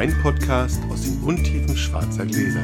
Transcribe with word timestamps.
Wein-Podcast 0.00 0.80
aus 0.90 1.02
den 1.02 1.22
Untiefen 1.22 1.76
schwarzer 1.76 2.24
Gläser. 2.24 2.62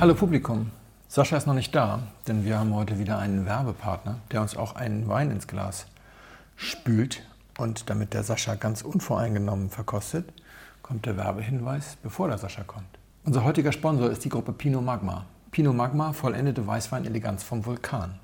Hallo 0.00 0.14
Publikum. 0.16 0.72
Sascha 1.06 1.36
ist 1.36 1.46
noch 1.46 1.54
nicht 1.54 1.72
da, 1.72 2.00
denn 2.26 2.44
wir 2.44 2.58
haben 2.58 2.74
heute 2.74 2.98
wieder 2.98 3.20
einen 3.20 3.46
Werbepartner, 3.46 4.18
der 4.32 4.40
uns 4.40 4.56
auch 4.56 4.74
einen 4.74 5.06
Wein 5.06 5.30
ins 5.30 5.46
Glas 5.46 5.86
spült. 6.56 7.22
Und 7.56 7.88
damit 7.88 8.12
der 8.12 8.24
Sascha 8.24 8.56
ganz 8.56 8.82
unvoreingenommen 8.82 9.70
verkostet, 9.70 10.32
kommt 10.82 11.06
der 11.06 11.16
Werbehinweis, 11.16 11.96
bevor 12.02 12.26
der 12.26 12.38
Sascha 12.38 12.64
kommt. 12.64 12.98
Unser 13.22 13.44
heutiger 13.44 13.70
Sponsor 13.70 14.10
ist 14.10 14.24
die 14.24 14.30
Gruppe 14.30 14.52
Pinot 14.52 14.84
Magma. 14.84 15.26
Pinot 15.52 15.76
Magma, 15.76 16.12
vollendete 16.12 16.66
Weißwein-Eleganz 16.66 17.44
vom 17.44 17.64
Vulkan. 17.64 18.18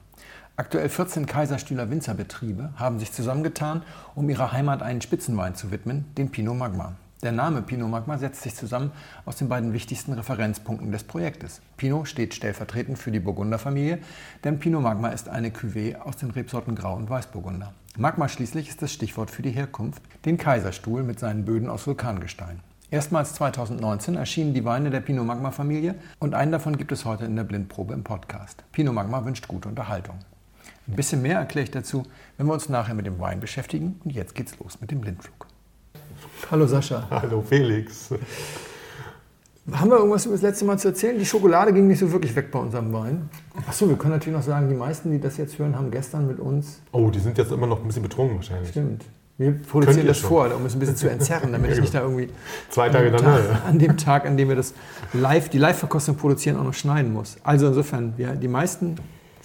Aktuell 0.59 0.89
14 0.89 1.27
Kaiserstühler 1.27 1.89
Winzerbetriebe 1.89 2.71
haben 2.75 2.99
sich 2.99 3.13
zusammengetan, 3.13 3.83
um 4.17 4.29
ihrer 4.29 4.51
Heimat 4.51 4.83
einen 4.83 5.01
Spitzenwein 5.01 5.55
zu 5.55 5.71
widmen, 5.71 6.07
den 6.17 6.33
Pinot 6.33 6.57
Magma. 6.57 6.97
Der 7.23 7.31
Name 7.31 7.63
Pinot 7.63 7.89
Magma 7.89 8.19
setzt 8.19 8.43
sich 8.43 8.57
zusammen 8.57 8.91
aus 9.25 9.37
den 9.37 9.49
beiden 9.49 9.73
wichtigsten 9.73 10.15
Referenzpunkten 10.15 10.91
des 10.91 11.05
Projektes. 11.05 11.61
Pinot 11.77 12.09
steht 12.09 12.35
stellvertretend 12.35 12.99
für 12.99 13.13
die 13.13 13.21
Burgunderfamilie, 13.21 14.01
denn 14.43 14.59
Pinot 14.59 14.83
Magma 14.83 15.11
ist 15.11 15.29
eine 15.29 15.51
Cuvée 15.51 15.95
aus 15.95 16.17
den 16.17 16.33
Rebsorten 16.33 16.75
Grau 16.75 16.97
und 16.97 17.09
Weißburgunder. 17.09 17.73
Magma 17.97 18.29
schließlich 18.29 18.69
ist 18.69 18.83
das 18.83 18.93
Stichwort 18.93 19.31
für 19.31 19.43
die 19.43 19.53
Herkunft, 19.53 20.03
den 20.25 20.39
Kaiserstuhl 20.39 21.05
mit 21.05 21.21
seinen 21.21 21.45
Böden 21.45 21.71
aus 21.71 21.87
Vulkangestein. 21.87 22.59
Erstmals 22.91 23.33
2019 23.35 24.17
erschienen 24.17 24.55
die 24.55 24.65
Weine 24.65 24.91
der 24.91 25.03
Pinot 25.03 25.25
Magma 25.25 25.53
Familie 25.53 25.95
und 26.19 26.35
einen 26.35 26.51
davon 26.51 26.77
gibt 26.77 26.91
es 26.91 27.05
heute 27.05 27.27
in 27.27 27.37
der 27.37 27.45
Blindprobe 27.45 27.95
im 27.95 28.03
Podcast. 28.03 28.65
Pinot 28.73 28.93
Magma 28.93 29.25
wünscht 29.25 29.47
gute 29.47 29.69
Unterhaltung. 29.69 30.19
Ein 30.89 30.97
bisschen 30.97 31.21
mehr 31.21 31.39
erkläre 31.39 31.65
ich 31.65 31.71
dazu, 31.71 32.05
wenn 32.39 32.47
wir 32.47 32.55
uns 32.55 32.71
nachher 32.71 32.95
mit 32.95 33.05
dem 33.05 33.19
Wein 33.21 33.41
beschäftigen. 33.41 34.01
Und 34.05 34.13
jetzt 34.13 34.35
geht's 34.35 34.59
los 34.59 34.81
mit 34.81 34.91
dem 34.91 35.03
Blindflug. 35.03 35.47
Hallo 36.51 36.67
Sascha. 36.67 37.07
Hallo 37.11 37.43
Felix. 37.43 38.09
Haben 39.71 39.91
wir 39.91 39.99
irgendwas 39.99 40.25
über 40.25 40.35
das 40.35 40.41
letzte 40.41 40.65
Mal 40.65 40.79
zu 40.79 40.89
erzählen? 40.89 41.19
Die 41.19 41.27
Schokolade 41.27 41.75
ging 41.75 41.87
nicht 41.87 41.99
so 41.99 42.11
wirklich 42.11 42.35
weg 42.35 42.51
bei 42.51 42.59
unserem 42.59 42.91
Wein. 42.95 43.29
Achso, 43.67 43.87
wir 43.87 43.97
können 43.97 44.15
natürlich 44.15 44.39
noch 44.39 44.43
sagen, 44.43 44.71
die 44.71 44.75
meisten, 44.75 45.11
die 45.11 45.21
das 45.21 45.37
jetzt 45.37 45.59
hören, 45.59 45.77
haben 45.77 45.91
gestern 45.91 46.27
mit 46.27 46.41
uns. 46.41 46.81
Oh, 46.93 47.11
die 47.11 47.19
sind 47.19 47.37
jetzt 47.37 47.53
immer 47.53 47.67
noch 47.67 47.83
ein 47.83 47.87
bisschen 47.87 48.03
betrunken 48.03 48.37
wahrscheinlich. 48.37 48.71
Stimmt. 48.71 49.05
Wir 49.37 49.53
produzieren 49.53 50.07
das 50.07 50.19
schon. 50.19 50.29
vor, 50.31 50.57
um 50.57 50.65
es 50.65 50.75
ein 50.75 50.79
bisschen 50.79 50.97
zu 50.97 51.11
entzerren, 51.11 51.53
damit 51.53 51.71
ich 51.73 51.81
nicht 51.83 51.93
da 51.93 52.01
irgendwie 52.01 52.31
zwei 52.71 52.89
Tage 52.89 53.09
an 53.09 53.17
danach 53.19 53.47
Tag, 53.47 53.67
an 53.67 53.79
dem 53.79 53.97
Tag, 53.99 54.27
an 54.27 54.37
dem 54.39 54.49
wir 54.49 54.57
das 54.57 54.73
live, 55.13 55.51
die 55.51 55.59
Live-Verkostung 55.59 56.17
produzieren, 56.17 56.57
auch 56.57 56.65
noch 56.65 56.75
schneiden 56.75 57.13
muss. 57.13 57.37
Also 57.45 57.67
insofern, 57.69 58.15
wir, 58.17 58.33
die 58.37 58.49
meisten 58.49 58.97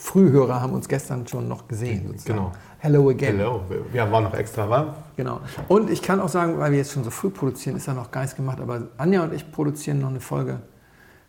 Frühhörer 0.03 0.61
haben 0.61 0.73
uns 0.73 0.89
gestern 0.89 1.25
schon 1.25 1.47
noch 1.47 1.65
gesehen. 1.65 2.07
Sozusagen. 2.07 2.37
Genau. 2.37 2.51
Hello 2.79 3.09
again. 3.09 3.37
Hello. 3.37 3.61
Ja, 3.93 4.11
war 4.11 4.19
noch 4.19 4.33
extra 4.33 4.69
warm. 4.69 4.93
Genau. 5.15 5.39
Und 5.69 5.89
ich 5.89 6.01
kann 6.01 6.19
auch 6.19 6.27
sagen, 6.27 6.59
weil 6.59 6.71
wir 6.71 6.79
jetzt 6.79 6.91
schon 6.91 7.05
so 7.05 7.09
früh 7.09 7.29
produzieren, 7.29 7.77
ist 7.77 7.87
da 7.87 7.93
noch 7.93 8.11
gar 8.11 8.19
nichts 8.21 8.35
gemacht. 8.35 8.59
Aber 8.59 8.89
Anja 8.97 9.23
und 9.23 9.33
ich 9.33 9.49
produzieren 9.49 9.99
noch 9.99 10.09
eine 10.09 10.19
Folge 10.19 10.59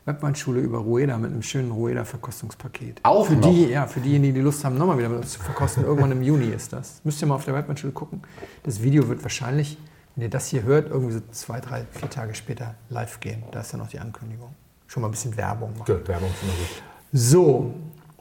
Webweinschule 0.06 0.60
über 0.60 0.78
Rueda 0.78 1.16
mit 1.18 1.30
einem 1.30 1.42
schönen 1.42 1.70
Rueda-Verkostungspaket. 1.70 2.98
Auch 3.04 3.26
für 3.26 3.34
noch? 3.34 3.48
die, 3.48 3.66
Ja, 3.68 3.86
für 3.86 4.00
diejenigen, 4.00 4.34
die 4.34 4.40
Lust 4.40 4.64
haben, 4.64 4.76
nochmal 4.76 4.98
wieder 4.98 5.08
mit 5.08 5.18
uns 5.20 5.34
zu 5.34 5.38
verkosten. 5.40 5.84
Irgendwann 5.84 6.10
im 6.10 6.22
Juni 6.22 6.48
ist 6.48 6.72
das. 6.72 7.00
Müsst 7.04 7.22
ihr 7.22 7.28
mal 7.28 7.36
auf 7.36 7.44
der 7.44 7.54
Webweinschule 7.54 7.92
gucken. 7.92 8.22
Das 8.64 8.82
Video 8.82 9.08
wird 9.08 9.22
wahrscheinlich, 9.22 9.78
wenn 10.16 10.24
ihr 10.24 10.30
das 10.30 10.48
hier 10.48 10.64
hört, 10.64 10.90
irgendwie 10.90 11.14
so 11.14 11.20
zwei, 11.30 11.60
drei, 11.60 11.86
vier 11.92 12.10
Tage 12.10 12.34
später 12.34 12.74
live 12.88 13.20
gehen. 13.20 13.44
Da 13.52 13.60
ist 13.60 13.72
dann 13.72 13.78
noch 13.80 13.88
die 13.88 14.00
Ankündigung. 14.00 14.50
Schon 14.88 15.00
mal 15.02 15.08
ein 15.08 15.12
bisschen 15.12 15.36
Werbung 15.36 15.70
machen. 15.78 15.94
Gut, 15.94 16.08
Werbung 16.08 16.28
ist 16.28 16.42
immer 16.42 16.52
gut. 16.52 16.82
So, 17.12 17.72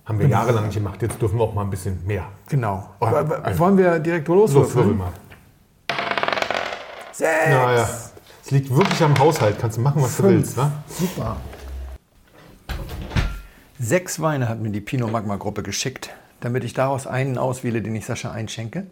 haben 0.05 0.19
wir 0.19 0.27
jahrelang 0.27 0.65
nicht 0.65 0.75
gemacht, 0.75 1.01
jetzt 1.01 1.21
dürfen 1.21 1.37
wir 1.39 1.43
auch 1.45 1.53
mal 1.53 1.61
ein 1.63 1.69
bisschen 1.69 2.05
mehr. 2.05 2.25
Genau. 2.49 2.89
Aber 2.99 3.58
Wollen 3.58 3.77
wir 3.77 3.99
direkt 3.99 4.27
loswürfeln? 4.27 4.97
mal. 4.97 5.14
Sechs. 7.11 7.47
Naja, 7.49 7.87
es 8.43 8.52
liegt 8.52 8.69
wirklich 8.75 9.02
am 9.03 9.17
Haushalt. 9.17 9.58
Kannst 9.59 9.77
du 9.77 9.81
machen, 9.81 10.02
was 10.02 10.15
Fünf. 10.15 10.27
du 10.30 10.36
willst. 10.36 10.58
Ne? 10.58 10.71
Super. 10.87 11.37
Sechs 13.80 14.19
Weine 14.19 14.49
hat 14.49 14.59
mir 14.59 14.69
die 14.71 14.81
Pinot 14.81 15.11
Magma 15.11 15.36
Gruppe 15.36 15.61
geschickt, 15.63 16.09
damit 16.42 16.63
ich 16.63 16.73
daraus 16.73 17.05
einen 17.08 17.37
auswähle, 17.37 17.81
den 17.81 17.95
ich 17.95 18.05
Sascha 18.05 18.31
einschenke. 18.31 18.87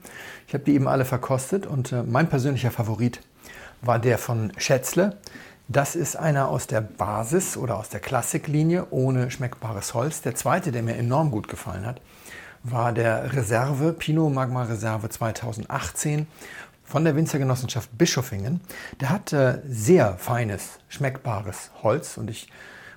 Ich 0.47 0.53
habe 0.53 0.63
die 0.63 0.73
eben 0.75 0.88
alle 0.88 1.05
verkostet 1.05 1.66
und 1.66 1.91
äh, 1.91 2.03
mein 2.03 2.27
persönlicher 2.29 2.71
Favorit 2.71 3.21
war 3.81 4.00
der 4.00 4.17
von 4.17 4.51
Schätzle. 4.57 5.17
Das 5.71 5.95
ist 5.95 6.17
einer 6.17 6.49
aus 6.49 6.67
der 6.67 6.81
Basis 6.81 7.55
oder 7.55 7.77
aus 7.77 7.87
der 7.87 8.01
Klassiklinie 8.01 8.87
ohne 8.89 9.31
schmeckbares 9.31 9.93
Holz. 9.93 10.21
Der 10.21 10.35
zweite, 10.35 10.73
der 10.73 10.83
mir 10.83 10.97
enorm 10.97 11.31
gut 11.31 11.47
gefallen 11.47 11.85
hat, 11.85 12.01
war 12.63 12.91
der 12.91 13.31
Reserve, 13.33 13.93
Pinot 13.93 14.33
Magma 14.33 14.63
Reserve 14.63 15.07
2018 15.07 16.27
von 16.83 17.05
der 17.05 17.15
Winzergenossenschaft 17.15 17.97
Bischofingen. 17.97 18.59
Der 18.99 19.11
hat 19.11 19.31
äh, 19.31 19.59
sehr 19.65 20.17
feines, 20.17 20.79
schmeckbares 20.89 21.71
Holz 21.81 22.17
und 22.17 22.29
ich 22.29 22.49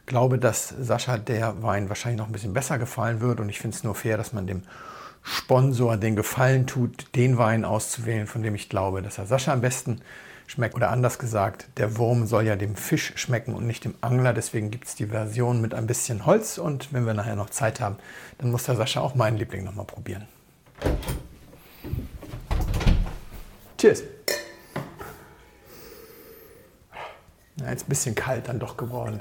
glaube, 0.07 0.41
dass 0.41 0.71
Sascha 0.71 1.17
der 1.17 1.63
Wein 1.63 1.89
wahrscheinlich 1.89 2.19
noch 2.19 2.27
ein 2.27 2.33
bisschen 2.33 2.55
besser 2.55 2.79
gefallen 2.79 3.21
wird 3.21 3.39
und 3.39 3.51
ich 3.51 3.61
finde 3.61 3.77
es 3.77 3.85
nur 3.85 3.95
fair, 3.95 4.17
dass 4.17 4.33
man 4.33 4.49
dem 4.49 4.63
Sponsor 5.23 5.97
den 5.97 6.17
Gefallen 6.17 6.67
tut, 6.67 7.15
den 7.15 7.39
Wein 7.39 7.65
auszuwählen, 7.65 8.27
von 8.27 8.43
dem 8.43 8.57
ich 8.57 8.69
glaube, 8.69 9.01
dass 9.01 9.19
er 9.19 9.27
Sascha 9.27 9.53
am 9.53 9.61
besten 9.61 10.01
schmeckt. 10.47 10.75
Oder 10.75 10.91
anders 10.91 11.19
gesagt, 11.19 11.69
der 11.77 11.97
Wurm 11.97 12.27
soll 12.27 12.45
ja 12.45 12.57
dem 12.57 12.77
Fisch 12.77 13.13
schmecken 13.17 13.55
und 13.55 13.67
nicht 13.67 13.85
dem 13.85 13.95
Angler. 14.01 14.33
Deswegen 14.33 14.71
gibt 14.71 14.87
es 14.87 14.95
die 14.95 15.07
Version 15.07 15.61
mit 15.61 15.75
ein 15.75 15.87
bisschen 15.87 16.27
Holz. 16.27 16.59
Und 16.59 16.93
wenn 16.93 17.07
wir 17.07 17.15
nachher 17.15 17.37
noch 17.37 17.51
Zeit 17.51 17.81
haben, 17.81 17.97
dann 18.39 18.51
muss 18.51 18.65
der 18.65 18.77
Sascha 18.77 19.01
auch 19.01 19.15
meinen 19.15 19.37
Liebling 19.37 19.65
nochmal 19.65 19.87
probieren. 19.87 20.27
Cheers. 23.79 24.03
Ja, 27.57 27.71
jetzt 27.71 27.87
ein 27.87 27.89
bisschen 27.89 28.15
kalt 28.15 28.49
dann 28.49 28.59
doch 28.59 28.77
geworden. 28.77 29.21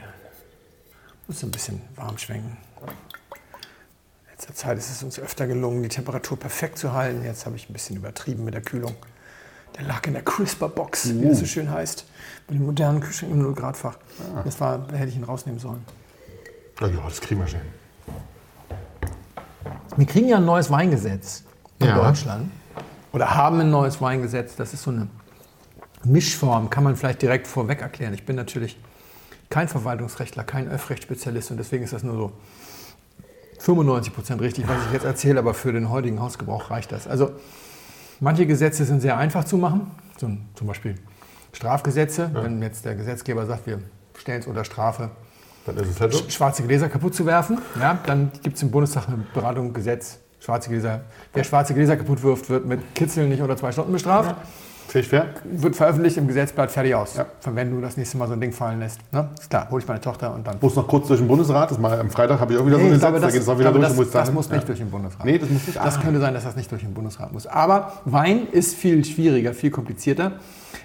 Muss 1.27 1.43
ein 1.43 1.51
bisschen 1.51 1.81
warm 1.95 2.17
schwenken. 2.17 2.57
In 2.81 4.31
letzter 4.31 4.55
Zeit 4.55 4.77
ist 4.77 4.89
es 4.89 5.03
uns 5.03 5.19
öfter 5.19 5.47
gelungen, 5.47 5.83
die 5.83 5.89
Temperatur 5.89 6.37
perfekt 6.37 6.77
zu 6.77 6.93
halten. 6.93 7.23
Jetzt 7.23 7.45
habe 7.45 7.55
ich 7.55 7.69
ein 7.69 7.73
bisschen 7.73 7.95
übertrieben 7.95 8.43
mit 8.43 8.53
der 8.53 8.61
Kühlung. 8.61 8.95
Der 9.77 9.85
lag 9.85 10.05
in 10.05 10.13
der 10.13 10.23
Crisper-Box, 10.23 11.07
uh. 11.07 11.21
wie 11.21 11.29
das 11.29 11.39
so 11.39 11.45
schön 11.45 11.69
heißt. 11.69 12.05
Mit 12.49 12.59
dem 12.59 12.65
modernen 12.65 12.99
Kühlschrank 12.99 13.31
im 13.31 13.41
0 13.41 13.53
Grad 13.53 13.77
Fach. 13.77 13.97
Ah. 14.35 14.41
Das 14.43 14.59
war, 14.59 14.79
da 14.79 14.95
hätte 14.95 15.09
ich 15.09 15.15
ihn 15.15 15.23
rausnehmen 15.23 15.59
sollen. 15.59 15.83
Ja, 16.79 16.87
ja, 16.87 16.99
das 17.07 17.21
kriegen 17.21 17.39
wir 17.41 17.47
schon. 17.47 17.61
Wir 19.95 20.05
kriegen 20.05 20.27
ja 20.27 20.37
ein 20.37 20.45
neues 20.45 20.69
Weingesetz 20.71 21.43
in 21.79 21.87
Ja. 21.87 21.95
Deutschland. 21.95 22.51
Oder 23.11 23.35
haben 23.35 23.59
ein 23.59 23.69
neues 23.69 24.01
Weingesetz. 24.01 24.55
Das 24.55 24.73
ist 24.73 24.83
so 24.83 24.91
eine 24.91 25.07
Mischform, 26.03 26.69
kann 26.69 26.83
man 26.83 26.95
vielleicht 26.95 27.21
direkt 27.21 27.47
vorweg 27.47 27.81
erklären. 27.81 28.13
Ich 28.13 28.25
bin 28.25 28.35
natürlich 28.35 28.77
kein 29.49 29.67
Verwaltungsrechtler, 29.67 30.43
kein 30.43 30.67
Öffrechtsspezialist 30.67 31.51
und 31.51 31.57
deswegen 31.57 31.83
ist 31.83 31.93
das 31.93 32.03
nur 32.03 32.15
so 32.15 32.31
95 33.59 34.13
Prozent 34.13 34.41
richtig, 34.41 34.67
was 34.67 34.77
ich 34.87 34.91
jetzt 34.93 35.05
erzähle, 35.05 35.39
aber 35.39 35.53
für 35.53 35.71
den 35.71 35.89
heutigen 35.89 36.19
Hausgebrauch 36.19 36.71
reicht 36.71 36.91
das. 36.91 37.07
Also 37.07 37.31
manche 38.23 38.45
Gesetze 38.45 38.85
sind 38.85 39.01
sehr 39.01 39.17
einfach 39.17 39.43
zu 39.43 39.57
machen, 39.57 39.91
zum 40.17 40.67
Beispiel 40.67 40.95
Strafgesetze. 41.51 42.29
Wenn 42.33 42.61
jetzt 42.61 42.85
der 42.85 42.95
Gesetzgeber 42.95 43.45
sagt, 43.45 43.67
wir 43.67 43.79
stellen 44.17 44.39
es 44.41 44.47
unter 44.47 44.63
Strafe, 44.63 45.11
Dann 45.65 45.77
ist 45.77 45.89
es 45.89 46.01
halt 46.01 46.13
so. 46.13 46.19
sch- 46.23 46.31
schwarze 46.31 46.63
Gläser 46.63 46.89
kaputt 46.89 47.13
zu 47.15 47.25
werfen, 47.25 47.59
ja, 47.79 47.97
dann 48.05 48.31
gibt 48.41 48.55
es 48.57 48.63
im 48.63 48.71
Bundestag 48.71 49.07
eine 49.07 49.17
Beratung, 49.33 49.73
Gesetz, 49.73 50.17
schwarze 50.39 50.69
Gläser. 50.69 51.01
Wer 51.33 51.43
schwarze 51.43 51.73
Gläser 51.73 51.95
kaputt 51.97 52.23
wirft, 52.23 52.49
wird 52.49 52.65
mit 52.65 52.95
Kitzeln 52.95 53.29
nicht 53.29 53.41
unter 53.41 53.55
zwei 53.57 53.71
Stunden 53.71 53.91
bestraft. 53.91 54.35
Finde 54.87 54.99
ich 55.05 55.09
fair? 55.09 55.25
Wird 55.43 55.75
veröffentlicht 55.75 56.17
im 56.17 56.27
Gesetzblatt, 56.27 56.69
fertig 56.71 56.93
aus. 56.93 57.15
Von 57.39 57.55
wenn 57.55 57.71
du 57.71 57.81
das 57.81 57.97
nächste 57.97 58.17
Mal 58.17 58.27
so 58.27 58.33
ein 58.33 58.41
Ding 58.41 58.51
fallen 58.51 58.79
lässt. 58.79 58.99
Ne? 59.11 59.27
Ist 59.39 59.49
klar, 59.49 59.67
hole 59.71 59.81
ich 59.81 59.87
meine 59.87 60.01
Tochter 60.01 60.33
und 60.35 60.45
dann. 60.45 60.57
Muss 60.61 60.75
noch 60.75 60.87
kurz 60.87 61.07
durch 61.07 61.19
den 61.19 61.27
Bundesrat. 61.27 61.71
Das 61.71 61.79
mal 61.79 61.99
am 61.99 62.09
Freitag 62.11 62.39
habe 62.39 62.53
ich 62.53 62.59
auch 62.59 62.65
wieder 62.65 62.75
so 62.75 62.81
Nee, 62.81 62.87
eine 62.87 62.95
ich 62.95 62.99
glaube, 63.01 63.19
Satz. 63.19 63.27
Da 63.29 63.31
geht 63.33 63.41
es 63.41 63.49
auch 63.49 63.57
wieder 63.59 63.71
durch. 63.71 63.83
das, 63.83 63.93
du 63.95 63.99
musst 64.01 64.13
das 64.15 64.31
muss 64.31 64.49
nicht 64.49 64.61
Ja. 64.61 64.65
durch 64.67 64.79
den 64.79 64.91
Bundesrat. 64.91 65.25
Nee, 65.25 65.37
das 65.39 65.49
muss 65.49 65.65
nicht. 65.65 65.77
Das 65.77 65.97
Ah. 65.97 66.01
könnte 66.01 66.19
sein, 66.19 66.33
dass 66.35 66.43
das 66.43 66.55
nicht 66.55 66.69
durch 66.71 66.81
den 66.83 66.93
Bundesrat 66.93 67.31
muss. 67.33 67.47
Aber 67.47 67.93
Wein 68.05 68.47
ist 68.51 68.75
viel 68.75 69.03
schwieriger, 69.03 69.53
viel 69.53 69.71
komplizierter. 69.71 70.33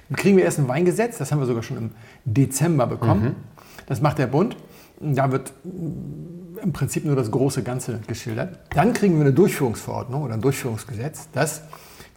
Dann 0.08 0.16
kriegen 0.16 0.36
wir 0.38 0.44
erst 0.44 0.58
ein 0.58 0.68
Weingesetz, 0.68 1.18
das 1.18 1.30
haben 1.30 1.40
wir 1.40 1.46
sogar 1.46 1.62
schon 1.62 1.76
im 1.76 1.90
Dezember 2.24 2.86
bekommen. 2.86 3.22
Mhm. 3.22 3.34
Das 3.86 4.00
macht 4.00 4.18
der 4.18 4.26
Bund. 4.26 4.56
Da 5.00 5.30
wird 5.30 5.52
im 6.62 6.72
Prinzip 6.72 7.04
nur 7.04 7.14
das 7.14 7.30
große 7.30 7.62
Ganze 7.62 8.00
geschildert. 8.06 8.58
Dann 8.74 8.92
kriegen 8.94 9.14
wir 9.16 9.20
eine 9.20 9.32
Durchführungsverordnung 9.32 10.22
oder 10.22 10.34
ein 10.34 10.40
Durchführungsgesetz. 10.40 11.28
Das 11.32 11.62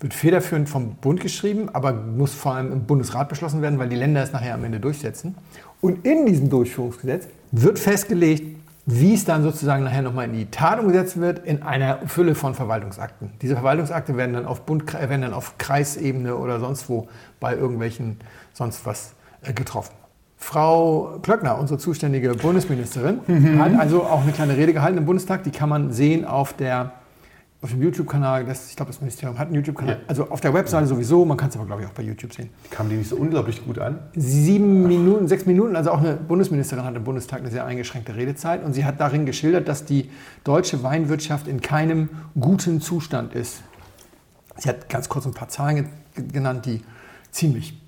wird 0.01 0.13
federführend 0.13 0.68
vom 0.68 0.95
Bund 0.95 1.21
geschrieben, 1.21 1.69
aber 1.74 1.94
muss 1.94 2.33
vor 2.33 2.56
allem 2.56 2.71
im 2.71 2.86
Bundesrat 2.86 3.30
beschlossen 3.30 3.62
werden, 3.62 3.80
weil 3.80 3.88
die 3.88 3.95
Länder 3.95 4.21
es 4.24 4.33
nachher 4.33 4.56
am 4.56 4.63
Ende 4.63 4.80
durchsetzen. 4.80 5.36
Und 5.80 6.06
in 6.06 6.25
diesem 6.25 6.50
Durchführungsgesetz 6.50 7.27
wird 7.51 7.80
festgelegt, 7.80 8.57
wie 8.88 9.13
es 9.13 9.25
dann 9.25 9.44
sozusagen 9.44 9.83
nachher 9.83 10.01
nochmal 10.01 10.25
in 10.25 10.33
die 10.33 10.50
Tat 10.50 10.80
umgesetzt 10.80 11.19
wird, 11.21 11.45
in 11.45 11.62
einer 11.62 12.00
Fülle 12.07 12.33
von 12.33 12.56
Verwaltungsakten. 12.56 13.31
Diese 13.42 13.53
Verwaltungsakte 13.53 14.18
werden 14.18 14.33
dann 14.33 14.45
auf, 14.45 14.62
Bund, 14.62 14.94
äh, 14.94 15.07
werden 15.07 15.21
dann 15.21 15.33
auf 15.33 15.57
Kreisebene 15.59 16.36
oder 16.36 16.59
sonst 16.59 16.89
wo 16.89 17.07
bei 17.39 17.56
irgendwelchen 17.56 18.18
sonst 18.54 18.86
was 18.86 19.13
äh, 19.44 19.54
getroffen. 19.54 19.94
Frau 20.38 21.19
Klöckner, 21.21 21.59
unsere 21.59 21.77
zuständige 21.77 22.33
Bundesministerin, 22.33 23.19
hat 23.59 23.80
also 23.80 24.04
auch 24.04 24.24
eine 24.24 24.31
kleine 24.31 24.57
Rede 24.57 24.74
gehalten 24.74 24.97
im 24.97 25.06
Bundestag. 25.06 25.44
Die 25.44 25.51
kann 25.51 25.69
man 25.69 25.92
sehen 25.94 26.25
auf 26.25 26.54
der 26.54 26.94
auf 27.63 27.69
dem 27.69 27.81
YouTube-Kanal, 27.84 28.48
ich 28.50 28.75
glaube, 28.75 28.92
das 28.92 29.02
Ministerium 29.02 29.38
hat 29.38 29.48
einen 29.48 29.56
YouTube-Kanal. 29.56 29.96
Ja. 29.96 30.02
Also 30.08 30.28
auf 30.30 30.42
der 30.42 30.52
Webseite 30.52 30.88
sowieso, 30.88 31.24
man 31.25 31.38
kann 31.38 31.50
es 31.50 31.56
aber, 31.56 31.68
glaube 31.68 31.84
ich, 31.84 31.88
auch 31.88 31.94
bei 31.94 32.02
YouTube 32.02 32.34
sehen. 32.34 32.50
Kam 32.72 32.90
die 32.90 32.96
nicht 32.96 33.10
so 33.10 33.16
unglaublich 33.16 33.63
gut 33.63 33.78
an? 33.78 34.00
Sieben 34.16 34.88
Minuten, 34.88 35.28
sechs 35.28 35.46
Minuten, 35.46 35.75
also 35.75 35.92
auch 35.92 36.00
eine 36.00 36.16
Bundesministerin 36.16 36.84
hat 36.84 36.96
im 36.96 37.04
Bundestag 37.04 37.42
eine 37.42 37.52
sehr 37.52 37.63
eingeschränkte 37.66 38.16
Redezeit 38.16 38.63
und 38.63 38.74
sie 38.74 38.84
hat 38.84 39.00
darin 39.00 39.28
geschildert, 39.28 39.68
dass 39.68 39.86
die 39.86 40.10
deutsche 40.44 40.81
Weinwirtschaft 40.81 41.48
in 41.48 41.62
keinem 41.62 42.10
guten 42.40 42.81
Zustand 42.81 43.36
ist. 43.36 43.62
Sie 44.57 44.68
hat 44.68 44.90
ganz 44.90 45.07
kurz 45.07 45.28
ein 45.28 45.34
paar 45.34 45.50
Zahlen 45.50 45.88
ge- 46.16 46.25
genannt, 46.28 46.66
die 46.66 46.81
ziemlich 47.30 47.80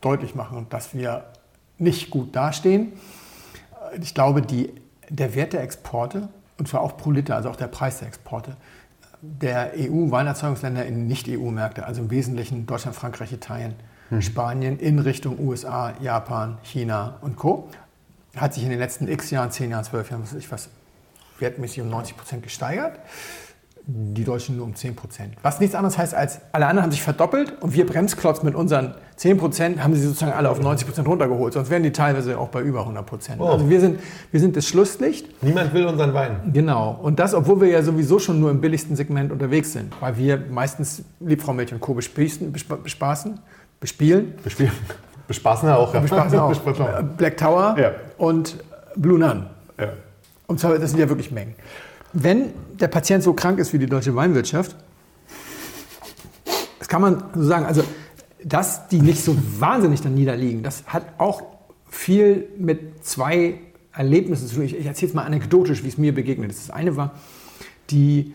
deutlich 0.00 0.34
machen, 0.34 0.66
dass 0.68 0.94
wir 0.94 1.26
nicht 1.78 2.10
gut 2.10 2.34
dastehen. 2.34 2.92
Ich 4.00 4.14
glaube, 4.14 4.42
die, 4.42 4.72
der 5.08 5.34
Wert 5.36 5.52
der 5.52 5.62
Exporte, 5.62 6.28
und 6.58 6.68
zwar 6.68 6.80
auch 6.80 6.96
pro 6.96 7.10
Liter, 7.12 7.36
also 7.36 7.48
auch 7.50 7.56
der 7.56 7.68
Preis 7.68 8.00
der 8.00 8.08
Exporte, 8.08 8.56
der 9.22 9.72
EU-Weinerzeugungsländer 9.76 10.86
in 10.86 11.06
Nicht-EU-Märkte, 11.06 11.86
also 11.86 12.00
im 12.02 12.10
Wesentlichen 12.10 12.66
Deutschland, 12.66 12.96
Frankreich, 12.96 13.32
Italien, 13.32 13.74
Spanien 14.18 14.78
in 14.78 14.98
Richtung 14.98 15.38
USA, 15.38 15.94
Japan, 16.00 16.58
China 16.62 17.18
und 17.20 17.36
Co., 17.36 17.68
hat 18.36 18.54
sich 18.54 18.64
in 18.64 18.70
den 18.70 18.78
letzten 18.78 19.08
x 19.08 19.30
Jahren, 19.30 19.50
10 19.50 19.70
Jahren, 19.70 19.84
12 19.84 20.10
Jahren, 20.10 20.22
was 20.22 20.32
ich 20.34 20.50
was, 20.50 20.68
wertmäßig 21.38 21.82
um 21.82 21.90
90 21.90 22.16
Prozent 22.16 22.42
gesteigert. 22.42 22.98
Die 23.86 24.24
Deutschen 24.24 24.56
nur 24.56 24.66
um 24.66 24.74
10 24.74 24.94
Prozent. 24.94 25.34
Was 25.42 25.58
nichts 25.58 25.74
anderes 25.74 25.98
heißt, 25.98 26.14
als 26.14 26.40
alle 26.52 26.66
anderen 26.66 26.84
haben 26.84 26.92
sich 26.92 27.02
verdoppelt 27.02 27.60
und 27.62 27.74
wir 27.74 27.86
Bremsklotz 27.86 28.42
mit 28.42 28.54
unseren 28.54 28.94
10 29.20 29.36
Prozent 29.36 29.84
haben 29.84 29.94
sie 29.94 30.00
sozusagen 30.00 30.32
alle 30.32 30.48
auf 30.48 30.62
90 30.62 30.86
Prozent 30.86 31.06
runtergeholt. 31.06 31.52
Sonst 31.52 31.68
wären 31.68 31.82
die 31.82 31.92
teilweise 31.92 32.38
auch 32.38 32.48
bei 32.48 32.62
über 32.62 32.80
100 32.80 33.04
Prozent. 33.04 33.38
Oh. 33.38 33.48
Also 33.48 33.68
wir 33.68 33.78
sind, 33.78 34.00
wir 34.30 34.40
sind 34.40 34.56
das 34.56 34.66
Schlusslicht. 34.66 35.42
Niemand 35.42 35.74
will 35.74 35.84
unseren 35.84 36.14
Wein. 36.14 36.50
Genau. 36.54 36.98
Und 37.02 37.18
das, 37.18 37.34
obwohl 37.34 37.60
wir 37.60 37.68
ja 37.68 37.82
sowieso 37.82 38.18
schon 38.18 38.40
nur 38.40 38.50
im 38.50 38.62
billigsten 38.62 38.96
Segment 38.96 39.30
unterwegs 39.30 39.74
sind. 39.74 39.92
Weil 40.00 40.16
wir 40.16 40.42
meistens 40.50 41.02
Liebfrau 41.20 41.52
Milch 41.52 41.70
und 41.70 41.80
Co. 41.80 41.92
bespaßen, 41.92 42.50
bespa- 42.50 42.76
bespaßen 42.82 43.38
bespielen. 43.78 44.32
Bespielen. 44.42 44.72
Bespaßen 45.28 45.68
ja 45.68 45.76
auch. 45.76 45.92
Ja. 45.92 46.00
Bespaßen 46.00 46.38
auch. 46.38 46.48
Bespaßen 46.64 46.82
auch. 46.82 47.02
Black 47.18 47.36
Tower 47.36 47.76
Ja. 47.78 47.90
und 48.16 48.56
Blue 48.96 49.18
Nun. 49.18 49.44
Ja. 49.78 49.88
Und 50.46 50.60
zwar, 50.60 50.78
das 50.78 50.92
sind 50.92 50.98
ja 50.98 51.10
wirklich 51.10 51.30
Mengen. 51.30 51.56
Wenn 52.14 52.54
der 52.80 52.88
Patient 52.88 53.22
so 53.22 53.34
krank 53.34 53.58
ist 53.58 53.74
wie 53.74 53.78
die 53.78 53.84
deutsche 53.86 54.16
Weinwirtschaft, 54.16 54.74
das 56.78 56.88
kann 56.88 57.02
man 57.02 57.22
so 57.34 57.42
sagen, 57.44 57.66
also 57.66 57.82
dass 58.44 58.88
die 58.88 59.00
nicht 59.00 59.22
so 59.22 59.36
wahnsinnig 59.58 60.00
dann 60.00 60.14
niederliegen, 60.14 60.62
das 60.62 60.84
hat 60.86 61.04
auch 61.18 61.42
viel 61.88 62.48
mit 62.58 63.04
zwei 63.04 63.54
Erlebnissen 63.92 64.46
zu 64.48 64.54
tun. 64.56 64.64
Ich, 64.64 64.76
ich 64.76 64.86
erzähle 64.86 65.08
es 65.08 65.14
mal 65.14 65.24
anekdotisch, 65.24 65.82
wie 65.82 65.88
es 65.88 65.98
mir 65.98 66.14
begegnet 66.14 66.50
ist. 66.50 66.68
Das 66.68 66.74
eine 66.74 66.96
war 66.96 67.14
die 67.90 68.34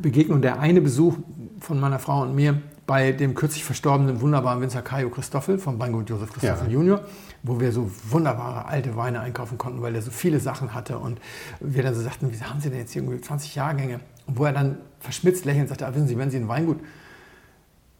Begegnung, 0.00 0.42
der 0.42 0.60
eine 0.60 0.80
Besuch 0.80 1.16
von 1.60 1.80
meiner 1.80 1.98
Frau 1.98 2.22
und 2.22 2.34
mir 2.34 2.60
bei 2.86 3.12
dem 3.12 3.34
kürzlich 3.34 3.64
verstorbenen 3.64 4.20
wunderbaren 4.20 4.60
Winzer 4.60 4.82
Caio 4.82 5.08
Christoffel 5.08 5.58
vom 5.58 5.78
Weingut 5.78 6.10
Josef 6.10 6.32
Christoffel 6.32 6.66
Ja. 6.66 6.72
Junior, 6.72 7.00
wo 7.42 7.60
wir 7.60 7.72
so 7.72 7.90
wunderbare 8.08 8.66
alte 8.66 8.96
Weine 8.96 9.20
einkaufen 9.20 9.56
konnten, 9.56 9.80
weil 9.82 9.94
er 9.94 10.02
so 10.02 10.10
viele 10.10 10.40
Sachen 10.40 10.74
hatte 10.74 10.98
und 10.98 11.20
wir 11.60 11.82
dann 11.82 11.94
so 11.94 12.02
sagten, 12.02 12.26
wieso 12.30 12.44
haben 12.44 12.60
Sie 12.60 12.70
denn 12.70 12.80
jetzt 12.80 12.92
hier 12.92 13.02
irgendwie 13.02 13.20
20 13.20 13.54
Jahrgänge? 13.54 14.00
Und 14.26 14.38
wo 14.38 14.44
er 14.44 14.52
dann 14.52 14.78
verschmitzt 15.00 15.44
lächelnd 15.44 15.68
sagte, 15.68 15.86
ah, 15.86 15.94
wissen 15.94 16.08
Sie, 16.08 16.18
wenn 16.18 16.30
Sie 16.30 16.36
ein 16.36 16.48
Weingut 16.48 16.78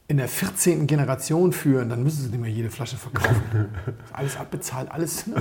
in 0.09 0.17
der 0.17 0.27
14. 0.27 0.85
Generation 0.85 1.53
führen, 1.53 1.89
dann 1.89 2.03
müssen 2.03 2.23
sie 2.23 2.29
nicht 2.29 2.39
mehr 2.41 2.49
jede 2.51 2.69
Flasche 2.69 2.97
verkaufen. 2.97 3.41
alles 4.13 4.37
abbezahlt, 4.37 4.91
alles. 4.91 5.25
Ne? 5.27 5.35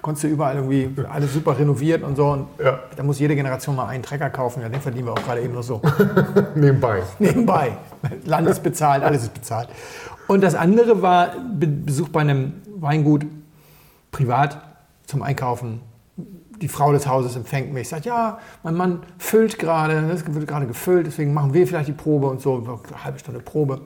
Konntest 0.00 0.24
du 0.24 0.28
überall 0.28 0.56
irgendwie 0.56 0.90
alles 1.08 1.34
super 1.34 1.58
renoviert 1.58 2.02
und 2.04 2.16
so. 2.16 2.28
Und 2.30 2.46
Ja. 2.62 2.78
Da 2.96 3.02
muss 3.02 3.18
jede 3.18 3.34
Generation 3.34 3.74
mal 3.74 3.88
einen 3.88 4.02
Trecker 4.04 4.30
kaufen. 4.30 4.62
Ja, 4.62 4.68
den 4.68 4.80
verdienen 4.80 5.06
wir 5.06 5.12
auch 5.12 5.22
gerade 5.22 5.42
eben 5.42 5.52
nur 5.54 5.64
so. 5.64 5.82
Nebenbei. 6.54 7.02
Nebenbei. 7.18 7.76
Land 8.24 8.48
ist 8.48 8.62
bezahlt, 8.62 9.02
alles 9.02 9.24
ist 9.24 9.34
bezahlt. 9.34 9.68
Und 10.28 10.42
das 10.42 10.54
andere 10.54 11.02
war 11.02 11.32
Be- 11.58 11.66
Besuch 11.66 12.08
bei 12.10 12.20
einem 12.20 12.54
Weingut 12.76 13.26
privat 14.12 14.60
zum 15.06 15.22
Einkaufen. 15.22 15.80
Die 16.60 16.68
Frau 16.68 16.92
des 16.92 17.06
Hauses 17.06 17.36
empfängt 17.36 17.72
mich, 17.72 17.88
sagt, 17.88 18.04
ja, 18.04 18.38
mein 18.62 18.74
Mann 18.74 19.02
füllt 19.18 19.58
gerade, 19.58 19.94
es 20.12 20.26
wird 20.26 20.46
gerade 20.46 20.66
gefüllt, 20.66 21.06
deswegen 21.06 21.32
machen 21.32 21.54
wir 21.54 21.66
vielleicht 21.66 21.88
die 21.88 21.92
Probe 21.92 22.26
und 22.28 22.40
so, 22.40 22.56
eine 22.56 23.04
halbe 23.04 23.18
Stunde 23.18 23.40
Probe, 23.40 23.80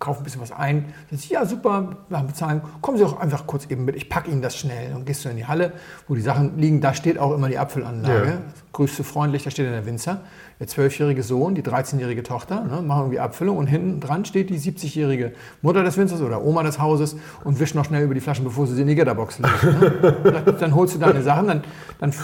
kaufen 0.00 0.22
ein 0.22 0.24
bisschen 0.24 0.40
was 0.40 0.50
ein. 0.50 0.86
Sie, 1.10 1.34
ja, 1.34 1.44
super, 1.44 1.96
wir 2.08 2.18
haben 2.18 2.26
bezahlen, 2.26 2.62
kommen 2.80 2.96
Sie 2.96 3.04
auch 3.04 3.20
einfach 3.20 3.46
kurz 3.46 3.66
eben 3.66 3.84
mit, 3.84 3.96
ich 3.96 4.08
packe 4.08 4.30
Ihnen 4.30 4.40
das 4.40 4.56
schnell. 4.56 4.94
Und 4.94 5.04
gehst 5.04 5.24
du 5.24 5.28
in 5.28 5.36
die 5.36 5.46
Halle, 5.46 5.72
wo 6.08 6.14
die 6.14 6.22
Sachen 6.22 6.58
liegen, 6.58 6.80
da 6.80 6.94
steht 6.94 7.18
auch 7.18 7.34
immer 7.34 7.48
die 7.48 7.58
Apfelanlage. 7.58 8.28
Ja. 8.28 8.38
Grüßt 8.72 8.98
du 8.98 9.02
freundlich, 9.02 9.44
da 9.44 9.50
steht 9.50 9.66
dann 9.66 9.74
der 9.74 9.84
Winzer, 9.84 10.22
der 10.58 10.68
zwölfjährige 10.68 11.22
Sohn, 11.22 11.54
die 11.54 11.62
13-jährige 11.62 12.22
Tochter, 12.22 12.62
ne, 12.62 12.80
machen 12.80 13.00
irgendwie 13.00 13.20
Abfüllung 13.20 13.58
und 13.58 13.66
hinten 13.66 14.00
dran 14.00 14.24
steht 14.24 14.48
die 14.48 14.58
70-jährige 14.58 15.32
Mutter 15.60 15.84
des 15.84 15.98
Winzers 15.98 16.22
oder 16.22 16.42
Oma 16.42 16.62
des 16.62 16.78
Hauses 16.78 17.16
und 17.44 17.60
wischt 17.60 17.74
noch 17.74 17.84
schnell 17.84 18.04
über 18.04 18.14
die 18.14 18.20
Flaschen, 18.20 18.44
bevor 18.44 18.66
sie 18.66 18.76
sie 18.76 18.82
in 18.82 18.88
die 18.88 18.94
Gitterbox 18.94 19.40
legt. 19.40 19.64
Ne? 19.64 20.16
dann, 20.44 20.58
dann 20.58 20.74
holst 20.74 20.94
du 20.94 20.98
deine 20.98 21.22
Sachen, 21.22 21.48
dann, 21.48 21.64
dann 21.98 22.14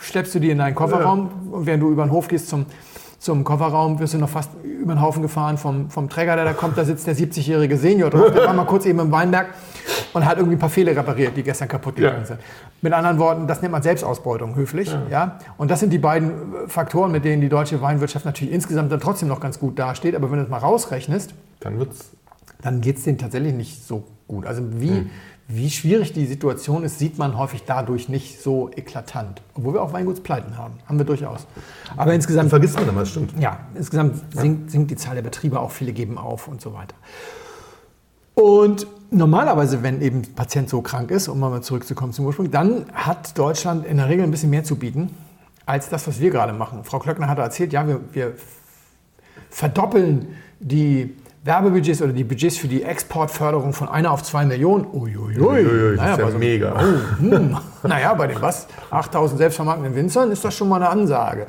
schleppst 0.00 0.34
du 0.34 0.38
die 0.38 0.50
in 0.50 0.58
deinen 0.58 0.74
Kofferraum 0.74 1.30
und 1.50 1.66
während 1.66 1.82
du 1.82 1.90
über 1.90 2.04
den 2.04 2.10
Hof 2.10 2.28
gehst 2.28 2.48
zum, 2.48 2.66
zum 3.20 3.44
Kofferraum, 3.44 3.98
wirst 4.00 4.14
du 4.14 4.18
noch 4.18 4.30
fast 4.30 4.50
über 4.64 4.94
den 4.94 5.00
Haufen 5.02 5.20
gefahren 5.20 5.58
vom, 5.58 5.90
vom 5.90 6.08
Träger, 6.08 6.36
der 6.36 6.44
da 6.46 6.52
kommt, 6.54 6.78
da 6.78 6.84
sitzt 6.86 7.06
der 7.06 7.14
70-jährige 7.14 7.76
Senior 7.76 8.08
drauf, 8.10 8.32
der 8.32 8.46
war 8.46 8.54
mal 8.54 8.64
kurz 8.64 8.86
eben 8.86 8.98
im 8.98 9.12
Weinberg 9.12 9.48
und 10.14 10.24
hat 10.24 10.38
irgendwie 10.38 10.56
ein 10.56 10.58
paar 10.58 10.70
Fehler 10.70 10.96
repariert, 10.96 11.36
die 11.36 11.42
gestern 11.42 11.68
kaputt 11.68 11.96
gegangen 11.96 12.20
Ja. 12.20 12.24
sind. 12.24 12.40
Mit 12.80 12.94
anderen 12.94 13.18
Worten, 13.18 13.46
das 13.46 13.60
nennt 13.60 13.72
man 13.72 13.82
Selbstausbeutung, 13.82 14.56
höflich. 14.56 14.90
Ja. 15.10 15.38
Und 15.58 15.70
das 15.70 15.80
sind 15.80 15.92
die 15.92 15.98
beiden 15.98 16.30
äh, 16.30 16.68
Faktoren, 16.68 17.12
mit 17.12 17.26
denen 17.26 17.42
die 17.42 17.50
deutsche 17.50 17.82
Weinwirtschaft 17.82 18.24
natürlich 18.24 18.54
insgesamt 18.54 18.90
dann 18.90 19.00
trotzdem 19.00 19.28
noch 19.28 19.40
ganz 19.40 19.58
gut 19.58 19.78
dasteht. 19.78 20.14
Aber 20.16 20.30
wenn 20.30 20.38
du 20.38 20.44
das 20.44 20.50
mal 20.50 20.56
rausrechnest, 20.58 21.34
Dann 21.60 21.78
wird's. 21.78 22.12
dann 22.62 22.80
geht 22.80 22.96
es 22.96 23.04
denen 23.04 23.18
tatsächlich 23.18 23.52
nicht 23.52 23.84
so 23.86 24.04
gut. 24.30 24.46
Also 24.46 24.62
wie, 24.80 25.10
wie 25.48 25.68
schwierig 25.68 26.12
die 26.12 26.26
Situation 26.26 26.84
ist, 26.84 26.98
sieht 26.98 27.18
man 27.18 27.36
häufig 27.36 27.64
dadurch 27.66 28.08
nicht 28.08 28.40
so 28.40 28.70
eklatant. 28.74 29.42
Obwohl 29.54 29.74
wir 29.74 29.82
auch 29.82 29.92
Weingutspleiten 29.92 30.56
haben. 30.56 30.74
Haben 30.86 30.98
wir 30.98 31.04
durchaus. 31.04 31.46
Aber 31.96 32.14
insgesamt 32.14 32.50
Vergisst 32.50 32.76
man 32.76 32.88
immer, 32.88 33.00
das 33.00 33.10
stimmt. 33.10 33.34
ja, 33.38 33.58
insgesamt 33.74 34.22
sinkt, 34.34 34.70
sinkt 34.70 34.90
die 34.90 34.96
Zahl 34.96 35.16
der 35.16 35.22
Betriebe 35.22 35.58
auch, 35.60 35.72
viele 35.72 35.92
geben 35.92 36.16
auf 36.16 36.48
und 36.48 36.60
so 36.60 36.72
weiter. 36.72 36.94
Und 38.34 38.86
normalerweise, 39.10 39.82
wenn 39.82 40.00
eben 40.00 40.18
ein 40.18 40.34
Patient 40.34 40.70
so 40.70 40.80
krank 40.80 41.10
ist, 41.10 41.28
um 41.28 41.40
mal 41.40 41.60
zurückzukommen 41.62 42.12
zum 42.12 42.26
Ursprung, 42.26 42.50
dann 42.50 42.86
hat 42.94 43.36
Deutschland 43.36 43.84
in 43.84 43.96
der 43.96 44.08
Regel 44.08 44.24
ein 44.24 44.30
bisschen 44.30 44.50
mehr 44.50 44.64
zu 44.64 44.76
bieten 44.76 45.10
als 45.66 45.88
das, 45.88 46.06
was 46.06 46.20
wir 46.20 46.30
gerade 46.30 46.52
machen. 46.52 46.84
Frau 46.84 46.98
Klöckner 47.00 47.28
hat 47.28 47.38
erzählt, 47.38 47.72
ja, 47.72 47.86
wir, 47.86 48.00
wir 48.12 48.34
verdoppeln 49.50 50.36
die 50.60 51.16
Werbebudgets 51.42 52.02
oder 52.02 52.12
die 52.12 52.24
Budgets 52.24 52.58
für 52.58 52.68
die 52.68 52.82
Exportförderung 52.82 53.72
von 53.72 53.88
einer 53.88 54.10
auf 54.12 54.22
zwei 54.22 54.44
Millionen. 54.44 54.84
Uiuiui. 54.92 55.40
Uiuiui, 55.40 55.96
das 55.96 56.10
ist 56.12 56.18
ja 56.18 56.30
so- 56.30 56.36
mega. 56.38 56.74
Oh, 56.76 57.18
hm. 57.22 57.56
Naja, 57.82 58.12
bei 58.12 58.26
den 58.26 58.42
was? 58.42 58.66
8000 58.90 59.38
selbstvermarktenden 59.38 59.94
Winzern 59.96 60.30
ist 60.30 60.44
das 60.44 60.54
schon 60.54 60.68
mal 60.68 60.76
eine 60.76 60.90
Ansage. 60.90 61.46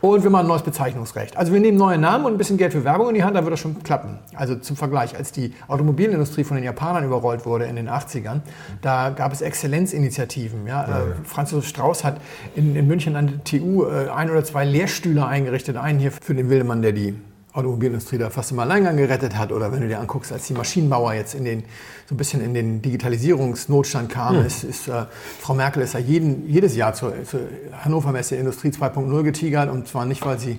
Und 0.00 0.22
wir 0.22 0.30
machen 0.30 0.46
ein 0.46 0.48
neues 0.48 0.62
Bezeichnungsrecht. 0.62 1.36
Also 1.36 1.52
wir 1.52 1.60
nehmen 1.60 1.76
neue 1.76 1.98
Namen 1.98 2.24
und 2.24 2.32
ein 2.32 2.38
bisschen 2.38 2.56
Geld 2.56 2.72
für 2.72 2.84
Werbung 2.84 3.10
in 3.10 3.16
die 3.16 3.22
Hand, 3.22 3.36
dann 3.36 3.44
wird 3.44 3.52
das 3.52 3.60
schon 3.60 3.82
klappen. 3.82 4.18
Also 4.34 4.54
zum 4.54 4.76
Vergleich, 4.76 5.14
als 5.14 5.30
die 5.30 5.52
Automobilindustrie 5.68 6.44
von 6.44 6.56
den 6.56 6.64
Japanern 6.64 7.04
überrollt 7.04 7.44
wurde 7.44 7.66
in 7.66 7.76
den 7.76 7.90
80ern, 7.90 8.40
da 8.80 9.10
gab 9.10 9.30
es 9.34 9.42
Exzellenzinitiativen. 9.42 10.66
Ja? 10.66 10.84
Äh, 10.84 10.88
Franz 11.24 11.50
Josef 11.50 11.68
Strauß 11.68 12.02
hat 12.02 12.16
in, 12.56 12.74
in 12.74 12.86
München 12.86 13.14
an 13.14 13.26
der 13.26 13.44
TU 13.44 13.84
äh, 13.84 14.08
ein 14.08 14.30
oder 14.30 14.42
zwei 14.42 14.64
Lehrstühle 14.64 15.26
eingerichtet. 15.26 15.76
Einen 15.76 15.98
hier 15.98 16.12
für 16.12 16.34
den 16.34 16.48
Wildemann, 16.48 16.80
der 16.80 16.92
die 16.92 17.14
Automobilindustrie 17.54 18.18
da 18.18 18.30
fast 18.30 18.50
im 18.50 18.58
Alleingang 18.58 18.96
gerettet 18.96 19.38
hat. 19.38 19.52
Oder 19.52 19.72
wenn 19.72 19.80
du 19.80 19.88
dir 19.88 20.00
anguckst, 20.00 20.32
als 20.32 20.46
die 20.48 20.54
Maschinenbauer 20.54 21.14
jetzt 21.14 21.34
in 21.34 21.44
den, 21.44 21.62
so 22.06 22.14
ein 22.14 22.18
bisschen 22.18 22.42
in 22.42 22.52
den 22.52 22.82
Digitalisierungsnotstand 22.82 24.10
kamen, 24.10 24.44
ist, 24.44 24.64
ist 24.64 24.88
äh, 24.88 25.04
Frau 25.40 25.54
Merkel 25.54 25.82
ist 25.82 25.94
ja 25.94 26.00
jeden, 26.00 26.48
jedes 26.48 26.74
Jahr 26.74 26.94
zur, 26.94 27.12
zur 27.24 27.40
Hannover 27.84 28.10
Messe 28.10 28.34
Industrie 28.34 28.68
2.0 28.68 29.22
getigert 29.22 29.70
und 29.70 29.86
zwar 29.86 30.04
nicht, 30.04 30.26
weil 30.26 30.36
sie 30.40 30.50
äh, 30.50 30.58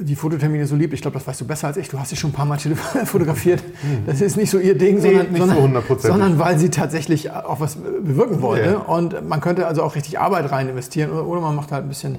die 0.00 0.14
Fototermine 0.14 0.66
so 0.66 0.76
liebt. 0.76 0.92
Ich 0.92 1.00
glaube, 1.00 1.16
das 1.16 1.26
weißt 1.26 1.40
du 1.40 1.46
besser 1.46 1.68
als 1.68 1.78
ich. 1.78 1.88
Du 1.88 1.98
hast 1.98 2.10
sie 2.10 2.16
schon 2.16 2.30
ein 2.30 2.34
paar 2.34 2.44
Mal 2.44 2.58
fotografiert. 3.06 3.64
Das 4.04 4.20
ist 4.20 4.36
nicht 4.36 4.50
so 4.50 4.58
ihr 4.58 4.76
Ding, 4.76 5.00
sondern, 5.00 5.32
nicht 5.32 5.40
so 5.40 5.48
sondern, 5.48 5.84
sondern 6.00 6.38
weil 6.38 6.58
sie 6.58 6.68
tatsächlich 6.68 7.30
auch 7.30 7.60
was 7.60 7.76
bewirken 7.76 8.42
wollte. 8.42 8.72
Ja. 8.72 8.76
Und 8.76 9.26
man 9.26 9.40
könnte 9.40 9.66
also 9.66 9.82
auch 9.82 9.94
richtig 9.94 10.18
Arbeit 10.18 10.52
rein 10.52 10.68
investieren 10.68 11.12
oder, 11.12 11.40
man 11.40 11.56
macht 11.56 11.72
halt 11.72 11.86
ein 11.86 11.88
bisschen 11.88 12.18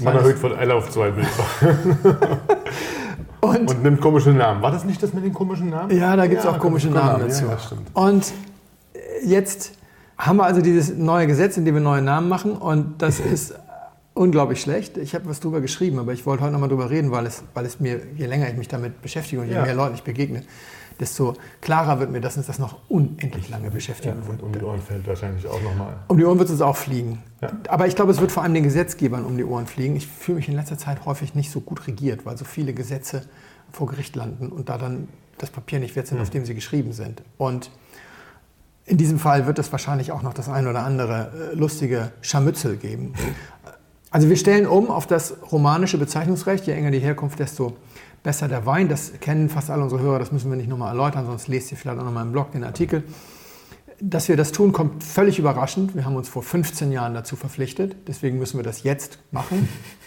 Man 0.00 0.14
erhöht 0.14 0.38
von 0.38 0.54
1 0.54 0.72
auf 0.72 0.88
2 0.88 1.10
Bilder. 1.10 2.38
und 3.40 3.70
Und 3.70 3.82
nimmt 3.82 4.00
komische 4.00 4.30
Namen. 4.30 4.62
War 4.62 4.70
das 4.72 4.84
nicht 4.84 5.02
das 5.02 5.12
mit 5.12 5.24
den 5.24 5.32
komischen 5.32 5.70
Namen? 5.70 5.96
Ja, 5.96 6.16
da 6.16 6.26
gibt 6.26 6.40
es 6.40 6.46
auch 6.46 6.58
komische 6.58 6.88
Namen 6.88 7.20
Ja, 7.22 7.26
dazu. 7.26 7.44
stimmt. 7.64 7.88
Und 7.94 8.32
äh, 8.94 8.98
jetzt 9.26 9.72
haben 10.16 10.36
wir 10.38 10.44
also 10.44 10.60
dieses 10.60 10.94
neue 10.96 11.26
Gesetz, 11.26 11.56
in 11.56 11.64
dem 11.64 11.74
wir 11.74 11.80
neue 11.80 12.02
Namen 12.02 12.28
machen. 12.28 12.52
Und 12.52 13.00
das 13.02 13.20
ist 13.32 13.54
unglaublich 14.14 14.60
schlecht. 14.60 14.96
Ich 14.96 15.14
habe 15.14 15.28
was 15.28 15.38
drüber 15.40 15.60
geschrieben, 15.60 15.98
aber 16.00 16.12
ich 16.12 16.26
wollte 16.26 16.42
heute 16.42 16.52
nochmal 16.52 16.68
drüber 16.68 16.90
reden, 16.90 17.10
weil 17.12 17.26
es, 17.26 17.44
weil 17.54 17.64
es 17.64 17.78
mir, 17.78 18.00
je 18.16 18.26
länger 18.26 18.48
ich 18.48 18.56
mich 18.56 18.66
damit 18.68 19.00
beschäftige 19.00 19.40
und 19.42 19.48
je 19.48 19.54
Ja. 19.54 19.62
mehr 19.62 19.74
Leuten 19.74 19.94
ich 19.94 20.02
begegne, 20.02 20.42
desto 21.00 21.34
klarer 21.60 22.00
wird 22.00 22.10
mir, 22.10 22.20
dass 22.20 22.36
uns 22.36 22.46
das 22.46 22.58
noch 22.58 22.78
unendlich 22.88 23.48
lange 23.48 23.70
beschäftigen 23.70 24.20
Ja, 24.20 24.26
wird. 24.28 24.42
und 24.42 24.46
um 24.46 24.52
die 24.52 24.64
Ohren 24.64 24.80
fällt 24.80 25.06
wahrscheinlich 25.06 25.46
auch 25.46 25.62
nochmal. 25.62 25.96
Um 26.08 26.18
die 26.18 26.24
Ohren 26.24 26.38
wird 26.38 26.48
es 26.48 26.52
uns 26.52 26.62
auch 26.62 26.76
fliegen. 26.76 27.22
Ja. 27.40 27.50
Aber 27.68 27.86
ich 27.86 27.94
glaube, 27.96 28.10
es 28.12 28.20
wird 28.20 28.32
vor 28.32 28.42
allem 28.42 28.54
den 28.54 28.64
Gesetzgebern 28.64 29.24
um 29.24 29.36
die 29.36 29.44
Ohren 29.44 29.66
fliegen. 29.66 29.96
Ich 29.96 30.06
fühle 30.06 30.36
mich 30.36 30.48
in 30.48 30.54
letzter 30.54 30.78
Zeit 30.78 31.04
häufig 31.04 31.34
nicht 31.34 31.50
so 31.50 31.60
gut 31.60 31.86
regiert, 31.86 32.26
weil 32.26 32.36
so 32.36 32.44
viele 32.44 32.72
Gesetze 32.74 33.22
vor 33.70 33.86
Gericht 33.86 34.16
landen 34.16 34.48
und 34.48 34.68
da 34.68 34.78
dann 34.78 35.08
das 35.38 35.50
Papier 35.50 35.78
nicht 35.78 35.94
wert 35.94 36.06
sind, 36.08 36.20
auf 36.20 36.30
dem 36.30 36.44
sie 36.44 36.54
geschrieben 36.54 36.92
sind. 36.92 37.22
Und 37.36 37.70
in 38.86 38.96
diesem 38.96 39.18
Fall 39.18 39.46
wird 39.46 39.58
es 39.58 39.70
wahrscheinlich 39.70 40.12
auch 40.12 40.22
noch 40.22 40.34
das 40.34 40.48
ein 40.48 40.66
oder 40.66 40.82
andere 40.84 41.30
äh, 41.52 41.54
lustige 41.54 42.10
Scharmützel 42.22 42.76
geben. 42.76 43.12
Also 44.10 44.30
wir 44.30 44.36
stellen 44.36 44.66
um 44.66 44.90
auf 44.90 45.06
das 45.06 45.34
romanische 45.52 45.98
Bezeichnungsrecht. 45.98 46.66
Je 46.66 46.72
enger 46.72 46.90
die 46.90 46.98
Herkunft, 46.98 47.38
desto 47.38 47.76
besser 48.22 48.48
der 48.48 48.66
Wein. 48.66 48.88
Das 48.88 49.12
kennen 49.20 49.48
fast 49.48 49.70
alle 49.70 49.82
unsere 49.82 50.00
Hörer, 50.00 50.18
das 50.18 50.32
müssen 50.32 50.50
wir 50.50 50.56
nicht 50.56 50.68
nochmal 50.68 50.90
erläutern, 50.90 51.26
sonst 51.26 51.48
lest 51.48 51.70
ihr 51.72 51.78
vielleicht 51.78 51.98
auch 51.98 52.04
nochmal 52.04 52.24
im 52.24 52.32
Blog 52.32 52.52
den 52.52 52.64
Artikel. 52.64 53.04
Dass 54.00 54.28
wir 54.28 54.36
das 54.36 54.52
tun, 54.52 54.72
kommt 54.72 55.02
völlig 55.02 55.38
überraschend. 55.38 55.96
Wir 55.96 56.04
haben 56.04 56.14
uns 56.14 56.28
vor 56.28 56.42
15 56.42 56.92
Jahren 56.92 57.14
dazu 57.14 57.34
verpflichtet. 57.34 57.96
Deswegen 58.06 58.38
müssen 58.38 58.56
wir 58.56 58.64
das 58.64 58.84
jetzt 58.84 59.18
machen, 59.32 59.68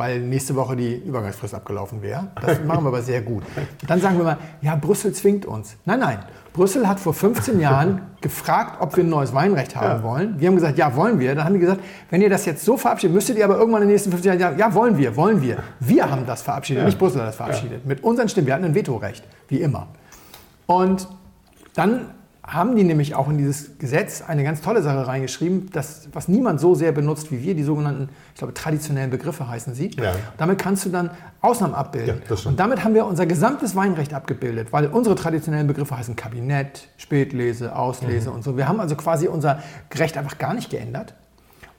weil 0.00 0.18
nächste 0.20 0.56
Woche 0.56 0.74
die 0.74 0.96
Übergangsfrist 0.96 1.54
abgelaufen 1.54 2.02
wäre. 2.02 2.26
Das 2.40 2.58
machen 2.64 2.82
wir 2.84 2.88
aber 2.88 3.02
sehr 3.02 3.20
gut. 3.22 3.44
Dann 3.86 4.00
sagen 4.00 4.16
wir 4.16 4.24
mal, 4.24 4.38
ja, 4.62 4.74
Brüssel 4.74 5.12
zwingt 5.12 5.46
uns. 5.46 5.76
Nein, 5.84 6.00
nein. 6.00 6.18
Brüssel 6.52 6.88
hat 6.88 6.98
vor 6.98 7.14
15 7.14 7.60
Jahren 7.60 8.00
gefragt, 8.20 8.78
ob 8.80 8.96
wir 8.96 9.04
ein 9.04 9.08
neues 9.10 9.32
Weinrecht 9.34 9.76
haben 9.76 10.00
Ja. 10.00 10.02
wollen. 10.02 10.34
Wir 10.40 10.48
haben 10.48 10.56
gesagt, 10.56 10.76
ja, 10.78 10.96
wollen 10.96 11.20
wir. 11.20 11.34
Dann 11.34 11.44
haben 11.44 11.54
die 11.54 11.60
gesagt, 11.60 11.80
wenn 12.10 12.20
ihr 12.22 12.30
das 12.30 12.44
jetzt 12.46 12.64
so 12.64 12.76
verabschiedet, 12.76 13.14
müsstet 13.14 13.36
ihr 13.38 13.44
aber 13.44 13.56
irgendwann 13.58 13.82
in 13.82 13.88
den 13.88 13.92
nächsten 13.92 14.10
15 14.10 14.28
Jahren 14.30 14.40
sagen, 14.40 14.58
ja, 14.58 14.74
wollen 14.74 14.96
wir, 14.98 15.14
wollen 15.14 15.40
wir. 15.42 15.58
Wir 15.78 16.10
haben 16.10 16.26
das 16.26 16.42
verabschiedet, 16.42 16.84
nicht 16.86 16.98
Brüssel 16.98 17.20
hat 17.20 17.28
das 17.28 17.36
verabschiedet. 17.36 17.86
Mit 17.86 18.02
unseren 18.02 18.28
Stimmen. 18.28 18.46
Wir 18.48 18.54
hatten 18.54 18.64
ein 18.64 18.74
Vetorecht, 18.74 19.22
wie 19.48 19.60
immer. 19.60 19.86
Und 20.66 21.06
dann 21.74 22.06
haben 22.52 22.74
die 22.74 22.82
nämlich 22.82 23.14
auch 23.14 23.28
in 23.28 23.38
dieses 23.38 23.78
Gesetz 23.78 24.22
eine 24.26 24.42
ganz 24.42 24.60
tolle 24.60 24.82
Sache 24.82 25.06
reingeschrieben, 25.06 25.70
das, 25.72 26.08
was 26.12 26.26
niemand 26.26 26.58
so 26.58 26.74
sehr 26.74 26.90
benutzt 26.90 27.30
wie 27.30 27.42
wir, 27.42 27.54
die 27.54 27.62
sogenannten, 27.62 28.08
ich 28.34 28.38
glaube, 28.38 28.54
traditionellen 28.54 29.10
Begriffe 29.10 29.48
heißen 29.48 29.74
sie. 29.74 29.92
Ja. 29.96 30.14
Damit 30.36 30.58
kannst 30.58 30.84
du 30.84 30.90
dann 30.90 31.10
Ausnahmen 31.40 31.74
abbilden. 31.74 32.22
Ja. 32.28 32.36
Und 32.44 32.58
damit 32.58 32.82
haben 32.82 32.94
wir 32.94 33.06
unser 33.06 33.24
gesamtes 33.26 33.76
Weinrecht 33.76 34.14
abgebildet, 34.14 34.72
weil 34.72 34.86
unsere 34.86 35.14
traditionellen 35.14 35.68
Begriffe 35.68 35.96
heißen 35.96 36.16
Kabinett, 36.16 36.88
Spätlese, 36.96 37.76
Auslese 37.76 38.32
und 38.32 38.42
so. 38.42 38.56
Wir 38.56 38.66
haben 38.66 38.80
also 38.80 38.96
quasi 38.96 39.28
unser 39.28 39.60
Recht 39.94 40.18
einfach 40.18 40.38
gar 40.38 40.52
nicht 40.52 40.70
geändert 40.70 41.14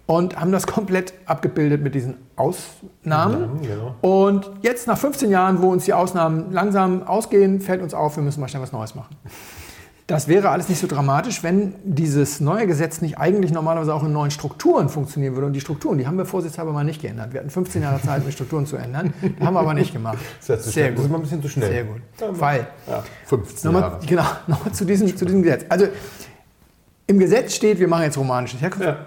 und 0.06 0.40
haben 0.40 0.52
das 0.52 0.68
komplett 0.68 1.14
abgebildet 1.26 1.82
mit 1.82 1.96
diesen 1.96 2.16
Ausnahmen. 2.36 3.60
Ja, 3.62 3.76
genau. 3.76 3.96
Und 4.02 4.52
jetzt 4.62 4.88
nach 4.88 4.98
15 4.98 5.30
Jahren, 5.30 5.62
wo 5.62 5.70
uns 5.70 5.86
die 5.86 5.94
Ausnahmen 5.94 6.52
langsam 6.52 7.04
ausgehen, 7.04 7.60
fällt 7.60 7.82
uns 7.82 7.94
auf, 7.94 8.16
wir 8.16 8.24
müssen 8.24 8.40
mal 8.40 8.48
schnell 8.48 8.62
was 8.62 8.72
Neues 8.72 8.96
machen. 8.96 9.16
Das 10.12 10.28
wäre 10.28 10.50
alles 10.50 10.68
nicht 10.68 10.80
so 10.80 10.88
dramatisch, 10.88 11.42
wenn 11.42 11.74
dieses 11.86 12.42
neue 12.42 12.68
Gesetz 12.68 13.00
nicht 13.00 13.18
eigentlich 13.18 13.54
normalerweise 13.54 13.94
auch 13.94 14.04
in 14.04 14.12
neuen 14.12 14.30
Strukturen 14.30 14.90
funktionieren 14.90 15.36
würde. 15.36 15.48
Und 15.48 15.54
die 15.54 15.62
Strukturen, 15.62 15.98
die 15.98 16.06
haben 16.06 16.18
wir 16.18 16.26
vorsichtshalber 16.26 16.74
mal 16.74 16.84
nicht 16.84 17.02
geändert. 17.02 17.32
Wir 17.32 17.40
hatten 17.40 17.50
15 17.50 17.82
Jahre 17.82 18.02
Zeit, 18.02 18.20
um 18.20 18.26
die 18.26 18.34
Strukturen 18.34 18.66
zu 18.66 18.76
ändern. 18.76 19.14
Die 19.22 19.42
haben 19.42 19.54
wir 19.54 19.62
aber 19.62 19.74
nicht 19.74 19.94
gemacht. 19.94 20.18
Das 20.46 20.60
ist 20.60 20.66
zu 20.66 20.72
schnell. 20.74 20.96
Das 20.96 21.06
ist 21.06 21.10
mal 21.10 21.18
ein 21.18 21.22
bisschen 21.22 21.42
zu 21.42 21.48
schnell. 21.48 21.72
Sehr 21.72 21.84
gut. 21.86 22.02
Ja, 22.20 22.28
Weil, 22.40 22.68
Ja, 22.88 23.04
15 23.26 23.72
nochmal, 23.72 23.90
Jahre. 23.90 24.06
genau, 24.06 24.26
nochmal 24.48 24.74
zu 24.74 24.84
diesem, 24.84 25.16
zu 25.16 25.24
diesem 25.24 25.44
Gesetz. 25.44 25.66
Also 25.70 25.88
im 27.08 27.18
Gesetz 27.18 27.56
steht, 27.56 27.80
wir 27.80 27.88
machen 27.88 28.04
jetzt 28.04 28.18
romanisches 28.18 28.62
Herkunft. 28.62 28.86
Ja. 28.86 28.98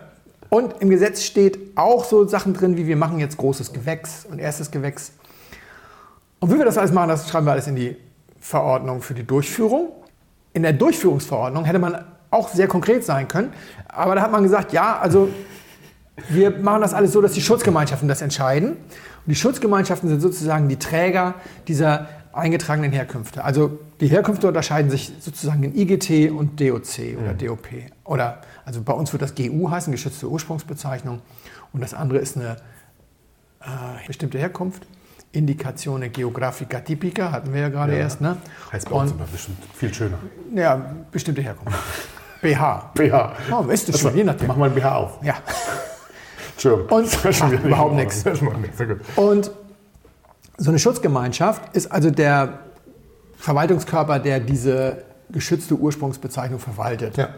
Und 0.49 0.75
im 0.81 0.89
Gesetz 0.89 1.23
steht 1.23 1.77
auch 1.77 2.05
so 2.05 2.27
Sachen 2.27 2.55
drin, 2.55 2.79
wie 2.79 2.87
wir 2.87 2.97
machen 2.97 3.19
jetzt 3.19 3.37
großes 3.37 3.75
Gewächs 3.75 4.25
und 4.31 4.39
erstes 4.39 4.71
Gewächs. 4.71 5.13
Und 6.41 6.51
wie 6.51 6.57
wir 6.57 6.65
das 6.65 6.79
alles 6.79 6.93
machen, 6.93 7.11
das 7.11 7.29
schreiben 7.29 7.47
wir 7.47 7.53
alles 7.53 7.67
in 7.67 7.77
die 7.77 7.95
Verordnung 8.41 9.03
für 9.03 9.13
die 9.13 9.27
Durchführung. 9.27 9.89
In 10.55 10.63
der 10.63 10.73
Durchführungsverordnung 10.73 11.67
hätte 11.67 11.79
man 11.79 12.05
auch 12.31 12.49
sehr 12.49 12.67
konkret 12.67 13.05
sein 13.05 13.29
können, 13.29 13.53
aber 13.89 14.15
da 14.15 14.23
hat 14.23 14.33
man 14.33 14.43
gesagt, 14.43 14.73
ja, 14.73 14.99
also 14.99 15.29
wir 16.29 16.51
machen 16.51 16.81
das 16.81 16.95
alles 16.95 17.13
so, 17.13 17.21
dass 17.21 17.33
die 17.33 17.43
Schutzgemeinschaften 17.43 18.09
das 18.09 18.23
entscheiden. 18.23 18.71
Und 18.71 19.27
die 19.27 19.35
Schutzgemeinschaften 19.35 20.09
sind 20.09 20.21
sozusagen 20.21 20.69
die 20.69 20.79
Träger 20.79 21.35
dieser 21.69 22.09
eingetragenen 22.33 22.93
Herkünfte. 22.93 23.45
Also 23.45 23.79
die 24.01 24.09
Herkünfte 24.09 24.49
unterscheiden 24.49 24.91
sich 24.91 25.13
sozusagen 25.21 25.63
in 25.63 25.77
IGT 25.77 26.31
und 26.31 26.61
DOC 26.61 27.19
oder 27.21 27.35
DOP. 27.35 27.69
Oder 28.05 28.41
also 28.65 28.83
bei 28.83 28.93
uns 28.93 29.13
wird 29.13 29.23
das 29.23 29.35
GU 29.35 29.71
heißen, 29.71 29.93
geschützte 29.93 30.29
Ursprungsbezeichnung. 30.29 31.21
Und 31.73 31.81
das 31.81 31.95
andere 31.95 32.19
ist 32.19 32.37
eine 32.37 32.57
äh, 33.61 34.07
bestimmte 34.07 34.39
Herkunft. 34.39 34.87
Indikatione 35.35 36.11
Geographica 36.11 36.81
Typica 36.81 37.31
hatten 37.33 37.53
wir 37.53 37.61
ja 37.63 37.69
gerade 37.69 37.93
Ja. 37.93 37.99
erst. 38.01 38.21
Ne? 38.21 38.37
Heißt 38.73 38.89
bei 38.89 38.97
uns 38.97 39.11
immer 39.13 39.25
bestimmt 39.31 39.59
viel 39.75 39.93
schöner. 39.93 40.19
ja, 40.55 40.95
bestimmte 41.11 41.43
Herkunft. 41.43 41.79
BH. 42.43 42.91
BH. 42.95 43.33
Oh, 43.51 43.65
ist 43.71 43.89
es 43.89 44.01
schon, 44.01 44.15
je 44.17 44.23
nachdem. 44.25 44.49
Mach 44.49 44.57
mal 44.57 44.69
ein 44.69 44.75
BH 44.75 44.95
auf. 44.97 45.19
Ja. 45.23 45.35
Entschuldigung. 46.53 46.99
Und- 46.99 47.19
Ach, 47.41 47.53
überhaupt 47.65 47.95
nichts. 47.95 48.25
Und 49.17 49.51
so 50.57 50.71
eine 50.71 50.79
Schutzgemeinschaft 50.79 51.75
ist 51.75 51.91
also 51.91 52.11
der 52.11 52.61
Verwaltungskörper, 53.37 54.19
der 54.21 54.41
diese 54.41 55.05
geschützte 55.31 55.75
Ursprungsbezeichnung 55.75 56.61
verwaltet. 56.61 57.17
Ja. 57.17 57.31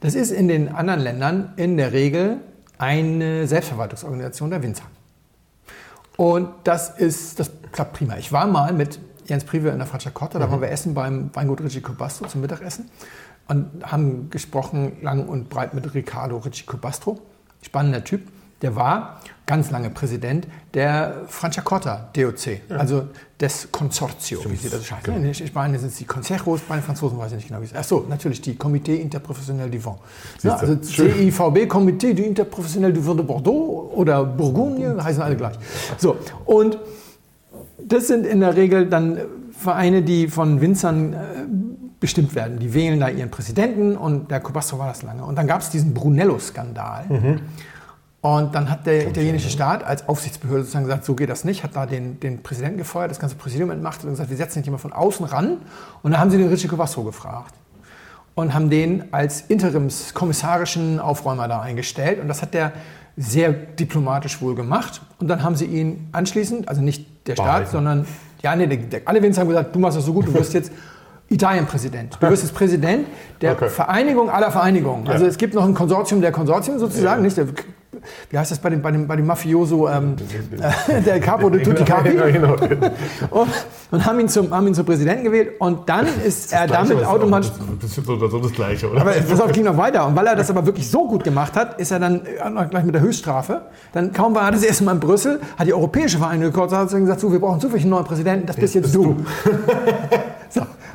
Das 0.00 0.14
ist 0.14 0.30
in 0.30 0.48
den 0.48 0.68
anderen 0.68 1.00
Ländern 1.00 1.52
in 1.56 1.76
der 1.76 1.92
Regel 1.92 2.38
eine 2.78 3.46
Selbstverwaltungsorganisation 3.46 4.50
der 4.50 4.62
Winzer. 4.62 4.84
Und 6.20 6.50
das 6.64 6.90
ist, 6.90 7.40
das 7.40 7.50
klappt 7.72 7.94
prima. 7.94 8.18
Ich 8.18 8.30
war 8.30 8.46
mal 8.46 8.74
mit 8.74 8.98
Jens 9.24 9.42
Prive 9.44 9.70
in 9.70 9.78
der 9.78 9.86
Franciacorta, 9.86 10.38
da 10.38 10.50
waren 10.50 10.60
wir 10.60 10.70
essen 10.70 10.92
beim 10.92 11.34
Weingut 11.34 11.62
Ricci 11.62 11.80
Cobastro 11.80 12.26
zum 12.26 12.42
Mittagessen 12.42 12.90
und 13.48 13.90
haben 13.90 14.28
gesprochen 14.28 14.98
lang 15.00 15.26
und 15.26 15.48
breit 15.48 15.72
mit 15.72 15.94
Riccardo 15.94 16.36
Ricci 16.36 16.64
Cobastro. 16.66 17.22
Spannender 17.62 18.04
Typ. 18.04 18.20
Der 18.62 18.76
war 18.76 19.20
ganz 19.46 19.70
lange 19.70 19.90
Präsident 19.90 20.46
der 20.74 21.22
Franciacorta 21.26 22.10
DOC, 22.14 22.60
also 22.68 23.08
des 23.40 23.68
Consortio, 23.72 24.38
wie 24.48 24.54
sie 24.54 24.70
das 24.70 24.92
heißt. 24.92 25.02
Genau. 25.02 25.16
In 25.16 25.34
Spanien 25.34 25.80
sind 25.80 25.88
es 25.88 25.96
die 25.96 26.04
Consejos, 26.04 26.60
bei 26.60 26.76
den 26.76 26.84
Franzosen 26.84 27.18
weiß 27.18 27.32
ich 27.32 27.38
nicht 27.38 27.48
genau, 27.48 27.60
wie 27.60 27.64
es 27.64 27.72
ist. 27.72 27.78
Achso, 27.78 28.06
natürlich 28.08 28.40
die 28.42 28.54
Comité 28.54 28.94
Interprofessionnel 28.94 29.68
du 29.68 29.84
Vin. 29.84 29.94
Ja, 30.42 30.56
also. 30.56 30.76
CIVB, 30.80 31.68
Comité 31.68 32.14
du 32.14 32.22
Interprofessionnel 32.22 32.92
du 32.92 33.04
Vin 33.04 33.16
de 33.16 33.26
Bordeaux 33.26 33.90
oder 33.94 34.24
Bourgogne, 34.24 35.02
heißen 35.02 35.22
alle 35.22 35.36
gleich. 35.36 35.56
So, 35.98 36.16
und 36.44 36.78
das 37.82 38.06
sind 38.06 38.26
in 38.26 38.40
der 38.40 38.54
Regel 38.54 38.86
dann 38.86 39.18
Vereine, 39.52 40.02
die 40.02 40.28
von 40.28 40.60
Winzern 40.60 41.12
äh, 41.12 41.16
bestimmt 41.98 42.34
werden. 42.34 42.58
Die 42.58 42.72
wählen 42.72 43.00
da 43.00 43.08
ihren 43.08 43.30
Präsidenten 43.30 43.96
und 43.96 44.30
der 44.30 44.40
Cobastro 44.40 44.78
war 44.78 44.88
das 44.88 45.02
lange. 45.02 45.24
Und 45.24 45.36
dann 45.36 45.46
gab 45.46 45.60
es 45.60 45.70
diesen 45.70 45.92
Brunello-Skandal. 45.92 47.40
Und 48.22 48.54
dann 48.54 48.68
hat 48.70 48.84
der 48.86 49.08
italienische 49.08 49.48
Staat 49.48 49.82
als 49.82 50.06
Aufsichtsbehörde 50.06 50.62
sozusagen 50.64 50.84
gesagt, 50.84 51.06
so 51.06 51.14
geht 51.14 51.30
das 51.30 51.44
nicht, 51.44 51.64
hat 51.64 51.74
da 51.74 51.86
den, 51.86 52.20
den 52.20 52.42
Präsidenten 52.42 52.76
gefeuert, 52.76 53.10
das 53.10 53.18
ganze 53.18 53.36
Präsidium 53.36 53.70
entmachtet 53.70 54.04
und 54.04 54.10
gesagt, 54.10 54.28
wir 54.28 54.36
setzen 54.36 54.58
nicht 54.58 54.66
jemand 54.66 54.82
von 54.82 54.92
außen 54.92 55.24
ran. 55.24 55.56
Und 56.02 56.10
dann 56.10 56.20
haben 56.20 56.30
sie 56.30 56.36
den 56.36 56.48
Ricci 56.48 56.68
Cobastro 56.68 57.02
gefragt 57.02 57.54
und 58.34 58.52
haben 58.52 58.68
den 58.68 59.04
als 59.12 59.40
interimskommissarischen 59.48 61.00
Aufräumer 61.00 61.48
da 61.48 61.60
eingestellt. 61.60 62.20
Und 62.20 62.28
das 62.28 62.42
hat 62.42 62.52
der 62.52 62.72
sehr 63.16 63.52
diplomatisch 63.52 64.40
wohl 64.42 64.54
gemacht. 64.54 65.00
Und 65.18 65.28
dann 65.28 65.42
haben 65.42 65.56
sie 65.56 65.64
ihn 65.66 66.08
anschließend, 66.12 66.68
also 66.68 66.82
nicht 66.82 67.26
der 67.26 67.34
Staat, 67.34 67.46
Behalten. 67.46 67.70
sondern 67.70 68.06
ja, 68.42 68.54
nee, 68.56 68.66
der, 68.66 68.76
der, 68.78 69.00
alle 69.06 69.22
Winzer 69.22 69.40
haben 69.42 69.48
gesagt, 69.48 69.74
du 69.74 69.78
machst 69.78 69.96
das 69.96 70.04
so 70.04 70.12
gut, 70.12 70.26
du 70.26 70.34
wirst 70.34 70.52
jetzt 70.54 70.72
Italienpräsident. 71.28 72.16
Du 72.20 72.28
wirst 72.28 72.42
jetzt 72.42 72.54
Präsident 72.54 73.06
der 73.40 73.52
Okay. 73.52 73.68
Vereinigung 73.68 74.28
aller 74.30 74.50
Vereinigungen. 74.50 75.06
Also 75.08 75.24
Ja. 75.24 75.30
es 75.30 75.38
gibt 75.38 75.54
noch 75.54 75.64
ein 75.64 75.74
Konsortium 75.74 76.20
der 76.20 76.32
Konsortien 76.32 76.78
sozusagen, 76.78 77.22
nicht? 77.22 77.36
Der, 77.36 77.46
wie 78.30 78.38
heißt 78.38 78.50
das 78.52 78.60
bei 78.60 78.70
dem, 78.70 78.82
bei 78.82 78.92
dem, 78.92 79.08
bei 79.08 79.16
dem 79.16 79.26
Mafioso, 79.26 79.88
ähm, 79.88 80.14
äh, 80.88 81.00
der 81.06 81.20
Capo 81.20 81.50
de 81.50 81.62
Tutti 81.62 81.84
Capi? 81.84 82.10
Genau, 82.10 82.54
genau. 82.56 82.90
Und, 83.30 83.48
und 83.90 84.06
haben, 84.06 84.20
ihn 84.20 84.28
zum, 84.28 84.50
haben 84.50 84.68
ihn 84.68 84.74
zum 84.74 84.86
Präsidenten 84.86 85.24
gewählt. 85.24 85.54
Und 85.58 85.88
dann 85.88 86.06
ist 86.24 86.52
er 86.52 86.68
damit 86.68 86.98
Gleiche, 86.98 87.08
automatisch 87.08 87.50
Das 87.50 87.58
das 87.80 87.98
ist 87.98 88.06
so 88.06 88.12
oder 88.12 88.28
so 88.28 88.38
das 88.38 88.52
Gleiche, 88.52 88.88
oder? 88.88 89.00
aber 89.00 89.12
auf, 89.44 89.52
ging 89.52 89.64
noch 89.64 89.76
weiter. 89.76 90.06
Und 90.06 90.14
weil 90.14 90.26
er 90.26 90.36
das 90.36 90.50
aber 90.50 90.64
wirklich 90.66 90.88
so 90.88 91.08
gut 91.08 91.24
gemacht 91.24 91.56
hat, 91.56 91.80
ist 91.80 91.90
er 91.90 91.98
dann 91.98 92.24
äh, 92.24 92.66
gleich 92.70 92.84
mit 92.84 92.94
der 92.94 93.02
Höchststrafe. 93.02 93.62
Dann 93.92 94.12
kaum 94.12 94.34
war 94.34 94.44
er 94.44 94.52
das 94.52 94.62
erste 94.62 94.84
Mal 94.84 94.92
in 94.92 95.00
Brüssel, 95.00 95.40
hat 95.58 95.66
die 95.66 95.74
Europäische 95.74 96.18
Vereinigung 96.18 96.52
gekommen 96.52 96.72
und 96.72 96.78
hat 96.78 96.90
gesagt, 96.90 97.20
so, 97.20 97.32
wir 97.32 97.40
brauchen 97.40 97.60
zufällig 97.60 97.82
einen 97.82 97.90
neuen 97.90 98.04
Präsidenten, 98.04 98.46
das 98.46 98.56
bist 98.56 98.74
jetzt 98.74 98.94
du. 98.94 99.02
so. 99.02 99.16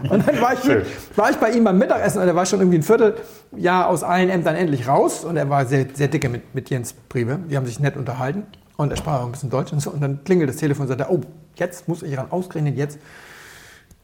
Und 0.09 0.27
dann 0.27 0.41
war 0.41 0.53
ich, 0.53 0.63
mit, 0.63 0.85
war 1.15 1.29
ich 1.31 1.37
bei 1.37 1.51
ihm 1.51 1.63
beim 1.63 1.77
Mittagessen 1.77 2.21
und 2.21 2.27
er 2.27 2.35
war 2.35 2.45
schon 2.45 2.59
irgendwie 2.59 2.77
ein 2.79 2.83
Vierteljahr 2.83 3.87
aus 3.87 4.03
allen 4.03 4.29
Ämtern 4.29 4.55
endlich 4.55 4.87
raus. 4.87 5.23
Und 5.25 5.37
er 5.37 5.49
war 5.49 5.65
sehr, 5.65 5.85
sehr 5.93 6.07
dicke 6.07 6.29
mit, 6.29 6.53
mit 6.55 6.69
Jens 6.69 6.93
Priebe. 7.09 7.39
Die 7.49 7.57
haben 7.57 7.65
sich 7.65 7.79
nett 7.79 7.97
unterhalten. 7.97 8.43
Und 8.77 8.91
er 8.91 8.97
sprach 8.97 9.21
auch 9.21 9.25
ein 9.25 9.31
bisschen 9.31 9.49
Deutsch 9.49 9.71
und 9.73 9.79
so. 9.79 9.89
Und 9.91 10.01
dann 10.01 10.23
klingelt 10.23 10.49
das 10.49 10.57
Telefon 10.57 10.83
und 10.83 10.87
sagt, 10.89 11.01
er, 11.01 11.11
oh, 11.11 11.21
jetzt 11.55 11.87
muss 11.87 12.03
ich 12.03 12.17
ran, 12.17 12.27
ausgerechnet 12.29 12.75
jetzt. 12.77 12.99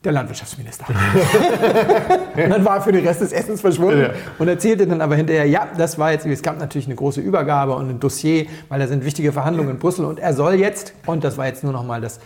der 0.04 0.14
Landwirtschaftsminister. 0.14 0.86
und 2.36 2.50
dann 2.50 2.66
war 2.66 2.78
er 2.78 2.82
für 2.82 2.92
den 2.92 3.06
Rest 3.06 3.22
des 3.22 3.32
Essens 3.32 3.62
verschwunden 3.62 4.02
Ja. 4.02 4.10
und 4.40 4.48
erzählte 4.48 4.88
dann 4.88 5.00
aber 5.02 5.16
hinterher, 5.16 5.46
ja, 5.46 5.68
das 5.78 6.00
war 6.00 6.12
jetzt, 6.12 6.26
es 6.26 6.42
gab 6.42 6.58
natürlich 6.60 6.88
eine 6.88 6.96
große 6.96 7.22
Übergabe 7.22 7.76
und 7.76 7.88
ein 7.90 8.00
Dossier, 8.00 8.48
weil 8.70 8.80
da 8.80 8.88
sind 8.88 9.06
wichtige 9.06 9.32
Verhandlungen 9.32 9.70
in 9.72 9.78
Brüssel 9.80 10.06
und 10.06 10.20
er 10.20 10.34
soll 10.34 10.56
jetzt, 10.56 10.94
und 11.06 11.24
das 11.24 11.38
war 11.38 11.46
jetzt 11.46 11.64
nur 11.64 11.74
noch 11.74 11.84
mal 11.86 12.02
das 12.02 12.20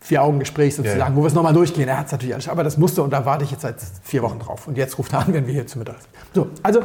Vier-Augen-Gespräch 0.00 0.74
sozusagen, 0.76 0.98
Ja, 1.00 1.08
ja. 1.08 1.16
wo 1.16 1.20
wir 1.22 1.26
es 1.26 1.34
nochmal 1.34 1.52
durchgehen. 1.52 1.88
Er 1.88 1.98
hat 1.98 2.06
es 2.06 2.12
natürlich 2.12 2.34
alles, 2.34 2.48
aber 2.48 2.64
das 2.64 2.78
musste 2.78 3.02
und 3.02 3.10
da 3.10 3.24
warte 3.26 3.44
ich 3.44 3.50
jetzt 3.50 3.62
seit 3.62 3.76
vier 4.02 4.22
Wochen 4.22 4.38
drauf. 4.38 4.66
Und 4.66 4.76
jetzt 4.78 4.98
ruft 4.98 5.12
er 5.12 5.20
an, 5.20 5.34
wenn 5.34 5.46
wir 5.46 5.52
hier 5.54 5.66
zu 5.66 5.78
Mittag 5.78 5.96
sind. 6.00 6.10
So, 6.34 6.48
also 6.62 6.80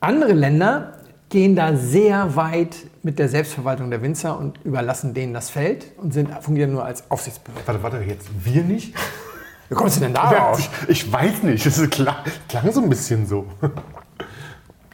andere 0.00 0.32
Länder 0.32 0.98
gehen 1.28 1.56
da 1.56 1.74
sehr 1.76 2.36
weit 2.36 2.76
mit 3.02 3.18
der 3.18 3.28
Selbstverwaltung 3.28 3.90
der 3.90 4.00
Winzer 4.02 4.38
und 4.38 4.58
überlassen 4.64 5.14
denen 5.14 5.34
das 5.34 5.50
Feld 5.50 5.86
und 5.96 6.14
sind, 6.14 6.30
fungieren 6.40 6.70
nur 6.72 6.84
als 6.84 7.10
Aufsichtsbehörde. 7.10 7.66
Warte, 7.66 7.82
warte, 7.82 7.96
jetzt 8.06 8.28
wir 8.44 8.62
nicht? 8.62 8.94
Wie 9.68 9.74
kommst 9.74 9.96
du 9.96 10.00
denn 10.00 10.14
darauf? 10.14 10.58
Ich, 10.58 10.88
ich 10.88 11.12
weiß 11.12 11.42
nicht, 11.42 11.66
es 11.66 11.78
ist 11.78 11.90
klar, 11.90 12.22
klang 12.48 12.70
so 12.70 12.82
ein 12.82 12.88
bisschen 12.88 13.26
so. 13.26 13.46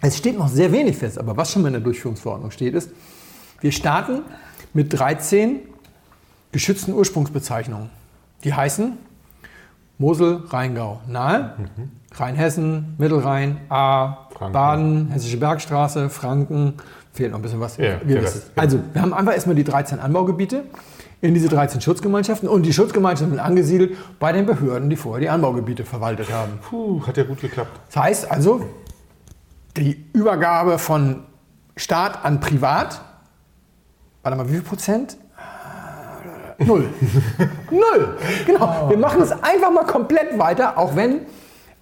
Es 0.02 0.16
steht 0.16 0.38
noch 0.38 0.48
sehr 0.48 0.72
wenig 0.72 0.96
fest, 0.96 1.18
aber 1.18 1.36
was 1.36 1.52
schon 1.52 1.60
mal 1.60 1.68
in 1.68 1.74
der 1.74 1.82
Durchführungsverordnung 1.82 2.50
steht, 2.50 2.72
ist, 2.72 2.90
wir 3.60 3.70
starten 3.70 4.22
mit 4.72 4.98
13 4.98 5.60
geschützten 6.52 6.92
Ursprungsbezeichnungen. 6.92 7.90
Die 8.44 8.54
heißen 8.54 8.98
Mosel, 9.98 10.42
Rheingau, 10.48 11.00
nahe, 11.06 11.56
Rheinhessen, 12.14 12.94
Mittelrhein, 12.96 13.60
A, 13.68 14.28
Franken. 14.30 14.52
Baden, 14.52 15.10
Hessische 15.10 15.36
Bergstraße, 15.36 16.08
Franken, 16.08 16.74
fehlt 17.12 17.32
noch 17.32 17.38
ein 17.38 17.42
bisschen 17.42 17.60
was. 17.60 17.76
Ja, 17.76 18.00
wir 18.02 18.22
wissen 18.22 18.38
Rest. 18.38 18.52
Also, 18.56 18.80
wir 18.92 19.02
haben 19.02 19.12
einfach 19.12 19.34
erstmal 19.34 19.56
die 19.56 19.64
13 19.64 19.98
Anbaugebiete 20.00 20.64
in 21.20 21.34
diese 21.34 21.48
13 21.48 21.82
Schutzgemeinschaften 21.82 22.48
und 22.48 22.62
die 22.64 22.72
Schutzgemeinschaften 22.72 23.36
sind 23.36 23.44
angesiedelt 23.44 23.96
bei 24.18 24.32
den 24.32 24.46
Behörden, 24.46 24.88
die 24.88 24.96
vorher 24.96 25.20
die 25.20 25.28
Anbaugebiete 25.28 25.84
verwaltet 25.84 26.32
haben. 26.32 26.52
Puh, 26.62 27.06
hat 27.06 27.18
ja 27.18 27.24
gut 27.24 27.40
geklappt. 27.42 27.78
Das 27.88 28.02
heißt 28.02 28.30
also, 28.30 28.64
die 29.76 30.06
Übergabe 30.14 30.78
von 30.78 31.24
Staat 31.76 32.24
an 32.24 32.40
Privat, 32.40 33.02
warte 34.22 34.38
mal, 34.38 34.48
wie 34.48 34.54
viel 34.54 34.62
Prozent? 34.62 35.18
Null. 36.64 36.88
Null. 37.70 38.16
Genau. 38.46 38.88
Wir 38.90 38.98
machen 38.98 39.22
es 39.22 39.32
einfach 39.32 39.70
mal 39.70 39.84
komplett 39.84 40.38
weiter, 40.38 40.76
auch 40.78 40.94
wenn 40.94 41.22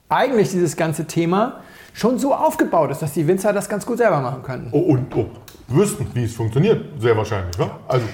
eigentlich 0.09 0.51
dieses 0.51 0.77
ganze 0.77 1.07
Thema 1.07 1.61
schon 1.93 2.19
so 2.19 2.35
aufgebaut 2.35 2.91
ist, 2.91 3.03
dass 3.03 3.13
die 3.13 3.27
Winzer 3.27 3.53
das 3.53 3.69
ganz 3.69 3.85
gut 3.85 3.99
selber 3.99 4.21
machen 4.21 4.43
könnten. 4.43 4.69
Oh, 4.73 4.79
und 4.79 5.15
oh, 5.17 5.27
wüssten, 5.67 6.07
wie 6.15 6.25
es 6.25 6.35
funktioniert, 6.35 7.01
sehr 7.01 7.17
wahrscheinlich. 7.17 7.59
wa? 7.59 7.79
Also, 7.89 8.07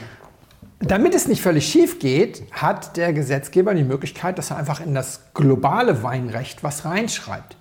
Damit 0.81 1.15
es 1.15 1.29
nicht 1.29 1.43
völlig 1.43 1.69
schief 1.69 1.99
geht, 1.99 2.45
hat 2.53 2.97
der 2.97 3.13
Gesetzgeber 3.13 3.75
die 3.75 3.85
Möglichkeit, 3.85 4.39
dass 4.39 4.51
er 4.51 4.57
einfach 4.57 4.81
in 4.81 4.95
das 4.95 5.21
globale 5.35 6.03
Weinrecht 6.03 6.65
was 6.65 6.85
reinschreibt. 6.85 7.57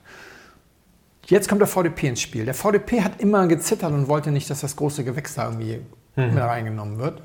Jetzt 1.25 1.47
kommt 1.47 1.61
der 1.61 1.67
VDP 1.67 2.09
ins 2.09 2.21
Spiel. 2.21 2.45
Der 2.45 2.53
VDP 2.53 3.01
hat 3.01 3.19
immer 3.19 3.47
gezittert 3.47 3.91
und 3.91 4.07
wollte 4.07 4.31
nicht, 4.31 4.49
dass 4.49 4.61
das 4.61 4.75
große 4.75 5.03
Gewächs 5.03 5.35
da 5.35 5.45
irgendwie 5.45 5.79
mit 6.15 6.37
reingenommen 6.37 6.99
wird. 6.99 7.21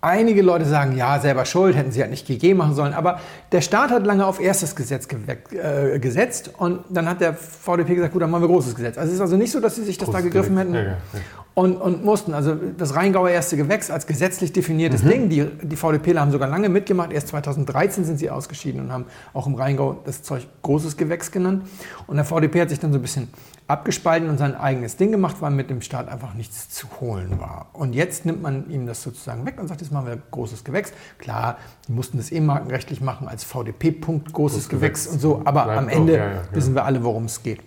Einige 0.00 0.42
Leute 0.42 0.64
sagen, 0.64 0.96
ja, 0.96 1.18
selber 1.18 1.44
schuld, 1.44 1.74
hätten 1.74 1.90
sie 1.90 2.00
halt 2.00 2.12
nicht 2.12 2.24
GG 2.24 2.54
machen 2.54 2.74
sollen. 2.74 2.94
Aber 2.94 3.20
der 3.50 3.60
Staat 3.60 3.90
hat 3.90 4.06
lange 4.06 4.24
auf 4.26 4.40
erstes 4.40 4.76
Gesetz 4.76 5.08
äh, 5.10 5.98
gesetzt 5.98 6.52
und 6.56 6.84
dann 6.88 7.08
hat 7.08 7.20
der 7.20 7.34
VDP 7.34 7.96
gesagt, 7.96 8.12
gut, 8.12 8.22
dann 8.22 8.30
machen 8.30 8.44
wir 8.44 8.48
großes 8.48 8.76
Gesetz. 8.76 8.96
Also 8.96 9.08
es 9.08 9.16
ist 9.16 9.20
also 9.20 9.36
nicht 9.36 9.50
so, 9.50 9.58
dass 9.58 9.74
sie 9.74 9.82
sich 9.82 9.98
das 9.98 10.06
da 10.06 10.12
Großes 10.12 10.26
gegriffen 10.26 10.54
Gesetz. 10.54 10.72
hätten 10.72 10.74
Ja, 10.74 10.82
ja, 10.82 10.98
ja. 11.14 11.20
Und, 11.54 11.76
und 11.76 12.04
mussten. 12.04 12.34
Also 12.34 12.54
das 12.54 12.94
Rheingauer 12.94 13.30
erste 13.30 13.56
Gewächs 13.56 13.90
als 13.90 14.06
gesetzlich 14.06 14.52
definiertes 14.52 15.02
Mhm. 15.02 15.08
Ding. 15.08 15.28
Die, 15.28 15.44
die 15.66 15.74
VDPler 15.74 16.20
haben 16.20 16.30
sogar 16.30 16.48
lange 16.48 16.68
mitgemacht. 16.68 17.10
Erst 17.10 17.28
2013 17.28 18.04
sind 18.04 18.18
sie 18.18 18.30
ausgeschieden 18.30 18.80
und 18.82 18.92
haben 18.92 19.06
auch 19.34 19.48
im 19.48 19.56
Rheingau 19.56 19.98
das 20.04 20.22
Zeug 20.22 20.46
großes 20.62 20.96
Gewächs 20.96 21.32
genannt. 21.32 21.64
Und 22.06 22.14
der 22.14 22.24
VDP 22.24 22.60
hat 22.60 22.68
sich 22.68 22.78
dann 22.78 22.92
so 22.92 22.98
ein 23.00 23.02
bisschen 23.02 23.26
abgespalten 23.66 24.30
und 24.30 24.38
sein 24.38 24.54
eigenes 24.54 24.96
Ding 24.96 25.10
gemacht, 25.10 25.36
weil 25.40 25.50
mit 25.50 25.68
dem 25.68 25.82
Staat 25.82 26.08
einfach 26.08 26.34
nichts 26.34 26.68
zu 26.70 26.86
holen 27.00 27.40
war. 27.40 27.66
Und 27.72 27.92
jetzt 27.92 28.24
nimmt 28.24 28.40
man 28.40 28.70
ihm 28.70 28.86
das 28.86 29.02
sozusagen 29.02 29.44
weg 29.44 29.56
und 29.60 29.66
sagt, 29.66 29.80
jetzt 29.80 29.90
machen 29.90 30.06
wir 30.06 30.16
großes 30.30 30.62
Gewächs. 30.62 30.92
Klar, 31.18 31.56
die 31.88 31.92
mussten 31.92 32.18
das 32.18 32.30
eh 32.30 32.40
markenrechtlich 32.40 33.00
machen 33.00 33.26
als 33.26 33.42
VDP-Punkt 33.42 34.32
großes 34.32 34.68
Gewächs 34.68 35.06
Gewächs. 35.06 35.06
und 35.08 35.20
so, 35.20 35.42
aber 35.44 35.64
Bleibt 35.64 35.78
am 35.78 35.86
auch, 35.88 35.90
Ende 35.92 36.12
ja, 36.16 36.18
ja, 36.24 36.32
ja. 36.34 36.42
wissen 36.52 36.74
wir 36.76 36.84
alle, 36.84 37.02
worum 37.02 37.24
es 37.24 37.42
geht. 37.42 37.60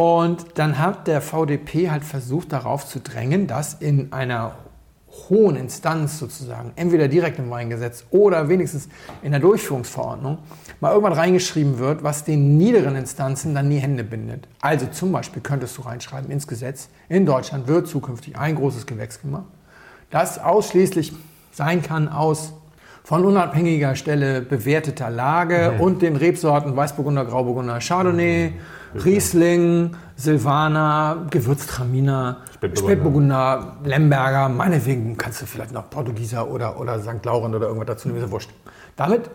Und 0.00 0.46
dann 0.54 0.78
hat 0.78 1.08
der 1.08 1.20
VDP 1.20 1.90
halt 1.90 2.04
versucht, 2.04 2.54
darauf 2.54 2.86
zu 2.86 3.00
drängen, 3.00 3.46
dass 3.46 3.74
in 3.74 4.14
einer 4.14 4.54
hohen 5.28 5.56
Instanz 5.56 6.18
sozusagen, 6.18 6.72
entweder 6.76 7.06
direkt 7.06 7.38
im 7.38 7.50
Weingesetz 7.50 8.06
oder 8.10 8.48
wenigstens 8.48 8.88
in 9.22 9.32
der 9.32 9.40
Durchführungsverordnung, 9.40 10.38
mal 10.80 10.92
irgendwann 10.92 11.12
reingeschrieben 11.12 11.78
wird, 11.78 12.02
was 12.02 12.24
den 12.24 12.56
niederen 12.56 12.96
Instanzen 12.96 13.54
dann 13.54 13.68
die 13.68 13.76
Hände 13.76 14.02
bindet. 14.02 14.48
Also 14.62 14.86
zum 14.86 15.12
Beispiel 15.12 15.42
könntest 15.42 15.76
du 15.76 15.82
reinschreiben 15.82 16.30
ins 16.30 16.46
Gesetz, 16.46 16.88
in 17.10 17.26
Deutschland 17.26 17.68
wird 17.68 17.86
zukünftig 17.86 18.38
ein 18.38 18.54
großes 18.54 18.86
Gewächs 18.86 19.20
gemacht, 19.20 19.48
das 20.08 20.38
ausschließlich 20.38 21.12
sein 21.52 21.82
kann 21.82 22.08
aus 22.08 22.54
von 23.04 23.26
unabhängiger 23.26 23.94
Stelle 23.96 24.40
bewerteter 24.40 25.10
Lage 25.10 25.72
und 25.78 26.00
den 26.00 26.16
Rebsorten 26.16 26.74
Weißburgunder, 26.74 27.26
Grauburgunder, 27.26 27.80
Chardonnay, 27.80 28.54
Riesling, 28.94 29.96
Silvaner, 30.16 31.26
Gewürztraminer, 31.30 32.38
Spätburgunder. 32.54 32.92
Spätburgunder, 32.92 33.76
Lemberger, 33.84 34.48
meinetwegen 34.48 35.16
kannst 35.16 35.42
du 35.42 35.46
vielleicht 35.46 35.72
noch 35.72 35.88
Portugieser 35.90 36.48
oder, 36.48 36.78
oder 36.80 37.00
St. 37.00 37.24
Laurent 37.24 37.54
oder 37.54 37.66
irgendwas 37.66 37.86
dazu 37.88 38.08
nehmen, 38.08 38.20
ist 38.20 38.26
ja 38.26 38.30
wurscht. 38.30 38.50
Damit 38.96 39.30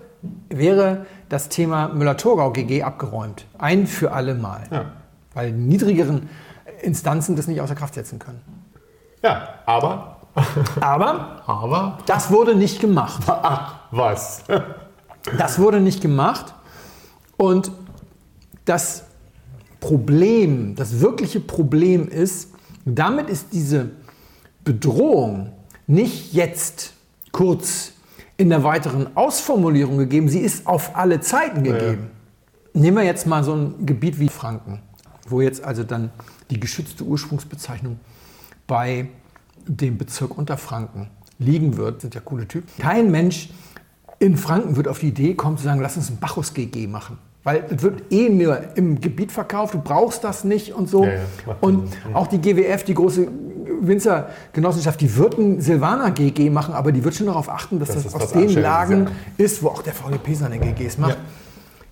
wäre 0.50 1.06
das 1.30 1.50
Thema 1.50 1.88
Müller-Thurgau 1.89 2.52
GG 2.52 2.84
abgeräumt. 2.84 3.46
Ein 3.58 3.88
für 3.88 4.12
alle 4.12 4.36
Mal. 4.36 4.63
Ja. 4.72 4.86
Weil 5.34 5.52
niedrigeren 5.52 6.30
Instanzen 6.82 7.36
das 7.36 7.48
nicht 7.48 7.62
außer 7.62 7.76
Kraft 7.76 7.94
setzen 7.96 8.20
können. 8.20 8.41
ja, 9.24 9.50
aber, 9.65 10.18
Aber 10.82 11.41
aber, 11.46 11.98
das 12.06 12.30
wurde 12.30 12.56
nicht 12.56 12.80
gemacht. 12.82 13.24
ach, 13.28 13.76
was? 13.91 14.44
Das 15.38 15.60
wurde 15.60 15.80
nicht 15.80 16.02
gemacht. 16.02 16.54
Und 17.38 17.72
das 18.65 19.05
Problem, 19.86 20.74
das 20.76 21.00
wirkliche 21.00 21.39
Problem 21.39 22.08
ist, 22.08 22.50
damit 22.86 23.30
ist 23.30 23.54
diese 23.54 23.91
Bedrohung 24.63 25.52
nicht 25.86 26.34
jetzt 26.34 26.93
kurz 27.32 27.91
in 28.36 28.50
der 28.50 28.63
weiteren 28.63 29.15
Ausformulierung 29.15 30.00
gegeben, 30.00 30.28
sie 30.28 30.39
ist 30.39 30.65
auf 30.65 30.95
alle 30.95 31.21
Zeiten 31.21 31.63
gegeben. 31.63 32.10
Nehmen 32.74 32.98
wir 32.98 33.04
jetzt 33.04 33.28
mal 33.28 33.43
so 33.43 33.54
ein 33.54 33.86
Gebiet 33.86 34.19
wie 34.19 34.28
Franken, 34.28 34.82
wo 35.30 35.39
jetzt 35.41 35.63
also 35.63 35.84
dann 35.84 36.10
die 36.50 36.60
geschützte 36.60 37.04
Ursprungsbezeichnung 37.04 38.00
bei 38.65 39.10
dem 39.67 40.00
Bezirk 40.00 40.36
Unterfranken 40.36 41.12
liegen 41.38 41.78
wird. 41.78 42.02
Sind 42.02 42.15
ja 42.15 42.21
coole 42.21 42.48
Typen. 42.48 42.67
Kein 42.80 43.12
Mensch 43.12 43.50
in 44.17 44.36
Franken 44.36 44.78
wird 44.78 44.88
auf 44.88 44.98
die 44.98 45.10
Idee 45.10 45.36
kommen 45.36 45.58
zu 45.58 45.63
sagen, 45.63 45.80
lass 45.80 45.95
uns 45.95 46.10
ein 46.10 46.17
Bacchus-GG 46.17 46.88
machen. 46.88 47.19
Weil 47.45 47.63
es 47.73 47.81
wird 47.84 48.12
eh 48.12 48.27
nur 48.27 48.60
im 48.75 48.99
Gebiet 48.99 49.31
verkauft, 49.31 49.75
du 49.75 49.79
brauchst 49.79 50.23
das 50.25 50.43
nicht 50.43 50.73
und 50.73 50.89
so. 50.89 51.05
Ja, 51.05 51.12
ja, 51.13 51.19
und 51.62 51.88
Sinn. 51.89 51.97
auch 52.15 52.27
die 52.27 52.39
GWF, 52.41 52.84
die 52.84 52.95
große 52.95 53.27
Winzergenossenschaft, 53.81 54.99
die 55.01 55.15
wird 55.15 55.38
ein 55.38 55.62
Silvaner 55.62 56.12
GG 56.12 56.49
machen, 56.49 56.73
aber 56.73 56.91
die 56.91 57.03
wird 57.03 57.15
schon 57.15 57.27
darauf 57.27 57.49
achten, 57.49 57.79
dass 57.79 57.89
das, 57.89 58.03
das 58.03 58.15
aus 58.15 58.31
den 58.31 58.49
Lagen 58.62 59.08
ist, 59.38 59.53
ist, 59.58 59.63
wo 59.63 59.69
auch 59.69 59.81
der 59.81 59.93
VDP 59.93 60.34
seine 60.34 60.60
GGs 60.60 60.97
macht. 60.97 61.12
Ja. 61.12 61.17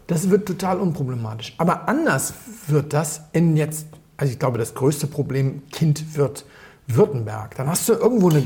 Das 0.07 0.29
wird 0.29 0.45
total 0.47 0.79
unproblematisch. 0.79 1.53
Aber 1.57 1.87
anders 1.87 2.33
wird 2.67 2.91
das 2.93 3.21
in 3.31 3.55
jetzt, 3.55 3.87
also 4.17 4.31
ich 4.33 4.39
glaube, 4.39 4.57
das 4.57 4.73
größte 4.73 5.07
Problem 5.07 5.61
Kind 5.71 6.17
wird 6.17 6.45
Württemberg. 6.87 7.55
Dann 7.55 7.67
hast 7.67 7.87
du 7.87 7.93
irgendwo 7.93 8.29
eine, 8.29 8.43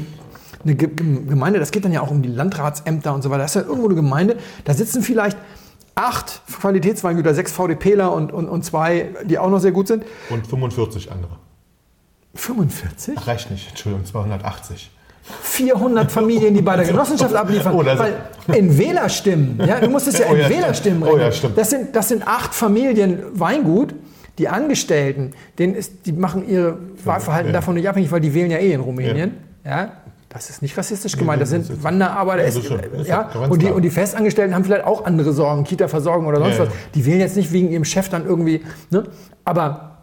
eine 0.63 0.75
Ge- 0.75 0.89
Ge- 0.89 1.23
Gemeinde, 1.25 1.59
das 1.59 1.71
geht 1.71 1.83
dann 1.85 1.91
ja 1.91 2.01
auch 2.01 2.11
um 2.11 2.21
die 2.21 2.29
Landratsämter 2.29 3.13
und 3.13 3.23
so 3.23 3.29
weiter. 3.29 3.39
Da 3.39 3.43
hast 3.45 3.55
du 3.55 3.59
irgendwo 3.61 3.85
eine 3.85 3.95
Gemeinde, 3.95 4.37
da 4.65 4.73
sitzen 4.73 5.01
vielleicht 5.01 5.37
acht 5.97 6.41
Qualitätsweingüter, 6.59 7.33
sechs 7.33 7.51
VDPler 7.51 8.13
und, 8.13 8.31
und, 8.31 8.47
und 8.47 8.63
zwei, 8.63 9.09
die 9.25 9.37
auch 9.39 9.49
noch 9.49 9.59
sehr 9.59 9.71
gut 9.71 9.87
sind. 9.87 10.03
Und 10.29 10.45
45 10.47 11.11
andere. 11.11 11.37
45? 12.35 13.15
Ach, 13.17 13.27
reicht 13.27 13.49
nicht, 13.51 13.69
Entschuldigung, 13.69 14.05
280. 14.05 14.91
400 15.41 16.11
Familien, 16.11 16.53
die 16.53 16.61
bei 16.61 16.77
der 16.77 16.85
Genossenschaft 16.87 17.35
abliefern. 17.35 17.73
Oh, 17.75 17.83
Weil 17.83 18.15
in 18.55 18.77
Wählerstimmen, 18.77 19.59
ja, 19.65 19.79
du 19.79 19.89
musst 19.89 20.07
es 20.07 20.19
ja 20.19 20.25
Oh 20.29 20.33
in 20.33 20.39
ja, 20.39 20.45
stimmt. 20.45 20.61
Wählerstimmen 20.61 21.03
Oh 21.03 21.17
ja, 21.17 21.31
stimmt. 21.31 21.57
das, 21.57 21.69
sind, 21.69 21.95
das 21.95 22.07
sind 22.09 22.27
acht 22.27 22.53
Familien 22.53 23.23
Weingut. 23.33 23.93
Die 24.37 24.47
Angestellten, 24.47 25.31
denen 25.57 25.73
ist, 25.73 26.05
die 26.05 26.11
machen 26.11 26.47
ihr 26.47 26.77
Wahlverhalten 27.03 27.47
ja. 27.47 27.53
davon 27.53 27.73
nicht 27.73 27.89
abhängig, 27.89 28.11
weil 28.11 28.21
die 28.21 28.35
wählen 28.35 28.51
ja 28.51 28.59
eh 28.59 28.71
in 28.71 28.81
Rumänien. 28.81 29.37
Ja. 29.65 29.93
Das 30.29 30.49
ist 30.49 30.61
nicht 30.61 30.77
rassistisch 30.77 31.15
gemeint, 31.17 31.41
das 31.41 31.49
sind 31.49 31.83
Wanderarbeiter. 31.83 32.41
Ja, 32.43 32.47
ist 32.49 32.65
schon- 32.65 32.79
ist 32.79 33.07
ja, 33.07 33.29
und, 33.49 33.61
die, 33.61 33.67
und 33.67 33.81
die 33.81 33.89
Festangestellten 33.89 34.53
haben 34.53 34.65
vielleicht 34.65 34.83
auch 34.83 35.05
andere 35.05 35.31
Sorgen, 35.31 35.63
Kita-Versorgung 35.63 36.25
oder 36.27 36.39
sonst 36.39 36.57
Ja, 36.57 36.65
was. 36.65 36.73
Die 36.95 37.05
wählen 37.05 37.21
jetzt 37.21 37.37
nicht 37.37 37.51
wegen 37.53 37.69
ihrem 37.69 37.85
Chef 37.85 38.09
dann 38.09 38.25
irgendwie. 38.25 38.61
Ne? 38.89 39.03
Aber 39.45 39.99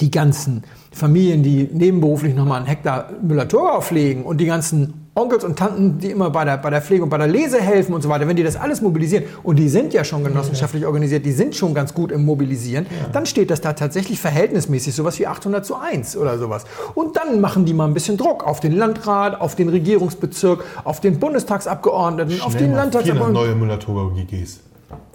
die 0.00 0.10
ganzen 0.10 0.62
Familien, 0.92 1.42
die 1.42 1.68
nebenberuflich 1.72 2.34
nochmal 2.34 2.58
einen 2.58 2.66
Hektar 2.66 3.10
Müller-Thurgau 3.22 3.80
pflegen 3.80 4.24
und 4.24 4.38
die 4.38 4.46
ganzen 4.46 5.05
Onkels 5.16 5.44
und 5.44 5.58
Tanten, 5.58 5.98
die 5.98 6.10
immer 6.10 6.28
bei 6.28 6.44
der, 6.44 6.58
bei 6.58 6.68
der 6.68 6.82
Pflege 6.82 7.02
und 7.02 7.08
bei 7.08 7.16
der 7.16 7.26
Lese 7.26 7.58
helfen 7.58 7.94
und 7.94 8.02
so 8.02 8.10
weiter, 8.10 8.28
wenn 8.28 8.36
die 8.36 8.42
das 8.42 8.54
alles 8.54 8.82
mobilisieren, 8.82 9.24
und 9.42 9.56
die 9.56 9.70
sind 9.70 9.94
ja 9.94 10.04
schon 10.04 10.22
genossenschaftlich 10.22 10.84
organisiert, 10.84 11.24
die 11.24 11.32
sind 11.32 11.56
schon 11.56 11.72
ganz 11.72 11.94
gut 11.94 12.12
im 12.12 12.26
Mobilisieren, 12.26 12.86
dann 13.12 13.24
steht 13.24 13.50
das 13.50 13.62
da 13.62 13.72
tatsächlich 13.72 14.20
verhältnismäßig 14.20 14.94
sowas 14.94 15.18
wie 15.18 15.26
800 15.26 15.64
zu 15.64 15.76
1 15.76 16.18
oder 16.18 16.36
sowas. 16.38 16.64
Und 16.94 17.16
dann 17.16 17.40
machen 17.40 17.64
die 17.64 17.72
mal 17.72 17.86
ein 17.86 17.94
bisschen 17.94 18.18
Druck 18.18 18.44
auf 18.44 18.60
den 18.60 18.72
Landrat, 18.72 19.40
auf 19.40 19.54
den 19.54 19.70
Regierungsbezirk, 19.70 20.62
auf 20.84 21.00
den 21.00 21.18
Bundestagsabgeordneten, 21.18 22.42
auf 22.42 22.52
den 22.52 22.58
Schnell 22.58 22.70
mal 22.70 22.90
400 22.90 22.94
Landtagsabgeordneten. 22.94 23.46
neue 23.46 23.54
Müller-Thurgau-GGs. 23.54 24.60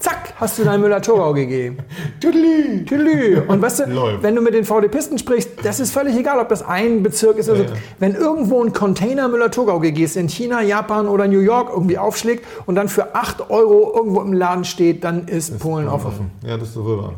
Zack, 0.01 0.33
hast 0.37 0.57
du 0.57 0.63
dein 0.63 0.81
Müller-Thurgau 0.81 1.33
gegeben. 1.33 1.77
Tüdeli. 2.19 2.83
Tülü. 2.85 3.41
Und 3.47 3.61
weißt 3.61 3.81
du, 3.81 3.85
Läuft. 3.85 4.23
wenn 4.23 4.35
du 4.35 4.41
mit 4.41 4.55
den 4.55 4.65
VDPisten 4.65 5.19
sprichst, 5.19 5.49
das 5.63 5.79
ist 5.79 5.93
völlig 5.93 6.17
egal, 6.17 6.39
ob 6.39 6.49
das 6.49 6.63
ein 6.65 7.03
Bezirk 7.03 7.37
ist 7.37 7.49
oder 7.49 7.57
so. 7.59 7.63
Ja, 7.65 7.69
ja. 7.69 7.75
Wenn 7.99 8.15
irgendwo 8.15 8.63
ein 8.63 8.73
Container 8.73 9.27
Müller-Thurgau 9.27 9.79
GGs 9.79 10.15
in 10.15 10.27
China, 10.27 10.61
Japan 10.63 11.07
oder 11.07 11.27
New 11.27 11.39
York 11.39 11.69
irgendwie 11.71 11.99
aufschlägt 11.99 12.45
und 12.65 12.75
dann 12.75 12.89
für 12.89 13.13
8 13.13 13.51
Euro 13.51 13.93
irgendwo 13.95 14.21
im 14.21 14.33
Laden 14.33 14.63
steht, 14.65 15.03
dann 15.03 15.27
ist 15.27 15.59
Polen 15.59 15.87
offen. 15.87 16.31
Ja, 16.43 16.57
das 16.57 16.69
ist 16.69 16.73
so 16.73 16.83
wohl 16.83 16.97
wahr. 16.97 17.13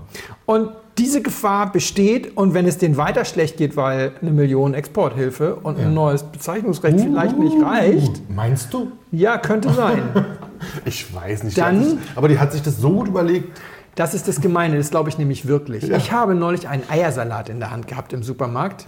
Und 0.46 0.70
diese 0.98 1.22
Gefahr 1.22 1.72
besteht 1.72 2.38
und 2.38 2.54
wenn 2.54 2.68
es 2.68 2.78
denen 2.78 2.98
weiter 2.98 3.26
schlecht 3.26 3.58
geht, 3.58 3.76
weil 3.78 4.12
eine 4.22 4.30
Million 4.32 4.74
Exporthilfe 4.74 5.56
und 5.56 5.80
ein 5.80 5.94
neues 5.94 6.22
Bezeichnungsrecht 6.24 7.00
vielleicht 7.00 7.40
nicht 7.40 7.56
reicht, 7.64 8.22
Meinst 8.30 8.72
du? 8.74 8.92
ja, 9.12 9.38
könnte 9.38 9.72
sein. 9.74 10.04
Ich 10.86 11.14
weiß 11.14 11.44
nicht. 11.44 11.58
Dann- 11.58 11.84
sich- 11.84 11.98
aber 12.16 12.28
die 12.28 12.40
hat 12.40 12.52
sich 12.52 12.62
das 12.62 12.78
so 12.78 12.92
gut 12.92 13.08
überlegt. 13.08 13.60
Das 13.96 14.16
ist 14.16 14.28
das 14.28 14.42
Gemeine, 14.42 14.78
das 14.78 14.90
glaube 14.90 15.10
ich 15.10 15.20
nämlich 15.20 15.48
wirklich. 15.48 15.88
Ich 15.88 16.12
habe 16.12 16.34
neulich 16.34 16.68
einen 16.68 16.82
Eiersalat 16.90 17.50
in 17.50 17.60
der 17.60 17.70
Hand 17.70 17.88
gehabt 17.88 18.12
im 18.12 18.24
Supermarkt. 18.24 18.88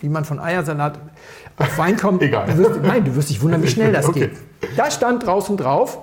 Wie 0.00 0.08
man 0.08 0.24
von 0.24 0.38
Eiersalat 0.38 1.00
auf 1.56 1.76
Wein 1.78 1.96
kommt. 1.96 2.22
Egal. 2.22 2.46
Du 2.46 2.58
wirst, 2.58 2.80
nein, 2.80 3.04
du 3.04 3.16
wirst 3.16 3.30
dich 3.30 3.42
wundern, 3.42 3.60
wie 3.64 3.68
schnell 3.68 3.92
das 3.92 4.06
Okay. 4.08 4.28
geht. 4.60 4.76
Da 4.76 4.88
stand 4.92 5.26
draußen 5.26 5.56
drauf, 5.56 5.98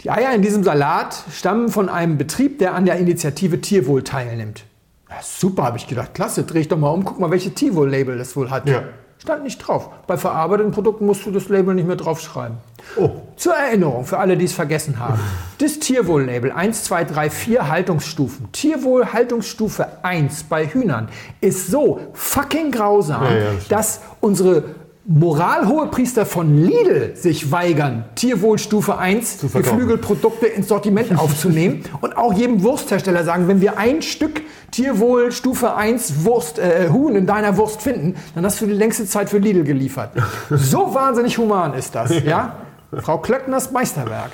die 0.00 0.10
Eier 0.10 0.34
in 0.34 0.42
diesem 0.42 0.64
Salat 0.64 1.16
stammen 1.32 1.68
von 1.68 1.88
einem 1.88 2.18
Betrieb, 2.18 2.58
der 2.58 2.74
an 2.74 2.86
der 2.86 2.96
Initiative 2.96 3.60
Tierwohl 3.60 4.02
teilnimmt. 4.02 4.64
Ja, 5.08 5.16
super, 5.22 5.62
habe 5.62 5.76
ich 5.76 5.86
gedacht. 5.86 6.14
Klasse, 6.14 6.42
dreh 6.42 6.58
ich 6.60 6.68
doch 6.68 6.76
mal 6.78 6.90
um, 6.90 7.04
guck 7.04 7.20
mal, 7.20 7.30
welche 7.30 7.54
Tierwohl-Label 7.54 8.18
das 8.18 8.34
wohl 8.36 8.50
hat. 8.50 8.68
Ja. 8.68 8.82
Stand 9.18 9.42
nicht 9.42 9.58
drauf. 9.58 9.90
Bei 10.06 10.16
verarbeiteten 10.16 10.70
Produkten 10.70 11.04
musst 11.04 11.26
du 11.26 11.32
das 11.32 11.48
Label 11.48 11.74
nicht 11.74 11.86
mehr 11.86 11.96
draufschreiben. 11.96 12.56
Oh. 12.96 13.10
Zur 13.36 13.54
Erinnerung, 13.54 14.04
für 14.04 14.18
alle, 14.18 14.36
die 14.36 14.44
es 14.44 14.52
vergessen 14.52 15.00
haben. 15.00 15.20
Das 15.58 15.80
Tierwohl-Label 15.80 16.52
1, 16.52 16.84
2, 16.84 17.04
3, 17.04 17.30
4 17.30 17.68
Haltungsstufen. 17.68 18.52
Tierwohl 18.52 19.12
Haltungsstufe 19.12 19.86
1 20.02 20.44
bei 20.44 20.66
Hühnern 20.66 21.08
ist 21.40 21.66
so 21.66 22.00
fucking 22.12 22.70
grausam, 22.70 23.24
Ja, 23.24 23.30
ja, 23.30 23.44
das 23.68 23.78
dass 23.78 24.00
unsere 24.20 24.64
Moralhohepriester 25.10 26.26
von 26.26 26.54
Lidl 26.54 27.16
sich 27.16 27.50
weigern, 27.50 28.04
Tierwohlstufe 28.14 28.98
1 28.98 29.38
Zu 29.38 29.48
verkaufen. 29.48 29.78
Geflügelprodukte 29.78 30.46
ins 30.46 30.68
Sortiment 30.68 31.18
aufzunehmen 31.18 31.82
und 32.02 32.18
auch 32.18 32.34
jedem 32.34 32.62
Wursthersteller 32.62 33.24
sagen, 33.24 33.48
wenn 33.48 33.62
wir 33.62 33.78
ein 33.78 34.02
Stück 34.02 34.42
Tierwohl 34.70 35.32
Stufe 35.32 35.74
1 35.74 36.26
Wurst, 36.26 36.58
äh, 36.58 36.90
Huhn 36.90 37.16
in 37.16 37.26
deiner 37.26 37.56
Wurst 37.56 37.80
finden, 37.80 38.16
dann 38.34 38.44
hast 38.44 38.60
du 38.60 38.66
die 38.66 38.74
längste 38.74 39.06
Zeit 39.06 39.30
für 39.30 39.38
Lidl 39.38 39.64
geliefert. 39.64 40.10
So 40.50 40.94
wahnsinnig 40.94 41.38
human 41.38 41.72
ist 41.72 41.94
das, 41.94 42.22
ja? 42.22 42.56
Frau 42.92 43.16
Klöckners 43.16 43.70
Meisterwerk. 43.70 44.32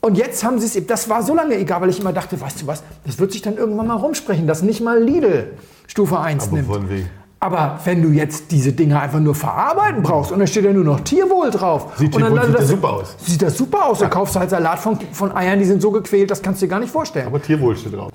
Und 0.00 0.18
jetzt 0.18 0.42
haben 0.42 0.58
sie 0.58 0.66
es, 0.66 0.86
das 0.88 1.08
war 1.08 1.22
so 1.22 1.32
lange 1.32 1.56
egal, 1.56 1.80
weil 1.80 1.90
ich 1.90 2.00
immer 2.00 2.12
dachte, 2.12 2.40
weißt 2.40 2.62
du 2.62 2.66
was, 2.66 2.82
das 3.06 3.20
wird 3.20 3.30
sich 3.30 3.42
dann 3.42 3.56
irgendwann 3.56 3.86
mal 3.86 3.96
rumsprechen, 3.96 4.48
dass 4.48 4.62
nicht 4.62 4.80
mal 4.80 5.00
Lidl 5.00 5.52
Stufe 5.86 6.18
1 6.18 6.48
Aber 6.48 6.56
nimmt. 6.56 6.66
von 6.66 6.90
wegen. 6.90 7.21
Aber 7.42 7.80
wenn 7.84 8.00
du 8.02 8.10
jetzt 8.10 8.52
diese 8.52 8.72
Dinge 8.72 9.00
einfach 9.00 9.18
nur 9.18 9.34
verarbeiten 9.34 10.00
brauchst 10.02 10.30
und 10.30 10.38
dann 10.38 10.46
steht 10.46 10.64
ja 10.64 10.72
nur 10.72 10.84
noch 10.84 11.00
Tierwohl 11.00 11.50
drauf. 11.50 11.88
Sieht 11.96 12.14
und 12.14 12.22
dann 12.22 12.34
Tierwohl- 12.34 12.46
sieht 12.46 12.54
das, 12.54 12.60
ja 12.60 12.66
super 12.68 12.92
aus. 12.92 13.16
Sieht 13.18 13.42
das 13.42 13.56
super 13.58 13.86
aus. 13.86 13.98
Dann 13.98 14.10
kaufst 14.10 14.36
du 14.36 14.40
halt 14.40 14.50
Salat 14.50 14.78
von, 14.78 14.96
von 15.12 15.34
Eiern, 15.36 15.58
die 15.58 15.64
sind 15.64 15.82
so 15.82 15.90
gequält, 15.90 16.30
das 16.30 16.40
kannst 16.40 16.62
du 16.62 16.66
dir 16.66 16.70
gar 16.70 16.78
nicht 16.78 16.92
vorstellen. 16.92 17.26
Aber 17.26 17.42
Tierwohl 17.42 17.76
steht 17.76 17.94
drauf. 17.94 18.12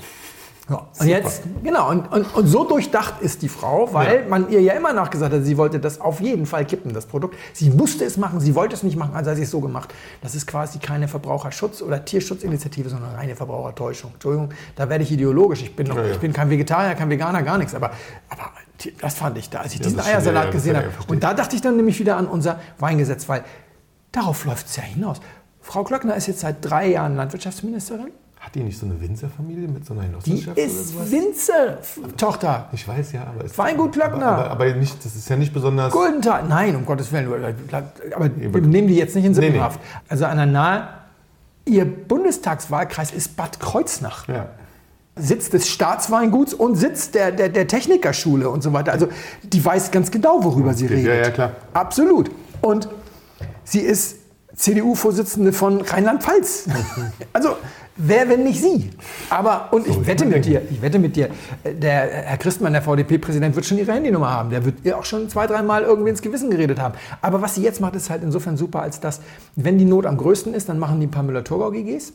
Ja. 0.70 0.86
Und 1.00 1.08
jetzt, 1.08 1.44
genau, 1.64 1.90
und, 1.90 2.12
und, 2.12 2.36
und 2.36 2.48
so 2.48 2.64
durchdacht 2.66 3.16
ist 3.22 3.42
die 3.42 3.48
Frau, 3.50 3.90
weil 3.94 4.16
Ja. 4.24 4.30
man 4.30 4.50
ihr 4.50 4.62
ja 4.62 4.74
immer 4.74 4.92
nachgesagt 4.94 5.34
hat, 5.34 5.44
sie 5.44 5.58
wollte 5.58 5.80
das 5.80 6.00
auf 6.02 6.20
jeden 6.22 6.46
Fall 6.46 6.64
kippen, 6.66 6.94
das 6.94 7.06
Produkt. 7.06 7.36
Sie 7.54 7.70
musste 7.70 8.04
es 8.06 8.16
machen, 8.18 8.40
sie 8.42 8.54
wollte 8.56 8.76
es 8.76 8.84
nicht 8.84 8.98
machen, 8.98 9.12
also 9.14 9.30
hat 9.30 9.38
sie 9.38 9.44
es 9.44 9.52
so 9.52 9.60
gemacht. 9.62 9.94
Das 10.22 10.36
ist 10.36 10.46
quasi 10.48 10.80
keine 10.80 11.08
Verbraucherschutz- 11.08 11.82
oder 11.82 12.04
Tierschutzinitiative, 12.04 12.90
sondern 12.90 13.14
reine 13.16 13.36
Verbrauchertäuschung. 13.36 14.12
Entschuldigung, 14.14 14.50
da 14.78 14.90
werde 14.90 15.04
ich 15.06 15.12
ideologisch. 15.12 15.62
Ich 15.64 15.74
bin, 15.76 15.88
noch, 15.88 15.96
Ja, 15.98 16.04
ja. 16.06 16.12
ich 16.12 16.20
bin 16.20 16.32
kein 16.34 16.50
Vegetarier, 16.50 16.96
kein 16.96 17.10
Veganer, 17.10 17.44
gar 17.44 17.58
nichts. 17.58 17.74
Aber, 17.76 17.92
aber 18.30 18.52
das 19.00 19.16
fand 19.16 19.38
ich 19.38 19.50
da, 19.50 19.62
als 19.62 19.74
ich 19.74 19.82
diesen 19.82 19.98
das 19.98 20.06
stimmt, 20.06 20.18
Eiersalat 20.18 20.44
ja, 20.44 20.50
ja, 20.50 20.52
gesehen 20.52 20.78
habe. 20.78 20.90
Und 21.08 21.24
da 21.24 21.34
dachte 21.34 21.56
ich 21.56 21.62
dann 21.62 21.76
nämlich 21.78 22.00
wieder 22.00 22.18
an 22.18 22.28
unser 22.28 22.60
Weingesetz, 22.80 23.28
weil 23.28 23.44
darauf 24.12 24.46
läuft 24.46 24.68
es 24.68 24.76
ja 24.76 24.84
hinaus. 24.84 25.20
Frau 25.62 25.84
Klöckner 25.84 26.16
ist 26.16 26.28
jetzt 26.28 26.40
seit 26.40 26.58
drei 26.62 26.88
Jahren 26.92 27.16
Landwirtschaftsministerin. 27.16 28.12
Hat 28.40 28.56
die 28.56 28.64
nicht 28.64 28.80
so 28.80 28.86
eine 28.86 29.02
Winzerfamilie 29.02 29.68
mit 29.68 29.86
so 29.86 29.94
einer 29.94 30.04
Die 30.04 30.10
Genossenschaft 30.10 30.58
ist 30.58 30.96
oder 30.96 31.06
sowas? 31.06 31.12
Winzer-Tochter. 31.12 32.70
Ich 32.72 32.88
weiß 32.88 33.12
ja, 33.12 33.24
aber 33.24 33.44
es 33.44 33.58
Weingut 33.58 33.92
Klöckner. 33.94 34.26
Aber, 34.26 34.52
aber, 34.52 34.66
aber 34.66 34.74
nicht, 34.76 35.04
das 35.04 35.16
ist 35.16 35.28
ja 35.28 35.36
nicht 35.36 35.54
besonders. 35.54 35.92
Guldenthal. 35.92 36.46
Nein, 36.48 36.76
um 36.76 36.86
Gottes 36.86 37.12
Willen. 37.12 37.28
Aber 38.16 38.30
wir 38.38 38.62
nehmen 38.62 38.88
die 38.88 38.96
jetzt 38.96 39.16
nicht 39.16 39.26
in 39.26 39.34
Nee, 39.34 39.40
nee. 39.40 39.46
Sippenhaft. 39.48 39.80
Also 40.08 40.26
an 40.26 40.38
der 40.38 40.46
Nahe, 40.46 40.88
ihr 41.66 41.86
Bundestagswahlkreis 41.86 43.12
ist 43.12 43.36
Bad 43.36 43.60
Kreuznach. 43.60 44.28
Ja. 44.28 44.48
Sitz 45.20 45.50
des 45.50 45.68
Staatsweinguts 45.70 46.54
und 46.54 46.76
Sitz 46.76 47.12
der, 47.12 47.32
der, 47.32 47.50
der 47.50 47.68
Technikerschule 47.68 48.50
und 48.50 48.64
so 48.64 48.74
weiter. 48.74 48.92
Also 48.92 49.08
die 49.44 49.64
weiß 49.64 49.92
ganz 49.92 50.12
genau, 50.12 50.44
worüber 50.44 50.74
sie 50.74 50.86
Okay, 50.86 50.96
redet. 50.96 51.08
ja, 51.08 51.22
ja, 51.24 51.30
klar. 51.32 51.52
Absolut. 51.74 52.32
Und 52.62 52.88
sie 53.64 53.80
ist 53.82 54.18
CDU-Vorsitzende 54.56 55.54
von 55.54 55.82
Rheinland-Pfalz. 55.82 56.68
also 57.34 57.50
wer, 57.96 58.28
wenn 58.28 58.44
nicht 58.44 58.60
sie? 58.60 58.90
Aber, 59.30 59.68
und 59.72 59.86
ich 59.88 59.94
So, 59.94 60.08
wette 60.08 60.24
ich 60.26 60.30
mit 60.32 60.46
dir, 60.46 60.62
ich 60.72 60.82
wette 60.82 60.98
mit 60.98 61.16
dir, 61.16 61.30
der 61.64 61.92
Herr 62.26 62.38
Christmann, 62.38 62.74
der 62.74 62.82
VDP-Präsident, 62.82 63.56
wird 63.56 63.68
schon 63.68 63.78
ihre 63.78 63.94
Handynummer 63.94 64.32
haben. 64.32 64.50
Der 64.50 64.66
wird 64.66 64.78
ihr 64.84 64.98
auch 64.98 65.06
schon 65.06 65.30
zwei, 65.30 65.46
dreimal 65.46 65.84
irgendwie 65.84 66.10
ins 66.10 66.24
Gewissen 66.24 66.50
geredet 66.50 66.80
haben. 66.80 66.96
Aber 67.22 67.42
was 67.44 67.54
sie 67.56 67.62
jetzt 67.62 67.82
macht, 67.82 67.96
ist 67.96 68.10
halt 68.10 68.24
insofern 68.24 68.58
super, 68.58 68.82
als 68.82 69.00
dass, 69.00 69.22
wenn 69.56 69.78
die 69.78 69.86
Not 69.86 70.08
am 70.08 70.18
größten 70.18 70.54
ist, 70.56 70.70
dann 70.70 70.80
machen 70.80 71.00
die 71.00 71.06
ein 71.08 71.12
paar 71.12 71.24
Müller-Thurgau-GGs 71.24 72.14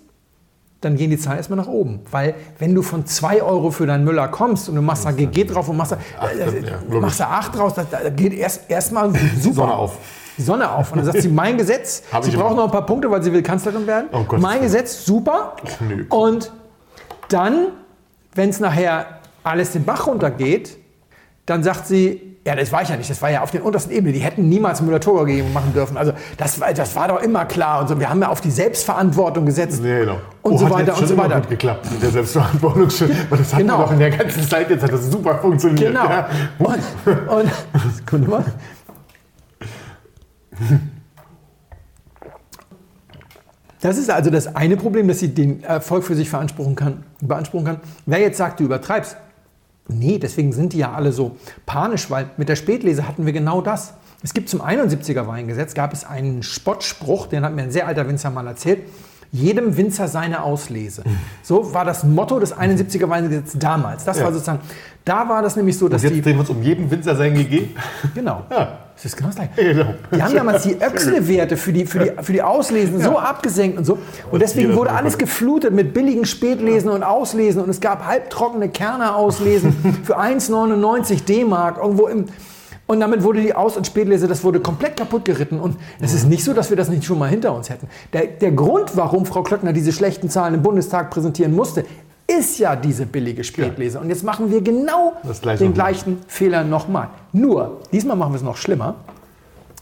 dann 0.82 0.96
gehen 0.96 1.10
die 1.10 1.18
Zahlen 1.18 1.38
erstmal 1.38 1.56
nach 1.58 1.68
oben. 1.68 2.00
Weil 2.10 2.34
wenn 2.58 2.74
du 2.74 2.82
von 2.82 3.06
2 3.06 3.42
Euro 3.42 3.70
für 3.70 3.86
deinen 3.86 4.04
Müller 4.04 4.28
kommst 4.28 4.68
und 4.68 4.74
du 4.74 4.82
machst 4.82 5.04
da 5.06 5.12
GG 5.12 5.44
drauf 5.44 5.68
und 5.68 5.76
machst 5.78 5.92
da, 5.92 5.98
Acht, 6.20 6.34
äh, 6.36 6.58
äh, 6.58 7.00
machst 7.00 7.20
da 7.20 7.28
8 7.28 7.56
draus, 7.56 7.74
da, 7.74 7.84
da 7.84 8.10
geht 8.10 8.34
erst 8.34 8.68
erstmal 8.68 9.10
super. 9.40 9.54
Sonne 9.54 9.74
auf. 9.74 9.96
Die 10.36 10.42
Sonne 10.42 10.70
auf. 10.70 10.90
Und 10.92 10.98
dann 10.98 11.06
sagt 11.06 11.22
sie, 11.22 11.28
mein 11.42 11.56
Gesetz, 11.56 12.02
Hab 12.12 12.24
sie 12.24 12.30
ich 12.30 12.36
braucht 12.36 12.52
immer. 12.52 12.62
noch 12.62 12.64
ein 12.66 12.70
paar 12.72 12.86
Punkte, 12.86 13.10
weil 13.10 13.22
sie 13.22 13.32
will 13.32 13.42
Kanzlerin 13.42 13.86
werden. 13.86 14.08
Oh 14.12 14.24
Gottes 14.24 14.42
mein. 14.42 14.60
Gesetz, 14.62 15.04
super. 15.04 15.56
nö. 15.80 16.04
Und 16.08 16.52
dann, 17.28 17.68
wenn 18.34 18.50
es 18.50 18.60
nachher 18.60 19.06
alles 19.44 19.72
den 19.72 19.84
Bach 19.84 20.06
runtergeht, 20.06 20.78
dann 21.52 21.62
sagt 21.62 21.86
sie, 21.86 22.20
ja, 22.44 22.56
das 22.56 22.72
war 22.72 22.82
ich 22.82 22.88
ja 22.88 22.96
nicht, 22.96 23.08
das 23.08 23.22
war 23.22 23.30
ja 23.30 23.42
auf 23.42 23.52
den 23.52 23.62
untersten 23.62 23.92
Ebenen. 23.92 24.14
Die 24.14 24.18
hätten 24.18 24.48
niemals 24.48 24.82
Müller-Thurgau 24.82 25.26
gegen 25.26 25.52
machen 25.52 25.72
dürfen. 25.74 25.96
Also 25.96 26.12
das, 26.38 26.58
war- 26.60 26.72
das 26.72 26.96
war 26.96 27.06
doch 27.06 27.22
immer 27.22 27.44
klar. 27.44 27.80
Und 27.82 27.88
so. 27.88 28.00
Wir 28.00 28.10
haben 28.10 28.20
ja 28.20 28.28
auf 28.30 28.40
die 28.40 28.50
Selbstverantwortung 28.50 29.46
gesetzt. 29.46 29.80
Nee, 29.80 30.00
genau. 30.00 30.16
Und 30.42 30.54
Oh, 30.54 30.58
so 30.58 30.64
hat 30.66 30.72
weiter 30.72 30.98
und 30.98 31.06
so 31.06 31.16
weiter. 31.16 31.36
gut 31.40 31.50
geklappt 31.50 31.88
mit 31.92 32.02
der 32.02 32.10
Selbstverantwortung. 32.10 32.90
schon. 32.90 33.10
Weil 33.30 33.38
das 33.38 33.52
hatten 33.54 33.62
Genau. 33.62 33.82
doch 33.82 33.92
in 33.92 33.98
der 34.00 34.10
ganzen 34.10 34.48
Zeit, 34.48 34.70
jetzt 34.70 34.82
hat 34.82 34.92
das 34.92 35.08
super 35.08 35.36
funktioniert. 35.38 35.92
Genau. 35.92 36.04
Ja. 36.04 36.28
Und, 36.58 37.28
und 37.28 37.50
Sekunde 37.96 38.28
mal. 38.28 38.44
Das 43.80 43.98
ist 43.98 44.10
also 44.10 44.30
das 44.30 44.54
eine 44.54 44.76
Problem, 44.76 45.08
dass 45.08 45.18
sie 45.18 45.28
den 45.34 45.62
Erfolg 45.64 46.04
für 46.04 46.14
sich 46.14 46.30
beanspruchen 46.30 46.76
kann. 46.76 47.02
beanspruchen 47.20 47.66
kann. 47.66 47.80
Wer 48.06 48.20
jetzt 48.20 48.38
sagt, 48.38 48.60
du 48.60 48.64
übertreibst, 48.64 49.16
nee, 49.88 50.18
deswegen 50.18 50.52
sind 50.52 50.72
die 50.72 50.78
ja 50.78 50.92
alle 50.92 51.12
so 51.12 51.36
panisch, 51.66 52.10
weil 52.10 52.30
mit 52.36 52.48
der 52.48 52.56
Spätlese 52.56 53.06
hatten 53.06 53.26
wir 53.26 53.32
genau 53.32 53.60
das. 53.60 53.94
Es 54.22 54.34
gibt 54.34 54.48
zum 54.48 54.60
71er 54.62 55.26
Weingesetz, 55.26 55.74
gab 55.74 55.92
es 55.92 56.04
einen 56.04 56.42
Spottspruch, 56.42 57.26
den 57.26 57.44
hat 57.44 57.54
mir 57.54 57.62
ein 57.62 57.72
sehr 57.72 57.86
alter 57.86 58.06
Winzer 58.08 58.30
mal 58.30 58.46
erzählt. 58.46 58.80
Jedem 59.34 59.76
Winzer 59.78 60.08
seine 60.08 60.42
Auslese. 60.42 61.02
So 61.42 61.72
war 61.72 61.84
das 61.86 62.04
Motto 62.04 62.38
des 62.38 62.54
71er 62.54 63.08
Weingesetzes 63.08 63.58
damals. 63.58 64.04
Das 64.04 64.18
Ja. 64.18 64.24
war 64.24 64.32
sozusagen, 64.32 64.60
da 65.04 65.28
war 65.28 65.42
das 65.42 65.56
nämlich 65.56 65.76
so, 65.76 65.88
dass 65.88 66.02
Und 66.02 66.08
jetzt 66.08 66.16
die, 66.16 66.22
drehen 66.22 66.36
wir 66.36 66.40
uns 66.40 66.50
um 66.50 66.62
jeden 66.62 66.90
Winzer 66.90 67.16
sein 67.16 67.34
GG. 67.34 67.70
Genau. 68.14 68.42
Ja. 68.50 68.78
Das 68.94 69.06
ist 69.06 69.16
genau 69.16 69.30
das 69.30 69.36
gleiche. 69.36 69.74
Genau. 69.74 69.94
Die 70.14 70.22
haben 70.22 70.34
damals 70.34 70.62
die 70.62 70.76
Öxle-Werte 70.80 71.56
für 71.56 71.72
die, 71.72 71.86
für, 71.86 71.98
die, 71.98 72.12
für 72.22 72.32
die 72.32 72.42
Auslesen 72.42 73.00
so 73.00 73.18
abgesenkt 73.18 73.78
und 73.78 73.84
so. 73.84 73.98
Und 74.30 74.40
deswegen 74.40 74.76
wurde 74.76 74.92
alles 74.92 75.18
geflutet 75.18 75.72
mit 75.72 75.92
billigen 75.92 76.24
Spätlesen 76.24 76.88
und 76.88 77.02
Auslesen. 77.02 77.62
Und 77.62 77.70
es 77.70 77.80
gab 77.80 78.06
halbtrockene 78.06 78.68
Kerner-Auslesen 78.68 80.00
für 80.04 80.20
1,99 80.20 81.24
D-Mark 81.24 81.78
irgendwo 81.78 82.06
im. 82.06 82.26
Und 82.86 83.00
damit 83.00 83.22
wurde 83.22 83.40
die 83.40 83.54
Aus- 83.54 83.76
und 83.76 83.86
Spätlese, 83.86 84.28
das 84.28 84.44
wurde 84.44 84.60
komplett 84.60 84.96
kaputt 84.96 85.24
geritten. 85.24 85.58
Und 85.58 85.76
es 86.00 86.12
ist 86.12 86.28
nicht 86.28 86.44
so, 86.44 86.52
dass 86.52 86.70
wir 86.70 86.76
das 86.76 86.88
nicht 86.88 87.04
schon 87.04 87.18
mal 87.18 87.28
hinter 87.28 87.54
uns 87.54 87.70
hätten. 87.70 87.88
Der, 88.12 88.26
der 88.26 88.52
Grund, 88.52 88.96
warum 88.96 89.24
Frau 89.24 89.42
Klöckner 89.42 89.72
diese 89.72 89.92
schlechten 89.92 90.28
Zahlen 90.28 90.54
im 90.54 90.62
Bundestag 90.62 91.10
präsentieren 91.10 91.54
musste, 91.54 91.84
ist 92.38 92.58
ja 92.58 92.76
diese 92.76 93.06
billige 93.06 93.44
Spätlese. 93.44 94.00
Und 94.00 94.08
jetzt 94.08 94.24
machen 94.24 94.50
wir 94.50 94.60
genau 94.60 95.14
Gleiche 95.40 95.64
den 95.64 95.74
gleichen 95.74 96.18
Fehler 96.26 96.64
nochmal. 96.64 97.08
Nur, 97.32 97.80
diesmal 97.92 98.16
machen 98.16 98.32
wir 98.32 98.36
es 98.36 98.42
noch 98.42 98.56
schlimmer. 98.56 98.96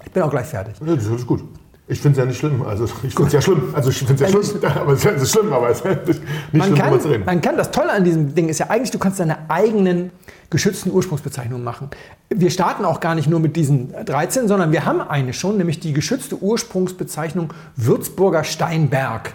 Ich 0.04 0.12
bin 0.12 0.22
auch 0.22 0.30
gleich 0.30 0.46
fertig. 0.46 0.74
Ja, 0.84 0.94
das 0.94 1.06
ist 1.06 1.26
gut. 1.26 1.42
Ich 1.86 2.00
finde 2.00 2.18
es 2.18 2.18
ja 2.18 2.24
nicht 2.24 2.38
schlimm. 2.38 2.62
Also 2.62 2.84
ich 2.84 2.92
finde 3.14 3.26
es 3.26 3.32
ja 3.32 3.40
schlimm. 3.40 3.74
Also 3.74 3.90
ich 3.90 3.98
finde 3.98 4.14
es 4.14 4.20
ja 4.32 4.42
schlimm. 4.42 4.64
Aber 4.80 4.92
es 4.92 5.04
ist 5.04 5.32
schlimm, 5.32 5.52
aber 5.52 5.70
es 5.70 5.80
ist 5.80 6.06
nicht, 6.06 6.22
Man 6.52 6.62
schlimm, 6.68 6.78
kann, 6.78 7.00
zu 7.00 7.08
reden. 7.08 7.24
man 7.24 7.40
kann, 7.40 7.56
das 7.56 7.70
Tolle 7.72 7.90
an 7.90 8.04
diesem 8.04 8.32
Ding 8.32 8.48
ist 8.48 8.60
ja 8.60 8.70
eigentlich, 8.70 8.92
du 8.92 8.98
kannst 8.98 9.18
deine 9.18 9.50
eigenen 9.50 10.12
geschützten 10.50 10.90
Ursprungsbezeichnungen 10.90 11.64
machen. 11.64 11.88
Wir 12.28 12.50
starten 12.50 12.84
auch 12.84 13.00
gar 13.00 13.14
nicht 13.14 13.28
nur 13.28 13.40
mit 13.40 13.56
diesen 13.56 13.94
13, 14.04 14.48
sondern 14.48 14.72
wir 14.72 14.84
haben 14.84 15.00
eine 15.00 15.32
schon, 15.32 15.56
nämlich 15.56 15.80
die 15.80 15.92
geschützte 15.92 16.36
Ursprungsbezeichnung 16.42 17.52
Würzburger 17.76 18.44
Steinberg. 18.44 19.34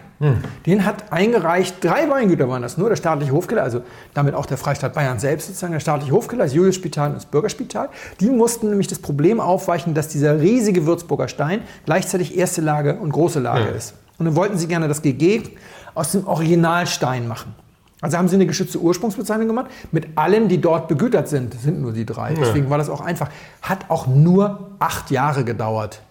Den 0.66 0.86
hat 0.86 1.12
eingereicht, 1.12 1.84
drei 1.84 2.10
Weingüter 2.10 2.48
waren 2.48 2.62
das 2.62 2.78
nur, 2.78 2.88
der 2.88 2.96
staatliche 2.96 3.34
Hofkeller, 3.34 3.64
also 3.64 3.82
damit 4.14 4.34
auch 4.34 4.46
der 4.46 4.58
Freistaat 4.58 4.94
Bayern 4.94 5.20
selbst 5.20 5.48
sozusagen, 5.48 5.74
der 5.74 5.82
staatliche 5.82 6.14
Hofkeller, 6.14 6.46
das 6.46 6.54
Juliusspital 6.54 7.10
und 7.10 7.16
das 7.16 7.26
Bürgerspital. 7.26 7.90
Die 8.22 8.30
mussten 8.30 8.70
nämlich 8.70 8.88
das 8.88 9.00
Problem 9.00 9.42
aufweichen, 9.42 9.94
dass 9.94 10.08
dieser 10.08 10.40
riesige 10.40 10.86
Würzburger 10.86 11.28
Stein 11.28 11.62
gleichzeitig 11.86 12.38
erste 12.38 12.62
Lage 12.62 12.96
und 12.96 13.12
große 13.12 13.42
Lage 13.42 13.66
Ja. 13.66 13.72
ist. 13.72 13.94
Und 14.18 14.26
dann 14.26 14.38
wollten 14.38 14.58
sie 14.58 14.68
gerne 14.68 14.88
das 14.88 15.02
GG 15.02 15.44
aus 15.96 16.14
dem 16.14 16.26
Originalstein 16.26 17.28
machen. 17.28 17.54
Also 18.06 18.20
haben 18.20 18.28
sie 18.28 18.36
eine 18.36 18.46
geschützte 18.46 18.80
Ursprungsbezeichnung 18.80 19.48
gemacht 19.48 19.72
mit 19.92 20.10
allen, 20.14 20.48
die 20.48 20.62
dort 20.62 20.88
begütert 20.88 21.28
sind. 21.28 21.56
Das 21.56 21.64
sind 21.64 21.82
nur 21.82 21.92
die 21.92 22.06
drei. 22.06 22.36
Deswegen 22.36 22.70
war 22.70 22.78
das 22.78 22.88
auch 22.88 23.02
einfach. 23.02 23.32
Hat 23.64 23.90
auch 23.90 24.06
nur 24.06 24.70
acht 24.78 25.10
Jahre 25.10 25.44
gedauert. 25.44 26.04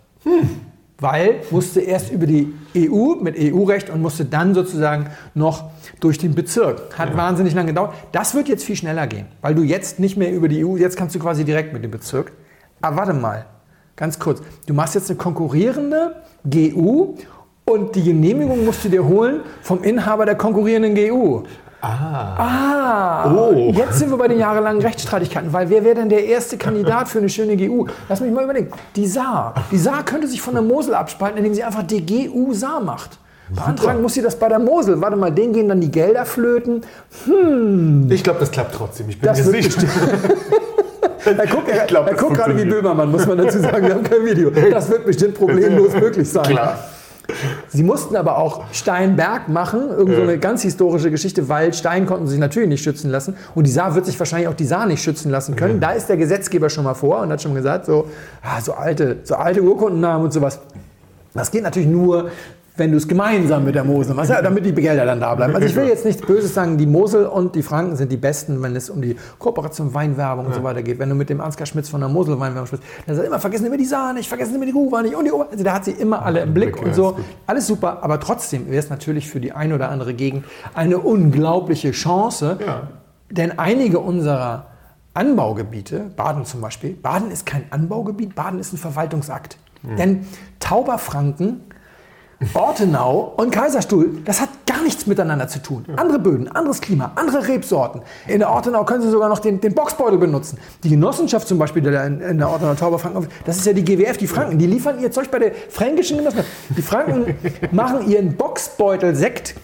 Weil 0.98 1.36
musste 1.52 1.80
erst 1.82 2.10
über 2.10 2.26
die 2.26 2.52
EU 2.76 3.14
mit 3.22 3.36
EU-Recht 3.38 3.90
und 3.90 4.02
musste 4.02 4.24
dann 4.24 4.54
sozusagen 4.54 5.06
noch 5.34 5.70
durch 6.00 6.18
den 6.18 6.34
Bezirk. 6.34 6.98
Hat 6.98 7.16
wahnsinnig 7.16 7.54
lange 7.54 7.68
gedauert. 7.68 7.94
Das 8.10 8.34
wird 8.34 8.48
jetzt 8.48 8.64
viel 8.64 8.74
schneller 8.74 9.06
gehen, 9.06 9.26
weil 9.40 9.54
du 9.54 9.62
jetzt 9.62 10.00
nicht 10.00 10.16
mehr 10.16 10.32
über 10.32 10.48
die 10.48 10.64
EU, 10.64 10.76
jetzt 10.76 10.96
kannst 10.96 11.14
du 11.14 11.20
quasi 11.20 11.44
direkt 11.44 11.72
mit 11.72 11.84
dem 11.84 11.92
Bezirk. 11.92 12.32
Aber 12.80 12.96
warte 12.96 13.12
mal, 13.12 13.46
ganz 13.94 14.18
kurz. 14.18 14.42
Du 14.66 14.74
machst 14.74 14.96
jetzt 14.96 15.10
eine 15.10 15.16
konkurrierende 15.16 16.16
GU 16.42 17.14
und 17.64 17.94
die 17.96 18.02
Genehmigung 18.04 18.64
musst 18.64 18.84
du 18.84 18.88
dir 18.88 19.04
holen 19.04 19.40
vom 19.62 19.82
Inhaber 19.82 20.26
der 20.26 20.34
konkurrierenden 20.36 20.94
GU. 20.94 21.42
Ah, 21.80 23.30
Oh. 23.30 23.72
jetzt 23.74 23.98
sind 23.98 24.10
wir 24.10 24.16
bei 24.16 24.28
den 24.28 24.38
jahrelangen 24.38 24.80
Rechtsstreitigkeiten, 24.80 25.52
weil 25.52 25.68
wer 25.68 25.84
wäre 25.84 25.96
denn 25.96 26.08
der 26.08 26.24
erste 26.24 26.56
Kandidat 26.56 27.08
für 27.08 27.18
eine 27.18 27.28
schöne 27.28 27.56
GU? 27.56 27.86
Lass 28.08 28.20
mich 28.20 28.32
mal 28.32 28.44
überlegen. 28.44 28.68
Die 28.96 29.06
Saar. 29.06 29.54
Die 29.70 29.76
Saar 29.76 30.02
könnte 30.04 30.26
sich 30.26 30.40
von 30.40 30.54
der 30.54 30.62
Mosel 30.62 30.94
abspalten, 30.94 31.36
indem 31.38 31.52
sie 31.54 31.62
einfach 31.62 31.82
die 31.82 32.04
GU 32.04 32.54
Saar 32.54 32.80
macht. 32.80 33.18
Beantragen 33.50 34.00
muss 34.00 34.14
sie 34.14 34.22
das 34.22 34.36
bei 34.38 34.48
der 34.48 34.58
Mosel. 34.58 34.98
Warte 35.02 35.16
mal, 35.16 35.30
denen 35.30 35.52
gehen 35.52 35.68
dann 35.68 35.80
die 35.80 35.90
Gelder 35.90 36.24
flöten. 36.24 36.80
Ich 38.08 38.24
glaube, 38.24 38.40
das 38.40 38.50
klappt 38.50 38.74
trotzdem. 38.74 39.10
Ich 39.10 39.20
bin 39.20 39.26
Das 39.28 39.44
mir 39.44 39.62
sicher. 39.62 39.82
Er 41.26 41.46
guckt, 41.46 41.68
er, 41.70 41.86
guckt 42.16 42.34
gerade 42.34 42.54
wie. 42.54 42.66
Böhmermann, 42.66 43.10
muss 43.10 43.26
man 43.26 43.38
dazu 43.38 43.58
sagen. 43.58 43.86
Wir 43.86 43.94
haben 43.94 44.02
kein 44.02 44.26
Video. 44.26 44.50
Das 44.50 44.90
wird 44.90 45.06
bestimmt 45.06 45.34
problemlos 45.34 45.94
möglich 45.98 46.28
sein. 46.28 46.42
Klar. 46.44 46.78
Sie 47.68 47.82
mussten 47.82 48.16
aber 48.16 48.38
auch 48.38 48.64
Steinberg 48.72 49.48
machen, 49.48 49.88
irgend 49.88 50.14
so 50.14 50.22
eine 50.22 50.38
ganz 50.38 50.62
historische 50.62 51.10
Geschichte, 51.10 51.48
weil 51.48 51.72
Stein 51.72 52.06
konnten 52.06 52.26
sich 52.26 52.38
natürlich 52.38 52.68
nicht 52.68 52.84
schützen 52.84 53.10
lassen. 53.10 53.36
Und 53.54 53.66
die 53.66 53.70
Saar 53.70 53.94
wird 53.94 54.06
sich 54.06 54.18
wahrscheinlich 54.18 54.48
auch 54.48 54.54
die 54.54 54.64
Saar 54.64 54.86
nicht 54.86 55.02
schützen 55.02 55.30
lassen 55.30 55.56
können. 55.56 55.80
Da 55.80 55.92
ist 55.92 56.08
der 56.08 56.16
Gesetzgeber 56.16 56.70
schon 56.70 56.84
mal 56.84 56.94
vor 56.94 57.20
und 57.20 57.30
hat 57.30 57.42
schon 57.42 57.54
gesagt, 57.54 57.86
so, 57.86 58.08
ah, 58.42 58.60
so, 58.60 58.74
alte, 58.74 59.18
so 59.24 59.36
alte 59.36 59.62
Urkundennamen 59.62 60.26
und 60.26 60.32
sowas. 60.32 60.60
Das 61.32 61.50
geht 61.50 61.62
natürlich 61.62 61.88
nur, 61.88 62.30
wenn 62.76 62.90
du 62.90 62.96
es 62.96 63.06
gemeinsam 63.06 63.64
mit 63.64 63.76
der 63.76 63.84
Mosel 63.84 64.14
machst, 64.14 64.30
damit 64.30 64.66
die 64.66 64.72
Gelder 64.74 65.04
dann 65.06 65.20
da 65.20 65.34
bleiben. 65.34 65.54
Also 65.54 65.66
ich 65.66 65.76
will 65.76 65.86
jetzt 65.86 66.04
nichts 66.04 66.20
Böses 66.20 66.54
sagen, 66.54 66.76
die 66.76 66.86
Mosel 66.86 67.26
und 67.26 67.54
die 67.54 67.62
Franken 67.62 67.94
sind 67.94 68.10
die 68.10 68.16
Besten, 68.16 68.60
wenn 68.62 68.74
es 68.74 68.90
um 68.90 69.00
die 69.00 69.16
Kooperation 69.38 69.94
Weinwerbung 69.94 70.46
und 70.46 70.54
so 70.54 70.62
weiter 70.64 70.82
geht. 70.82 70.98
Wenn 70.98 71.08
du 71.08 71.14
mit 71.14 71.30
dem 71.30 71.40
Ansgar 71.40 71.66
Schmitz 71.66 71.88
von 71.88 72.00
der 72.00 72.08
Mosel 72.08 72.38
Weinwerbung 72.40 72.66
sprichst, 72.66 72.84
dann 73.06 73.14
sagt 73.14 73.26
er 73.26 73.30
immer, 73.30 73.38
vergessen 73.38 73.66
immer 73.66 73.76
die 73.76 73.84
Saar 73.84 74.12
nicht, 74.12 74.28
vergessen 74.28 74.56
immer 74.56 74.66
die 74.66 74.72
Gruber 74.72 75.02
nicht 75.02 75.14
und 75.14 75.24
die 75.24 75.30
Ober 75.30 75.46
Also 75.52 75.62
der 75.62 75.72
hat 75.72 75.84
sie 75.84 75.92
immer 75.92 76.24
alle 76.24 76.40
im 76.40 76.52
Blick 76.52 76.72
Blick, 76.72 76.84
und 76.86 76.94
so. 76.94 77.16
Alles 77.46 77.66
super, 77.68 78.02
aber 78.02 78.18
trotzdem 78.18 78.66
wäre 78.66 78.78
es 78.78 78.90
natürlich 78.90 79.28
für 79.30 79.40
die 79.40 79.52
eine 79.52 79.76
oder 79.76 79.90
andere 79.90 80.12
Gegend 80.14 80.44
eine 80.74 80.98
unglaubliche 80.98 81.92
Chance, 81.92 82.58
Ja. 82.66 82.88
denn 83.30 83.56
einige 83.58 84.00
unserer 84.00 84.66
Anbaugebiete, 85.14 86.10
Baden 86.16 86.44
zum 86.44 86.60
Beispiel, 86.60 86.94
Baden 86.94 87.30
ist 87.30 87.46
kein 87.46 87.66
Anbaugebiet, 87.70 88.34
Baden 88.34 88.58
ist 88.58 88.72
ein 88.72 88.78
Verwaltungsakt. 88.78 89.58
Denn 89.98 90.26
Tauberfranken, 90.58 91.60
Ortenau 92.52 93.32
und 93.36 93.50
Kaiserstuhl, 93.50 94.22
das 94.24 94.40
hat 94.40 94.48
gar 94.66 94.82
nichts 94.82 95.06
miteinander 95.06 95.48
zu 95.48 95.62
tun. 95.62 95.84
Andere 95.96 96.18
Böden, 96.18 96.48
anderes 96.48 96.80
Klima, 96.80 97.12
andere 97.14 97.46
Rebsorten. 97.46 98.02
In 98.26 98.40
der 98.40 98.50
Ortenau 98.50 98.84
können 98.84 99.02
Sie 99.02 99.10
sogar 99.10 99.28
noch 99.28 99.38
den, 99.38 99.60
den 99.60 99.74
Boxbeutel 99.74 100.18
benutzen. 100.18 100.58
Die 100.82 100.90
Genossenschaft 100.90 101.46
zum 101.48 101.58
Beispiel, 101.58 101.82
die 101.82 101.90
da 101.90 102.04
in, 102.04 102.20
in 102.20 102.38
der 102.38 102.48
Ortenau 102.48 102.74
Tauberfranken, 102.74 103.28
das 103.44 103.56
ist 103.56 103.66
ja 103.66 103.72
die 103.72 103.84
GWF, 103.84 104.16
die 104.16 104.26
Franken, 104.26 104.58
die 104.58 104.66
liefern 104.66 105.00
ihr 105.00 105.10
Zeug 105.10 105.30
bei 105.30 105.38
der 105.38 105.52
fränkischen 105.70 106.18
Genossenschaft. 106.18 106.50
Die 106.76 106.82
Franken 106.82 107.34
machen 107.72 108.08
ihren 108.08 108.36
Boxbeutel-Sekt 108.36 109.54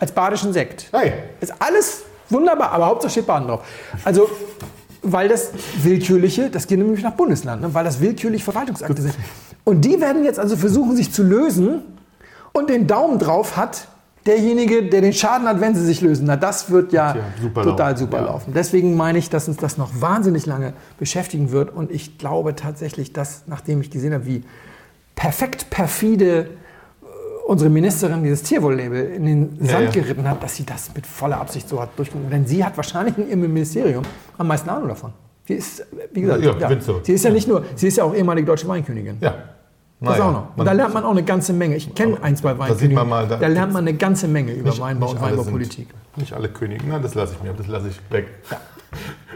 als 0.00 0.12
badischen 0.12 0.52
Sekt. 0.52 0.88
Hey. 0.92 1.12
Ist 1.40 1.54
alles 1.58 2.02
wunderbar, 2.28 2.72
aber 2.72 2.86
Hauptsache 2.86 3.12
steht 3.12 3.26
Baden 3.26 3.48
drauf. 3.48 3.64
Also, 4.04 4.28
weil 5.02 5.28
das 5.28 5.52
willkürliche, 5.82 6.50
das 6.50 6.66
geht 6.66 6.78
nämlich 6.78 7.02
nach 7.02 7.12
Bundesland, 7.12 7.62
ne? 7.62 7.72
weil 7.72 7.84
das 7.84 8.00
willkürlich 8.00 8.42
Verwaltungsakte 8.42 9.00
sind. 9.00 9.14
Und 9.64 9.84
die 9.84 10.00
werden 10.00 10.24
jetzt 10.24 10.38
also 10.38 10.56
versuchen, 10.56 10.96
sich 10.96 11.12
zu 11.12 11.22
lösen 11.22 11.82
und 12.56 12.70
den 12.70 12.86
Daumen 12.86 13.18
drauf 13.18 13.56
hat 13.56 13.88
derjenige, 14.26 14.82
der 14.88 15.02
den 15.02 15.12
Schaden 15.12 15.46
hat, 15.46 15.60
wenn 15.60 15.74
sie 15.76 15.84
sich 15.84 16.00
lösen. 16.00 16.26
Na, 16.26 16.36
das 16.36 16.68
wird 16.70 16.92
ja, 16.92 17.12
Tja, 17.12 17.22
super 17.40 17.62
total 17.62 17.90
laufen. 17.92 17.98
super 17.98 18.16
Ja. 18.18 18.24
laufen. 18.24 18.52
Deswegen 18.54 18.96
meine 18.96 19.18
ich, 19.18 19.30
dass 19.30 19.46
uns 19.46 19.56
das 19.56 19.78
noch 19.78 19.90
wahnsinnig 20.00 20.46
lange 20.46 20.72
beschäftigen 20.98 21.52
wird. 21.52 21.72
Und 21.72 21.90
ich 21.92 22.18
glaube 22.18 22.56
tatsächlich, 22.56 23.12
dass, 23.12 23.44
nachdem 23.46 23.80
ich 23.80 23.90
gesehen 23.90 24.12
habe, 24.12 24.26
wie 24.26 24.42
perfekt 25.14 25.70
perfide 25.70 26.38
äh, 26.40 26.46
unsere 27.46 27.70
Ministerin 27.70 28.22
dieses 28.24 28.42
Tierwohl-Label 28.42 29.10
in 29.12 29.24
den 29.26 29.58
Ja, 29.60 29.72
Sand 29.74 29.94
ja. 29.94 30.02
geritten 30.02 30.28
hat, 30.28 30.42
dass 30.42 30.56
sie 30.56 30.64
das 30.66 30.90
mit 30.94 31.06
voller 31.06 31.40
Absicht 31.40 31.68
so 31.68 31.80
hat 31.80 31.90
durchgezogen. 31.96 32.28
Denn 32.30 32.46
sie 32.46 32.64
hat 32.64 32.76
wahrscheinlich 32.76 33.16
in 33.18 33.28
ihrem 33.28 33.40
Ministerium 33.52 34.02
am 34.38 34.48
meisten 34.48 34.68
Ahnung 34.68 34.88
davon. 34.88 35.12
Sie 35.46 35.54
ist, 35.54 35.86
wie 36.12 36.22
gesagt, 36.22 36.42
Ja, 36.42 36.70
sie 37.04 37.12
ist 37.12 37.24
ja 37.24 37.30
nicht 37.30 37.46
nur, 37.46 37.64
sie 37.76 37.86
ist 37.86 37.96
ja 37.98 38.02
auch 38.04 38.12
ehemalige 38.14 38.46
deutsche 38.48 38.66
Weinkönigin. 38.66 39.18
Ja. 39.20 39.34
Das 40.00 40.10
Naja, 40.10 40.28
auch 40.28 40.32
noch. 40.32 40.56
Und 40.56 40.66
da 40.66 40.72
lernt 40.72 40.92
man 40.94 41.04
auch 41.04 41.10
eine 41.10 41.22
ganze 41.22 41.52
Menge. 41.54 41.76
Ich 41.76 41.94
kenne 41.94 42.18
ein, 42.22 42.36
zwei 42.36 42.52
da 42.52 42.58
Weinkönige. 42.58 42.94
man 42.94 43.08
mal, 43.08 43.26
da, 43.26 43.36
da- 43.36 43.46
lernt 43.46 43.72
man 43.72 43.86
eine 43.88 43.96
ganze 43.96 44.28
Menge 44.28 44.52
über 44.52 44.76
Weinbau 44.78 45.10
und 45.10 45.20
Weinbaupolitik. 45.20 45.88
Nicht 46.16 46.32
alle 46.34 46.48
Könige. 46.50 46.86
Nein, 46.86 47.00
das 47.02 47.14
lasse 47.14 47.34
ich 47.34 47.42
mir, 47.42 47.54
das 47.54 47.66
lasse 47.66 47.88
ich 47.88 48.00
weg. 48.10 48.28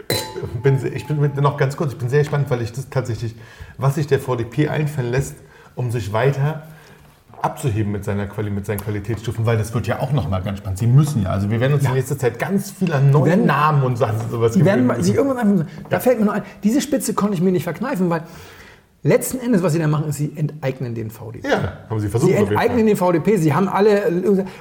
Ich 0.09 0.61
bin, 0.61 0.79
ich 0.93 1.07
bin 1.07 1.31
noch 1.43 1.57
ganz 1.57 1.75
kurz, 1.77 1.93
ich 1.93 1.97
bin 1.97 2.09
sehr 2.09 2.19
gespannt, 2.19 2.49
weil 2.49 2.61
ich 2.61 2.71
das 2.71 2.89
tatsächlich, 2.89 3.35
was 3.77 3.95
sich 3.95 4.07
der 4.07 4.19
VDP 4.19 4.69
einfallen 4.69 5.11
lässt, 5.11 5.35
um 5.75 5.91
sich 5.91 6.13
weiter 6.13 6.63
abzuheben 7.41 7.91
mit, 7.91 8.03
seiner 8.03 8.27
Quali, 8.27 8.51
mit 8.51 8.65
seinen 8.67 8.79
Qualitätsstufen, 8.79 9.45
weil 9.47 9.57
das 9.57 9.73
wird 9.73 9.87
ja 9.87 9.99
auch 9.99 10.11
noch 10.11 10.29
mal 10.29 10.41
ganz 10.43 10.59
spannend. 10.59 10.77
Sie 10.77 10.85
müssen 10.87 11.23
ja, 11.23 11.29
also 11.29 11.49
wir 11.49 11.59
werden 11.59 11.73
uns 11.73 11.83
in 11.85 11.93
nächster 11.93 12.17
Zeit 12.17 12.37
ganz 12.37 12.69
viel 12.69 12.93
an 12.93 13.09
neuen 13.09 13.25
werden- 13.25 13.45
Namen 13.47 13.83
und 13.83 13.97
Sachen 13.97 14.29
sowas 14.29 14.53
Die 14.53 14.63
werden 14.63 14.89
irgendwann 14.89 15.37
einfach, 15.37 15.65
da 15.89 15.99
fällt 15.99 16.19
mir 16.19 16.25
noch 16.27 16.33
ein, 16.33 16.43
diese 16.63 16.81
Spitze 16.81 17.15
konnte 17.15 17.33
ich 17.33 17.41
mir 17.41 17.51
nicht 17.51 17.63
verkneifen, 17.63 18.09
weil 18.11 18.21
letzten 19.03 19.39
Endes, 19.39 19.63
was 19.63 19.73
sie 19.73 19.79
da 19.79 19.87
machen, 19.87 20.09
ist, 20.09 20.17
sie 20.17 20.31
enteignen 20.35 20.93
den 20.93 21.09
VDP. 21.09 21.47
Ja, 21.49 21.73
haben 21.89 21.99
sie 21.99 22.07
versucht. 22.07 22.31
Sie 22.31 22.37
enteignen 22.37 22.85
den 22.85 22.95
VDP, 22.95 23.37
sie 23.37 23.51
haben 23.53 23.67
alle, 23.67 24.03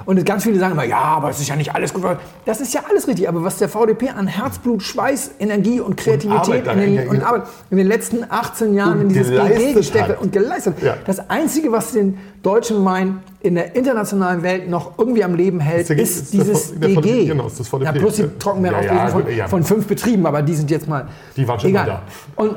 und 0.06 0.24
ganz 0.24 0.44
viele 0.44 0.58
sagen 0.58 0.72
immer, 0.72 0.84
ja, 0.84 0.96
aber 0.98 1.28
es 1.28 1.40
ist 1.40 1.48
ja 1.48 1.56
nicht 1.56 1.74
alles 1.74 1.92
gut. 1.92 2.04
Das 2.46 2.60
ist 2.60 2.72
ja 2.72 2.80
alles 2.88 3.06
richtig, 3.06 3.28
aber 3.28 3.44
was 3.44 3.58
der 3.58 3.68
VDP 3.68 4.08
an 4.10 4.26
Herzblut, 4.26 4.82
Schweiß, 4.82 5.32
Energie 5.40 5.80
und 5.80 5.96
Kreativität 5.98 6.66
da 6.66 6.72
in, 6.72 6.96
den, 6.96 7.08
und 7.08 7.22
Arbeit 7.22 7.42
in 7.70 7.76
den 7.76 7.86
letzten 7.86 8.24
18 8.28 8.74
Jahren 8.74 8.94
Und 8.94 9.00
in 9.02 9.08
dieses 9.10 9.30
GG 9.30 9.74
gesteckt 9.74 10.08
hat 10.08 10.20
und 10.22 10.32
geleistet 10.32 10.76
hat. 10.76 10.82
Ja. 10.82 10.96
Das 11.04 11.28
Einzige, 11.28 11.70
was 11.70 11.92
den 11.92 12.16
deutschen 12.42 12.82
Wein 12.86 13.18
in 13.40 13.54
der 13.56 13.76
internationalen 13.76 14.42
Welt 14.42 14.70
noch 14.70 14.98
irgendwie 14.98 15.22
am 15.22 15.34
Leben 15.34 15.60
hält, 15.60 15.82
Ist 15.82 15.90
der- 15.90 15.98
ist, 15.98 16.16
ist 16.22 16.32
der 16.34 16.40
dieses 16.44 16.78
der. 16.80 16.88
VDP, 16.90 17.26
genau, 17.26 17.46
ist 17.46 17.60
das 17.60 17.68
VDP. 17.68 17.84
Ja, 17.84 17.92
plus 17.92 18.14
die 18.16 18.22
Ja. 18.22 18.28
Trockenbeerenauslesung 18.38 18.96
Ja, 18.96 19.04
ja, 19.04 19.08
von, 19.10 19.36
ja. 19.36 19.48
von 19.48 19.62
fünf 19.64 19.86
Betrieben, 19.86 20.24
aber 20.24 20.40
die 20.40 20.54
sind 20.54 20.70
jetzt 20.70 20.88
mal 20.88 21.08
Die 21.36 21.46
waren 21.46 21.60
schon 21.60 21.68
egal. 21.70 21.86
mal 21.86 22.02
Und, 22.36 22.56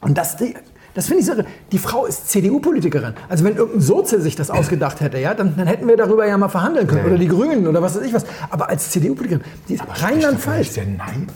und 0.00 0.16
das, 0.16 0.36
das 0.98 1.06
finde 1.06 1.20
ich 1.20 1.26
so. 1.26 1.32
Die 1.70 1.78
Frau 1.78 2.06
ist 2.06 2.28
CDU-Politikerin. 2.28 3.14
Also 3.28 3.44
wenn 3.44 3.54
irgendein 3.54 3.80
Sozi 3.80 4.20
sich 4.20 4.34
das 4.34 4.50
ausgedacht 4.50 5.00
hätte, 5.00 5.18
ja, 5.18 5.32
dann, 5.32 5.54
dann 5.56 5.68
hätten 5.68 5.86
wir 5.86 5.96
darüber 5.96 6.26
ja 6.26 6.36
mal 6.36 6.48
verhandeln 6.48 6.88
können. 6.88 7.02
Ja. 7.02 7.06
Oder 7.06 7.18
die 7.18 7.28
Grünen 7.28 7.68
oder 7.68 7.80
was 7.80 7.94
weiß 7.94 8.02
ich 8.02 8.12
was. 8.12 8.26
Aber 8.50 8.68
als 8.68 8.90
CDU-Politikerin, 8.90 9.44
die 9.68 9.74
ist 9.74 9.84
Rheinland-Pfalz. 9.88 10.66
Ist 10.66 10.76
der 10.76 10.86
Neid? 10.86 11.28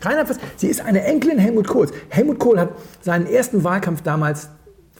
Rheinland-Pfalz. 0.00 0.40
Sie 0.56 0.68
ist 0.68 0.80
eine 0.80 1.04
Enkelin 1.04 1.38
Helmut 1.38 1.68
Kohls. 1.68 1.92
Helmut 2.08 2.38
Kohl 2.38 2.58
hat 2.58 2.70
seinen 3.02 3.26
ersten 3.26 3.62
Wahlkampf 3.62 4.00
damals, 4.00 4.48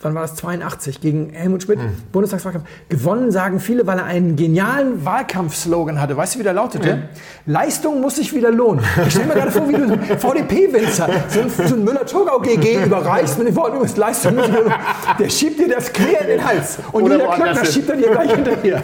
wann 0.03 0.15
war 0.15 0.23
das, 0.23 0.35
82, 0.37 1.01
gegen 1.01 1.31
Helmut 1.31 1.63
Schmidt, 1.63 1.79
Hm. 1.81 1.93
Bundestagswahlkampf, 2.13 2.67
gewonnen, 2.89 3.31
sagen 3.31 3.61
viele, 3.61 3.87
weil 3.87 3.99
er 3.99 4.05
einen 4.07 4.35
genialen 4.37 5.05
Wahlkampfslogan 5.05 6.01
hatte. 6.01 6.17
Weißt 6.17 6.35
du, 6.35 6.39
wie 6.39 6.43
der 6.43 6.55
lautete? 6.55 7.09
Leistung 7.47 8.01
muss 8.01 8.17
sich 8.17 8.35
wieder 8.35 8.51
lohnen. 8.51 8.85
Ich 9.07 9.11
stelle 9.13 9.27
mir 9.27 9.35
gerade 9.35 9.51
vor, 9.51 9.69
wie 9.69 9.73
du 9.75 9.87
so 9.89 9.95
ein 9.95 10.19
VDP-Winzer, 10.19 11.09
so 11.29 11.41
ein, 11.41 11.51
so 11.51 11.75
ein 11.75 11.85
Müller-Thurgau-GG 11.85 12.85
überreichst 12.85 13.39
mit 13.39 13.49
dem 13.49 13.57
Wort, 13.57 13.75
übrigens, 13.75 13.97
Leistung 13.97 14.37
muss 14.37 14.47
sich 14.47 14.55
wieder 14.55 14.65
lohnen. 14.65 14.79
Der 15.19 15.31
schiebt 15.31 15.59
dir 15.59 15.69
das 15.69 15.93
quer 15.93 16.23
in 16.23 16.27
den 16.29 16.45
Hals. 16.47 16.79
Und 16.93 17.03
Oder 17.03 17.17
jeder 17.17 17.29
Klöckner 17.35 17.65
schiebt 17.65 17.89
er 17.91 17.97
dir 17.97 18.11
gleich 18.11 18.31
hinterher. 18.35 18.83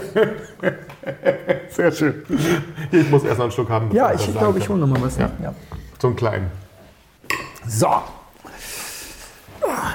Sehr 1.70 1.92
schön. 1.92 2.22
Ich 2.90 3.11
muss 3.11 3.24
erst 3.24 3.38
noch 3.38 3.44
einen 3.44 3.52
Schluck 3.52 3.70
haben. 3.70 3.90
Ja, 3.94 4.12
ich 4.12 4.33
glaube, 4.37 4.59
ich 4.59 4.68
hole 4.68 4.79
noch 4.81 4.87
mal 4.87 5.00
was. 5.02 5.16
Ja. 5.18 5.31
Ja. 5.42 5.55
So 6.00 6.09
einen 6.09 6.16
kleinen. 6.16 6.50
So. 7.66 7.87
Ah, 7.87 8.02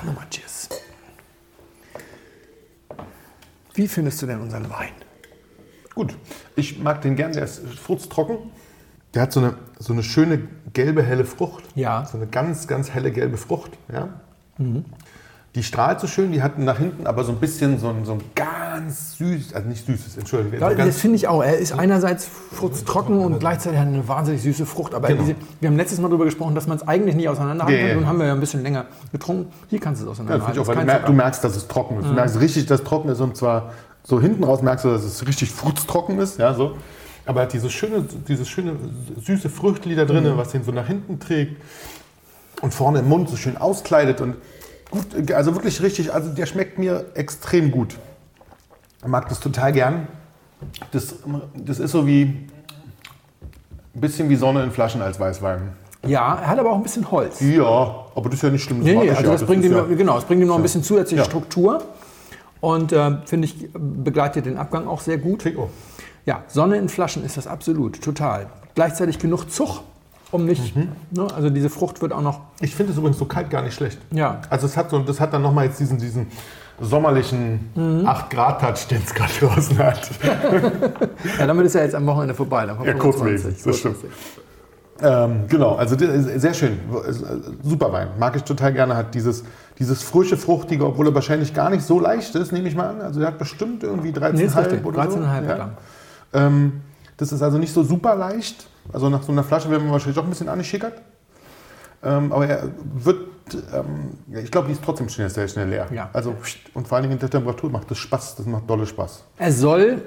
nochmal 0.05 0.25
Cheers. 0.29 0.50
Wie 3.73 3.87
findest 3.87 4.21
du 4.21 4.25
denn 4.25 4.41
unseren 4.41 4.69
Wein? 4.69 4.93
Gut. 5.95 6.15
Ich 6.55 6.79
mag 6.79 7.01
den 7.01 7.15
gern, 7.15 7.33
der 7.33 7.43
ist 7.43 7.61
furztrocken. 7.75 8.37
Der 9.13 9.23
hat 9.23 9.33
so 9.33 9.41
eine, 9.41 9.55
so 9.79 9.93
eine 9.93 10.03
schöne 10.03 10.47
gelbe, 10.73 11.03
helle 11.03 11.25
Frucht. 11.25 11.63
Ja. 11.75 12.05
So 12.05 12.17
eine 12.17 12.27
ganz, 12.27 12.67
ganz 12.67 12.91
helle 12.91 13.11
gelbe 13.11 13.37
Frucht. 13.37 13.71
Ja. 13.91 14.21
Die 15.55 15.63
strahlt 15.63 15.99
so 15.99 16.07
schön, 16.07 16.31
die 16.31 16.41
hat 16.41 16.57
nach 16.59 16.77
hinten 16.77 17.05
aber 17.07 17.25
so 17.25 17.33
ein 17.33 17.37
bisschen 17.39 17.77
so 17.77 17.89
ein, 17.89 18.05
so 18.05 18.13
ein 18.13 18.21
ganz 18.35 19.17
süß, 19.17 19.53
also 19.53 19.67
nicht 19.67 19.85
süßes, 19.85 20.15
Entschuldigung. 20.17 20.61
Ja, 20.61 20.69
so 20.69 20.77
das 20.77 20.95
finde 20.97 21.17
ich 21.17 21.27
auch. 21.27 21.43
Er 21.43 21.57
ist 21.57 21.73
einerseits 21.73 22.25
furztrocken 22.25 23.19
und 23.19 23.39
gleichzeitig 23.41 23.77
hat 23.77 23.87
eine 23.87 24.07
wahnsinnig 24.07 24.41
süße 24.43 24.65
Frucht. 24.65 24.93
Aber 24.93 25.09
Genau. 25.09 25.23
diese, 25.23 25.35
wir 25.59 25.67
haben 25.69 25.75
letztes 25.75 25.99
Mal 25.99 26.07
darüber 26.07 26.23
gesprochen, 26.23 26.55
dass 26.55 26.67
man 26.67 26.77
es 26.77 26.87
eigentlich 26.87 27.15
nicht 27.17 27.27
auseinanderhalten 27.27 27.77
Ja, 27.77 27.81
kann. 27.87 27.89
ja. 27.89 27.95
Nun 27.99 28.07
haben 28.07 28.19
wir 28.19 28.27
ja 28.27 28.33
ein 28.33 28.39
bisschen 28.39 28.63
länger 28.63 28.85
getrunken. 29.11 29.51
Hier 29.69 29.81
kannst 29.81 30.01
du 30.01 30.05
es 30.09 30.17
ja, 30.17 30.23
auseinanderhalten. 30.23 30.67
weil 30.67 30.85
Das 30.85 31.05
du, 31.05 31.11
merkst, 31.11 31.43
dass 31.43 31.55
es 31.57 31.67
trocken 31.67 31.99
ist. 31.99 32.07
Du 32.07 32.13
merkst 32.13 32.39
richtig, 32.39 32.65
dass 32.67 32.79
es 32.79 32.85
trocken 32.87 33.09
ist 33.09 33.19
und 33.19 33.35
zwar 33.35 33.73
so 34.03 34.21
hinten 34.21 34.45
raus 34.45 34.61
merkst 34.61 34.85
du, 34.85 34.89
dass 34.89 35.03
es 35.03 35.27
richtig 35.27 35.51
furztrocken 35.51 36.17
ist. 36.19 36.39
Ja, 36.39 36.53
so. 36.53 36.77
Aber 37.25 37.41
er 37.41 37.43
hat 37.43 37.53
dieses 37.53 37.73
schöne, 37.73 38.05
dieses 38.27 38.47
schöne 38.47 38.75
süße 39.21 39.49
Früchtli 39.49 39.95
da 39.95 40.05
drin, 40.05 40.31
was 40.37 40.53
den 40.53 40.63
so 40.63 40.71
nach 40.71 40.87
hinten 40.87 41.19
trägt 41.19 41.61
und 42.61 42.73
vorne 42.73 42.99
im 42.99 43.09
Mund 43.09 43.29
so 43.29 43.35
schön 43.35 43.57
auskleidet 43.57 44.21
und 44.21 44.35
gut, 44.91 45.31
also 45.31 45.55
wirklich 45.55 45.81
richtig, 45.81 46.13
also 46.13 46.29
der 46.29 46.45
schmeckt 46.45 46.77
mir 46.77 47.05
extrem 47.15 47.71
gut. 47.71 47.97
Ich 49.01 49.07
mag 49.07 49.27
das 49.29 49.39
total 49.39 49.71
gern. 49.71 50.07
Das, 50.91 51.15
das 51.55 51.79
ist 51.79 51.91
so 51.91 52.05
wie 52.05 52.21
ein 53.95 54.01
bisschen 54.01 54.29
wie 54.29 54.35
Sonne 54.35 54.63
in 54.63 54.71
Flaschen 54.71 55.01
als 55.01 55.19
Weißwein. 55.19 55.73
Ja, 56.05 56.35
er 56.35 56.47
hat 56.47 56.59
aber 56.59 56.71
auch 56.71 56.75
ein 56.77 56.83
bisschen 56.83 57.09
Holz. 57.11 57.39
Ja, 57.41 57.63
aber 58.15 58.23
das 58.25 58.35
ist 58.35 58.41
ja 58.43 58.49
nicht 58.49 58.63
schlimm. 58.63 58.79
Das 58.79 58.85
Nee, 58.85 58.95
nee, 58.95 59.09
also 59.09 59.23
ja. 59.23 59.31
das, 59.31 59.43
bringt 59.43 59.63
ist 59.63 59.71
ihm, 59.71 59.77
ja, 59.77 59.83
genau, 59.83 60.17
es 60.17 60.25
bringt 60.25 60.41
ihm 60.41 60.47
noch 60.47 60.55
ein 60.55 60.61
bisschen 60.61 60.83
zusätzliche 60.83 61.21
Ja. 61.21 61.25
Struktur. 61.25 61.83
Und 62.59 62.91
äh, 62.91 63.17
finde 63.25 63.47
ich, 63.47 63.69
begleitet 63.73 64.45
den 64.45 64.57
Abgang 64.57 64.87
auch 64.87 65.01
sehr 65.01 65.17
gut. 65.17 65.43
Ja, 66.25 66.43
Sonne 66.47 66.77
in 66.77 66.89
Flaschen 66.89 67.25
ist 67.25 67.37
das 67.37 67.47
absolut, 67.47 68.01
total. 68.01 68.47
Gleichzeitig 68.75 69.17
genug 69.19 69.51
Zug, 69.51 69.81
um 70.31 70.45
nicht, 70.45 70.75
Mhm. 70.75 70.89
ne, 71.11 71.27
also 71.35 71.49
diese 71.49 71.69
Frucht 71.69 72.01
wird 72.01 72.13
auch 72.13 72.21
noch, 72.21 72.39
Ich 72.59 72.75
finde 72.75 72.91
es 72.93 72.97
übrigens 72.97 73.17
so 73.19 73.25
kalt 73.25 73.49
gar 73.49 73.61
nicht 73.61 73.73
schlecht. 73.75 73.99
ja, 74.11 74.41
Also 74.49 74.65
es 74.65 74.77
hat 74.77 74.89
so, 74.89 74.99
das 74.99 75.19
hat 75.19 75.33
dann 75.33 75.41
nochmal 75.41 75.65
jetzt 75.65 75.79
diesen, 75.79 75.97
diesen 75.97 76.27
sommerlichen 76.79 77.69
Mhm. 77.75 78.07
8-Grad-Touch, 78.07 78.87
den 78.87 79.01
es 79.05 79.13
gerade 79.13 79.31
draußen 79.39 79.77
hat. 79.77 80.09
ja, 81.39 81.45
damit 81.47 81.65
ist 81.65 81.75
er 81.75 81.83
jetzt 81.83 81.95
am 81.95 82.05
Wochenende 82.07 82.33
vorbei. 82.33 82.65
Ja, 82.65 82.75
25, 82.75 82.99
kurzlebig, 82.99 83.63
das 83.63 83.77
stimmt. 83.77 83.97
ähm, 85.03 85.43
genau, 85.47 85.75
also 85.75 85.95
sehr 85.97 86.53
schön. 86.53 86.79
Super 87.63 87.91
Wein. 87.91 88.07
Mag 88.19 88.35
ich 88.35 88.43
total 88.43 88.73
gerne. 88.73 88.95
Hat 88.95 89.13
dieses, 89.13 89.43
dieses 89.79 90.01
frische, 90.01 90.37
fruchtige, 90.37 90.85
obwohl 90.85 91.07
er 91.07 91.15
wahrscheinlich 91.15 91.53
gar 91.53 91.69
nicht 91.69 91.83
so 91.83 91.99
leicht 91.99 92.33
ist, 92.35 92.51
nehme 92.51 92.67
ich 92.67 92.75
mal 92.75 92.87
an. 92.89 93.01
Also 93.01 93.19
er 93.21 93.27
hat 93.27 93.37
bestimmt 93.37 93.83
irgendwie 93.83 94.11
13,5 94.11 94.33
Nee, 94.33 94.79
oder 94.83 95.01
13,5 95.03 95.11
so. 95.11 95.19
Ja. 95.23 95.55
Gramm. 95.55 95.71
Ähm, 96.33 96.81
das 97.17 97.31
ist 97.31 97.41
also 97.43 97.57
nicht 97.57 97.73
so 97.73 97.83
super 97.83 98.15
leicht. 98.15 98.67
Also 98.93 99.09
nach 99.09 99.23
so 99.23 99.31
einer 99.31 99.43
Flasche 99.43 99.69
werden 99.69 99.85
wir 99.85 99.91
wahrscheinlich 99.91 100.17
auch 100.19 100.23
ein 100.23 100.29
bisschen 100.29 100.49
angeschickert. 100.49 100.93
Ähm, 102.03 102.31
aber 102.33 102.47
er 102.47 102.69
wird, 102.95 103.17
ähm, 103.73 104.11
ja, 104.31 104.39
ich 104.39 104.49
glaube, 104.51 104.67
die 104.67 104.73
ist 104.73 104.83
trotzdem 104.83 105.07
schnell, 105.09 105.29
sehr 105.29 105.47
schnell 105.47 105.69
leer. 105.69 105.87
Ja. 105.93 106.09
Also, 106.13 106.35
und 106.73 106.87
vor 106.87 106.95
allen 106.95 107.03
Dingen 107.03 107.13
in 107.13 107.19
der 107.19 107.29
Temperatur 107.29 107.69
macht 107.69 107.91
das 107.91 107.99
Spaß, 107.99 108.37
das 108.37 108.45
macht 108.47 108.67
dolle 108.69 108.87
Spaß. 108.87 109.23
Er 109.37 109.51
soll, 109.51 110.01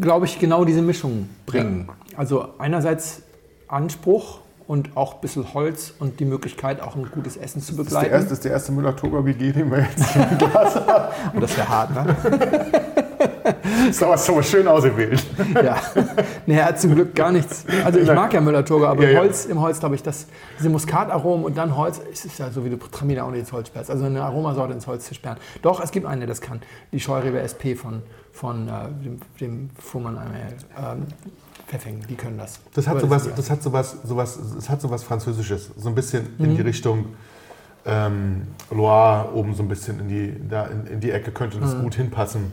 glaube 0.00 0.26
ich, 0.26 0.38
genau 0.40 0.64
diese 0.64 0.82
Mischung 0.82 1.28
bringen. 1.46 1.88
Also 2.16 2.48
einerseits 2.58 3.22
Anspruch 3.68 4.40
und 4.66 4.96
auch 4.96 5.14
ein 5.14 5.20
bisschen 5.20 5.54
Holz 5.54 5.94
und 6.00 6.18
die 6.18 6.24
Möglichkeit, 6.24 6.80
auch 6.80 6.96
ein 6.96 7.08
gutes 7.12 7.36
Essen 7.36 7.62
zu 7.62 7.74
Das 7.76 7.86
ist 7.86 7.92
der 7.92 8.00
begleiten. 8.00 8.12
erste, 8.14 8.28
das 8.30 8.38
ist 8.38 8.44
der 8.44 8.52
erste 8.52 8.72
Müller-Toga 8.72 9.20
BG, 9.20 9.52
den 9.52 9.70
wir 9.70 9.78
jetzt 9.80 10.16
im 10.16 10.38
Glas 10.38 10.74
haben. 10.86 11.12
Und 11.34 11.40
das 11.42 11.56
wäre 11.56 11.68
hart, 11.68 11.94
ne? 11.94 12.16
Ist 13.90 14.02
aber 14.02 14.18
so 14.18 14.40
schön 14.42 14.66
ausgewählt. 14.66 15.22
Ja. 15.62 15.80
Er 16.46 16.64
hat 16.64 16.80
zum 16.80 16.94
Glück 16.94 17.14
gar 17.14 17.32
nichts. 17.32 17.64
Also 17.84 17.98
ich 17.98 18.06
mag 18.06 18.32
ja 18.32 18.40
Müller-Turger, 18.40 18.88
aber 18.88 19.02
Ja, 19.02 19.08
im 19.08 19.14
ja. 19.14 19.20
Holz, 19.20 19.44
im 19.46 19.60
Holz 19.60 19.80
glaube 19.80 19.94
ich, 19.94 20.02
dass 20.02 20.26
diese 20.58 20.70
Muskataromen 20.70 21.44
und 21.44 21.56
dann 21.56 21.76
Holz, 21.76 22.00
es 22.12 22.24
ist 22.24 22.38
ja 22.38 22.50
so, 22.50 22.64
wie 22.64 22.70
du 22.70 22.76
Traminer 22.76 23.24
auch 23.24 23.30
nicht 23.30 23.40
ins 23.40 23.52
Holz 23.52 23.68
sperrst. 23.68 23.90
Also 23.90 24.04
eine 24.04 24.22
Aromasorte 24.22 24.72
ins 24.72 24.86
Holz 24.86 25.06
zu 25.06 25.14
sperren. 25.14 25.38
Doch, 25.62 25.82
es 25.82 25.90
gibt 25.90 26.06
eine, 26.06 26.20
der 26.20 26.28
das 26.28 26.40
kann. 26.40 26.60
Die 26.92 27.00
Scheurebe 27.00 27.40
SP 27.40 27.74
von, 27.76 28.02
von 28.32 28.68
äh, 28.68 28.70
dem, 29.04 29.20
dem 29.40 29.70
Fuhrmann 29.78 30.18
ähm, 30.76 31.06
Pfeffing, 31.66 32.00
die 32.08 32.16
können 32.16 32.38
das. 32.38 32.60
Das 32.74 32.86
hat 32.88 33.00
sowas, 33.00 33.28
das 33.34 33.50
hat 33.50 33.62
sowas, 33.62 33.96
sowas, 34.02 34.38
das 34.56 34.68
hat 34.68 34.80
sowas 34.80 35.02
Französisches. 35.02 35.70
So 35.76 35.88
ein 35.88 35.94
bisschen 35.94 36.34
in 36.38 36.56
die 36.56 36.62
Richtung 36.62 37.06
ähm, 37.86 38.42
Loire, 38.70 39.34
oben 39.34 39.54
so 39.54 39.62
ein 39.62 39.68
bisschen 39.68 40.00
in 40.00 40.08
die, 40.08 40.48
da 40.48 40.66
in, 40.66 40.86
in 40.86 41.00
die 41.00 41.10
Ecke 41.10 41.30
könnte 41.30 41.58
das 41.58 41.78
gut 41.78 41.94
hinpassen. 41.94 42.52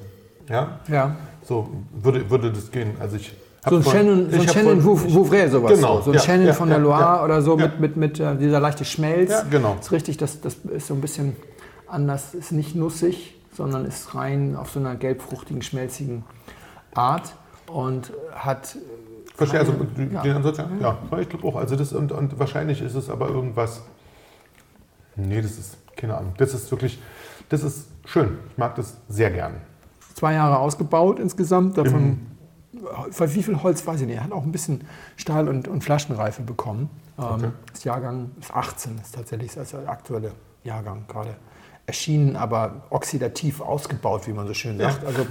Ja, 0.49 0.79
Ja. 0.87 1.15
so 1.43 1.69
würde, 1.93 2.29
würde 2.29 2.51
das 2.51 2.71
gehen. 2.71 2.91
Also 2.99 3.17
ich 3.17 3.35
So 3.69 3.75
ein 3.77 3.83
vorhin- 3.83 4.29
Chenin, 4.29 4.31
so 4.31 4.41
ein 4.41 4.47
vorhin- 4.47 4.83
Vou- 4.85 5.13
Vouvray, 5.15 5.49
sowas. 5.49 5.73
Genau, 5.73 5.97
so. 5.97 6.03
so 6.03 6.11
ein 6.11 6.15
ja, 6.15 6.21
Chenin 6.21 6.47
ja, 6.47 6.53
von 6.53 6.69
der 6.69 6.79
Loire 6.79 7.01
ja, 7.01 7.23
oder 7.25 7.41
so 7.41 7.57
mit, 7.57 7.79
mit, 7.79 7.97
mit 7.97 8.19
äh, 8.19 8.35
dieser 8.37 8.59
leichte 8.61 8.85
Schmelz. 8.85 9.29
Ja, 9.31 9.43
genau. 9.49 9.75
ist 9.79 9.91
richtig, 9.91 10.17
das, 10.17 10.39
das 10.41 10.55
ist 10.55 10.87
so 10.87 10.93
ein 10.93 11.01
bisschen 11.01 11.35
anders, 11.87 12.33
ist 12.33 12.51
nicht 12.53 12.75
nussig, 12.75 13.35
sondern 13.53 13.85
ist 13.85 14.15
rein 14.15 14.55
auf 14.55 14.69
so 14.71 14.79
einer 14.79 14.95
gelbfruchtigen, 14.95 15.61
schmelzigen 15.63 16.23
Art 16.93 17.33
und 17.71 18.13
hat. 18.33 18.77
Verstehe, 19.35 19.59
also 19.59 19.73
den 19.73 20.15
Ansatz, 20.15 20.57
ja. 20.57 20.69
ja. 20.79 20.97
Ich 21.19 21.29
glaube 21.29 21.47
auch. 21.47 21.55
Also 21.57 21.75
das, 21.75 21.91
und, 21.93 22.11
und 22.11 22.39
wahrscheinlich 22.39 22.81
ist 22.81 22.95
es 22.95 23.09
aber 23.09 23.29
irgendwas. 23.29 23.81
Nee, 25.15 25.41
das 25.41 25.51
ist, 25.57 25.77
keine 25.95 26.15
Ahnung. 26.17 26.33
Das 26.37 26.53
ist 26.53 26.69
wirklich, 26.71 26.99
das 27.49 27.63
ist 27.63 27.87
schön. 28.05 28.37
Ich 28.51 28.57
mag 28.57 28.75
das 28.75 28.95
sehr 29.09 29.29
gern. 29.31 29.55
Zwei 30.17 30.33
Jahre 30.33 30.57
ausgebaut 30.59 31.19
insgesamt. 31.19 31.77
Davon, 31.77 32.25
Weil 33.17 33.33
wie 33.35 33.43
viel 33.43 33.61
Holz 33.63 33.85
weiß 33.85 34.01
ich 34.01 34.07
nicht. 34.07 34.17
Er 34.17 34.23
hat 34.23 34.31
auch 34.31 34.43
ein 34.43 34.51
bisschen 34.51 34.81
Stahl- 35.15 35.47
und, 35.47 35.67
und 35.67 35.83
Flaschenreife 35.83 36.41
bekommen. 36.41 36.89
Ähm, 37.17 37.23
Okay. 37.25 37.49
Das 37.73 37.83
Jahrgang 37.83 38.31
ist 38.39 38.53
18, 38.53 38.97
ist 39.01 39.15
tatsächlich 39.15 39.53
das 39.53 39.73
aktuelle 39.73 40.31
Jahrgang 40.63 41.05
gerade 41.07 41.35
erschienen, 41.85 42.35
aber 42.35 42.83
oxidativ 42.89 43.61
ausgebaut, 43.61 44.27
wie 44.27 44.33
man 44.33 44.45
so 44.47 44.53
schön 44.53 44.77
sagt. 44.77 45.03
Also 45.05 45.25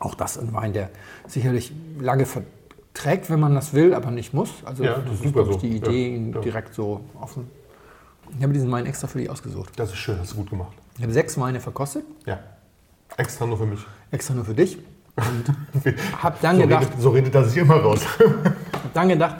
auch 0.00 0.14
das 0.14 0.38
ein 0.38 0.52
Wein, 0.52 0.72
der 0.72 0.90
sicherlich 1.28 1.72
lange 2.00 2.26
verträgt, 2.26 3.30
wenn 3.30 3.38
man 3.40 3.54
das 3.54 3.72
will, 3.72 3.94
aber 3.94 4.10
nicht 4.10 4.34
muss. 4.34 4.50
Also 4.64 4.82
Ja, 4.84 4.94
das, 4.98 5.04
das 5.18 5.20
ist 5.26 5.32
glaube 5.32 5.50
ich, 5.50 5.54
so. 5.56 5.60
die 5.60 5.76
Idee, 5.76 6.08
Ja, 6.10 6.16
ihn 6.16 6.32
ja. 6.32 6.40
direkt 6.40 6.74
so 6.74 7.00
offen. 7.20 7.48
Ich 8.36 8.42
habe 8.42 8.52
diesen 8.52 8.70
Wein 8.70 8.86
extra 8.86 9.06
für 9.06 9.18
dich 9.18 9.28
ausgesucht. 9.30 9.72
Das 9.76 9.90
ist 9.90 9.98
schön, 9.98 10.18
hast 10.18 10.32
du 10.32 10.36
gut 10.36 10.50
gemacht. 10.50 10.72
Ich 10.96 11.02
habe 11.02 11.12
sechs 11.12 11.38
Weine 11.38 11.60
verkostet, 11.60 12.04
Ja. 12.26 12.38
Extra 13.16 13.46
nur 13.46 13.58
für 13.58 13.66
mich. 13.66 13.80
extra 14.10 14.34
nur 14.34 14.44
für 14.44 14.54
dich. 14.54 14.78
Hab 16.22 16.40
dann 16.40 16.56
So 16.56 16.62
gedacht, 16.62 16.82
redet, 16.86 17.00
so 17.00 17.10
redet 17.10 17.34
er 17.34 17.44
sich 17.44 17.58
immer 17.58 17.76
raus. 17.76 18.00
Hab 18.72 18.92
dann 18.94 19.08
gedacht, 19.10 19.36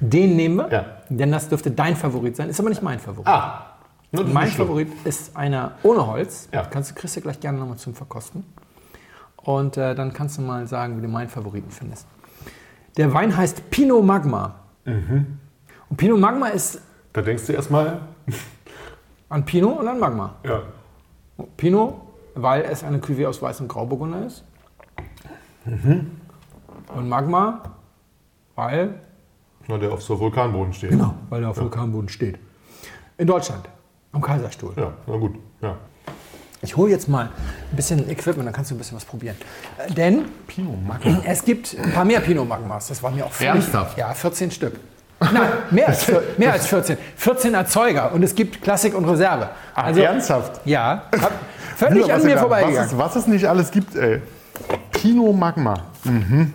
den 0.00 0.36
nehmen 0.36 0.56
wir, 0.56 0.68
Ja. 0.72 0.84
denn 1.08 1.32
das 1.32 1.48
dürfte 1.48 1.70
dein 1.70 1.96
Favorit 1.96 2.36
sein. 2.36 2.48
Ist 2.48 2.60
aber 2.60 2.68
nicht 2.68 2.82
mein 2.82 3.00
Favorit. 3.00 3.26
ah, 3.26 3.66
das 4.12 4.24
mein. 4.26 4.48
Favorit 4.48 4.88
ist 5.04 5.36
einer 5.36 5.72
ohne 5.82 6.06
Holz. 6.06 6.48
Ja. 6.52 6.62
Kannst 6.64 6.90
du 6.92 6.94
du 7.02 7.20
gleich 7.20 7.40
gerne 7.40 7.58
nochmal 7.58 7.76
zum 7.76 7.94
Verkosten. 7.94 8.44
Und 9.36 9.76
äh, 9.76 9.94
dann 9.94 10.12
kannst 10.12 10.38
du 10.38 10.42
mal 10.42 10.66
sagen, 10.68 10.96
wie 10.98 11.02
du 11.02 11.08
meinen 11.08 11.28
Favoriten 11.28 11.70
findest. 11.70 12.06
Der 12.96 13.12
Wein 13.12 13.36
heißt 13.36 13.68
Pinot 13.70 14.04
Magma. 14.04 14.54
Mhm. 14.84 15.38
Und 15.90 15.96
Pinot 15.96 16.18
Magma 16.20 16.48
ist 16.48 16.80
Da 17.12 17.20
denkst 17.22 17.46
du 17.46 17.52
erstmal, 17.52 18.00
an 19.28 19.44
Pinot 19.44 19.78
und 19.80 19.88
an 19.88 19.98
Magma. 19.98 20.34
ja. 20.44 20.62
Pinot, 21.56 21.94
weil 22.36 22.62
es 22.62 22.84
eine 22.84 22.98
Cuvée 22.98 23.26
aus 23.26 23.40
weißem 23.42 23.66
Grauburgunder 23.68 24.24
ist. 24.26 24.44
Mhm. 25.64 26.10
Und 26.94 27.08
Magma, 27.08 27.62
weil 28.54 29.00
Na, 29.66 29.78
der 29.78 29.92
auf 29.92 30.02
so 30.02 30.18
Vulkanboden 30.20 30.72
steht. 30.72 30.90
Genau, 30.90 31.14
weil 31.28 31.40
der 31.40 31.50
auf 31.50 31.58
Vulkanboden 31.58 32.08
steht. 32.08 32.38
In 33.18 33.26
Deutschland, 33.26 33.68
am 34.12 34.20
Kaiserstuhl. 34.22 34.72
Ja, 34.76 34.92
na 35.06 35.16
gut. 35.16 35.34
Ja. 35.60 35.76
Ich 36.62 36.76
hole 36.76 36.90
jetzt 36.90 37.08
mal 37.08 37.24
ein 37.70 37.76
bisschen 37.76 38.08
Equipment, 38.08 38.46
dann 38.46 38.54
kannst 38.54 38.70
du 38.70 38.74
ein 38.74 38.78
bisschen 38.78 38.96
was 38.96 39.04
probieren. 39.04 39.36
Äh, 39.78 39.92
Denn 39.92 40.24
es 41.24 41.44
gibt 41.44 41.76
ein 41.82 41.92
paar 41.92 42.04
mehr 42.04 42.20
Pinot 42.20 42.48
Magmas. 42.48 42.88
Das 42.88 43.02
war 43.02 43.10
mir 43.10 43.26
auch 43.26 43.32
völlig- 43.32 43.50
Ernsthaft? 43.54 43.98
Ja, 43.98 44.12
14 44.14 44.50
Stück. 44.50 44.74
Nein, 45.20 45.48
mehr 45.70 45.88
als, 45.88 46.10
mehr 46.36 46.52
als 46.52 46.66
14. 46.66 46.98
14 47.16 47.54
Erzeuger 47.54 48.12
und 48.12 48.22
es 48.22 48.34
gibt 48.34 48.60
Klassik 48.62 48.94
und 48.94 49.06
Reserve. 49.06 49.48
Also, 49.74 50.00
ernsthaft? 50.02 50.60
Ja, 50.66 51.04
völlig 51.76 52.04
an 52.04 52.18
was, 52.18 52.24
mir 52.24 52.38
vorbeigegangen. 52.38 52.78
was, 52.78 52.92
es, 52.92 52.98
was 52.98 53.16
es 53.16 53.26
nicht 53.26 53.46
alles 53.46 53.70
gibt, 53.70 53.94
ey. 53.94 54.20
Pinot 54.92 55.36
Magma. 55.36 55.74
Mhm. 56.04 56.54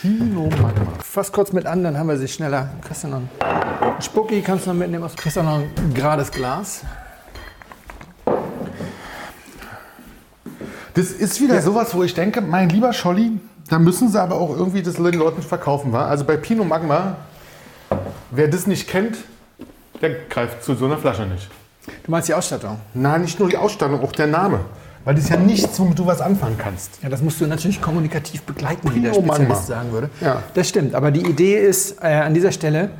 Pinot 0.00 0.50
Magma. 0.60 0.86
Fass 1.02 1.30
kurz 1.30 1.52
mit 1.52 1.66
an, 1.66 1.84
dann 1.84 1.96
haben 1.96 2.08
wir 2.08 2.18
sie 2.18 2.28
schneller. 2.28 2.70
Kriegst 2.86 3.04
du 3.04 3.08
noch 3.08 3.16
einen 3.18 4.02
Spucki, 4.02 4.42
kannst 4.42 4.66
du 4.66 4.70
noch 4.70 4.76
mitnehmen. 4.76 5.08
Du 5.08 5.22
kriegst 5.22 5.38
auch 5.38 5.44
noch 5.44 5.60
ein 5.60 5.94
gerades 5.94 6.30
Glas. 6.30 6.82
Das 10.94 11.10
ist 11.10 11.40
wieder 11.40 11.60
sowas, 11.60 11.94
wo 11.94 12.04
ich 12.04 12.14
denke, 12.14 12.40
mein 12.40 12.68
lieber 12.68 12.92
Scholli, 12.92 13.40
da 13.68 13.78
müssen 13.78 14.08
sie 14.08 14.20
aber 14.20 14.36
auch 14.36 14.50
irgendwie 14.50 14.82
das 14.82 14.94
den 14.94 15.04
Leuten 15.14 15.42
verkaufen, 15.42 15.92
wa? 15.92 16.06
Also 16.06 16.24
bei 16.24 16.36
Pinot 16.36 16.68
Magma, 16.68 17.16
wer 18.30 18.46
das 18.48 18.66
nicht 18.66 18.88
kennt, 18.88 19.16
der 20.08 20.16
greift 20.28 20.62
zu 20.62 20.74
so 20.74 20.84
einer 20.86 20.98
Flasche 20.98 21.26
nicht. 21.26 21.48
Du 22.04 22.10
meinst 22.10 22.28
die 22.28 22.34
Ausstattung? 22.34 22.78
Nein, 22.94 23.22
nicht 23.22 23.38
nur 23.38 23.48
die 23.48 23.56
Ausstattung, 23.56 24.00
auch 24.02 24.12
der 24.12 24.26
Name. 24.26 24.60
Weil 25.04 25.14
das 25.14 25.24
ist 25.24 25.30
ja 25.30 25.36
nichts, 25.36 25.78
womit 25.78 25.98
du 25.98 26.06
was 26.06 26.20
anfangen 26.22 26.56
kannst. 26.56 27.02
Ja, 27.02 27.10
das 27.10 27.20
musst 27.20 27.38
du 27.40 27.46
natürlich 27.46 27.80
kommunikativ 27.82 28.42
begleiten, 28.42 28.94
wie 28.94 29.00
der 29.00 29.12
Magma. 29.12 29.34
Spezialist 29.34 29.66
sagen 29.66 29.92
würde. 29.92 30.08
Ja. 30.22 30.42
Das 30.54 30.68
stimmt, 30.68 30.94
aber 30.94 31.10
die 31.10 31.20
Idee 31.28 31.58
ist 31.58 32.02
äh, 32.02 32.06
an 32.06 32.32
dieser 32.32 32.52
Stelle, 32.52 32.90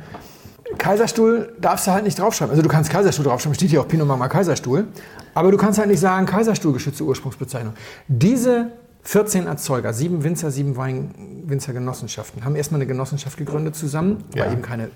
Kaiserstuhl 0.77 1.53
darfst 1.59 1.87
du 1.87 1.91
halt 1.91 2.03
nicht 2.03 2.19
draufschreiben. 2.19 2.51
Also 2.51 2.61
du 2.61 2.69
kannst 2.69 2.91
Kaiserstuhl 2.91 3.25
draufschreiben, 3.25 3.55
steht 3.55 3.69
hier 3.71 3.81
auch 3.81 3.87
Pinot 3.87 4.07
Magma 4.07 4.27
Kaiserstuhl. 4.27 4.87
Aber 5.33 5.51
du 5.51 5.57
kannst 5.57 5.79
halt 5.79 5.89
nicht 5.89 5.99
sagen 5.99 6.25
Kaiserstuhl 6.27 6.73
geschützte 6.73 7.03
Ursprungsbezeichnung. 7.03 7.73
Diese 8.07 8.71
14 9.03 9.47
Erzeuger, 9.47 9.93
sieben 9.93 10.23
Winzer, 10.23 10.51
sieben 10.51 10.75
Weinwinzergenossenschaften, 10.77 12.45
haben 12.45 12.55
erstmal 12.55 12.79
eine 12.81 12.87
Genossenschaft 12.87 13.37
gegründet 13.37 13.75
zusammen, 13.75 14.23
Ja. 14.35 14.45
war 14.45 14.51
eben 14.51 14.61
keine 14.61 14.89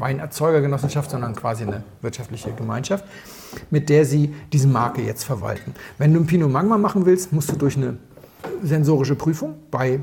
Weinerzeugergenossenschaft, 0.00 1.10
sondern 1.10 1.34
quasi 1.34 1.64
eine 1.64 1.82
wirtschaftliche 2.02 2.52
Gemeinschaft, 2.52 3.04
mit 3.70 3.88
der 3.88 4.04
sie 4.04 4.34
diese 4.52 4.68
Marke 4.68 5.02
jetzt 5.02 5.24
verwalten. 5.24 5.74
Wenn 5.98 6.12
du 6.12 6.20
ein 6.20 6.26
Pinot 6.26 6.50
Magma 6.50 6.78
machen 6.78 7.06
willst, 7.06 7.32
musst 7.32 7.50
du 7.50 7.56
durch 7.56 7.76
eine 7.76 7.96
sensorische 8.62 9.14
Prüfung 9.14 9.54
bei 9.70 10.00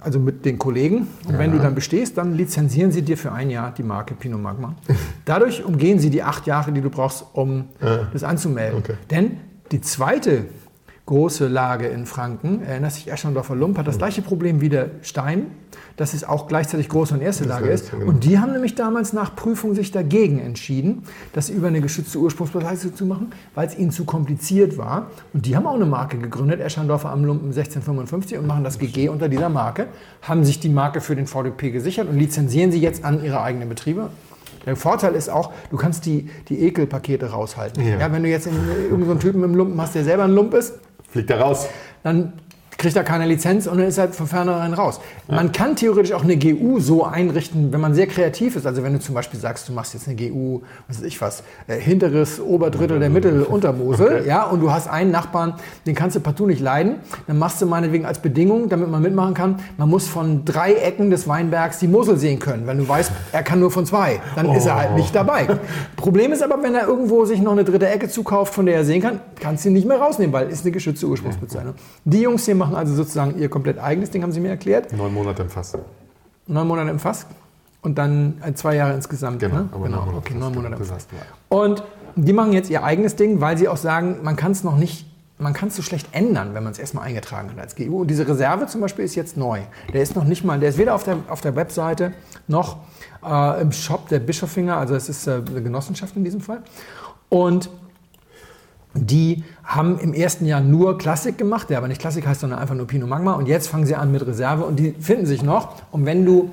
also 0.00 0.18
mit 0.18 0.44
den 0.44 0.58
Kollegen. 0.58 1.08
Und 1.26 1.38
wenn 1.38 1.50
du 1.50 1.58
dann 1.58 1.74
bestehst, 1.74 2.18
dann 2.18 2.34
lizenzieren 2.34 2.92
sie 2.92 3.00
dir 3.00 3.16
für 3.16 3.32
ein 3.32 3.48
Jahr 3.48 3.72
die 3.72 3.82
Marke 3.82 4.14
Pinot 4.14 4.40
Magma. 4.40 4.74
Dadurch 5.24 5.64
umgehen 5.64 5.98
sie 5.98 6.10
die 6.10 6.22
acht 6.22 6.46
Jahre, 6.46 6.72
die 6.72 6.82
du 6.82 6.90
brauchst, 6.90 7.24
um 7.32 7.70
das 8.12 8.22
anzumelden. 8.22 8.80
Okay. 8.80 8.94
Denn 9.10 9.38
die 9.72 9.80
zweite 9.80 10.44
große 11.06 11.48
Lage 11.48 11.86
in 11.86 12.06
Franken, 12.06 12.62
erinnerst 12.62 12.96
dich, 12.96 13.12
Eschendorfer 13.12 13.54
Lump, 13.54 13.76
hat 13.76 13.86
das 13.86 13.98
gleiche 13.98 14.22
Problem 14.22 14.62
wie 14.62 14.70
der 14.70 14.86
Stein, 15.02 15.48
dass 15.96 16.14
es 16.14 16.24
auch 16.24 16.48
gleichzeitig 16.48 16.88
große 16.88 17.12
und 17.14 17.20
erste 17.20 17.44
Lage 17.44 17.68
ist, 17.68 17.90
genau. 17.90 18.06
Und 18.06 18.24
die 18.24 18.38
haben 18.38 18.52
nämlich 18.52 18.74
damals 18.74 19.12
nach 19.12 19.36
Prüfung 19.36 19.74
sich 19.74 19.90
dagegen 19.92 20.38
entschieden, 20.38 21.02
das 21.34 21.50
über 21.50 21.68
eine 21.68 21.82
geschützte 21.82 22.18
Ursprungsbezeichnung 22.18 22.94
zu 22.96 23.04
machen, 23.04 23.30
weil 23.54 23.68
es 23.68 23.76
ihnen 23.76 23.90
zu 23.90 24.04
kompliziert 24.06 24.78
war. 24.78 25.08
Und 25.34 25.44
die 25.44 25.54
haben 25.56 25.66
auch 25.66 25.74
eine 25.74 25.84
Marke 25.84 26.16
gegründet, 26.16 26.60
Eschendorfer 26.60 27.10
am 27.10 27.22
Lumpen 27.24 27.48
1655 27.48 28.38
und 28.38 28.46
machen 28.46 28.64
das 28.64 28.78
GG 28.78 29.10
unter 29.10 29.28
dieser 29.28 29.50
Marke, 29.50 29.88
haben 30.22 30.42
sich 30.44 30.58
die 30.58 30.70
Marke 30.70 31.02
für 31.02 31.14
den 31.16 31.26
VDP 31.26 31.70
gesichert 31.70 32.08
und 32.08 32.18
lizenzieren 32.18 32.72
sie 32.72 32.80
jetzt 32.80 33.04
an 33.04 33.22
ihre 33.22 33.42
eigenen 33.42 33.68
Betriebe. 33.68 34.08
Der 34.64 34.76
Vorteil 34.76 35.14
ist 35.14 35.28
auch, 35.28 35.52
du 35.70 35.76
kannst 35.76 36.06
die, 36.06 36.30
die 36.48 36.60
Ekelpakete 36.64 37.26
raushalten. 37.30 37.86
Ja. 37.86 37.98
Ja. 37.98 38.12
wenn 38.12 38.22
du 38.22 38.30
jetzt 38.30 38.46
in- 38.46 38.54
irgendeinen 38.54 39.04
so 39.04 39.10
einen 39.10 39.20
Typen 39.20 39.44
im 39.44 39.54
Lumpen 39.54 39.78
hast, 39.78 39.94
der 39.94 40.04
selber 40.04 40.24
ein 40.24 40.30
Lump 40.34 40.54
ist, 40.54 40.78
Fliegt 41.14 41.30
da 41.30 41.40
raus. 41.40 41.68
dann 42.02 42.32
kriegt 42.84 42.96
er 42.96 43.02
keine 43.02 43.24
Lizenz 43.24 43.66
und 43.66 43.78
dann 43.78 43.88
ist 43.88 43.96
er 43.96 44.08
von 44.10 44.26
vornherein 44.26 44.74
raus. 44.74 45.00
Man 45.26 45.52
kann 45.52 45.74
theoretisch 45.74 46.12
auch 46.12 46.22
eine 46.22 46.36
GU 46.36 46.80
so 46.80 47.02
einrichten, 47.02 47.72
wenn 47.72 47.80
man 47.80 47.94
sehr 47.94 48.06
kreativ 48.06 48.56
ist. 48.56 48.66
Also 48.66 48.82
wenn 48.82 48.92
du 48.92 49.00
zum 49.00 49.14
Beispiel 49.14 49.40
sagst, 49.40 49.66
du 49.70 49.72
machst 49.72 49.94
jetzt 49.94 50.06
eine 50.06 50.16
GU, 50.16 50.60
was 50.86 50.98
weiß 50.98 51.06
ich 51.06 51.18
was, 51.22 51.42
äh, 51.66 51.78
hinteres 51.78 52.38
Oberdrittel 52.38 52.98
der 52.98 53.08
Mittel 53.08 53.42
Untermosel, 53.42 54.24
ja, 54.26 54.44
und 54.44 54.60
du 54.60 54.70
hast 54.70 54.88
einen 54.88 55.10
Nachbarn, 55.10 55.54
den 55.86 55.94
kannst 55.94 56.14
du 56.16 56.20
partout 56.20 56.46
nicht 56.46 56.60
leiden, 56.60 56.96
dann 57.26 57.38
machst 57.38 57.62
du 57.62 57.66
meinetwegen 57.66 58.04
als 58.04 58.18
Bedingung, 58.18 58.68
damit 58.68 58.90
man 58.90 59.00
mitmachen 59.00 59.32
kann, 59.32 59.60
man 59.78 59.88
muss 59.88 60.06
von 60.06 60.44
drei 60.44 60.74
Ecken 60.74 61.08
des 61.08 61.26
Weinbergs 61.26 61.78
die 61.78 61.88
Mosel 61.88 62.18
sehen 62.18 62.38
können. 62.38 62.66
Wenn 62.66 62.76
du 62.76 62.86
weißt, 62.86 63.10
er 63.32 63.42
kann 63.42 63.60
nur 63.60 63.70
von 63.70 63.86
zwei, 63.86 64.20
dann 64.36 64.52
ist 64.52 64.66
er 64.66 64.76
halt 64.76 64.94
nicht 64.94 65.14
dabei. 65.14 65.46
Problem 65.96 66.32
ist 66.32 66.42
aber, 66.42 66.62
wenn 66.62 66.74
er 66.74 66.86
irgendwo 66.86 67.24
sich 67.24 67.40
noch 67.40 67.52
eine 67.52 67.64
dritte 67.64 67.88
Ecke 67.88 68.10
zukauft, 68.10 68.52
von 68.52 68.66
der 68.66 68.76
er 68.76 68.84
sehen 68.84 69.00
kann, 69.00 69.20
kannst 69.40 69.64
du 69.64 69.70
ihn 69.70 69.72
nicht 69.72 69.88
mehr 69.88 69.98
rausnehmen, 69.98 70.34
weil 70.34 70.50
ist 70.50 70.64
eine 70.64 70.72
geschützte 70.72 71.06
Ursprungsbezeichnung. 71.06 71.74
Die 72.04 72.20
Jungs 72.20 72.44
hier 72.44 72.54
machen 72.54 72.73
also 72.74 72.94
sozusagen 72.94 73.38
ihr 73.38 73.48
komplett 73.48 73.78
eigenes 73.78 74.10
Ding, 74.10 74.22
haben 74.22 74.32
sie 74.32 74.40
mir 74.40 74.50
erklärt. 74.50 74.92
Neun 74.92 75.12
Monate 75.14 75.42
im 75.42 75.50
Fass. 75.50 75.76
Neun 76.46 76.66
Monate 76.66 76.90
im 76.90 76.98
Fass 76.98 77.26
und 77.84 77.98
dann 77.98 78.40
äh, 78.44 78.54
zwei 78.54 78.76
Jahre 78.76 78.94
insgesamt. 78.94 79.40
Genau, 79.40 79.56
ne? 79.56 79.68
genau. 79.70 79.86
neun 79.86 79.90
Monate 80.06 80.16
okay, 80.16 80.32
im 80.32 80.40
neun 80.40 80.54
Monate 80.54 80.74
im 80.76 80.82
genau, 80.82 80.94
Fass. 80.94 81.06
Und 81.48 81.84
die 82.16 82.32
machen 82.32 82.52
jetzt 82.52 82.70
ihr 82.70 82.82
eigenes 82.82 83.16
Ding, 83.16 83.40
weil 83.40 83.58
sie 83.58 83.68
auch 83.68 83.76
sagen, 83.76 84.18
man 84.22 84.36
kann 84.36 84.52
es 84.52 84.64
noch 84.64 84.76
nicht, 84.76 85.06
man 85.38 85.52
kann 85.52 85.68
es 85.68 85.76
so 85.76 85.82
schlecht 85.82 86.08
ändern, 86.12 86.54
wenn 86.54 86.62
man 86.62 86.72
es 86.72 86.78
erstmal 86.78 87.04
eingetragen 87.04 87.50
hat 87.50 87.58
als 87.58 87.76
GU. 87.76 88.00
Und 88.00 88.08
diese 88.08 88.26
Reserve 88.26 88.66
zum 88.66 88.80
Beispiel 88.80 89.04
ist 89.04 89.14
jetzt 89.14 89.36
neu. 89.36 89.60
Der 89.92 90.02
ist 90.02 90.16
noch 90.16 90.24
nicht 90.24 90.44
mal, 90.44 90.58
der 90.58 90.70
ist 90.70 90.78
weder 90.78 90.94
auf 90.94 91.04
der, 91.04 91.18
auf 91.28 91.42
der 91.42 91.56
Webseite 91.56 92.12
noch 92.48 92.78
äh, 93.24 93.60
im 93.60 93.70
Shop 93.72 94.08
der 94.08 94.20
Bischofinger, 94.20 94.76
also 94.76 94.94
es 94.94 95.08
ist 95.08 95.26
äh, 95.26 95.42
eine 95.46 95.62
Genossenschaft 95.62 96.16
in 96.16 96.24
diesem 96.24 96.40
Fall. 96.40 96.62
Und 97.28 97.68
die 98.94 99.44
haben 99.64 99.98
im 99.98 100.14
ersten 100.14 100.46
Jahr 100.46 100.60
nur 100.60 100.98
Klassik 100.98 101.36
gemacht, 101.36 101.68
der 101.70 101.78
aber 101.78 101.88
nicht 101.88 102.00
Klassik 102.00 102.26
heißt, 102.26 102.40
sondern 102.40 102.58
einfach 102.58 102.74
nur 102.74 102.86
Pinot 102.86 103.08
Magma. 103.08 103.32
Und 103.32 103.46
jetzt 103.46 103.68
fangen 103.68 103.86
sie 103.86 103.94
an 103.94 104.12
mit 104.12 104.26
Reserve 104.26 104.64
und 104.64 104.78
die 104.78 104.92
finden 104.92 105.26
sich 105.26 105.42
noch. 105.42 105.82
Und 105.90 106.06
wenn 106.06 106.24
du 106.24 106.50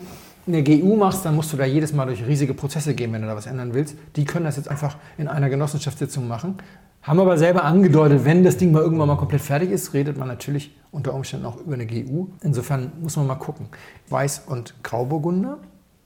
eine 0.47 0.63
GU 0.63 0.95
machst, 0.95 1.23
dann 1.23 1.35
musst 1.35 1.53
du 1.53 1.57
da 1.57 1.65
jedes 1.65 1.93
Mal 1.93 2.05
durch 2.05 2.25
riesige 2.25 2.53
Prozesse 2.53 2.95
gehen, 2.95 3.13
wenn 3.13 3.21
du 3.21 3.27
da 3.27 3.35
was 3.35 3.45
ändern 3.45 3.73
willst. 3.73 3.95
Die 4.15 4.25
können 4.25 4.45
das 4.45 4.57
jetzt 4.57 4.69
einfach 4.69 4.97
in 5.17 5.27
einer 5.27 5.49
Genossenschaftssitzung 5.49 6.27
machen. 6.27 6.55
Haben 7.03 7.19
aber 7.19 7.37
selber 7.37 7.63
angedeutet, 7.63 8.25
wenn 8.25 8.43
das 8.43 8.57
Ding 8.57 8.71
mal 8.71 8.81
irgendwann 8.81 9.07
mal 9.07 9.17
komplett 9.17 9.41
fertig 9.41 9.71
ist, 9.71 9.93
redet 9.93 10.17
man 10.17 10.27
natürlich 10.27 10.75
unter 10.91 11.13
Umständen 11.13 11.45
auch 11.45 11.57
über 11.57 11.73
eine 11.73 11.87
GU. 11.87 12.27
Insofern 12.41 12.91
muss 13.01 13.15
man 13.17 13.27
mal 13.27 13.35
gucken. 13.35 13.67
Weiß 14.09 14.43
und 14.47 14.75
Grauburgunder. 14.83 15.57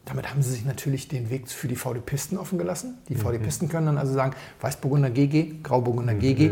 Damit 0.05 0.29
haben 0.29 0.41
sie 0.43 0.51
sich 0.51 0.65
natürlich 0.65 1.07
den 1.07 1.29
Weg 1.31 1.49
für 1.49 1.67
die 1.67 1.75
VD-Pisten 1.75 2.37
offen 2.37 2.57
gelassen. 2.59 2.97
Die 3.09 3.15
VD-Pisten 3.15 3.69
können 3.69 3.87
dann 3.87 3.97
also 3.97 4.13
sagen, 4.13 4.33
Weißburgunder 4.61 5.09
GG, 5.09 5.61
Grauburgunder 5.63 6.13
GG, 6.13 6.51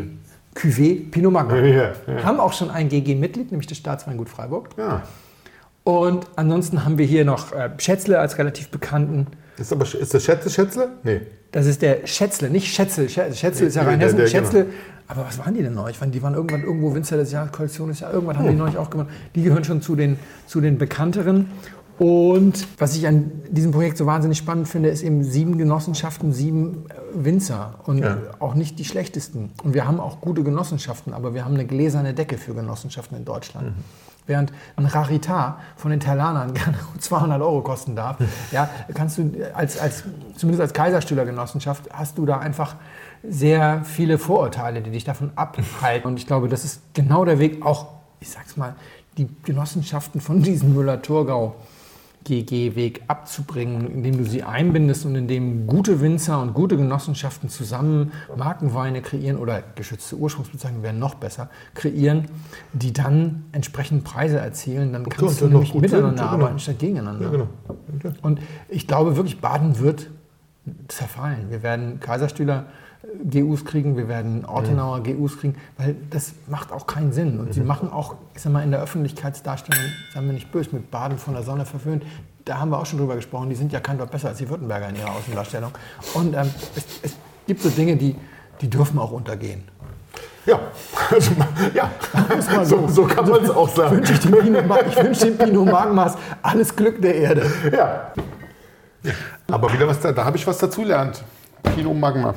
Cuvée, 0.55 1.09
Pinot 1.09 1.31
Magna. 1.33 1.57
Ja, 1.63 1.91
ja. 2.07 2.23
Haben 2.23 2.39
auch 2.39 2.53
schon 2.53 2.69
ein 2.71 2.89
GG-Mitglied, 2.89 3.51
nämlich 3.51 3.67
das 3.67 3.77
Staatsweingut 3.77 4.29
Freiburg. 4.29 4.69
Ja. 4.77 5.03
Und 5.83 6.27
ansonsten 6.35 6.85
haben 6.85 6.97
wir 6.97 7.05
hier 7.05 7.25
noch 7.25 7.51
äh, 7.51 7.69
Schätzle 7.77 8.19
als 8.19 8.37
relativ 8.37 8.69
bekannten. 8.69 9.27
Ist, 9.57 9.71
aber, 9.73 9.83
ist 9.83 10.13
das 10.13 10.23
Schätzle, 10.23 10.49
Schätzle? 10.49 10.89
Nee. 11.03 11.21
Das 11.51 11.65
ist 11.67 11.81
der 11.81 12.07
Schätzle, 12.07 12.49
nicht 12.49 12.73
Schätzel. 12.73 13.05
Schä- 13.07 13.33
Schätzle 13.35 13.67
ist 13.67 13.75
ja 13.75 13.83
Nee, 13.83 13.89
Rheinhessen. 13.89 14.17
der- 14.17 14.27
Schätzle. 14.27 14.65
Aber 15.07 15.25
was 15.25 15.37
waren 15.37 15.53
die 15.53 15.61
denn 15.61 15.73
neulich? 15.73 15.99
Die 15.99 16.23
waren 16.23 16.33
irgendwann 16.33 16.63
irgendwo 16.63 16.95
Winzer 16.95 17.17
des 17.17 17.31
Jahres, 17.33 17.51
Kollektion 17.51 17.89
des 17.89 17.99
Jahres. 17.99 18.15
Irgendwann 18.15 18.39
haben 18.39 18.47
die 18.47 18.55
neulich 18.55 18.77
auch 18.77 18.89
gemacht. 18.89 19.09
Die 19.35 19.43
gehören 19.43 19.63
schon 19.63 19.81
zu 19.81 19.95
den, 19.95 20.17
zu 20.47 20.61
den 20.61 20.77
bekannteren. 20.77 21.51
Und 21.99 22.67
was 22.79 22.95
ich 22.95 23.07
an 23.07 23.31
diesem 23.49 23.71
Projekt 23.71 23.97
so 23.97 24.05
wahnsinnig 24.05 24.37
spannend 24.39 24.67
finde, 24.67 24.89
ist 24.89 25.03
eben 25.03 25.23
sieben 25.23 25.57
Genossenschaften, 25.57 26.33
sieben 26.33 26.85
äh, 26.89 27.23
Winzer 27.25 27.75
und 27.85 27.99
Ja. 27.99 28.17
auch 28.39 28.55
nicht 28.55 28.79
die 28.79 28.85
schlechtesten. 28.85 29.51
Und 29.63 29.73
wir 29.73 29.87
haben 29.87 29.99
auch 29.99 30.19
gute 30.19 30.43
Genossenschaften, 30.43 31.13
aber 31.13 31.33
wir 31.33 31.45
haben 31.45 31.53
eine 31.53 31.65
gläserne 31.65 32.13
Decke 32.13 32.37
für 32.37 32.53
Genossenschaften 32.55 33.15
in 33.17 33.25
Deutschland. 33.25 33.73
Während 34.25 34.53
ein 34.77 34.85
Raritar 34.85 35.59
von 35.75 35.91
den 35.91 35.99
Terlanern 35.99 36.53
gerne 36.55 36.77
200 36.99 37.41
Euro 37.41 37.61
kosten 37.61 37.95
darf, 37.95 38.17
ja, 38.51 38.69
kannst 38.93 39.17
du 39.19 39.31
als, 39.53 39.77
als, 39.77 40.03
zumindest 40.35 40.61
als 40.61 40.73
Kaiserstühler-Genossenschaft, 40.73 41.89
hast 41.93 42.17
du 42.17 42.25
da 42.25 42.39
einfach 42.39 42.75
sehr 43.21 43.83
viele 43.85 44.17
Vorurteile, 44.17 44.81
die 44.81 44.91
dich 44.91 45.03
davon 45.03 45.31
abhalten. 45.35 46.07
Und 46.07 46.17
ich 46.17 46.25
glaube, 46.25 46.47
das 46.47 46.63
ist 46.65 46.81
genau 46.93 47.23
der 47.23 47.37
Weg, 47.39 47.63
auch, 47.65 47.87
ich 48.19 48.29
sag's 48.31 48.57
mal, 48.57 48.75
die 49.17 49.27
Genossenschaften 49.43 50.21
von 50.21 50.41
diesem 50.41 50.73
Müller-Thurgau 50.73 51.55
GG-Weg 52.23 53.03
abzubringen, 53.07 53.89
indem 53.89 54.17
du 54.17 54.25
sie 54.25 54.43
einbindest 54.43 55.05
und 55.05 55.15
indem 55.15 55.67
gute 55.67 56.01
Winzer 56.01 56.41
und 56.41 56.53
gute 56.53 56.77
Genossenschaften 56.77 57.49
zusammen 57.49 58.11
Markenweine 58.35 59.01
kreieren 59.01 59.37
oder 59.37 59.63
geschützte 59.75 60.15
Ursprungsbezeichnungen 60.15 60.83
wären 60.83 60.99
noch 60.99 61.15
besser, 61.15 61.49
kreieren, 61.73 62.25
die 62.73 62.93
dann 62.93 63.45
entsprechend 63.51 64.03
Preise 64.03 64.39
erzielen. 64.39 64.93
Dann 64.93 65.07
kannst 65.07 65.41
und 65.41 65.51
du 65.51 65.53
nämlich 65.53 65.73
miteinander 65.73 66.09
sind, 66.09 66.17
genau. 66.17 66.31
arbeiten 66.31 66.59
statt 66.59 66.79
gegeneinander. 66.79 67.25
Ja, 67.25 67.31
genau. 67.31 67.47
Ja. 68.03 68.13
Und 68.21 68.39
ich 68.69 68.87
glaube 68.87 69.15
wirklich, 69.15 69.41
Baden 69.41 69.79
wird 69.79 70.09
zerfallen. 70.87 71.49
Wir 71.49 71.63
werden 71.63 71.99
Kaiserstühler 71.99 72.67
GUs 73.31 73.65
kriegen, 73.65 73.97
wir 73.97 74.07
werden 74.07 74.45
Ortenauer 74.45 75.03
GUs 75.03 75.39
kriegen, 75.39 75.55
weil 75.77 75.95
das 76.09 76.33
macht 76.47 76.71
auch 76.71 76.87
keinen 76.87 77.11
Sinn. 77.11 77.39
Und 77.39 77.53
sie 77.53 77.61
machen 77.61 77.91
auch, 77.91 78.15
ich 78.35 78.41
sag 78.41 78.51
mal, 78.51 78.63
in 78.63 78.71
der 78.71 78.81
Öffentlichkeitsdarstellung, 78.81 79.83
sagen 80.13 80.25
wir 80.25 80.33
nicht 80.33 80.51
böse, 80.51 80.69
mit 80.73 80.91
Baden 80.91 81.17
von 81.17 81.33
der 81.33 81.43
Sonne 81.43 81.65
verwöhnt. 81.65 82.03
Da 82.45 82.59
haben 82.59 82.71
wir 82.71 82.79
auch 82.79 82.85
schon 82.85 82.99
drüber 82.99 83.15
gesprochen, 83.15 83.49
die 83.49 83.55
sind 83.55 83.71
ja 83.71 83.79
kein 83.79 83.97
Dort 83.97 84.11
besser 84.11 84.29
als 84.29 84.37
die 84.37 84.49
Württemberger 84.49 84.89
in 84.89 84.95
ihrer 84.97 85.11
Außendarstellung. 85.11 85.71
Und 86.13 86.33
ähm, 86.33 86.49
es, 86.75 86.85
es 87.03 87.15
gibt 87.47 87.61
so 87.61 87.69
Dinge, 87.69 87.95
die, 87.95 88.15
die 88.61 88.69
dürfen 88.69 88.99
auch 88.99 89.11
untergehen. 89.11 89.63
Ja, 90.45 90.59
also, 91.09 91.31
ja. 91.73 91.89
So, 92.65 92.87
so 92.87 93.05
kann 93.05 93.29
man 93.29 93.43
es 93.43 93.49
auch 93.49 93.69
sagen. 93.69 93.97
Wünsche 93.97 94.13
ich 94.13 94.31
wünsche 94.31 95.25
dem 95.25 95.37
Pinot 95.37 95.65
Magmas 95.65 96.17
alles 96.41 96.75
Glück 96.75 97.01
der 97.01 97.15
Erde. 97.15 97.51
Ja. 97.71 98.11
Aber 99.49 99.71
wieder 99.71 99.87
was 99.87 99.99
da, 99.99 100.11
da 100.11 100.25
habe 100.25 100.37
ich 100.37 100.45
was 100.45 100.57
dazugelernt. 100.57 101.23
Pinot 101.75 101.97
Magma. 101.97 102.33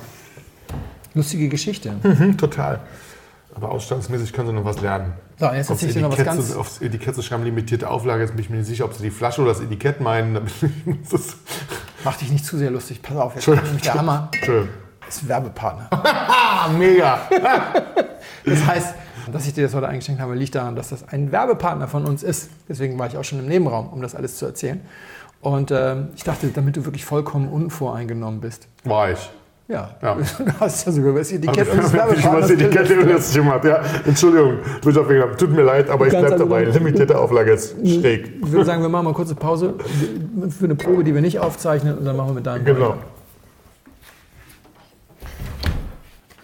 Lustige 1.17 1.49
Geschichte. 1.49 1.97
Mhm, 2.03 2.37
total. 2.39 2.79
Aber 3.55 3.71
ausstandsmäßig 3.71 4.33
können 4.35 4.49
sie 4.49 4.55
noch 4.55 4.65
was 4.67 4.81
lernen. 4.83 5.15
So, 5.39 5.47
jetzt 5.47 5.71
erzähle 5.71 5.89
ich 5.91 5.97
dir 5.97 6.03
noch 6.03 6.13
was 6.17 6.25
ganz... 6.25 6.53
zu- 6.53 6.61
aufs 6.61 6.81
Etikett 6.83 7.15
zu 7.15 7.23
schreiben, 7.23 7.43
limitierte 7.43 7.89
Auflage, 7.91 8.23
jetzt 8.23 8.33
bin 8.33 8.41
ich 8.41 8.51
mir 8.51 8.57
nicht 8.59 8.67
sicher, 8.67 8.85
ob 8.85 8.93
sie 8.95 9.03
die 9.03 9.11
Flasche 9.11 9.41
oder 9.41 9.51
das 9.53 9.61
Etikett 9.61 10.01
meinen. 10.01 10.39
Mach 12.05 12.17
dich 12.17 12.31
nicht 12.31 12.45
zu 12.45 12.59
sehr 12.59 12.71
lustig. 12.71 13.03
Pass 13.03 13.17
auf, 13.17 13.35
jetzt 13.35 13.47
kommt 13.47 13.65
nämlich 13.65 13.83
der 13.83 13.95
Hammer. 13.95 14.31
Schön. 14.45 14.69
Ist 15.09 15.27
Werbepartner. 15.27 15.89
Mega. 16.79 17.21
Das 18.45 18.67
heißt, 18.67 18.95
dass 19.33 19.47
ich 19.47 19.55
dir 19.55 19.65
das 19.65 19.75
heute 19.75 19.89
eingeschenkt 19.89 20.21
habe, 20.21 20.35
liegt 20.35 20.55
daran, 20.55 20.77
dass 20.77 20.91
das 20.91 21.09
ein 21.09 21.33
Werbepartner 21.33 21.89
von 21.89 22.05
uns 22.05 22.23
ist. 22.23 22.51
Deswegen 22.69 22.99
war 22.99 23.07
ich 23.07 23.17
auch 23.17 23.25
schon 23.25 23.39
im 23.39 23.47
Nebenraum, 23.47 23.89
um 23.89 24.03
das 24.03 24.15
alles 24.15 24.37
zu 24.37 24.47
erzählen. 24.47 24.81
Und 25.41 25.71
ähm, 25.71 26.09
ich 26.17 26.25
dachte, 26.25 26.49
damit 26.49 26.77
du 26.77 26.85
wirklich 26.85 27.05
vollkommen 27.05 27.49
unvoreingenommen 27.49 28.41
bist, 28.41 28.69
War 28.85 29.11
ich. 29.13 29.31
Ja, 29.69 29.97
Ja. 30.01 30.15
du 30.39 30.61
hast 30.61 30.87
ja 30.87 30.93
sogar 30.93 31.15
das 31.15 31.33
Etikett 31.33 31.69
Aber 31.69 31.73
unseres 31.83 31.89
ich 31.93 31.99
weiß 31.99 32.09
Werbepartners 32.09 32.49
die 32.49 32.57
Kette 32.57 32.95
gelesen. 32.97 33.09
das 33.11 33.35
gemacht. 33.35 33.65
Ja, 33.65 33.83
Entschuldigung, 34.05 34.59
tut 35.37 35.51
mir 35.51 35.63
leid, 35.63 35.91
aber 35.91 36.07
ich 36.07 36.13
bleibe 36.13 36.37
dabei. 36.37 36.65
Limitierte 36.65 37.19
Auflage 37.19 37.53
ist 37.53 37.73
schräg. 37.81 38.31
Ich 38.45 38.53
würde 38.53 38.65
sagen, 38.65 38.83
wir 38.83 38.89
machen 38.89 39.05
mal 39.05 39.11
eine 39.11 39.17
kurze 39.17 39.35
Pause 39.35 39.75
für 40.57 40.65
eine 40.67 40.77
Probe, 40.77 41.03
die 41.03 41.13
wir 41.15 41.21
nicht 41.21 41.41
aufzeichnen 41.41 41.99
und 41.99 42.05
dann 42.05 42.17
machen 42.17 42.29
wir 42.31 42.35
mit 42.35 42.47
deinem 42.47 42.65
Genau. 42.65 42.91
weiter. 42.91 42.99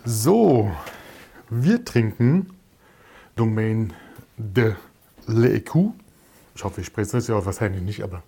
So, 0.05 0.71
wir 1.49 1.85
trinken 1.85 2.49
Domaine 3.37 3.89
de 4.37 4.73
l'Ecu. 5.29 5.93
Ich 6.57 6.65
hoffe, 6.65 6.81
ich 6.81 6.89
spreche 6.89 7.17
es 7.17 7.29
ja 7.29 7.45
wahrscheinlich 7.47 7.83
nicht, 7.83 8.03
aber 8.03 8.23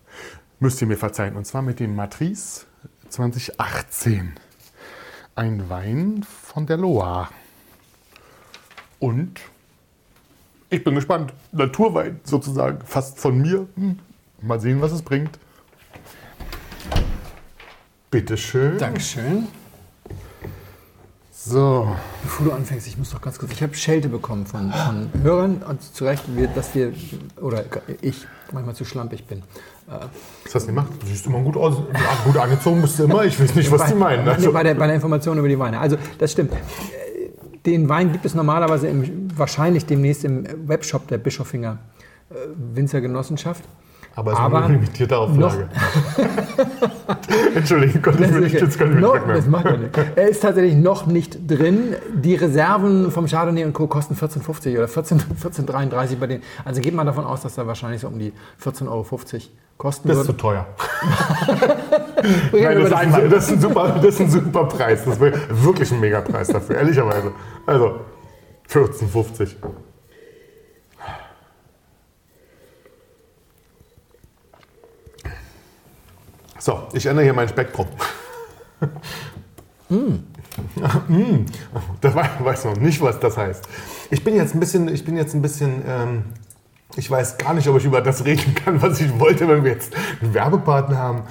müsst 0.60 0.80
ihr 0.80 0.86
mir 0.86 0.96
verzeihen. 0.96 1.34
Und 1.36 1.46
zwar 1.46 1.62
mit 1.62 1.80
dem 1.80 1.96
Matrice 1.96 2.66
2018. 3.08 4.34
Ein 5.36 5.68
Wein 5.68 6.22
von 6.22 6.66
der 6.66 6.76
Loire. 6.76 7.28
Und 9.00 9.40
ich 10.70 10.84
bin 10.84 10.94
gespannt. 10.94 11.32
Naturwein 11.50 12.20
sozusagen, 12.22 12.78
fast 12.86 13.18
von 13.18 13.38
mir. 13.38 13.66
Hm. 13.74 13.98
Mal 14.42 14.60
sehen, 14.60 14.80
was 14.80 14.92
es 14.92 15.02
bringt. 15.02 15.38
Bitteschön. 18.10 18.78
Dankeschön. 18.78 19.48
So, 21.32 21.94
Bevor 22.22 22.46
du 22.46 22.52
anfängst, 22.52 22.86
ich 22.86 22.96
muss 22.96 23.10
doch 23.10 23.20
ganz 23.20 23.38
kurz. 23.38 23.52
Ich 23.52 23.62
habe 23.62 23.74
Schelte 23.74 24.08
bekommen 24.08 24.46
von, 24.46 24.72
von 24.72 25.10
Hörern 25.22 25.62
und 25.62 25.82
zu 25.82 26.04
Recht, 26.04 26.24
dass 26.54 26.74
wir, 26.74 26.94
oder 27.40 27.64
ich, 28.00 28.26
manchmal 28.52 28.74
zu 28.74 28.84
schlampig 28.84 29.26
bin. 29.26 29.42
Was 29.86 30.54
hast 30.54 30.62
du 30.62 30.66
gemacht? 30.68 30.92
Du 31.00 31.06
siehst 31.06 31.26
immer 31.26 31.40
gut 31.40 31.56
aus. 31.56 31.76
Gut 32.24 32.36
angezogen 32.36 32.80
bist 32.80 32.98
du 32.98 33.04
immer. 33.04 33.24
Ich 33.24 33.38
weiß 33.38 33.54
nicht, 33.54 33.70
was 33.70 33.86
die 33.86 33.94
meinen. 33.94 34.26
Also, 34.26 34.52
bei, 34.52 34.62
der, 34.62 34.74
bei 34.74 34.86
der 34.86 34.96
Information 34.96 35.38
über 35.38 35.48
die 35.48 35.58
Weine. 35.58 35.78
Also, 35.78 35.96
das 36.18 36.32
stimmt. 36.32 36.52
Den 37.66 37.88
Wein 37.88 38.12
gibt 38.12 38.24
es 38.24 38.34
normalerweise 38.34 38.88
im, 38.88 39.28
wahrscheinlich 39.36 39.86
demnächst 39.86 40.24
im 40.24 40.46
Webshop 40.68 41.08
der 41.08 41.18
Bischofinger 41.18 41.78
äh, 42.30 42.34
Winzergenossenschaft. 42.74 43.64
Aber 44.16 44.32
es 44.32 44.38
aber 44.38 44.58
ist 44.58 44.64
eine 44.64 44.74
limitierte 44.74 45.18
Auflage. 45.18 45.68
Entschuldigung, 47.54 48.02
konnte 48.02 48.24
ich 48.24 48.30
mir 48.30 48.40
nicht, 48.40 48.54
jetzt 48.54 48.78
konnte 48.78 48.94
ich 48.94 49.00
mir 49.00 49.06
noch, 49.06 49.14
nicht 49.14 49.38
das 49.38 49.46
macht 49.46 49.66
er 49.66 49.76
nicht. 49.76 49.98
Er 50.14 50.28
ist 50.28 50.40
tatsächlich 50.40 50.76
noch 50.76 51.06
nicht 51.06 51.50
drin. 51.50 51.96
Die 52.14 52.36
Reserven 52.36 53.10
vom 53.10 53.26
Chardonnay 53.26 53.64
und 53.64 53.72
Co. 53.72 53.88
kosten 53.88 54.14
14,50 54.14 54.76
oder 54.76 54.88
14 54.88 55.20
14,33 55.20 56.16
bei 56.16 56.26
denen. 56.28 56.42
Also 56.64 56.80
geht 56.80 56.94
man 56.94 57.06
davon 57.06 57.24
aus, 57.24 57.42
dass 57.42 57.58
er 57.58 57.66
wahrscheinlich 57.66 58.02
so 58.02 58.08
um 58.08 58.18
die 58.18 58.32
14,50 58.62 58.88
Euro 58.88 59.04
kosten 59.76 60.08
Das 60.08 60.18
ist 60.18 60.26
zu 60.26 60.32
teuer. 60.34 60.66
Nein, 62.52 62.52
wir 62.52 62.74
das, 62.74 62.86
ist 62.86 62.92
ein, 62.92 63.30
das, 63.30 63.44
ist 63.44 63.52
ein 63.52 63.60
super, 63.60 63.88
das 63.96 64.04
ist 64.06 64.20
ein 64.20 64.30
super 64.30 64.64
Preis. 64.66 65.04
Das 65.04 65.18
wäre 65.18 65.36
wirklich 65.50 65.90
ein 65.90 65.98
Megapreis 66.00 66.48
dafür, 66.48 66.76
ehrlicherweise. 66.76 67.32
Also, 67.66 68.00
14,50. 68.70 69.56
So, 76.64 76.78
ich 76.94 77.04
ändere 77.04 77.24
hier 77.26 77.34
mein 77.34 77.46
Spektrum. 77.46 77.86
Mm. 79.90 79.96
Das 82.00 82.14
wei- 82.14 82.30
weiß 82.38 82.64
noch 82.64 82.76
nicht, 82.78 83.02
was 83.02 83.20
das 83.20 83.36
heißt. 83.36 83.68
Ich 84.10 84.24
bin 84.24 84.34
jetzt 84.34 84.54
ein 84.54 84.60
bisschen, 84.60 84.88
ich 84.88 85.04
bin 85.04 85.14
jetzt 85.14 85.34
ein 85.34 85.42
bisschen, 85.42 85.82
ähm, 85.86 86.22
ich 86.96 87.10
weiß 87.10 87.36
gar 87.36 87.52
nicht, 87.52 87.68
ob 87.68 87.76
ich 87.76 87.84
über 87.84 88.00
das 88.00 88.24
reden 88.24 88.54
kann, 88.54 88.80
was 88.80 88.98
ich 89.02 89.18
wollte, 89.20 89.46
wenn 89.46 89.62
wir 89.62 89.72
jetzt 89.72 89.92
einen 90.22 90.32
Werbepartner 90.32 90.96
haben. 90.96 91.22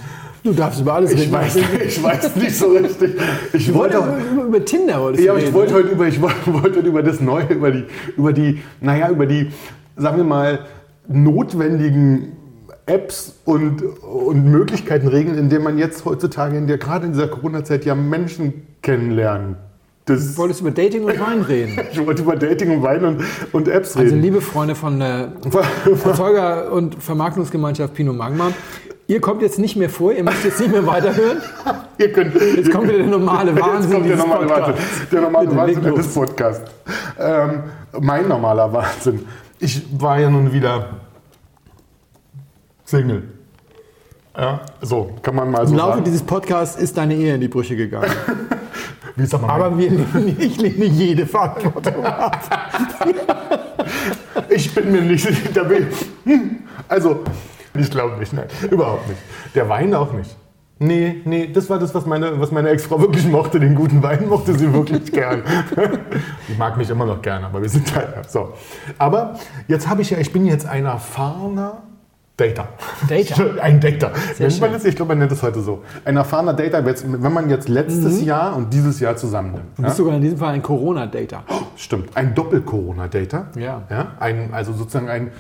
Du 0.44 0.54
darfst 0.54 0.82
über 0.82 0.94
alles 0.94 1.14
Ich 1.14 1.22
reden. 1.22 1.32
weiß, 1.32 1.56
ich 1.56 2.04
weiß 2.04 2.36
nicht 2.36 2.56
so 2.56 2.68
richtig. 2.74 3.16
Ich 3.54 3.66
Du 3.68 3.74
wollte, 3.74 3.98
wolltest 4.06 4.32
über, 4.32 4.44
über 4.44 4.66
Tinder 4.66 5.02
wolltest 5.02 5.24
ja, 5.26 5.32
aber 5.32 5.40
ich 5.40 5.46
reden, 5.48 5.56
wollte 5.56 5.72
ne? 5.74 5.80
heute 5.80 5.88
über, 5.90 6.08
ich 6.08 6.22
wollte 6.22 6.36
wollte 6.54 6.78
heute 6.78 6.88
über 6.90 7.02
das 7.02 7.20
Neue, 7.22 7.48
über 7.48 7.72
die, 7.72 7.86
über 8.18 8.34
die, 8.34 8.62
naja, 8.82 9.10
über 9.10 9.26
die, 9.26 9.52
sagen 9.96 10.18
wir 10.18 10.26
mal, 10.26 10.60
notwendigen 11.08 12.34
Apps 12.86 13.36
und, 13.46 13.82
und 14.02 14.46
Möglichkeiten 14.46 15.08
regeln, 15.08 15.38
indem 15.38 15.64
man 15.64 15.78
jetzt 15.78 16.04
heutzutage, 16.06 16.58
in 16.58 16.68
der, 16.68 16.78
gerade 16.78 17.06
in 17.06 17.14
dieser 17.14 17.28
Corona-Zeit, 17.28 17.86
ja 17.86 17.96
Menschen 17.96 18.68
kennenlernen. 18.82 19.56
Das, 20.06 20.34
Du 20.34 20.38
wolltest 20.38 20.60
über 20.60 20.72
Dating 20.72 21.06
und 21.06 21.18
Wein 21.20 21.42
reden. 21.44 21.80
ich 21.92 22.06
wollte 22.06 22.24
über 22.24 22.36
Dating 22.36 22.76
und 22.76 22.84
Wein 22.84 23.06
und, 23.06 23.22
und 23.54 23.68
Apps 23.70 23.96
Also 23.96 24.10
reden. 24.10 24.22
liebe 24.22 24.42
Freunde 24.42 24.76
von 24.76 25.00
der 25.00 25.32
Erzeuger- 25.86 26.72
und 26.74 27.02
Vermarktungsgemeinschaft 27.02 27.94
Pinot 27.94 28.18
Magma, 28.18 28.52
ihr 29.08 29.22
kommt 29.22 29.42
jetzt 29.42 29.60
nicht 29.60 29.78
mehr 29.78 29.90
vor, 29.90 30.12
ihr 30.12 30.24
müsst 30.26 30.44
jetzt 30.44 30.60
nicht 30.60 30.72
mehr 30.72 30.86
weiterhören. 30.86 31.38
Ihr 32.00 32.12
könnt, 32.12 32.34
Jetzt 32.34 32.72
kommt 32.72 32.86
wieder 32.88 32.98
der 32.98 33.06
normale 33.08 33.56
Wahnsinn 33.62 33.92
Jetzt 33.92 33.94
kommt 33.94 34.10
der 34.10 34.18
normale 34.18 34.48
Podcasts. 34.48 34.82
Wahnsinn. 34.82 35.08
Der 35.12 35.22
normale 35.22 35.46
Bitte, 35.48 35.58
Wahnsinn 35.60 35.96
des 35.96 36.08
Podcasts. 36.14 36.72
Ähm, 37.20 37.64
mein 38.02 38.28
normaler 38.28 38.74
Wahnsinn. 38.74 39.26
Ich 39.60 39.86
war 40.02 40.20
ja 40.20 40.28
nun 40.32 40.52
wieder 40.52 40.88
Single. 42.86 43.24
Ja, 44.38 44.62
so 44.82 45.12
kann 45.22 45.36
man 45.36 45.52
mal 45.52 45.66
so 45.68 45.74
Im 45.74 45.78
Laufe 45.78 45.92
sagen. 45.94 46.04
dieses 46.06 46.24
Podcasts 46.24 46.76
ist 46.76 46.98
deine 46.98 47.14
Ehe 47.14 47.36
in 47.36 47.42
die 47.42 47.48
Brüche 47.48 47.76
gegangen. 47.76 48.10
Wie 49.16 49.26
sag 49.28 49.42
mal, 49.42 49.50
Aber 49.50 49.78
wir 49.78 49.92
lehnen, 49.92 50.36
ich 50.40 50.60
lehne 50.60 50.86
jede 50.86 51.28
Verantwortung 51.28 52.04
ab. 52.04 52.42
ich 54.50 54.74
bin 54.74 54.92
mir 54.92 55.02
nicht 55.02 55.24
sicher. 55.24 55.66
Also, 56.90 57.24
ich 57.76 57.90
glaube 57.90 58.18
nicht, 58.18 58.34
nein, 58.34 58.48
überhaupt 58.70 59.08
nicht. 59.08 59.20
Der 59.56 59.68
Wein 59.70 59.96
auch 59.96 60.12
nicht. 60.14 60.36
Nee, 60.80 61.22
nee, 61.26 61.48
das 61.52 61.70
war 61.70 61.80
das, 61.80 61.96
was 61.96 62.06
meine, 62.06 62.40
was 62.40 62.52
meine 62.52 62.70
Ex-Frau 62.70 63.00
wirklich 63.00 63.26
mochte. 63.26 63.60
Den 63.60 63.74
guten 63.74 64.04
Wein 64.04 64.28
mochte 64.28 64.54
sie 64.54 64.72
wirklich 64.74 65.12
gern. 65.12 65.44
Die 66.50 66.56
mag 66.58 66.78
mich 66.78 66.90
immer 66.90 67.06
noch 67.06 67.22
gern, 67.22 67.44
aber 67.46 67.62
wir 67.62 67.70
sind 67.70 67.96
halt 67.96 68.30
so. 68.30 68.54
Aber 68.98 69.40
jetzt 69.68 69.88
habe 69.88 70.02
ich 70.02 70.10
ja, 70.10 70.18
ich 70.18 70.34
bin 70.34 70.46
jetzt 70.46 70.66
ein 70.66 70.86
erfahrener 70.86 71.84
Dater. 72.36 72.68
Dater. 73.08 73.62
Ein 73.62 73.80
Dater. 73.80 74.12
Sehr 74.36 74.48
Nennt 74.48 74.60
man 74.62 74.74
das? 74.74 74.86
Ich 74.86 74.96
glaube, 74.96 75.10
man 75.10 75.20
nennt 75.20 75.32
das 75.32 75.44
heute 75.44 75.62
so. 75.62 75.84
Ein 76.04 76.18
erfahrener 76.18 76.60
jetzt, 76.88 77.06
wenn 77.08 77.34
man 77.34 77.48
jetzt 77.50 77.70
letztes 77.70 78.22
Mhm. 78.22 78.26
Jahr 78.28 78.56
und 78.56 78.74
dieses 78.74 79.00
Jahr 79.00 79.16
zusammennimmt. 79.16 79.66
Du 79.78 79.84
bist 79.84 79.98
sogar 79.98 80.16
in 80.16 80.22
diesem 80.22 80.40
Fall 80.40 80.54
ein 80.56 80.64
Corona-Dater. 80.64 81.44
Stimmt, 81.76 82.16
ein 82.18 82.34
Doppel-Corona-Dater. 82.34 83.48
Ja. 83.56 83.84
ja 83.90 84.12
ein, 84.20 84.52
also 84.52 84.74
sozusagen 84.74 85.10
ein, 85.10 85.32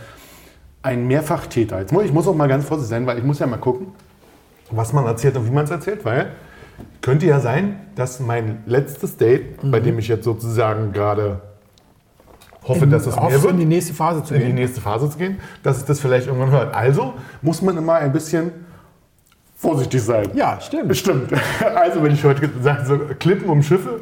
ein 0.83 1.07
Mehrfachtäter. 1.07 1.79
Jetzt 1.79 1.91
muss, 1.91 2.03
ich 2.03 2.13
muss 2.13 2.27
auch 2.27 2.35
mal 2.35 2.47
ganz 2.47 2.65
vorsichtig 2.65 2.89
sein, 2.91 3.07
weil 3.07 3.17
ich 3.17 3.23
muss 3.23 3.39
ja 3.39 3.47
mal 3.47 3.57
gucken, 3.57 3.87
was 4.69 4.93
man 4.93 5.05
erzählt 5.07 5.35
und 5.35 5.47
wie 5.47 5.51
man 5.51 5.63
es 5.65 5.71
erzählt, 5.71 6.05
weil 6.05 6.27
könnte 7.01 7.25
ja 7.25 7.39
sein, 7.39 7.79
dass 7.95 8.19
mein 8.19 8.63
letztes 8.67 9.17
Date, 9.17 9.59
bei 9.63 9.79
Mhm. 9.79 9.83
dem 9.83 9.99
ich 9.99 10.07
jetzt 10.09 10.25
sozusagen 10.25 10.91
gerade 10.93 11.41
hoffe, 12.67 12.87
dass 12.87 13.05
es 13.05 13.15
mehr 13.15 13.41
wird, 13.43 13.51
in 13.53 13.59
die 13.59 13.65
nächste 13.65 13.93
Phase 13.93 14.23
zu 14.23 14.33
in 14.33 14.39
die 14.41 14.45
gehen? 14.47 14.55
nächste 14.55 14.81
Phase 14.81 15.09
zu 15.09 15.17
gehen, 15.17 15.37
dass 15.63 15.77
es 15.77 15.85
das 15.85 15.99
vielleicht 15.99 16.27
irgendwann 16.27 16.51
hört. 16.51 16.73
Also 16.75 17.13
muss 17.41 17.61
man 17.61 17.77
immer 17.77 17.93
ein 17.95 18.11
bisschen 18.11 18.51
vorsichtig 19.55 20.01
sein. 20.01 20.29
Ja, 20.33 20.59
stimmt. 20.61 20.95
Stimmt. 20.97 21.31
Also, 21.75 22.03
wenn 22.03 22.13
ich 22.13 22.23
heute 22.23 22.49
sage, 22.61 22.85
so 22.85 22.97
Klippen 23.19 23.49
um 23.49 23.63
Schiffe, 23.63 24.01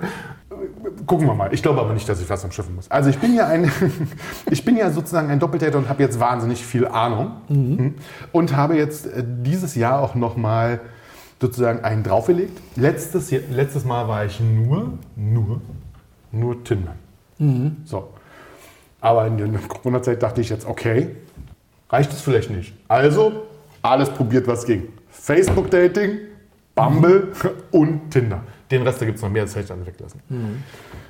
gucken 1.06 1.28
wir 1.28 1.34
mal. 1.34 1.54
Ich 1.54 1.62
glaube 1.62 1.80
aber 1.82 1.94
nicht, 1.94 2.08
dass 2.10 2.20
ich 2.22 2.30
was 2.30 2.44
umschiffen 2.44 2.76
muss. 2.76 2.90
Also, 2.90 3.10
ich 3.10 3.20
bin 3.20 3.36
ja, 3.36 3.48
ein, 3.48 3.72
ich 4.50 4.64
bin 4.66 4.76
ja 4.78 4.90
sozusagen 4.92 5.30
ein 5.30 5.40
Doppeltäter 5.40 5.78
und 5.78 5.88
habe 5.90 6.02
jetzt 6.04 6.20
wahnsinnig 6.20 6.66
viel 6.66 6.88
Ahnung. 6.88 7.32
Mhm. 7.50 7.96
Und 8.32 8.56
habe 8.56 8.76
jetzt 8.78 9.06
äh, 9.08 9.24
dieses 9.26 9.76
Jahr 9.76 10.00
auch 10.02 10.16
nochmal 10.16 10.80
sozusagen 11.40 11.84
einen 11.84 12.04
draufgelegt. 12.04 12.60
Letztes, 12.76 13.32
Jahr- 13.32 13.42
letztes 13.52 13.86
Mal 13.86 14.08
war 14.08 14.26
ich 14.26 14.40
nur, 14.40 14.94
nur, 15.16 15.62
nur 16.32 16.64
Tinder. 16.64 16.96
Mhm. 17.40 17.78
So. 17.86 18.10
Aber 19.02 19.26
in 19.28 19.38
der 19.38 19.48
Corona-Zeit 19.68 20.22
dachte 20.24 20.42
ich 20.42 20.50
jetzt, 20.50 20.66
okay, 20.66 21.10
reicht 21.90 22.12
es 22.14 22.22
vielleicht 22.22 22.50
nicht. 22.52 22.74
Also 22.88 23.32
alles 23.82 24.10
probiert, 24.10 24.48
was 24.48 24.66
ging. 24.66 24.84
Facebook-Dating, 25.10 26.18
Bumble 26.76 27.30
und 27.72 28.12
Tinder. 28.12 28.44
Den 28.70 28.84
Rest, 28.84 29.02
da 29.02 29.06
gibt 29.06 29.18
es 29.18 29.24
noch 29.24 29.30
mehr, 29.30 29.44
das 29.44 29.52
hätte 29.56 29.64
ich 29.64 29.68
dann 29.70 29.86
weglassen. 29.86 30.22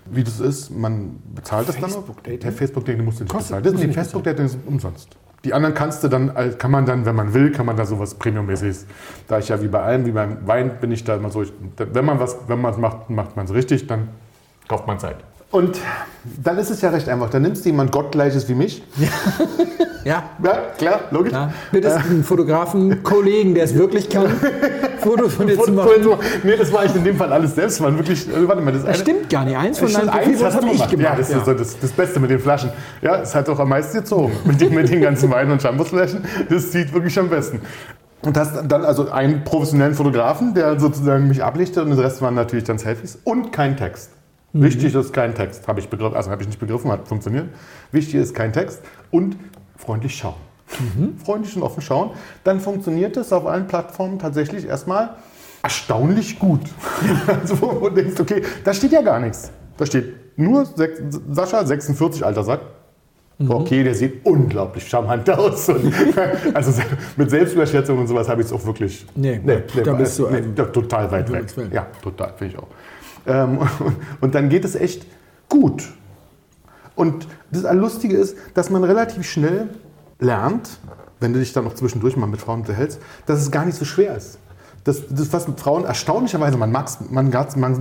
Wie 0.06 0.24
das 0.24 0.40
ist, 0.40 0.72
man 0.72 1.20
bezahlt 1.36 1.70
das 1.70 1.78
dann. 1.80 1.92
Der 2.26 2.52
Facebook-Dating 2.52 3.06
musst 3.06 3.20
du 3.20 3.24
nicht 3.26 3.32
Kostet- 3.32 3.58
bezahlen. 3.58 3.76
Das 3.76 3.86
nicht 3.86 3.94
Facebook-Dating 3.94 4.46
ist 4.46 4.58
umsonst. 4.66 5.16
Die 5.44 5.54
anderen 5.54 5.74
kannst 5.76 6.04
du 6.04 6.08
dann, 6.08 6.32
kann 6.58 6.72
man 6.72 6.86
dann, 6.86 7.06
wenn 7.06 7.16
man 7.16 7.34
will, 7.34 7.52
kann 7.52 7.66
man 7.66 7.76
da 7.76 7.86
sowas 7.86 8.14
Premium-mäßiges. 8.16 8.86
Da 9.28 9.40
ich 9.40 9.50
ja 9.50 9.62
wie 9.62 9.68
bei 9.68 9.82
allem, 9.82 10.06
wie 10.06 10.12
beim 10.12 10.48
Wein, 10.48 10.80
bin 10.80 10.92
ich 10.92 11.04
da 11.04 11.16
immer 11.16 11.30
so, 11.30 11.44
wenn 11.78 12.06
man 12.06 12.20
was, 12.20 12.38
wenn 12.48 12.62
man 12.62 12.72
es 12.74 12.78
macht, 12.80 13.10
macht 13.10 13.36
man 13.36 13.46
es 13.46 13.54
richtig, 13.54 13.86
dann 13.88 14.10
kauft 14.68 14.88
man 14.88 14.98
Zeit. 15.00 15.18
Und 15.52 15.78
dann 16.44 16.58
ist 16.58 16.70
es 16.70 16.82
ja 16.82 16.90
recht 16.90 17.10
einfach. 17.10 17.30
Dann 17.30 17.42
nimmst 17.42 17.66
du 17.66 17.70
jemand 17.70 17.92
Gottgleiches 17.92 18.48
wie 18.50 18.56
mich. 18.56 18.84
Ja. 18.98 19.08
Ja, 20.04 20.24
klar, 20.80 21.02
logisch. 21.12 21.32
ja. 21.32 21.54
Bitte 21.72 21.96
einen 21.96 22.24
Fotografen, 22.24 23.04
Kollegen, 23.04 23.54
der 23.54 23.66
es 23.66 23.76
wirklich 23.76 24.10
kann, 24.10 24.26
Fotos 25.00 25.36
von 25.36 25.46
dir 25.46 25.60
zu 25.62 25.72
machen. 25.74 25.92
Nee, 26.42 26.58
das 26.58 26.74
war 26.74 26.84
ich 26.86 26.96
in 26.96 27.04
dem 27.04 27.18
Fall 27.18 27.32
alles 27.32 27.54
selbst. 27.54 27.80
Waren 27.82 27.98
wirklich, 27.98 28.28
äh, 28.28 28.48
warte 28.48 28.64
mal, 28.64 28.72
das, 28.74 28.82
Das 28.82 28.96
eine- 28.96 28.98
stimmt 29.04 29.30
gar 29.30 29.46
nicht. 29.46 29.56
Eins 29.56 29.78
von 29.78 29.94
deinen 29.94 30.08
du 30.08 30.12
habe 30.12 30.66
ich 30.72 30.88
gemacht. 30.88 30.92
Ja, 30.98 31.16
das 31.16 31.30
ist 31.30 31.46
so 31.46 31.54
das, 31.54 31.78
das 31.80 31.92
Beste 31.92 32.20
mit 32.20 32.32
den 32.32 32.40
Flaschen. 32.40 32.72
Ja, 33.04 33.18
es 33.22 33.36
hat 33.36 33.48
auch 33.48 33.60
am 33.60 33.70
meisten 33.70 33.98
gezogen. 33.98 34.32
Mit 34.44 34.60
den, 34.60 34.74
mit 34.74 34.90
den 34.90 35.02
ganzen 35.02 35.30
Wein- 35.30 35.52
und 35.52 35.62
Shampoosflaschen. 35.62 36.26
Das 36.50 36.72
sieht 36.72 36.92
wirklich 36.94 37.20
am 37.20 37.30
besten. 37.30 37.62
Und 38.24 38.36
hast 38.38 38.54
dann 38.68 38.84
also 38.84 39.12
einen 39.12 39.44
professionellen 39.44 39.94
Fotografen, 39.94 40.56
der 40.56 40.80
sozusagen 40.80 41.28
mich 41.28 41.44
ablichtet 41.44 41.84
und 41.86 41.92
der 41.96 42.06
Rest 42.06 42.24
waren 42.24 42.34
natürlich 42.34 42.64
dann 42.64 42.80
Selfies 42.80 43.20
und 43.24 43.52
kein 43.54 43.78
Text. 43.78 44.10
Mhm. 44.54 44.64
Wichtig 44.64 44.96
ist 44.96 45.14
kein 45.14 45.34
Text, 45.34 45.68
habe 45.68 45.80
ich 45.80 45.90
begriffen, 45.90 46.16
also 46.16 46.30
habe 46.32 46.42
ich 46.42 46.48
nicht 46.48 46.60
begriffen, 46.60 46.92
hat 46.92 47.08
funktioniert. 47.08 47.50
Wichtig 47.92 48.16
ist 48.16 48.36
kein 48.36 48.52
Text 48.52 48.82
und 49.10 49.38
freundlich 49.78 50.16
schauen. 50.16 50.36
Mhm. 50.96 51.18
Freundlich 51.26 51.56
und 51.56 51.64
offen 51.64 51.82
schauen. 51.82 52.12
Dann 52.44 52.60
funktioniert 52.60 53.18
es 53.18 53.34
auf 53.34 53.46
allen 53.46 53.68
Plattformen 53.68 54.20
tatsächlich 54.20 54.66
erstmal 54.66 55.16
erstaunlich 55.64 56.40
gut. 56.40 56.62
also 57.28 57.62
wo 57.62 57.90
du 57.90 57.96
denkst, 57.96 58.20
okay, 58.20 58.42
da 58.64 58.74
steht 58.74 58.92
ja 58.92 59.02
gar 59.02 59.20
nichts. 59.20 59.52
Da 59.78 59.86
steht 59.86 60.38
nur 60.38 60.66
Sascha, 61.30 61.66
46, 61.66 62.26
alter 62.26 62.44
Sack. 62.44 62.62
Mhm. 63.38 63.52
Okay, 63.52 63.84
der 63.84 63.96
sieht 63.96 64.26
unglaublich 64.26 64.88
charmant 64.88 65.30
aus. 65.30 65.70
Und, 65.70 65.94
also 66.54 66.82
mit 67.18 67.30
Selbstüberschätzung 67.30 67.98
und 67.98 68.08
sowas 68.08 68.30
habe 68.30 68.42
ich 68.42 68.48
es 68.48 68.54
auch 68.54 68.66
wirklich. 68.66 69.06
Nee, 69.16 69.42
nee, 69.44 69.64
nee 69.74 69.82
da 69.82 69.94
bist 69.94 70.20
du 70.20 70.28
nee, 70.28 70.42
total 70.72 71.12
weit 71.12 71.32
weg. 71.32 71.46
Ja, 71.72 71.88
total, 72.02 72.34
finde 72.38 72.54
ich 72.54 72.60
auch. 72.60 72.68
Ähm, 73.26 73.60
und, 74.22 74.36
dann 74.36 74.50
geht 74.50 74.66
es 74.66 74.76
echt 74.76 75.06
gut. 75.50 75.84
Und 76.96 77.28
das 77.52 77.64
Lustige 77.74 78.18
ist, 78.18 78.38
dass 78.54 78.70
man 78.70 78.84
relativ 78.84 79.30
schnell 79.30 79.70
lernt, 80.20 80.80
wenn 81.20 81.34
du 81.34 81.40
dich 81.40 81.54
dann 81.54 81.64
noch 81.64 81.76
zwischendurch 81.76 82.18
mal 82.18 82.28
mit 82.28 82.42
Frauen 82.42 82.62
unterhältst, 82.62 83.00
dass 83.26 83.40
es 83.40 83.52
gar 83.52 83.66
nicht 83.66 83.78
so 83.78 83.86
schwer 83.86 84.16
ist. 84.16 84.40
Das, 84.84 85.04
das 85.10 85.32
was 85.32 85.46
Frauen 85.58 85.86
erstaunlicherweise, 85.86 86.58
man 86.58 86.72
mag 86.72 86.88
es 86.88 87.00
man, 87.10 87.30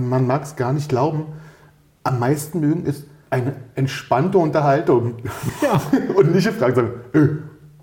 man, 0.09 0.27
man 0.27 0.41
gar 0.55 0.73
nicht 0.73 0.89
glauben, 0.89 1.25
am 2.03 2.19
meisten 2.19 2.59
mögen, 2.59 2.85
ist 2.85 3.05
eine 3.29 3.55
entspannte 3.75 4.37
Unterhaltung. 4.37 5.15
Ja. 5.61 5.81
Und 6.15 6.35
nicht 6.35 6.47
Fragen 6.49 6.75
sagen, 6.75 6.91
hey, 7.13 7.29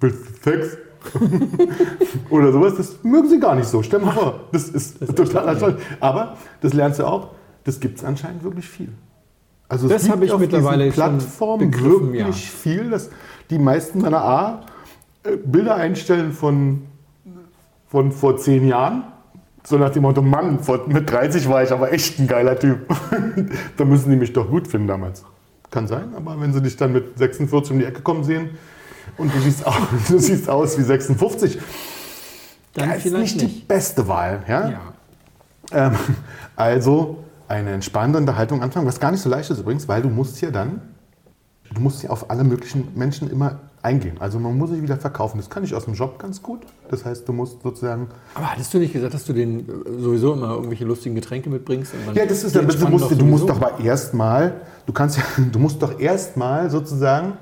willst 0.01 0.19
du 0.21 0.51
Sex? 0.51 0.77
Oder 2.31 2.53
sowas, 2.53 2.75
das 2.77 3.03
mögen 3.03 3.29
sie 3.29 3.41
gar 3.41 3.55
nicht 3.55 3.69
so. 3.69 3.83
Stell 3.83 4.01
mal 4.01 4.13
vor, 4.13 4.41
das 4.53 4.69
ist, 4.69 5.01
das 5.01 5.09
ist 5.09 5.17
total 5.17 5.49
erstaunlich. 5.49 5.83
Aber 6.01 6.37
das 6.61 6.75
lernst 6.75 7.01
du 7.01 7.07
auch, 7.07 7.31
das 7.69 7.81
gibt 7.81 7.99
es 7.99 8.05
anscheinend 8.05 8.43
wirklich 8.43 8.69
viel. 8.69 8.89
Also 9.69 9.87
das 9.89 10.09
habe 10.09 10.25
ich 10.25 10.33
auf 10.33 10.41
mittlerweile 10.41 10.91
Plattformen 10.91 11.73
wirklich 11.73 12.15
ja. 12.15 12.33
viel, 12.33 12.91
dass 12.91 13.11
die 13.51 13.59
meisten 13.59 14.01
meiner 14.01 14.23
A 14.23 14.67
äh, 15.23 15.37
Bilder 15.37 15.77
einstellen 15.77 16.33
von, 16.33 16.87
von 17.87 18.11
vor 18.11 18.39
zehn 18.39 18.67
Jahren 18.67 19.05
so 19.65 19.77
nach 19.77 19.91
dem 19.91 20.03
Motto, 20.03 20.23
Mann, 20.23 20.59
mit 20.87 21.11
30 21.11 21.47
war 21.47 21.63
ich 21.63 21.71
aber 21.73 21.93
echt 21.93 22.19
ein 22.19 22.27
geiler 22.27 22.59
Typ. 22.59 22.89
da 23.77 23.85
müssen 23.85 24.11
die 24.11 24.17
mich 24.17 24.33
doch 24.33 24.49
gut 24.49 24.67
finden 24.67 24.87
damals. 24.87 25.25
Kann 25.71 25.87
sein, 25.87 26.15
aber 26.17 26.41
wenn 26.41 26.55
sie 26.55 26.63
dich 26.63 26.77
dann 26.77 26.95
mit 26.95 27.19
46 27.19 27.73
um 27.73 27.79
die 27.79 27.85
Ecke 27.85 28.01
kommen 28.01 28.25
sehen 28.25 28.51
und 29.19 29.35
du 29.35 29.39
siehst, 29.41 29.67
aus, 29.67 29.75
du 30.09 30.19
siehst 30.19 30.49
aus 30.49 30.79
wie 30.79 30.83
56, 30.83 31.59
dann 32.73 32.91
ist 32.93 33.05
nicht, 33.05 33.15
nicht 33.15 33.41
die 33.43 33.65
beste 33.67 34.09
Wahl. 34.09 34.43
Ja? 34.49 34.71
ja. 34.71 34.81
Ähm, 35.73 35.97
also 36.57 37.19
eine 37.49 37.73
entspannte 37.73 38.19
Unterhaltung 38.19 38.63
anfangen, 38.63 38.87
was 38.87 39.01
gar 39.01 39.11
nicht 39.11 39.21
so 39.21 39.29
leicht 39.29 39.51
ist 39.51 39.59
übrigens, 39.59 39.89
weil 39.89 40.03
du 40.03 40.09
musst 40.09 40.41
ja 40.41 40.51
dann, 40.51 40.83
du 41.75 41.81
musst 41.81 42.03
ja 42.03 42.11
auf 42.11 42.31
alle 42.31 42.45
möglichen 42.45 42.89
Menschen 42.95 43.31
immer 43.31 43.61
eingehen. 43.83 44.17
Also 44.21 44.39
man 44.39 44.57
muss 44.57 44.71
sich 44.71 44.83
wieder 44.83 44.97
verkaufen. 44.97 45.39
Das 45.39 45.51
kann 45.51 45.65
ich 45.65 45.75
aus 45.75 45.85
dem 45.85 45.95
Job 45.95 46.19
ganz 46.19 46.43
gut. 46.43 46.61
Das 46.91 47.05
heißt, 47.05 47.29
du 47.29 47.33
musst 47.33 47.63
sozusagen. 47.63 48.09
Aber 48.35 48.53
hattest 48.53 48.73
du 48.75 48.79
nicht 48.79 48.93
gesagt, 48.93 49.15
dass 49.15 49.25
du 49.25 49.33
den 49.33 49.61
äh, 49.61 50.01
sowieso 50.01 50.35
immer 50.35 50.51
irgendwelche 50.51 50.85
lustigen 50.85 51.15
Getränke 51.15 51.49
mitbringst? 51.49 51.95
ja, 52.15 52.27
das 52.27 52.45
ist 52.45 52.57
dann, 52.57 52.69
du 52.69 52.89
musst, 52.89 53.11
du 53.11 53.25
musst 53.25 53.49
doch 53.49 53.57
aber 53.57 53.81
erstmal, 53.81 54.61
du 54.87 54.93
kannst 54.93 55.19
ja, 55.19 55.23
du 55.53 55.59
musst 55.59 55.83
doch 55.83 55.99
erstmal 55.99 56.71
sozusagen 56.71 57.35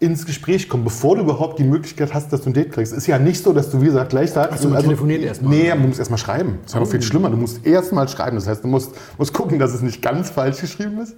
ins 0.00 0.24
Gespräch 0.24 0.68
kommen, 0.68 0.82
bevor 0.82 1.16
du 1.16 1.22
überhaupt 1.22 1.58
die 1.58 1.64
Möglichkeit 1.64 2.14
hast, 2.14 2.32
dass 2.32 2.42
du 2.42 2.50
ein 2.50 2.54
Date 2.54 2.72
kriegst. 2.72 2.92
Ist 2.92 3.06
ja 3.06 3.18
nicht 3.18 3.42
so, 3.42 3.52
dass 3.52 3.70
du, 3.70 3.82
wie 3.82 3.86
gesagt, 3.86 4.10
gleich 4.10 4.30
sagst. 4.32 4.52
Also, 4.52 4.70
also 4.70 4.82
telefoniert 4.82 5.22
erstmal. 5.22 5.54
Nee, 5.54 5.70
du 5.70 5.76
musst 5.76 5.98
erstmal 5.98 6.18
schreiben. 6.18 6.58
Das 6.62 6.70
ist 6.70 6.74
ja 6.74 6.80
noch 6.80 6.88
viel 6.88 7.00
oh. 7.00 7.02
schlimmer. 7.02 7.30
Du 7.30 7.36
musst 7.36 7.66
erstmal 7.66 8.08
schreiben. 8.08 8.36
Das 8.36 8.48
heißt, 8.48 8.64
du 8.64 8.68
musst, 8.68 8.92
musst 9.18 9.34
gucken, 9.34 9.58
dass 9.58 9.74
es 9.74 9.82
nicht 9.82 10.00
ganz 10.00 10.30
falsch 10.30 10.62
geschrieben 10.62 11.00
ist 11.00 11.16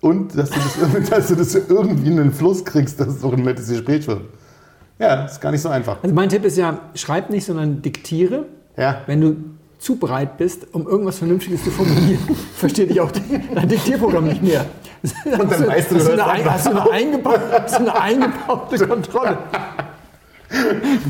und 0.00 0.36
dass 0.36 0.50
du 0.50 0.58
das, 0.58 1.08
dass 1.10 1.28
du 1.28 1.34
das 1.36 1.54
irgendwie 1.54 2.08
in 2.08 2.16
den 2.16 2.32
Fluss 2.32 2.64
kriegst, 2.64 2.98
dass 2.98 3.08
es 3.08 3.22
auch 3.22 3.32
ein 3.32 3.42
nettes 3.42 3.68
Gespräch 3.68 4.06
wird. 4.08 4.22
Ja, 4.98 5.24
ist 5.24 5.40
gar 5.40 5.52
nicht 5.52 5.62
so 5.62 5.68
einfach. 5.68 6.02
Also 6.02 6.14
mein 6.14 6.28
Tipp 6.28 6.44
ist 6.44 6.58
ja, 6.58 6.80
schreib 6.94 7.30
nicht, 7.30 7.44
sondern 7.44 7.80
diktiere. 7.80 8.46
Ja. 8.76 9.02
Wenn 9.06 9.20
du 9.20 9.36
zu 9.78 9.96
breit 9.96 10.36
bist, 10.36 10.66
um 10.72 10.86
irgendwas 10.86 11.18
Vernünftiges 11.18 11.64
zu 11.64 11.70
formulieren, 11.70 12.18
versteht 12.54 12.90
dich 12.90 13.00
auch 13.00 13.10
dein 13.54 13.68
Diktierprogramm 13.68 14.26
nicht 14.26 14.42
mehr. 14.42 14.66
Und 15.02 15.50
dann 15.50 15.66
weißt 15.66 15.90
du, 15.90 15.96
hast, 15.96 16.08
du 16.08 16.12
eine, 16.12 16.52
hast, 16.52 16.66
du 16.66 16.70
eine 16.70 16.90
eingebaute, 16.90 17.40
hast 17.50 17.74
eine 17.74 18.00
eingebaute 18.00 18.86
Kontrolle. 18.86 19.38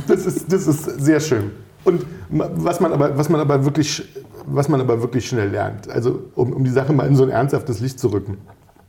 Das 0.07 0.27
ist, 0.27 0.53
das 0.53 0.67
ist 0.67 0.85
sehr 1.01 1.21
schön. 1.21 1.51
Und 1.85 2.05
was 2.29 2.81
man 2.81 2.93
aber, 2.93 3.17
was 3.17 3.29
man 3.29 3.41
aber, 3.41 3.65
wirklich, 3.65 4.07
was 4.47 4.69
man 4.69 4.81
aber 4.81 5.01
wirklich 5.01 5.27
schnell 5.29 5.49
lernt, 5.49 5.89
also 5.91 6.25
um, 6.35 6.53
um 6.53 6.65
die 6.65 6.71
Sache 6.71 6.93
mal 6.93 7.07
in 7.07 7.17
so 7.17 7.23
ein 7.23 7.31
ernsthaftes 7.31 7.81
Licht 7.81 7.99
zu 7.99 8.09
rücken, 8.09 8.39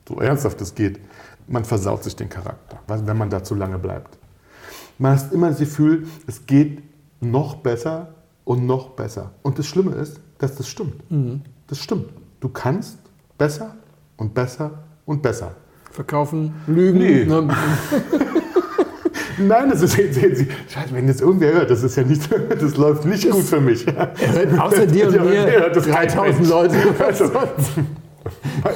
so 0.07 0.19
ernsthaft 0.19 0.59
es 0.61 0.75
geht, 0.75 0.99
man 1.47 1.65
versaut 1.65 2.03
sich 2.03 2.15
den 2.15 2.29
Charakter, 2.29 2.79
wenn 2.87 3.17
man 3.17 3.29
da 3.29 3.43
zu 3.43 3.55
lange 3.55 3.77
bleibt. 3.79 4.17
Man 4.97 5.17
hat 5.17 5.31
immer 5.31 5.49
das 5.49 5.59
Gefühl, 5.59 6.07
es 6.27 6.45
geht 6.45 6.83
noch 7.21 7.55
besser 7.55 8.09
und 8.43 8.65
noch 8.65 8.89
besser. 8.89 9.31
Und 9.41 9.57
das 9.57 9.65
Schlimme 9.67 9.95
ist, 9.95 10.19
dass 10.37 10.55
das 10.55 10.67
stimmt. 10.67 11.09
Mhm. 11.09 11.41
Das 11.67 11.79
stimmt. 11.79 12.09
Du 12.39 12.49
kannst 12.49 12.97
besser 13.37 13.75
und 14.17 14.33
besser 14.33 14.83
und 15.05 15.21
besser. 15.21 15.51
Verkaufen, 15.91 16.53
lügen. 16.67 16.99
Nee. 16.99 17.25
Ne? 17.25 17.47
Nein, 19.37 19.69
das 19.69 19.81
ist, 19.81 19.93
sehen 19.93 20.35
Sie, 20.35 20.47
Scheiße, 20.69 20.93
wenn 20.93 21.07
jetzt 21.07 21.21
irgendwer 21.21 21.53
hört, 21.53 21.69
das 21.69 21.83
ist 21.83 21.95
ja 21.95 22.03
nicht, 22.03 22.29
das 22.49 22.77
läuft 22.77 23.05
nicht 23.05 23.25
das, 23.25 23.31
gut 23.31 23.43
für 23.43 23.61
mich. 23.61 23.85
Außer 24.59 24.85
dir 24.85 25.07
und 25.07 25.25
mir, 25.25 25.69
3000 25.69 26.47
Leute. 26.47 26.75
Also, 26.99 27.31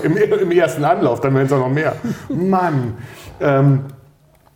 Im, 0.03 0.17
Im, 0.17 0.51
ersten 0.51 0.83
Anlauf, 0.83 1.21
dann 1.21 1.35
werden 1.35 1.45
es 1.45 1.53
auch 1.53 1.59
noch 1.59 1.69
mehr. 1.69 1.95
Mann. 2.29 2.95
Ähm, 3.39 3.81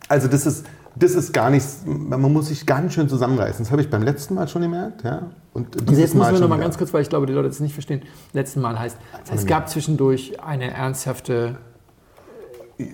also 0.08 0.26
das 0.26 0.46
ist, 0.46 0.66
das 0.96 1.12
ist 1.12 1.32
gar 1.32 1.50
nichts, 1.50 1.82
man 1.86 2.20
muss 2.20 2.48
sich 2.48 2.66
ganz 2.66 2.94
schön 2.94 3.08
zusammenreißen. 3.08 3.64
Das 3.64 3.70
habe 3.70 3.82
ich 3.82 3.90
beim 3.90 4.02
letzten 4.02 4.34
Mal 4.34 4.48
schon 4.48 4.62
gemerkt. 4.62 5.04
Ja? 5.04 5.30
Und 5.52 5.80
also 5.80 6.00
jetzt 6.00 6.14
müssen 6.14 6.32
wir 6.32 6.40
noch 6.40 6.48
mal 6.48 6.58
ganz 6.58 6.78
kurz, 6.78 6.92
weil 6.92 7.02
ich 7.02 7.08
glaube, 7.08 7.26
die 7.26 7.32
Leute 7.32 7.48
das 7.48 7.60
nicht 7.60 7.74
verstehen. 7.74 8.02
Letzten 8.32 8.60
Mal 8.60 8.78
heißt, 8.78 8.96
es 9.32 9.46
gab 9.46 9.68
zwischendurch 9.68 10.40
eine 10.42 10.72
ernsthafte 10.72 11.58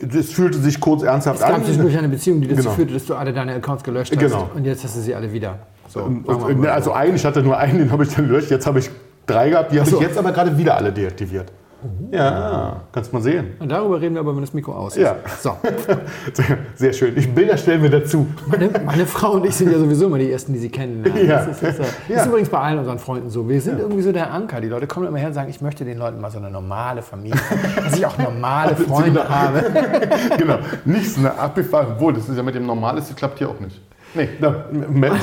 das 0.02 0.30
fühlte 0.32 0.58
sich 0.58 0.80
kurz 0.80 1.04
ernsthaft 1.04 1.40
an. 1.42 1.50
Es 1.50 1.56
gab 1.56 1.64
zwischendurch 1.64 1.96
eine 1.96 2.08
Beziehung, 2.08 2.40
die 2.40 2.48
dazu 2.48 2.62
genau. 2.62 2.74
führte, 2.74 2.94
dass 2.94 3.06
du 3.06 3.14
alle 3.14 3.32
deine 3.32 3.54
Accounts 3.54 3.84
gelöscht 3.84 4.12
hast. 4.12 4.20
Genau. 4.20 4.50
Und 4.52 4.64
jetzt 4.64 4.82
hast 4.82 4.96
du 4.96 5.00
sie 5.00 5.14
alle 5.14 5.32
wieder. 5.32 5.60
So, 5.88 6.10
also 6.66 6.92
einen, 6.92 7.14
ich 7.14 7.24
hatte 7.24 7.42
nur 7.42 7.56
einen, 7.56 7.78
den 7.78 7.92
habe 7.92 8.02
ich 8.02 8.12
dann 8.12 8.26
gelöscht. 8.26 8.50
Jetzt 8.50 8.66
habe 8.66 8.80
ich 8.80 8.90
drei 9.26 9.50
gehabt, 9.50 9.72
die 9.72 9.78
habe 9.78 9.88
so. 9.88 9.96
ich 9.96 10.02
jetzt 10.02 10.18
aber 10.18 10.32
gerade 10.32 10.58
wieder 10.58 10.76
alle 10.76 10.92
deaktiviert. 10.92 11.52
Ja, 12.10 12.80
kannst 12.92 13.12
mal 13.12 13.22
sehen. 13.22 13.52
Und 13.58 13.70
darüber 13.70 14.00
reden 14.00 14.14
wir 14.14 14.20
aber, 14.20 14.34
wenn 14.34 14.40
das 14.40 14.54
Mikro 14.54 14.72
aus 14.72 14.96
ist. 14.96 15.02
Ja. 15.02 15.16
So. 15.40 15.56
Sehr, 16.32 16.58
sehr 16.74 16.92
schön. 16.92 17.16
Ich 17.16 17.32
Bilder 17.32 17.56
stellen 17.56 17.82
wir 17.82 17.90
dazu. 17.90 18.26
Meine, 18.46 18.70
meine, 18.84 19.06
Frau 19.06 19.32
und 19.32 19.46
ich 19.46 19.54
sind 19.54 19.70
ja 19.70 19.78
sowieso 19.78 20.06
immer 20.06 20.18
die 20.18 20.30
Ersten, 20.30 20.52
die 20.52 20.58
sie 20.58 20.68
kennen. 20.68 21.04
Ja. 21.16 21.44
Das, 21.44 21.48
ist, 21.48 21.62
das, 21.62 21.76
das 21.76 21.86
ja. 22.08 22.20
ist, 22.20 22.26
übrigens 22.26 22.48
bei 22.48 22.58
allen 22.58 22.78
unseren 22.78 22.98
Freunden 22.98 23.30
so. 23.30 23.48
Wir 23.48 23.60
sind 23.60 23.78
ja. 23.78 23.84
irgendwie 23.84 24.02
so 24.02 24.12
der 24.12 24.32
Anker. 24.32 24.60
Die 24.60 24.68
Leute 24.68 24.86
kommen 24.86 25.06
immer 25.06 25.18
her 25.18 25.28
und 25.28 25.34
sagen, 25.34 25.48
ich 25.48 25.60
möchte 25.60 25.84
den 25.84 25.98
Leuten 25.98 26.20
mal 26.20 26.30
so 26.30 26.38
eine 26.38 26.50
normale 26.50 27.02
Familie, 27.02 27.40
dass 27.76 27.96
ich 27.96 28.06
auch 28.06 28.18
normale 28.18 28.76
Freunde 28.76 29.28
habe. 29.28 29.64
genau. 30.38 30.58
Nicht 30.84 31.12
so 31.12 31.20
eine 31.20 31.38
abgefahren. 31.38 31.88
Obwohl, 31.92 32.14
das 32.14 32.28
ist 32.28 32.36
ja 32.36 32.42
mit 32.42 32.54
dem 32.54 32.66
Normales, 32.66 33.08
das 33.08 33.16
klappt 33.16 33.38
hier 33.38 33.48
auch 33.48 33.60
nicht. 33.60 33.80
Nee, 34.14 34.28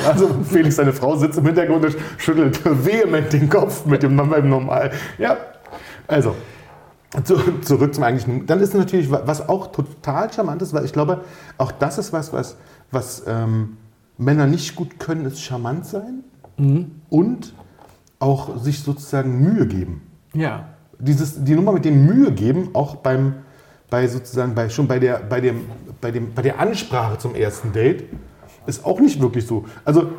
also 0.06 0.28
Felix, 0.48 0.76
seine 0.76 0.92
Frau 0.92 1.16
sitzt 1.16 1.38
im 1.38 1.46
Hintergrund 1.46 1.84
und 1.84 1.96
schüttelt 2.16 2.60
vehement 2.64 3.32
den 3.32 3.48
Kopf 3.48 3.84
mit 3.86 4.02
dem 4.04 4.14
Normal. 4.14 4.92
Ja, 5.18 5.36
also, 6.06 6.34
zu, 7.22 7.36
zurück 7.60 7.94
zum 7.94 8.04
eigentlichen. 8.04 8.46
Dann 8.46 8.60
ist 8.60 8.74
natürlich, 8.74 9.10
was 9.10 9.48
auch 9.48 9.68
total 9.68 10.32
charmant 10.32 10.62
ist, 10.62 10.72
weil 10.72 10.84
ich 10.84 10.92
glaube, 10.92 11.22
auch 11.58 11.72
das 11.72 11.98
ist 11.98 12.12
was, 12.12 12.32
was, 12.32 12.56
was 12.90 13.22
ähm, 13.26 13.76
Männer 14.18 14.46
nicht 14.46 14.74
gut 14.74 14.98
können, 14.98 15.24
ist 15.24 15.40
charmant 15.40 15.86
sein 15.86 16.24
mhm. 16.56 17.00
und 17.10 17.54
auch 18.18 18.58
sich 18.58 18.82
sozusagen 18.82 19.40
Mühe 19.40 19.66
geben. 19.66 20.02
Ja. 20.32 20.68
Dieses, 20.98 21.44
die 21.44 21.54
Nummer 21.54 21.72
mit 21.72 21.84
dem 21.84 22.06
Mühe 22.06 22.32
geben, 22.32 22.70
auch 22.72 22.96
beim, 22.96 23.34
bei 23.90 24.06
sozusagen 24.06 24.54
bei, 24.54 24.68
schon 24.68 24.88
bei 24.88 24.98
der, 24.98 25.18
bei, 25.18 25.40
dem, 25.40 25.66
bei, 26.00 26.10
dem, 26.10 26.32
bei 26.32 26.42
der 26.42 26.58
Ansprache 26.58 27.18
zum 27.18 27.34
ersten 27.34 27.72
Date, 27.72 28.04
ist 28.66 28.84
auch 28.84 29.00
nicht 29.00 29.20
wirklich 29.20 29.46
so. 29.46 29.66
Also 29.84 30.12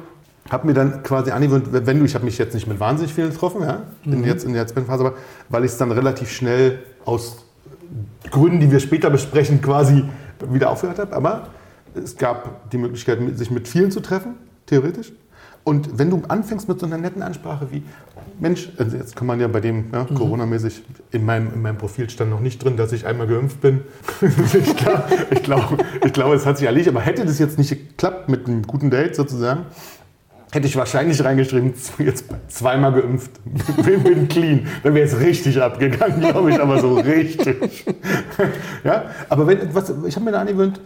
habe 0.49 0.67
mir 0.67 0.73
dann 0.73 1.03
quasi 1.03 1.31
angewöhnt, 1.31 1.67
wenn 1.71 1.99
du, 1.99 2.05
ich 2.05 2.13
habe 2.13 2.25
mich 2.25 2.37
jetzt 2.37 2.53
nicht 2.53 2.67
mit 2.67 2.79
wahnsinnig 2.79 3.13
vielen 3.13 3.31
getroffen, 3.31 3.61
ja, 3.61 3.83
in, 4.05 4.19
mhm. 4.19 4.25
jetzt, 4.25 4.45
in 4.45 4.53
der 4.53 4.67
Phase, 4.67 5.05
aber 5.05 5.13
weil 5.49 5.65
ich 5.65 5.71
es 5.71 5.77
dann 5.77 5.91
relativ 5.91 6.29
schnell 6.31 6.79
aus 7.03 7.45
Gründen, 8.31 8.59
die 8.59 8.71
wir 8.71 8.79
später 8.79 9.09
besprechen, 9.09 9.61
quasi 9.61 10.03
wieder 10.47 10.69
aufgehört 10.69 10.99
habe. 10.99 11.15
Aber 11.15 11.47
es 11.95 12.17
gab 12.17 12.69
die 12.71 12.77
Möglichkeit, 12.77 13.19
sich 13.37 13.51
mit 13.51 13.67
vielen 13.67 13.91
zu 13.91 14.01
treffen, 14.01 14.35
theoretisch. 14.65 15.13
Und 15.63 15.97
wenn 15.97 16.11
du 16.11 16.21
anfängst 16.27 16.67
mit 16.67 16.79
so 16.79 16.85
einer 16.85 16.99
netten 16.99 17.23
Ansprache 17.23 17.67
wie, 17.71 17.81
Mensch, 18.39 18.69
also 18.77 18.97
jetzt 18.97 19.15
kann 19.15 19.25
man 19.25 19.39
ja 19.39 19.47
bei 19.47 19.61
dem 19.61 19.85
ja, 19.91 20.03
mhm. 20.03 20.13
Corona-mäßig, 20.13 20.83
in 21.11 21.25
meinem, 21.25 21.51
in 21.53 21.61
meinem 21.61 21.77
Profil 21.77 22.07
stand 22.09 22.29
noch 22.29 22.39
nicht 22.39 22.63
drin, 22.63 22.77
dass 22.77 22.91
ich 22.91 23.07
einmal 23.07 23.25
geimpft 23.25 23.61
bin. 23.61 23.81
ich 24.21 24.75
glaube, 24.75 25.03
ich 25.31 25.41
glaube, 25.41 25.77
ich 26.05 26.13
glaube, 26.13 26.35
es 26.35 26.45
hat 26.45 26.59
sich 26.59 26.67
erledigt. 26.67 26.89
Aber 26.89 27.01
hätte 27.01 27.25
das 27.25 27.39
jetzt 27.39 27.57
nicht 27.57 27.69
geklappt 27.69 28.29
mit 28.29 28.47
einem 28.47 28.61
guten 28.61 28.91
Date 28.91 29.15
sozusagen, 29.15 29.65
hätte 30.55 30.67
ich 30.67 30.75
wahrscheinlich 30.75 31.23
reingeschrieben, 31.23 31.73
jetzt 31.99 32.25
zweimal 32.47 32.93
geimpft, 32.93 33.31
bin, 33.83 34.01
bin 34.03 34.27
clean. 34.27 34.67
Dann 34.83 34.95
wäre 34.95 35.05
es 35.05 35.19
richtig 35.19 35.61
abgegangen, 35.61 36.21
glaube 36.21 36.49
ich, 36.51 36.59
aber 36.59 36.79
so 36.79 36.95
richtig. 36.95 37.85
ja, 38.83 39.03
aber 39.29 39.45
wenn, 39.45 39.75
was, 39.75 39.93
ich 40.07 40.15
habe 40.15 40.25
mir 40.25 40.31
da 40.31 40.41
angewöhnt, 40.41 40.79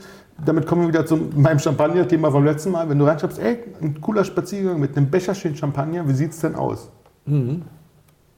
damit 0.43 0.65
kommen 0.65 0.82
wir 0.82 0.88
wieder 0.89 1.05
zu 1.05 1.17
meinem 1.36 1.59
Champagner-Thema 1.59 2.32
vom 2.32 2.43
letzten 2.45 2.72
Mal. 2.72 2.89
Wenn 2.89 2.97
du 2.97 3.05
reinschreibst, 3.05 3.39
ey, 3.39 3.59
ein 3.82 4.01
cooler 4.01 4.24
Spaziergang 4.24 4.80
mit 4.80 4.97
einem 4.97 5.09
Becherchen 5.09 5.55
Champagner, 5.55 6.07
wie 6.07 6.13
sieht 6.13 6.32
es 6.32 6.39
denn 6.39 6.55
aus? 6.55 6.89
Mhm. 7.26 7.63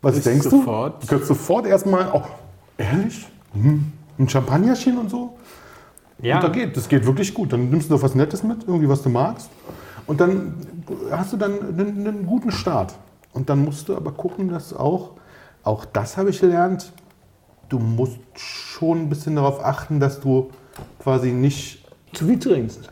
Was 0.01 0.17
Ich 0.17 0.23
denkst 0.23 0.49
sofort. 0.49 1.03
du? 1.03 1.07
Du 1.07 1.13
kannst 1.13 1.27
sofort 1.27 1.67
erstmal, 1.67 2.09
oh, 2.11 2.23
ehrlich? 2.77 3.27
Hm, 3.53 3.85
ein 4.17 4.27
Champagnerchen 4.27 4.97
und 4.97 5.11
so? 5.11 5.37
Ja. 6.21 6.37
Und 6.37 6.43
da 6.43 6.49
geht, 6.49 6.75
das 6.75 6.89
geht 6.89 7.05
wirklich 7.05 7.33
gut. 7.33 7.53
Dann 7.53 7.69
nimmst 7.69 7.89
du 7.89 7.93
noch 7.93 8.01
was 8.01 8.15
Nettes 8.15 8.43
mit, 8.43 8.63
irgendwie 8.63 8.89
was 8.89 9.03
du 9.03 9.09
magst. 9.09 9.49
Und 10.07 10.19
dann 10.19 10.55
hast 11.11 11.33
du 11.33 11.37
dann 11.37 11.59
einen, 11.61 12.07
einen 12.07 12.25
guten 12.25 12.51
Start. 12.51 12.95
Und 13.33 13.49
dann 13.49 13.63
musst 13.63 13.89
du 13.89 13.95
aber 13.95 14.11
gucken, 14.11 14.49
dass 14.49 14.73
auch, 14.73 15.11
auch 15.63 15.85
das 15.85 16.17
habe 16.17 16.29
ich 16.29 16.39
gelernt, 16.39 16.91
du 17.69 17.79
musst 17.79 18.19
schon 18.35 19.03
ein 19.03 19.09
bisschen 19.09 19.35
darauf 19.35 19.63
achten, 19.63 19.99
dass 19.99 20.19
du 20.19 20.49
quasi 20.99 21.31
nicht 21.31 21.80
Zu 22.13 22.25
viel 22.25 22.39
trinkst. 22.39 22.89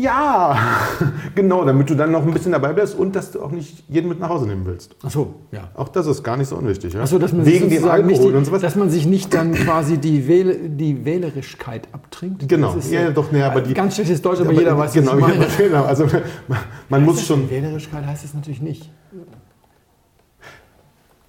ja, 0.00 0.56
genau, 1.36 1.64
damit 1.64 1.88
du 1.88 1.94
dann 1.94 2.10
noch 2.10 2.26
ein 2.26 2.32
bisschen 2.32 2.50
dabei 2.50 2.72
bleibst 2.72 2.96
und 2.96 3.14
dass 3.14 3.30
du 3.30 3.40
auch 3.42 3.52
nicht 3.52 3.84
jeden 3.88 4.08
mit 4.08 4.18
nach 4.18 4.28
Hause 4.28 4.46
nehmen 4.46 4.66
willst. 4.66 4.96
Ach 5.04 5.10
so, 5.10 5.34
ja. 5.52 5.68
Auch 5.74 5.88
das 5.88 6.06
ist 6.08 6.22
gar 6.24 6.36
nicht 6.36 6.48
so 6.48 6.56
unwichtig. 6.56 6.94
Ja? 6.94 7.02
Achso, 7.02 7.18
dass 7.18 7.32
man 7.32 7.46
Wegen 7.46 7.70
sich 7.70 7.78
dem 7.78 7.88
Alkohol 7.88 8.32
die, 8.32 8.36
und 8.38 8.44
sowas. 8.44 8.62
dass 8.62 8.74
man 8.74 8.90
sich 8.90 9.06
nicht 9.06 9.32
dann 9.34 9.54
quasi 9.54 9.98
die, 9.98 10.26
Wähl 10.26 10.68
die 10.68 11.04
Wählerischkeit 11.04 11.86
abtrinkt. 11.92 12.48
Genau, 12.48 12.74
Das 12.74 12.86
ist 12.86 12.92
ja, 12.92 13.10
doch, 13.10 13.30
ne, 13.30 13.44
aber 13.44 13.60
die- 13.60 13.74
ganz 13.74 13.94
schlechtes 13.94 14.20
Deutsch, 14.20 14.40
aber, 14.40 14.50
Aber 14.50 14.58
jeder 14.58 14.76
weiß, 14.76 14.92
genau, 14.92 15.12
was 15.12 15.30
ich 15.30 15.38
meine. 15.38 15.46
genau, 15.68 15.84
also 15.84 16.06
man, 16.48 16.58
man 16.88 17.04
muss 17.04 17.24
schon 17.24 17.48
Wählerischkeit 17.48 18.04
heißt 18.04 18.24
es 18.24 18.34
natürlich 18.34 18.60
nicht. 18.62 18.90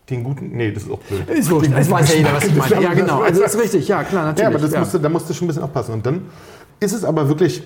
den 0.09 0.23
guten, 0.23 0.49
nee, 0.55 0.71
das 0.71 0.83
ist 0.83 0.91
auch 0.91 0.99
blöd. 0.99 1.27
Ist 1.29 1.49
wurscht, 1.49 1.71
das 1.75 1.89
weiß 1.89 2.09
ja 2.09 2.15
jeder, 2.17 2.33
was 2.33 2.45
ich 2.45 2.55
meine. 2.55 2.81
Ja, 2.81 2.93
genau, 2.95 3.21
also 3.21 3.41
das 3.41 3.55
ist 3.55 3.61
richtig, 3.61 3.87
ja 3.87 4.03
klar, 4.03 4.25
natürlich. 4.25 4.41
Ja, 4.43 4.47
aber 4.49 4.59
das 4.59 4.71
ja. 4.71 4.79
Musst 4.79 4.93
du, 4.93 4.99
da 4.99 5.09
musst 5.09 5.29
du 5.29 5.33
schon 5.33 5.45
ein 5.45 5.47
bisschen 5.49 5.63
aufpassen. 5.63 5.93
Und 5.93 6.05
dann 6.05 6.21
ist 6.79 6.93
es 6.93 7.03
aber 7.03 7.27
wirklich, 7.29 7.63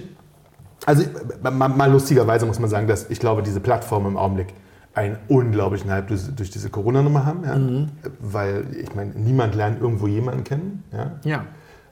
also 0.86 1.04
mal, 1.42 1.70
mal 1.70 1.92
lustigerweise 1.92 2.46
muss 2.46 2.60
man 2.60 2.70
sagen, 2.70 2.88
dass 2.88 3.10
ich 3.10 3.20
glaube, 3.20 3.44
diese 3.44 3.60
Plattformen 3.60 4.08
im 4.08 4.18
Augenblick 4.18 4.54
einen 4.94 5.18
unglaublichen 5.28 5.92
Hype 5.92 6.08
durch, 6.08 6.24
durch 6.36 6.50
diese 6.50 6.70
Corona-Nummer 6.70 7.26
haben. 7.26 7.44
Ja? 7.44 7.56
Mhm. 7.56 7.90
Weil, 8.20 8.66
ich 8.76 8.94
meine, 8.96 9.12
niemand 9.12 9.56
lernt 9.56 9.82
irgendwo 9.82 10.08
jemanden 10.08 10.44
kennen. 10.44 10.84
Ja? 10.92 11.20
ja. 11.24 11.46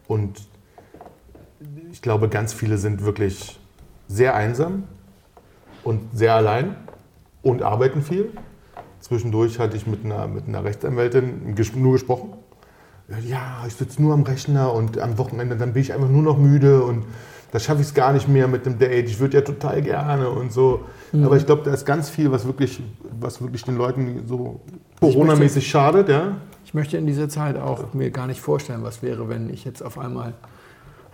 Und 0.07 0.41
ich 1.91 2.01
glaube, 2.01 2.29
ganz 2.29 2.53
viele 2.53 2.77
sind 2.77 3.03
wirklich 3.03 3.59
sehr 4.07 4.35
einsam 4.35 4.83
und 5.83 6.01
sehr 6.13 6.33
allein 6.35 6.75
und 7.41 7.61
arbeiten 7.61 8.01
viel. 8.01 8.31
Zwischendurch 8.99 9.59
hatte 9.59 9.77
ich 9.77 9.87
mit 9.87 10.03
einer, 10.03 10.27
mit 10.27 10.47
einer 10.47 10.63
Rechtsanwältin 10.63 11.55
nur 11.75 11.93
gesprochen. 11.93 12.33
Ja, 13.27 13.63
ich 13.65 13.73
sitze 13.73 14.01
nur 14.01 14.13
am 14.13 14.23
Rechner 14.23 14.73
und 14.73 14.99
am 14.99 15.17
Wochenende 15.17 15.55
dann 15.55 15.73
bin 15.73 15.81
ich 15.81 15.93
einfach 15.93 16.09
nur 16.09 16.23
noch 16.23 16.37
müde 16.37 16.83
und 16.83 17.05
da 17.51 17.59
schaffe 17.59 17.81
ich 17.81 17.87
es 17.87 17.93
gar 17.93 18.11
nicht 18.11 18.27
mehr 18.27 18.47
mit 18.47 18.65
dem 18.65 18.77
Date. 18.77 19.07
Ich 19.07 19.19
würde 19.19 19.37
ja 19.37 19.41
total 19.41 19.81
gerne 19.81 20.29
und 20.29 20.51
so. 20.51 20.81
Aber 21.13 21.37
ich 21.37 21.45
glaube, 21.45 21.63
da 21.63 21.73
ist 21.73 21.85
ganz 21.85 22.09
viel, 22.09 22.31
was 22.31 22.45
wirklich, 22.45 22.81
was 23.19 23.41
wirklich 23.41 23.63
den 23.63 23.77
Leuten 23.77 24.23
so 24.27 24.59
Corona-mäßig 24.99 25.65
schadet. 25.65 26.09
Ja? 26.09 26.37
Ich 26.65 26.73
möchte 26.73 26.97
in 26.97 27.07
dieser 27.07 27.29
Zeit 27.29 27.57
auch 27.57 27.93
mir 27.93 28.11
gar 28.11 28.27
nicht 28.27 28.41
vorstellen, 28.41 28.83
was 28.83 29.01
wäre, 29.01 29.29
wenn 29.29 29.49
ich 29.49 29.63
jetzt 29.63 29.81
auf 29.81 29.97
einmal. 29.97 30.33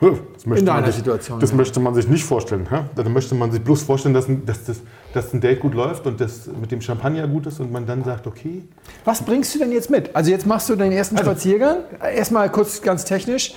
In 0.02 0.66
deiner 0.66 0.88
sich, 0.88 0.96
Situation, 0.96 1.40
Das 1.40 1.52
ja. 1.52 1.56
möchte 1.56 1.80
man 1.80 1.94
sich 1.94 2.08
nicht 2.08 2.26
vorstellen. 2.26 2.68
Hä? 2.70 2.82
Da 2.96 3.08
möchte 3.08 3.36
man 3.36 3.52
sich 3.52 3.62
bloß 3.62 3.84
vorstellen, 3.84 4.14
dass, 4.14 4.26
dass, 4.46 4.66
das, 4.66 4.82
dass 5.14 5.34
ein 5.34 5.42
Date 5.42 5.60
gut 5.60 5.74
läuft 5.74 6.06
und 6.08 6.20
das 6.20 6.48
mit 6.60 6.72
dem 6.72 6.82
Champagner 6.82 7.28
gut 7.28 7.46
ist 7.48 7.60
und 7.60 7.72
man 7.72 7.86
dann 7.86 8.04
sagt, 8.04 8.26
okay. 8.28 8.64
Was 9.06 9.22
bringst 9.22 9.54
du 9.56 9.60
denn 9.60 9.72
jetzt 9.72 9.90
mit? 9.90 10.16
Also 10.16 10.32
jetzt 10.32 10.46
machst 10.46 10.70
du 10.70 10.76
deinen 10.76 10.92
ersten 10.92 11.18
Also- 11.18 11.32
Spaziergang. 11.32 11.78
Erstmal 12.02 12.52
kurz 12.52 12.82
ganz 12.82 13.06
technisch. 13.06 13.54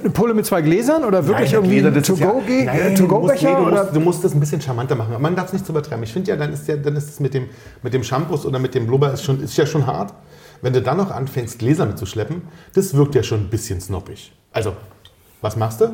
Eine 0.00 0.10
Pulle 0.10 0.34
mit 0.34 0.46
zwei 0.46 0.60
Gläsern 0.62 1.04
oder 1.04 1.26
wirklich 1.26 1.50
Nein, 1.52 1.64
irgendwie 1.64 1.78
ein 1.86 1.94
das 1.94 2.08
ist 2.08 2.18
ja- 2.20 2.28
äh, 2.28 2.32
du 2.32 2.36
musst- 2.36 2.88
nee, 2.92 2.94
To-Go-Becher? 2.96 3.54
du, 3.56 3.70
musst, 3.70 3.96
du 3.96 4.00
musst 4.00 4.24
das 4.24 4.34
ein 4.34 4.40
bisschen 4.40 4.60
charmanter 4.60 4.94
machen. 4.94 5.20
Man 5.20 5.34
darf 5.34 5.46
es 5.46 5.52
nicht 5.54 5.64
zu 5.66 5.72
übertreiben. 5.72 6.04
Ich 6.04 6.12
finde 6.12 6.30
ja, 6.30 6.36
dann 6.36 6.52
ist 6.52 6.68
ja, 6.68 6.76
dann 6.76 6.94
ist 6.96 7.08
es 7.08 7.18
mit 7.18 7.34
dem, 7.34 7.48
mit 7.82 7.92
dem 7.94 8.04
Shampoos 8.04 8.44
oder 8.46 8.58
mit 8.58 8.74
dem 8.74 8.86
Blubber 8.86 9.12
ist, 9.12 9.22
schon, 9.24 9.42
ist 9.42 9.56
ja 9.56 9.66
schon 9.66 9.86
hart. 9.86 10.12
Wenn 10.60 10.72
du 10.74 10.80
dann 10.82 10.98
noch 10.98 11.10
anfängst, 11.10 11.58
Gläser 11.58 11.86
mitzuschleppen, 11.86 12.42
das 12.74 12.94
wirkt 12.94 13.14
ja 13.14 13.22
schon 13.22 13.40
ein 13.40 13.48
bisschen 13.50 13.80
snobbig. 13.80 14.32
Also, 14.52 14.74
was 15.40 15.56
machst 15.56 15.80
du? 15.80 15.88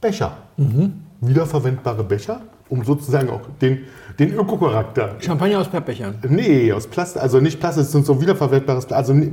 Becher. 0.00 0.36
Wiederverwendbare 1.20 2.04
Becher, 2.04 2.40
um 2.68 2.84
sozusagen 2.84 3.30
auch 3.30 3.42
den, 3.60 3.84
den 4.18 4.34
Ökocharakter 4.34 5.16
Champagner 5.20 5.60
aus 5.60 5.68
Pappbechern. 5.68 6.16
Nee, 6.28 6.72
aus 6.72 6.86
Plastik, 6.86 7.22
also 7.22 7.40
nicht 7.40 7.60
Plastik, 7.60 7.84
es 7.84 7.92
sind 7.92 8.06
so 8.06 8.20
wiederverwertbares 8.20 8.86
Plastik. 8.86 8.96
Also 8.96 9.12
nee, 9.14 9.30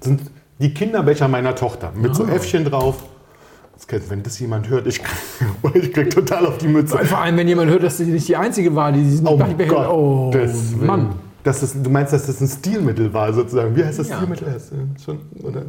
sind 0.00 0.22
die 0.58 0.72
Kinderbecher 0.74 1.28
meiner 1.28 1.54
Tochter 1.54 1.92
mit 1.94 2.14
so 2.14 2.24
Äffchen 2.26 2.64
drauf. 2.64 3.02
Wenn 4.08 4.22
das 4.22 4.38
jemand 4.40 4.68
hört, 4.68 4.86
ich, 4.86 5.00
ich 5.74 5.92
krieg 5.92 6.10
total 6.10 6.46
auf 6.46 6.58
die 6.58 6.66
Mütze. 6.66 6.98
Vor 6.98 7.18
allem, 7.18 7.36
wenn 7.36 7.46
jemand 7.46 7.70
hört, 7.70 7.82
dass 7.84 7.98
sie 7.98 8.04
nicht 8.06 8.26
die 8.26 8.34
Einzige 8.36 8.74
war, 8.74 8.90
die 8.90 9.02
diesen 9.02 9.26
Oh 9.28 9.36
Becher. 9.36 9.94
Oh, 9.94 10.30
Gottes 10.30 10.72
Willen. 10.76 10.86
Mann. 10.86 11.08
Das 11.44 11.62
ist, 11.62 11.76
du 11.80 11.90
meinst, 11.90 12.12
dass 12.12 12.26
das 12.26 12.40
ein 12.40 12.48
Stilmittel 12.48 13.12
war, 13.14 13.32
sozusagen. 13.32 13.76
Wie 13.76 13.84
heißt 13.84 14.00
das 14.00 14.08
Ja. 14.08 14.16
Stilmittel? 14.16 14.48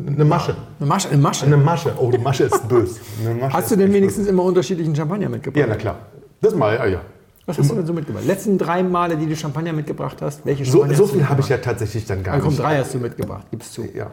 Eine 0.08 0.26
Masche. 0.26 0.55
Eine 0.80 0.88
Masche. 0.89 1.10
Eine 1.10 1.18
Masche. 1.22 1.45
Eine 1.45 1.58
Masche. 1.58 1.91
Oh, 1.99 2.10
die 2.10 2.18
Masche 2.18 2.45
ist 2.45 2.68
böse. 2.68 2.95
Masche 3.39 3.53
Hast 3.53 3.70
du 3.70 3.76
denn 3.76 3.93
wenigstens 3.93 4.26
immer 4.28 4.43
unterschiedlichen 4.43 4.95
Champagner 4.95 5.30
mitgebracht? 5.30 5.53
böse. 5.53 5.68
Ja, 5.68 5.68
na 5.68 5.76
klar. 5.80 5.95
Das 6.41 6.53
mal, 6.55 6.75
ja, 6.75 6.85
ja. 6.85 7.01
Was 7.45 7.57
hast 7.57 7.71
du 7.71 7.75
denn 7.75 7.85
so 7.85 7.93
mitgebracht? 7.93 8.25
Letzten 8.25 8.57
drei 8.57 8.83
Male, 8.83 9.15
die 9.15 9.25
du 9.25 9.35
Champagner 9.35 9.71
mitgebracht 9.73 10.17
hast, 10.21 10.45
welche 10.45 10.65
So, 10.65 10.71
Champagner 10.79 10.95
so 10.97 11.03
hast 11.05 11.13
du 11.13 11.17
viel 11.19 11.29
habe 11.29 11.41
ich 11.41 11.49
ja 11.49 11.57
tatsächlich 11.57 12.05
dann 12.05 12.21
gar 12.23 12.35
Ah, 12.35 12.39
komm, 12.39 12.49
nicht. 12.49 12.59
drei 12.61 12.77
hast 12.77 12.93
du 12.93 12.97
mitgebracht, 12.99 13.47
gibst 13.49 13.73
zu. 13.73 13.85
Ja. 13.93 14.11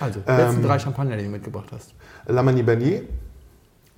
Also, 0.00 0.20
Ähm, 0.26 0.36
letzten 0.36 0.62
drei 0.62 0.78
Champagner, 0.78 1.16
die 1.16 1.24
du 1.24 1.30
mitgebracht 1.30 1.68
hast. 1.72 1.94
La 2.26 2.42
Mani 2.42 2.62
Bernier. 2.62 3.02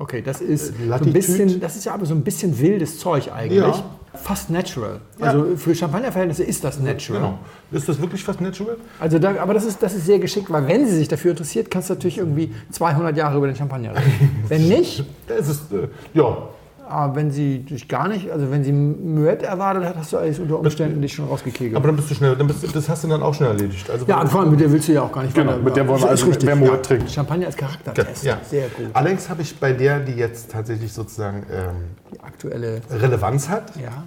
Okay, 0.00 0.22
das 0.22 0.40
ist, 0.40 0.74
so 0.78 0.92
ein 0.94 1.12
bisschen, 1.12 1.60
das 1.60 1.74
ist 1.74 1.84
ja 1.86 1.94
aber 1.94 2.06
so 2.06 2.14
ein 2.14 2.22
bisschen 2.22 2.56
wildes 2.60 2.98
Zeug 3.00 3.32
eigentlich. 3.34 3.58
Ja. 3.58 3.82
Fast 4.14 4.48
natural. 4.48 5.00
Ja. 5.18 5.26
Also 5.26 5.56
für 5.56 5.74
Champagnerverhältnisse 5.74 6.44
ist 6.44 6.62
das 6.62 6.78
natural. 6.78 7.20
Genau. 7.20 7.38
Ist 7.72 7.88
das 7.88 8.00
wirklich 8.00 8.22
fast 8.22 8.40
natural? 8.40 8.76
Also 9.00 9.18
da, 9.18 9.34
aber 9.40 9.54
das 9.54 9.64
ist, 9.64 9.82
das 9.82 9.94
ist 9.94 10.06
sehr 10.06 10.18
geschickt, 10.20 10.50
weil 10.52 10.68
wenn 10.68 10.86
sie 10.86 10.94
sich 10.94 11.08
dafür 11.08 11.32
interessiert, 11.32 11.68
kannst 11.70 11.90
du 11.90 11.94
natürlich 11.94 12.18
irgendwie 12.18 12.54
200 12.70 13.16
Jahre 13.16 13.38
über 13.38 13.46
den 13.48 13.56
Champagner 13.56 13.90
reden. 13.96 14.44
wenn 14.48 14.68
nicht, 14.68 15.04
Es 15.26 15.48
ist, 15.48 15.72
äh, 15.72 15.88
ja, 16.14 16.48
aber 16.88 17.14
wenn 17.16 17.30
sie 17.30 17.60
dich 17.60 17.88
gar 17.88 18.08
nicht, 18.08 18.30
also 18.30 18.50
wenn 18.50 18.64
sie 18.64 18.72
Muett 18.72 19.42
erwartet 19.42 19.84
hat, 19.84 19.96
hast 19.96 20.12
du 20.12 20.16
alles 20.18 20.38
unter 20.38 20.58
Umständen 20.58 21.00
dich 21.02 21.12
schon 21.14 21.26
rausgekegelt. 21.28 21.76
Aber 21.76 21.86
dann 21.88 21.96
bist 21.96 22.10
du 22.10 22.14
schnell, 22.14 22.34
dann 22.36 22.46
bist, 22.46 22.74
das 22.74 22.88
hast 22.88 23.04
du 23.04 23.08
dann 23.08 23.22
auch 23.22 23.34
schnell 23.34 23.50
erledigt. 23.50 23.88
Also 23.90 24.06
ja, 24.06 24.24
vor 24.26 24.40
allem 24.40 24.50
mit 24.50 24.60
der 24.60 24.72
willst 24.72 24.88
du 24.88 24.92
ja 24.92 25.02
auch 25.02 25.12
gar 25.12 25.22
nicht 25.22 25.34
Genau, 25.34 25.52
weiter- 25.52 25.62
mit 25.62 25.76
der 25.76 25.86
wollen 25.88 26.00
wir 26.02 26.08
also, 26.08 26.26
richtig, 26.26 26.46
wer 26.48 26.56
Moet 26.56 26.82
trinkt. 26.84 27.10
Champagner 27.10 27.46
als 27.46 27.56
Charaktertest. 27.56 28.24
ja. 28.24 28.38
Sehr 28.48 28.68
gut. 28.68 28.86
Allerdings 28.94 29.28
habe 29.28 29.42
ich 29.42 29.58
bei 29.58 29.72
der, 29.72 30.00
die 30.00 30.12
jetzt 30.12 30.50
tatsächlich 30.50 30.92
sozusagen 30.92 31.44
ähm, 31.52 31.74
Die 32.14 32.20
aktuelle, 32.20 32.80
Relevanz 32.90 33.48
hat, 33.48 33.76
ja. 33.76 34.04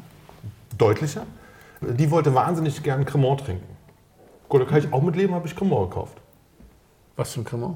deutlicher, 0.78 1.24
die 1.82 2.10
wollte 2.12 2.34
wahnsinnig 2.34 2.82
gern 2.84 3.06
Cremant 3.06 3.42
trinken. 3.46 3.64
Gut, 4.50 4.62
da 4.62 4.66
kann 4.66 4.80
ich 4.80 4.92
auch 4.92 5.02
mit 5.02 5.16
leben, 5.16 5.34
habe 5.34 5.48
ich 5.48 5.56
Cremant 5.56 5.90
gekauft. 5.92 6.18
Was 7.16 7.32
für 7.34 7.42
ein 7.42 7.44
Cremant? 7.46 7.76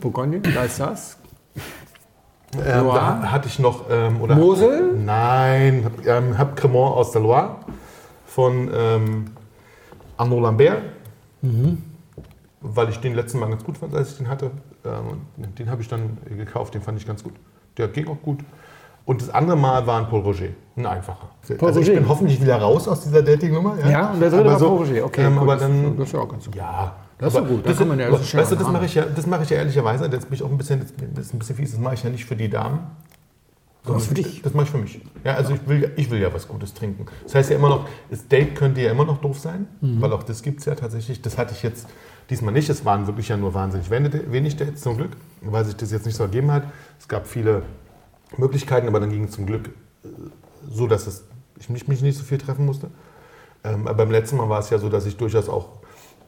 Bourgogne, 0.00 0.40
da 0.40 0.64
ist 0.64 0.80
das. 0.80 1.16
Ähm, 2.54 2.86
da 2.86 3.30
hatte 3.30 3.48
ich 3.48 3.58
noch, 3.58 3.84
ähm, 3.90 4.20
oder 4.20 4.34
Mosel? 4.34 4.92
Nein, 4.98 5.84
habe 5.84 6.02
ähm, 6.08 6.36
hab 6.36 6.54
Cremant 6.56 6.94
aus 6.96 7.10
der 7.12 7.22
Loire 7.22 7.56
von 8.26 8.70
ähm, 8.74 9.24
Arnaud 10.18 10.42
Lambert, 10.42 10.82
weil 12.60 12.88
ich 12.90 12.98
den 13.00 13.14
letzten 13.14 13.38
Mal 13.38 13.48
ganz 13.48 13.64
gut 13.64 13.78
fand, 13.78 13.94
als 13.94 14.12
ich 14.12 14.18
den 14.18 14.28
hatte. 14.28 14.50
Ähm, 14.84 15.22
den 15.58 15.70
habe 15.70 15.80
ich 15.80 15.88
dann 15.88 16.18
gekauft, 16.36 16.74
den 16.74 16.82
fand 16.82 16.98
ich 16.98 17.06
ganz 17.06 17.22
gut. 17.22 17.32
Der 17.78 17.88
ging 17.88 18.06
auch 18.08 18.20
gut. 18.22 18.40
Und 19.04 19.20
das 19.22 19.30
andere 19.30 19.56
Mal 19.56 19.86
war 19.86 19.98
ein 19.98 20.08
Paul 20.08 20.20
Roger, 20.20 20.46
ein 20.76 20.86
einfacher. 20.86 21.28
Paul 21.58 21.68
also 21.68 21.80
ich 21.80 21.88
Roger. 21.88 22.00
bin 22.00 22.08
hoffentlich 22.08 22.40
wieder 22.40 22.60
raus 22.60 22.86
aus 22.86 23.00
dieser 23.02 23.22
Dating-Nummer. 23.22 23.76
Ja, 23.90 24.10
und 24.10 24.20
der 24.20 24.28
dritte 24.30 24.42
Aber 24.42 24.52
war 24.52 24.58
so, 24.58 24.68
Paul 24.76 24.86
Roger. 24.86 25.04
Okay, 25.06 25.22
ähm, 25.24 25.32
gut, 25.34 25.42
aber 25.42 25.52
das- 25.54 25.62
dann, 25.62 25.96
das 25.96 26.06
ist 26.06 26.12
ja 26.12 26.20
auch 26.20 26.28
ganz 26.28 26.46
okay. 26.46 26.58
ja, 26.58 26.92
Das 27.22 27.32
ist 27.32 27.38
aber 27.38 27.48
so 27.48 27.54
gut, 27.56 27.66
da 27.66 27.72
kann 27.72 27.88
man 27.88 27.98
ja- 27.98 28.10
das 28.10 28.20
ist 28.22 28.34
weißt 28.34 28.52
du, 28.52 28.56
das 28.56 28.68
mache 28.68 28.84
ich 28.84 28.94
ja, 28.94 29.04
das 29.04 29.26
mache 29.26 29.42
ich 29.44 29.50
ja 29.50 29.56
ehrlicherweise. 29.58 30.06
Jetzt 30.06 30.24
bin 30.28 30.34
ich 30.34 30.42
auch 30.42 30.50
ein 30.50 30.58
bisschen, 30.58 30.80
das 31.14 31.26
ist 31.26 31.34
ein 31.34 31.38
bisschen 31.38 31.56
fies. 31.56 31.70
Das 31.72 31.80
mache 31.80 31.94
ich 31.94 32.02
ja 32.02 32.10
nicht 32.10 32.24
für 32.24 32.36
die 32.36 32.48
Damen. 32.50 32.80
Das 33.84 34.06
für 34.06 34.14
dich. 34.14 34.42
Das 34.42 34.54
mache 34.54 34.64
ich 34.66 34.70
für 34.70 34.78
mich. 34.78 35.00
Ja, 35.24 35.34
also 35.34 35.54
ich 35.54 35.66
will, 35.66 35.82
ja- 35.82 35.88
ich 35.96 36.08
will 36.10 36.20
ja 36.20 36.32
was 36.32 36.46
Gutes 36.46 36.72
trinken. 36.72 37.06
Das 37.24 37.34
heißt 37.34 37.50
ja 37.50 37.56
immer 37.56 37.68
noch, 37.68 37.88
das 38.10 38.28
Date 38.28 38.54
könnte 38.54 38.80
ja 38.80 38.92
immer 38.92 39.04
noch 39.04 39.20
doof 39.20 39.38
sein, 39.40 39.66
Mhm. 39.80 40.00
weil 40.00 40.12
auch 40.12 40.22
das 40.22 40.42
gibt 40.42 40.60
es 40.60 40.66
ja 40.66 40.74
tatsächlich. 40.76 41.20
Das 41.22 41.36
hatte 41.36 41.52
ich 41.52 41.62
jetzt 41.64 41.88
diesmal 42.30 42.52
nicht. 42.54 42.68
Es 42.68 42.84
waren 42.84 43.06
wirklich 43.08 43.28
ja 43.28 43.36
nur 43.36 43.54
wahnsinnig 43.54 43.90
wenig 43.90 44.12
wenig 44.30 44.56
Dates 44.56 44.82
zum 44.82 44.96
Glück, 44.96 45.10
weil 45.40 45.64
sich 45.64 45.74
das 45.76 45.90
jetzt 45.90 46.06
nicht 46.06 46.14
so 46.16 46.22
ergeben 46.22 46.52
hat. 46.52 46.64
Es 47.00 47.08
gab 47.08 47.26
viele 47.26 47.62
Möglichkeiten, 48.36 48.86
aber 48.86 49.00
dann 49.00 49.10
ging 49.10 49.24
es 49.24 49.32
zum 49.32 49.46
Glück 49.46 49.68
äh, 50.04 50.08
so, 50.70 50.86
dass 50.86 51.06
es, 51.08 51.24
ich 51.58 51.68
mich, 51.68 51.88
mich 51.88 52.02
nicht 52.02 52.16
so 52.16 52.22
viel 52.24 52.38
treffen 52.38 52.64
musste. 52.66 52.88
Ähm, 53.64 53.86
aber 53.88 53.94
beim 53.94 54.10
letzten 54.12 54.36
Mal 54.36 54.48
war 54.48 54.60
es 54.60 54.70
ja 54.70 54.78
so, 54.78 54.88
dass 54.88 55.06
ich 55.06 55.16
durchaus 55.16 55.48
auch 55.48 55.68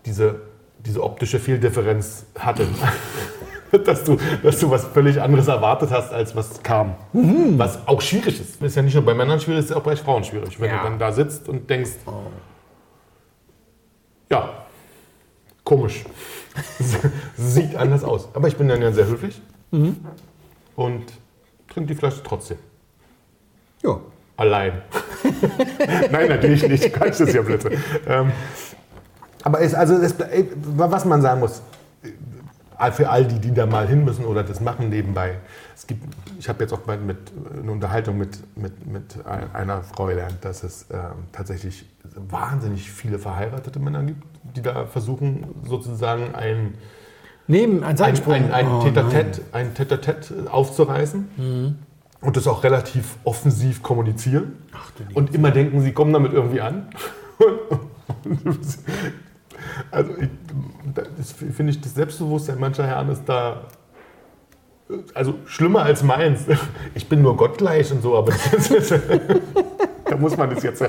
diese, 0.07 0.41
diese 0.87 1.03
optische 1.03 1.39
Fehldifferenz 1.39 2.27
hatte. 2.39 2.67
dass, 3.85 4.05
du, 4.05 4.17
dass 4.43 4.61
du 4.61 4.71
was 4.71 4.85
völlig 4.85 5.21
anderes 5.21 5.49
erwartet 5.49 5.91
hast, 5.91 6.13
als 6.13 6.37
was 6.37 6.63
kam. 6.63 6.95
Mhm. 7.13 7.59
Was 7.59 7.89
auch 7.89 8.01
schwierig 8.01 8.41
ist. 8.41 8.63
Ist 8.63 8.77
ja 8.77 8.83
nicht 8.83 8.95
nur 8.95 9.05
bei 9.05 9.15
Männern 9.15 9.41
schwierig, 9.41 9.65
ist 9.65 9.73
auch 9.73 9.83
bei 9.83 9.97
Frauen 9.97 10.23
schwierig. 10.23 10.61
Wenn 10.61 10.71
Ja. 10.71 10.79
du 10.79 10.85
dann 10.85 10.99
da 10.99 11.11
sitzt 11.13 11.49
und 11.49 11.69
denkst, 11.69 11.91
ja, 14.31 14.51
komisch. 15.65 16.05
Sieht 17.37 17.75
anders 17.77 18.05
aus. 18.05 18.29
Aber 18.35 18.47
ich 18.49 18.57
bin 18.57 18.69
dann 18.69 18.81
ja 18.81 18.93
sehr 18.93 19.07
höflich 19.07 19.41
Mhm. 19.73 19.97
und 20.77 21.03
trinke 21.69 21.89
die 21.93 21.99
Flasche 21.99 22.23
trotzdem. 22.23 22.59
Ja. 23.83 23.99
Allein. 24.37 24.83
Nein, 26.13 26.29
natürlich 26.29 26.67
nicht. 26.69 26.93
Quatsch, 26.93 27.21
das 27.21 27.21
ist 27.21 27.35
ja 27.35 27.43
Blödsinn. 27.43 27.73
Ähm, 28.07 28.33
aber 29.45 29.61
es, 29.61 29.75
also 29.75 29.95
es, 29.95 30.13
ey, 30.21 30.49
was 30.57 31.05
man 31.05 31.23
sagen 31.23 31.39
muss, 31.41 31.63
äh, 32.03 32.91
für 32.93 33.09
all 33.09 33.25
die, 33.25 33.39
die 33.39 33.55
da 33.55 33.67
mal 33.67 33.87
hin 33.87 34.05
müssen 34.05 34.25
oder 34.25 34.43
das 34.43 34.61
machen 34.61 34.89
nebenbei. 34.91 35.37
Es 35.77 35.87
gibt, 35.87 36.03
ich 36.39 36.49
habe 36.49 36.65
jetzt 36.65 36.73
auch 36.73 36.85
mal 36.87 36.99
mit, 36.99 37.17
äh, 37.55 37.61
eine 37.61 37.71
Unterhaltung 37.71 38.19
mit, 38.19 38.39
mit, 38.57 38.87
mit 38.87 39.25
ein- 39.27 39.55
einer 39.55 39.83
Frau 39.83 40.07
gelernt, 40.07 40.39
dass 40.43 40.65
es 40.65 40.87
ähm, 40.91 40.99
tatsächlich 41.33 41.87
wahnsinnig 42.29 42.91
viele 42.91 43.19
verheiratete 43.19 43.79
Männer 43.79 44.03
gibt, 44.03 44.23
die 44.57 44.63
da 44.63 44.87
versuchen, 44.87 45.45
sozusagen 45.69 46.35
ein, 46.35 46.75
Neben 47.47 47.79
ein 47.85 47.91
ein, 47.91 47.97
Seitensprung. 47.97 48.35
ein, 48.35 48.51
ein 48.53 48.67
Oh, 48.69 48.83
Tete-a-Tete 48.83 49.43
ein 49.53 49.75
Tete-a-Tete 49.75 50.51
aufzureißen 50.51 51.77
und 52.23 52.37
das 52.39 52.47
auch 52.47 52.65
relativ 52.65 53.17
offensiv 53.25 53.83
kommunizieren 53.83 54.53
und 55.13 55.35
immer 55.35 55.51
denken, 55.51 55.81
sie 55.83 55.93
kommen 55.93 56.13
damit 56.15 56.33
irgendwie 56.33 56.61
an. 56.63 56.89
also 59.91 60.11
ich, 60.21 60.29
das 61.17 61.33
finde 61.33 61.73
ich, 61.73 61.81
das 61.81 61.95
Selbstbewusstsein 61.95 62.59
mancher 62.59 62.87
Herren 62.87 63.09
ist 63.11 63.23
da 63.27 63.63
also 65.15 65.35
schlimmer 65.47 65.83
als 65.83 66.03
meins. 66.03 66.43
Ich 66.95 67.09
bin 67.09 67.23
nur 67.23 67.37
gottgleich 67.37 67.91
und 67.91 68.03
so, 68.03 68.17
aber 68.17 68.33
das 68.53 68.71
ist, 68.71 68.91
da 70.05 70.17
muss 70.17 70.37
man 70.37 70.51
das 70.51 70.63
jetzt. 70.63 70.85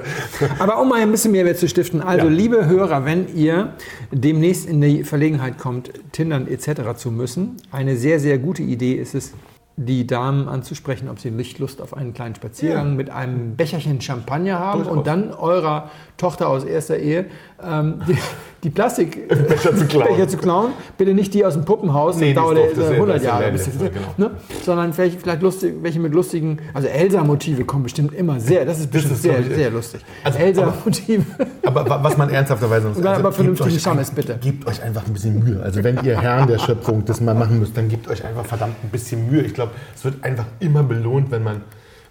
Aber 0.60 0.82
um 0.82 0.90
mal 0.90 1.00
ein 1.02 1.12
bisschen 1.12 1.32
Mehrwert 1.32 1.58
zu 1.58 1.68
stiften, 1.70 2.02
also 2.02 2.28
Ja. 2.28 2.32
liebe 2.34 2.66
Hörer, 2.66 3.06
wenn 3.06 3.34
ihr 3.36 3.74
demnächst 4.12 4.68
in 4.68 4.82
die 4.82 5.04
Verlegenheit 5.06 5.58
kommt, 5.58 5.92
Tindern 6.12 6.48
etc. 6.48 6.96
zu 6.98 7.10
müssen, 7.10 7.56
eine 7.72 7.96
sehr, 7.96 8.20
sehr 8.20 8.38
gute 8.38 8.64
Idee 8.64 8.94
ist 8.96 9.16
es, 9.16 9.34
die 9.78 10.08
Damen 10.08 10.48
anzusprechen, 10.48 11.10
ob 11.10 11.20
sie 11.20 11.32
nicht 11.32 11.60
Lust 11.60 11.82
auf 11.82 11.96
einen 11.96 12.14
kleinen 12.14 12.36
Spaziergang 12.36 12.96
mit 12.96 13.10
einem 13.10 13.58
Becherchen 13.58 14.00
Champagner 14.00 14.58
haben 14.60 14.80
Durchaus. 14.84 14.98
und 14.98 15.08
dann 15.08 15.32
eurer 15.34 15.90
Tochter 16.18 16.48
aus 16.50 16.64
erster 16.64 16.98
Ehe 16.98 17.26
ähm, 17.62 17.96
die, 18.08 18.18
die 18.64 18.70
Plastikbecher 18.70 19.44
Becher 19.48 19.76
zu 19.76 19.86
klauen. 19.86 20.30
zu 20.30 20.38
klauen. 20.38 20.72
Bitte 20.98 21.14
nicht 21.14 21.34
die 21.34 21.44
aus 21.46 21.54
dem 21.54 21.66
Puppenhaus, 21.66 22.18
Nee, 22.18 22.34
das 22.34 22.44
die 22.44 22.54
dauert 22.56 22.58
ist 22.58 22.78
doof, 22.78 22.84
das 22.84 22.86
ist 22.86 22.92
100 22.94 23.08
ja- 23.08 23.14
das 23.14 23.22
ist 23.22 23.28
Jahre. 23.28 23.44
ja 23.44 23.50
bis 23.52 23.66
letztes, 23.66 23.82
sie- 23.82 23.90
genau. 23.90 24.08
ne? 24.18 24.32
Sondern 24.64 24.94
vielleicht, 24.94 25.22
vielleicht 25.22 25.42
lustig, 25.42 25.76
welche 25.82 26.00
mit 26.00 26.14
lustigen, 26.14 26.58
also 26.74 26.88
Elsa-Motive 26.88 27.66
kommen 27.66 27.84
bestimmt 27.84 28.14
immer 28.14 28.40
sehr, 28.40 28.66
das 28.66 28.80
ist 28.80 28.92
bestimmt 28.92 29.16
ist, 29.16 29.24
sehr, 29.24 29.40
ich, 29.40 29.54
sehr 29.56 29.70
lustig. 29.72 30.02
Also, 30.24 30.40
Elsa-Motive. 30.40 31.24
Aber 31.66 31.90
wa- 31.90 32.00
was 32.02 32.18
man 32.18 32.30
ernsthafterweise 32.30 32.92
dann 33.02 33.08
aber 33.16 33.32
vernünftigen 33.32 33.80
Schames, 33.80 34.10
ein- 34.10 34.16
bitte. 34.16 34.38
Gebt 34.42 34.68
euch 34.68 34.82
einfach 34.82 35.06
ein 35.06 35.14
bisschen 35.14 35.44
Mühe. 35.44 35.62
Also 35.62 35.84
wenn 35.84 36.02
ihr 36.04 36.20
Herren 36.22 36.48
der 36.48 36.60
Schöpfung 36.60 37.04
das 37.06 37.20
mal 37.22 37.36
machen 37.36 37.60
müsst, 37.60 37.76
dann 37.78 37.90
gebt 37.90 38.08
euch 38.08 38.24
einfach 38.24 38.46
verdammt 38.46 38.76
ein 38.84 38.90
bisschen 38.90 39.30
Mühe. 39.30 39.42
Ich 39.42 39.54
glaube, 39.54 39.72
es 39.96 40.04
wird 40.06 40.24
einfach 40.24 40.46
immer 40.60 40.84
belohnt, 40.84 41.30
wenn 41.32 41.44
man 41.44 41.62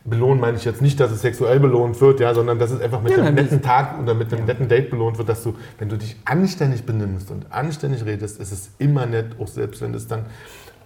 belohnt 0.04 0.40
meine 0.40 0.56
ich 0.58 0.64
jetzt 0.64 0.82
nicht, 0.82 1.00
dass 1.00 1.10
es 1.10 1.22
sexuell 1.22 1.58
belohnt 1.60 2.00
wird, 2.00 2.20
ja, 2.20 2.34
sondern 2.34 2.58
dass 2.58 2.70
es 2.70 2.80
einfach 2.80 3.00
mit 3.00 3.12
Ja, 3.12 3.22
einem 3.22 3.34
netten 3.34 3.62
Tag 3.62 3.98
oder 4.02 4.14
mit 4.14 4.32
einem 4.32 4.44
netten 4.44 4.68
Date 4.68 4.90
belohnt 4.90 5.16
wird, 5.16 5.28
dass 5.28 5.42
du, 5.42 5.54
wenn 5.78 5.88
du 5.88 5.96
dich 5.96 6.16
anständig 6.26 6.84
benimmst 6.84 7.30
und 7.30 7.50
anständig 7.50 8.04
redest, 8.04 8.38
ist 8.38 8.52
es 8.52 8.70
immer 8.78 9.06
nett, 9.06 9.36
auch 9.40 9.48
selbst 9.48 9.80
wenn 9.80 9.94
es 9.94 10.06
dann 10.06 10.26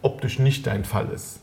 optisch 0.03 0.39
nicht 0.39 0.67
dein 0.67 0.85
Fall 0.85 1.09
ist. 1.15 1.41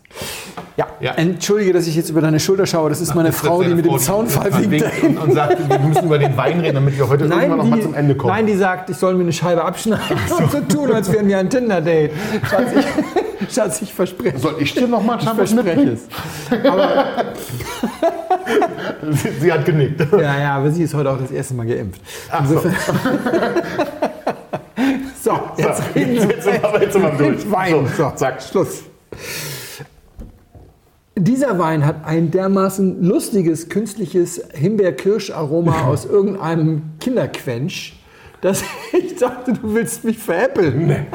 Ja. 0.77 0.87
Ja. 1.01 1.11
Entschuldige, 1.15 1.73
dass 1.73 1.87
ich 1.87 1.95
jetzt 1.95 2.09
über 2.09 2.21
deine 2.21 2.39
Schulter 2.39 2.65
schaue. 2.65 2.89
Das 2.89 3.01
ist 3.01 3.13
meine 3.15 3.29
Das 3.29 3.37
ist 3.37 3.45
Frau, 3.45 3.59
die 3.59 3.65
deine 3.69 3.75
mit 3.75 3.85
dem 3.85 3.99
Zaunfall 3.99 4.49
die 4.51 4.71
winkt. 4.71 5.03
und, 5.03 5.17
und 5.17 5.33
sagt, 5.33 5.69
wir 5.69 5.79
müssen 5.79 6.05
über 6.05 6.17
den 6.17 6.37
Wein 6.37 6.61
reden, 6.61 6.75
damit 6.75 6.97
wir 6.97 7.09
heute 7.09 7.25
irgendwann 7.25 7.57
noch 7.57 7.65
mal 7.65 7.81
zum 7.81 7.93
Ende 7.93 8.15
kommen. 8.15 8.33
nein, 8.33 8.45
die 8.45 8.55
sagt, 8.55 8.89
ich 8.89 8.97
soll 8.97 9.15
mir 9.15 9.23
eine 9.23 9.33
Scheibe 9.33 9.63
abschneiden 9.65 10.17
und 10.39 10.51
so 10.51 10.59
tun, 10.61 10.91
als 10.93 11.11
wären 11.11 11.27
wir 11.27 11.37
ein 11.37 11.49
Tinder-Date. 11.49 12.11
Schatz, 12.49 12.69
ich, 12.77 13.49
Schatz, 13.53 13.81
ich 13.81 13.93
verspreche. 13.93 14.37
Soll 14.39 14.55
ich 14.59 14.73
dir 14.73 14.87
noch 14.87 15.03
mal 15.03 15.17
Ich 15.21 15.29
verspreche 15.29 15.89
es. 15.91 16.07
Aber, 16.65 17.05
Sie, 19.11 19.29
sie 19.41 19.51
hat 19.51 19.65
genickt. 19.65 20.01
ja, 20.13 20.39
ja, 20.39 20.55
aber 20.55 20.71
sie 20.71 20.83
ist 20.83 20.93
heute 20.93 21.11
auch 21.11 21.19
das 21.19 21.31
erste 21.31 21.53
Mal 21.53 21.65
geimpft. 21.67 22.01
Ach 22.31 22.45
so. 22.47 22.55
So, 25.25 25.39
jetzt 25.57 25.81
reden 25.95 26.13
wir 26.13 26.35
Jetzt 26.35 26.45
wir, 26.45 26.81
jetzt 26.81 26.93
sind 26.93 27.01
wir 27.01 27.11
durch. 27.17 27.51
Wein. 27.51 27.87
So, 27.97 28.11
zack. 28.11 28.43
Schluss. 28.43 28.83
Dieser 31.15 31.57
Wein 31.57 31.83
hat 31.83 32.05
ein 32.05 32.29
dermaßen 32.29 33.03
lustiges, 33.03 33.69
künstliches 33.69 34.39
Himbeer-Kirsch-Aroma 34.53 35.87
aus 35.87 36.05
irgendeinem 36.05 36.91
Kinderquench, 36.99 37.99
dass 38.41 38.63
ich 38.93 39.15
dachte, 39.15 39.53
du 39.53 39.73
willst 39.73 40.03
mich 40.03 40.19
veräppeln. 40.19 41.07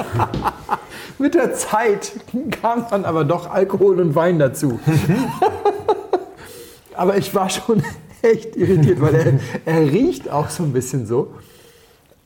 Mit 1.21 1.37
der 1.37 1.55
Zeit 1.55 2.11
kam 2.61 2.87
dann 2.91 3.05
aber 3.05 3.23
doch 3.25 3.49
Alkohol 3.49 4.01
und 4.01 4.17
Wein 4.17 4.41
dazu. 4.41 4.81
aber 6.97 7.17
ich 7.17 7.33
war 7.33 7.49
schon 7.49 7.85
echt 8.23 8.57
irritiert, 8.57 9.01
weil 9.01 9.15
er, 9.15 9.33
er 9.67 9.83
riecht 9.83 10.29
auch 10.29 10.51
so 10.51 10.65
ein 10.65 10.73
bisschen 10.73 11.07
so. 11.07 11.29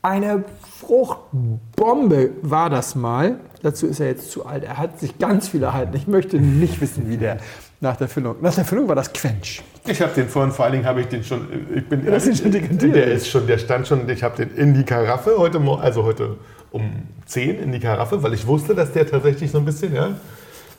Eine 0.05 0.43
Fruchtbombe 0.81 2.29
war 2.43 2.69
das 2.69 2.93
mal. 2.93 3.39
Dazu 3.63 3.87
ist 3.87 3.99
er 3.99 4.05
jetzt 4.05 4.29
zu 4.29 4.45
alt. 4.45 4.63
Er 4.63 4.77
hat 4.77 4.99
sich 4.99 5.17
ganz 5.17 5.47
viel 5.47 5.63
erhalten. 5.63 5.95
Ich 5.97 6.05
möchte 6.05 6.37
nicht 6.39 6.79
wissen, 6.79 7.09
wie 7.09 7.17
der 7.17 7.37
nach 7.81 7.95
der 7.97 8.07
Füllung. 8.07 8.35
Nach 8.41 8.53
der 8.53 8.65
Füllung 8.65 8.87
war 8.87 8.93
das 8.95 9.11
Quench. 9.11 9.63
Ich 9.87 9.99
habe 10.03 10.13
den 10.13 10.27
vorhin, 10.29 10.51
vor 10.51 10.65
allen 10.65 10.73
Dingen 10.73 10.85
habe 10.85 11.01
ich 11.01 11.07
den 11.07 11.23
schon, 11.23 11.47
ich 11.75 11.89
bin, 11.89 12.05
Das 12.05 12.27
ist 12.27 12.43
schon 12.43 12.51
dekantiert. 12.51 12.93
der 12.95 13.07
ist 13.13 13.27
schon, 13.27 13.47
der 13.47 13.57
stand 13.57 13.87
schon, 13.87 14.07
ich 14.07 14.21
habe 14.23 14.45
den 14.45 14.55
in 14.55 14.75
die 14.75 14.83
Karaffe 14.83 15.39
heute, 15.39 15.57
Mor- 15.59 15.81
also 15.81 16.03
heute 16.03 16.37
um 16.71 16.83
10 17.25 17.57
in 17.57 17.71
die 17.71 17.79
Karaffe, 17.79 18.21
weil 18.21 18.35
ich 18.35 18.45
wusste, 18.45 18.75
dass 18.75 18.91
der 18.93 19.07
tatsächlich 19.07 19.49
so 19.49 19.57
ein 19.57 19.65
bisschen, 19.65 19.95
ja, 19.95 20.09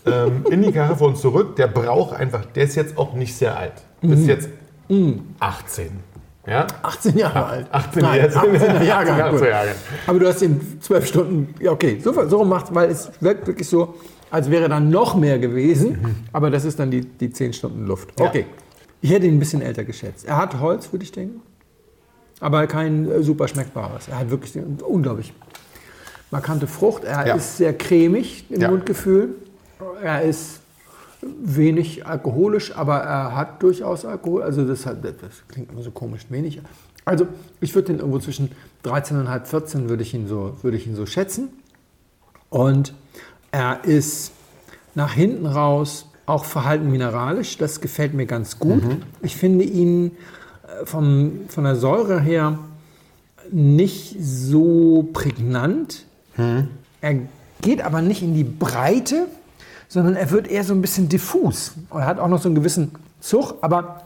ähm, 0.06 0.44
in 0.50 0.62
die 0.62 0.70
Karaffe 0.70 1.02
und 1.04 1.18
zurück, 1.18 1.56
der 1.56 1.66
braucht 1.66 2.14
einfach, 2.14 2.44
der 2.44 2.62
ist 2.62 2.76
jetzt 2.76 2.96
auch 2.96 3.12
nicht 3.14 3.34
sehr 3.36 3.56
alt. 3.58 3.72
Ist 4.02 4.20
Mhm. 4.20 4.28
jetzt 4.28 4.48
18. 5.40 5.90
Ja? 6.46 6.66
18 6.82 7.18
Jahre 7.18 7.44
alt. 7.46 7.66
18 7.70 8.02
Nein, 8.02 8.20
jetzt. 8.20 8.36
18er 8.36 8.82
Jahrgang. 8.84 9.20
18er 9.20 9.30
gut. 9.30 9.40
Jahrgang. 9.48 9.74
Aber 10.06 10.18
du 10.18 10.28
hast 10.28 10.42
ihn 10.42 10.78
zwölf 10.80 11.06
Stunden. 11.06 11.54
Ja, 11.60 11.72
okay, 11.72 11.98
so, 12.02 12.12
so 12.28 12.38
rum 12.38 12.48
macht, 12.48 12.74
weil 12.74 12.90
es 12.90 13.10
wirkt 13.20 13.46
wirklich 13.46 13.68
so, 13.68 13.94
als 14.30 14.50
wäre 14.50 14.68
dann 14.68 14.90
noch 14.90 15.16
mehr 15.16 15.38
gewesen. 15.38 16.24
Aber 16.32 16.50
das 16.50 16.64
ist 16.64 16.78
dann 16.78 16.90
die, 16.90 17.00
die 17.02 17.30
10 17.32 17.52
Stunden 17.52 17.86
Luft. 17.86 18.10
Ja. 18.18 18.26
Okay. 18.26 18.46
Ich 19.00 19.10
hätte 19.10 19.26
ihn 19.26 19.36
ein 19.36 19.38
bisschen 19.38 19.60
älter 19.62 19.84
geschätzt. 19.84 20.24
Er 20.26 20.36
hat 20.36 20.58
Holz, 20.60 20.92
würde 20.92 21.04
ich 21.04 21.12
denken. 21.12 21.42
Aber 22.40 22.66
kein 22.66 23.10
äh, 23.10 23.22
super 23.22 23.48
schmeckbares. 23.48 24.08
Er 24.08 24.18
hat 24.20 24.30
wirklich 24.30 24.52
unglaublich 24.82 25.32
markante 26.30 26.66
Frucht. 26.66 27.04
Er 27.04 27.26
Ja. 27.26 27.34
ist 27.34 27.56
sehr 27.56 27.72
cremig 27.76 28.44
im. 28.50 28.68
Mundgefühl. 28.70 29.34
Er 30.02 30.22
ist 30.22 30.60
wenig 31.22 32.06
alkoholisch, 32.06 32.76
aber 32.76 32.98
er 32.98 33.34
hat 33.34 33.62
durchaus 33.62 34.04
Alkohol. 34.04 34.42
Also 34.42 34.66
das, 34.66 34.86
hat, 34.86 35.04
das 35.04 35.14
klingt 35.48 35.72
immer 35.72 35.82
so 35.82 35.90
komisch, 35.90 36.26
wenig. 36.28 36.60
Also 37.04 37.26
ich 37.60 37.74
würde 37.74 37.88
den 37.88 37.98
irgendwo 37.98 38.18
zwischen 38.18 38.50
13,5, 38.84 39.44
14 39.44 39.88
würde 39.88 40.02
ich 40.02 40.14
ihn 40.14 40.28
so, 40.28 40.56
würde 40.62 40.76
ich 40.76 40.86
ihn 40.86 40.96
so 40.96 41.06
schätzen. 41.06 41.48
Und 42.50 42.94
er 43.52 43.84
ist 43.84 44.32
nach 44.94 45.12
hinten 45.12 45.46
raus 45.46 46.06
auch 46.26 46.44
verhalten 46.44 46.90
mineralisch. 46.90 47.58
Das 47.58 47.80
gefällt 47.80 48.14
mir 48.14 48.26
ganz 48.26 48.58
gut. 48.58 48.82
Ich 49.22 49.36
finde 49.36 49.64
ihn 49.64 50.06
äh, 50.06 50.84
vom, 50.84 51.40
von 51.48 51.64
der 51.64 51.76
Säure 51.76 52.20
her 52.20 52.58
nicht 53.50 54.16
so 54.20 55.08
prägnant. 55.12 56.04
Er 57.00 57.14
geht 57.62 57.80
aber 57.80 58.02
nicht 58.02 58.22
in 58.22 58.34
die 58.34 58.44
Breite, 58.44 59.28
sondern 59.88 60.16
er 60.16 60.30
wird 60.30 60.48
eher 60.48 60.64
so 60.64 60.74
ein 60.74 60.80
bisschen 60.82 61.08
diffus. 61.08 61.74
Und 61.90 62.00
er 62.00 62.06
hat 62.06 62.18
auch 62.18 62.28
noch 62.28 62.40
so 62.40 62.48
einen 62.48 62.54
gewissen 62.56 62.92
Zug, 63.20 63.54
aber 63.60 64.02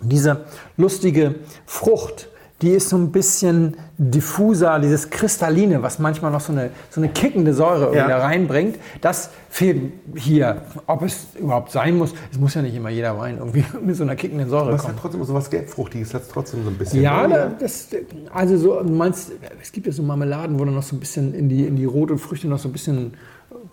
diese 0.00 0.44
lustige 0.76 1.36
Frucht, 1.66 2.28
die 2.62 2.70
ist 2.70 2.88
so 2.88 2.96
ein 2.96 3.10
bisschen 3.12 3.76
diffuser, 3.98 4.78
dieses 4.78 5.10
Kristalline, 5.10 5.82
was 5.82 5.98
manchmal 5.98 6.30
noch 6.30 6.40
so 6.40 6.52
eine, 6.52 6.70
so 6.88 7.00
eine 7.00 7.10
kickende 7.10 7.52
Säure 7.52 7.94
Ja. 7.94 8.06
wieder 8.06 8.18
reinbringt. 8.22 8.78
Das 9.00 9.30
fehlt 9.50 9.92
hier. 10.14 10.62
Ob 10.86 11.02
es 11.02 11.26
überhaupt 11.38 11.72
sein 11.72 11.96
muss, 11.98 12.14
es 12.32 12.38
muss 12.38 12.54
ja 12.54 12.62
nicht 12.62 12.74
immer 12.74 12.88
jeder 12.90 13.18
Wein 13.18 13.38
irgendwie 13.38 13.64
mit 13.84 13.96
so 13.96 14.04
einer 14.04 14.16
kickenden 14.16 14.48
Säure 14.48 14.70
Das 14.70 14.82
kommen. 14.82 14.94
hat 14.94 15.00
trotzdem 15.02 15.24
so 15.24 15.34
was 15.34 15.50
Gelbfruchtiges, 15.50 16.14
hat 16.14 16.22
trotzdem 16.30 16.64
so 16.64 16.70
ein 16.70 16.76
bisschen. 16.78 17.02
Ja, 17.02 17.26
da- 17.26 17.48
das, 17.58 17.88
also 18.32 18.56
so, 18.56 18.82
du 18.82 18.92
meinst, 18.92 19.32
es 19.60 19.72
gibt 19.72 19.86
ja 19.86 19.92
so 19.92 20.02
Marmeladen, 20.02 20.58
wo 20.58 20.64
dann 20.64 20.74
noch 20.74 20.82
so 20.82 20.96
ein 20.96 21.00
bisschen 21.00 21.34
in 21.34 21.48
die, 21.48 21.66
in 21.66 21.76
die 21.76 21.84
rote 21.84 22.16
Früchte 22.18 22.48
noch 22.48 22.58
so 22.58 22.68
ein 22.68 22.72
bisschen 22.72 23.14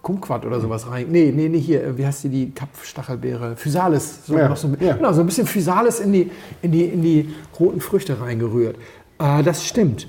Kumquat 0.01 0.45
oder 0.45 0.59
sowas 0.59 0.89
rein. 0.89 1.07
Nee, 1.09 1.31
nee, 1.35 1.47
nee, 1.47 1.59
hier, 1.59 1.97
wie 1.97 2.05
heißt 2.05 2.23
die, 2.23 2.29
die 2.29 2.51
Kapfstachelbeere? 2.51 3.55
Physalis. 3.55 4.25
So, 4.25 4.35
Ja, 4.37 4.55
so, 4.55 4.67
ein- 4.67 4.77
ja. 4.79 4.95
Genau, 4.95 5.13
so 5.13 5.21
ein 5.21 5.27
bisschen 5.27 5.45
Physalis 5.45 5.99
in 5.99 6.11
die, 6.11 6.31
in 6.63 6.71
die, 6.71 6.85
in 6.85 7.01
die 7.03 7.35
roten 7.59 7.81
Früchte 7.81 8.19
reingerührt. 8.19 8.77
Äh, 9.19 9.43
das 9.43 9.65
stimmt. 9.65 10.07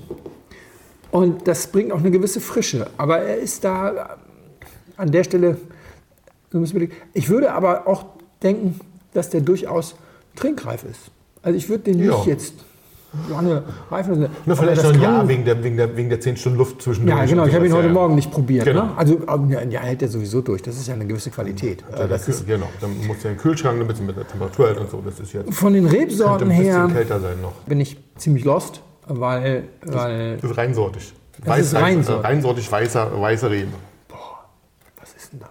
Und 1.11 1.47
das 1.47 1.67
bringt 1.67 1.91
auch 1.91 1.99
eine 1.99 2.09
gewisse 2.09 2.41
Frische. 2.41 2.87
Aber 2.97 3.19
er 3.19 3.37
ist 3.37 3.63
da, 3.63 4.17
an 4.97 5.11
der 5.11 5.23
Stelle, 5.23 5.57
ich 7.13 7.29
würde 7.29 7.51
aber 7.51 7.87
auch 7.87 8.05
denken, 8.41 8.79
dass 9.13 9.29
der 9.29 9.41
durchaus 9.41 9.95
trinkreif 10.35 10.83
ist. 10.85 11.11
Also 11.43 11.57
ich 11.57 11.69
würde 11.69 11.83
den 11.85 11.97
nicht 11.97 12.07
Ja. 12.07 12.23
jetzt 12.25 12.55
lange 13.29 13.63
reifen 13.91 14.19
lassen. 14.21 14.33
Nur 14.45 14.55
vielleicht 14.55 14.83
ein 14.83 14.91
kann- 14.93 15.01
Jahr 15.01 15.27
wegen 15.27 15.45
der, 15.45 15.63
wegen, 15.63 15.77
der, 15.77 15.95
wegen 15.95 16.09
der 16.09 16.19
10 16.19 16.37
Stunden 16.37 16.57
Luft 16.57 16.81
zwischen 16.81 17.07
Ja, 17.07 17.23
genau. 17.25 17.45
Ich 17.45 17.53
habe 17.53 17.65
ihn 17.67 17.73
heute 17.73 17.89
Morgen 17.89 18.15
nicht 18.15 18.31
probiert. 18.31 18.65
Genau. 18.65 18.85
Ne? 18.85 18.91
Also 18.97 19.19
ähm, 19.27 19.49
ja, 19.49 19.61
ja, 19.63 19.79
hält 19.81 20.01
er 20.01 20.07
sowieso 20.07 20.41
durch. 20.41 20.61
Das 20.63 20.75
ist 20.77 20.87
ja 20.87 20.93
eine 20.93 21.05
gewisse 21.05 21.29
Qualität. 21.29 21.83
Ja, 21.91 22.07
das 22.07 22.27
ist, 22.27 22.45
genau, 22.47 22.67
dann 22.81 22.95
muss 23.07 23.17
in 23.17 23.31
den 23.31 23.37
Kühlschrank, 23.37 23.77
damit 23.79 23.95
es 23.95 24.01
mit 24.01 24.17
der 24.17 24.27
Temperatur 24.27 24.67
hält 24.67 24.79
und 24.79 24.89
so. 24.89 25.01
Das 25.05 25.19
ist 25.19 25.33
jetzt 25.33 25.53
von 25.53 25.73
den 25.73 25.85
Rebsorten 25.85 26.49
ein 26.51 26.57
bisschen 26.57 26.73
her 26.87 26.89
kälter 26.93 27.19
sein 27.19 27.41
noch. 27.41 27.53
bin 27.67 27.79
ich 27.79 27.97
ziemlich 28.17 28.43
lost, 28.45 28.81
weil, 29.07 29.65
weil 29.85 30.37
Das 30.37 30.51
ist 30.51 30.57
reinsortig. 30.57 31.13
Das 31.45 31.59
ist 31.59 31.73
reinsortig. 31.75 32.23
äh, 32.23 32.27
reinsortig 32.27 32.71
weißer, 32.71 33.21
weiße 33.21 33.49
Rebe. 33.51 33.71
was 34.99 35.13
ist 35.15 35.33
denn 35.33 35.39
das? 35.39 35.49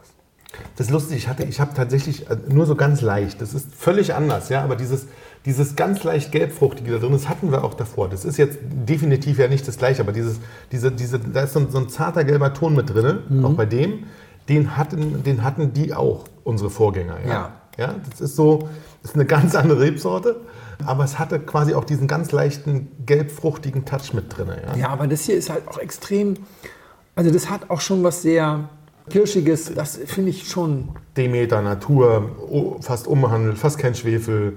Das 0.76 0.86
ist 0.86 0.92
lustig, 0.92 1.16
ich, 1.18 1.28
hatte, 1.28 1.44
ich 1.44 1.60
habe 1.60 1.72
tatsächlich 1.74 2.28
äh, 2.30 2.36
nur 2.48 2.66
so 2.66 2.74
ganz 2.76 3.00
leicht, 3.02 3.40
das 3.42 3.52
ist 3.54 3.74
völlig 3.74 4.14
anders, 4.14 4.48
ja, 4.48 4.62
aber 4.64 4.76
dieses, 4.76 5.06
dieses 5.44 5.74
ganz 5.74 6.04
leicht 6.04 6.30
gelbfruchtige 6.30 6.92
da 6.92 6.98
drin, 6.98 7.12
das 7.12 7.28
hatten 7.28 7.50
wir 7.50 7.64
auch 7.64 7.74
davor. 7.74 8.08
Das 8.08 8.24
ist 8.24 8.36
jetzt 8.36 8.58
definitiv 8.62 9.38
ja 9.38 9.48
nicht 9.48 9.66
das 9.66 9.76
gleiche, 9.76 10.02
aber 10.02 10.12
dieses, 10.12 10.38
diese, 10.70 10.92
diese, 10.92 11.18
da 11.18 11.42
ist 11.42 11.52
so 11.54 11.60
ein, 11.60 11.70
so 11.70 11.78
ein 11.78 11.88
zarter 11.88 12.24
gelber 12.24 12.54
Ton 12.54 12.74
mit 12.76 12.92
drin, 12.92 13.18
Mhm. 13.28 13.44
auch 13.44 13.54
bei 13.54 13.66
dem, 13.66 14.04
den 14.48 14.76
hatten, 14.76 15.22
den 15.24 15.42
hatten 15.42 15.72
die 15.72 15.94
auch, 15.94 16.24
unsere 16.44 16.70
Vorgänger. 16.70 17.16
Ja. 17.24 17.30
Ja. 17.30 17.50
ja 17.78 17.94
das 18.10 18.20
ist 18.20 18.36
so, 18.36 18.68
das 19.02 19.12
ist 19.12 19.14
eine 19.14 19.26
ganz 19.26 19.54
andere 19.54 19.80
Rebsorte, 19.80 20.40
aber 20.84 21.04
es 21.04 21.18
hatte 21.18 21.38
quasi 21.38 21.74
auch 21.74 21.84
diesen 21.84 22.08
ganz 22.08 22.32
leichten 22.32 22.88
gelbfruchtigen 23.06 23.84
Touch 23.84 24.12
mit 24.14 24.36
drin. 24.36 24.48
Ja. 24.48 24.76
Ja, 24.76 24.88
aber 24.88 25.06
das 25.06 25.22
hier 25.22 25.36
ist 25.36 25.50
halt 25.50 25.66
auch 25.68 25.78
extrem. 25.78 26.34
Also, 27.14 27.30
das 27.30 27.50
hat 27.50 27.68
auch 27.70 27.80
schon 27.80 28.02
was 28.02 28.22
sehr 28.22 28.68
Kirschiges. 29.10 29.72
Das 29.74 29.98
finde 30.06 30.30
ich 30.30 30.48
schon. 30.48 30.88
Demeter, 31.16 31.60
Natur, 31.62 32.78
fast 32.80 33.06
umhandelt, 33.06 33.58
fast 33.58 33.78
kein 33.78 33.94
Schwefel, 33.94 34.56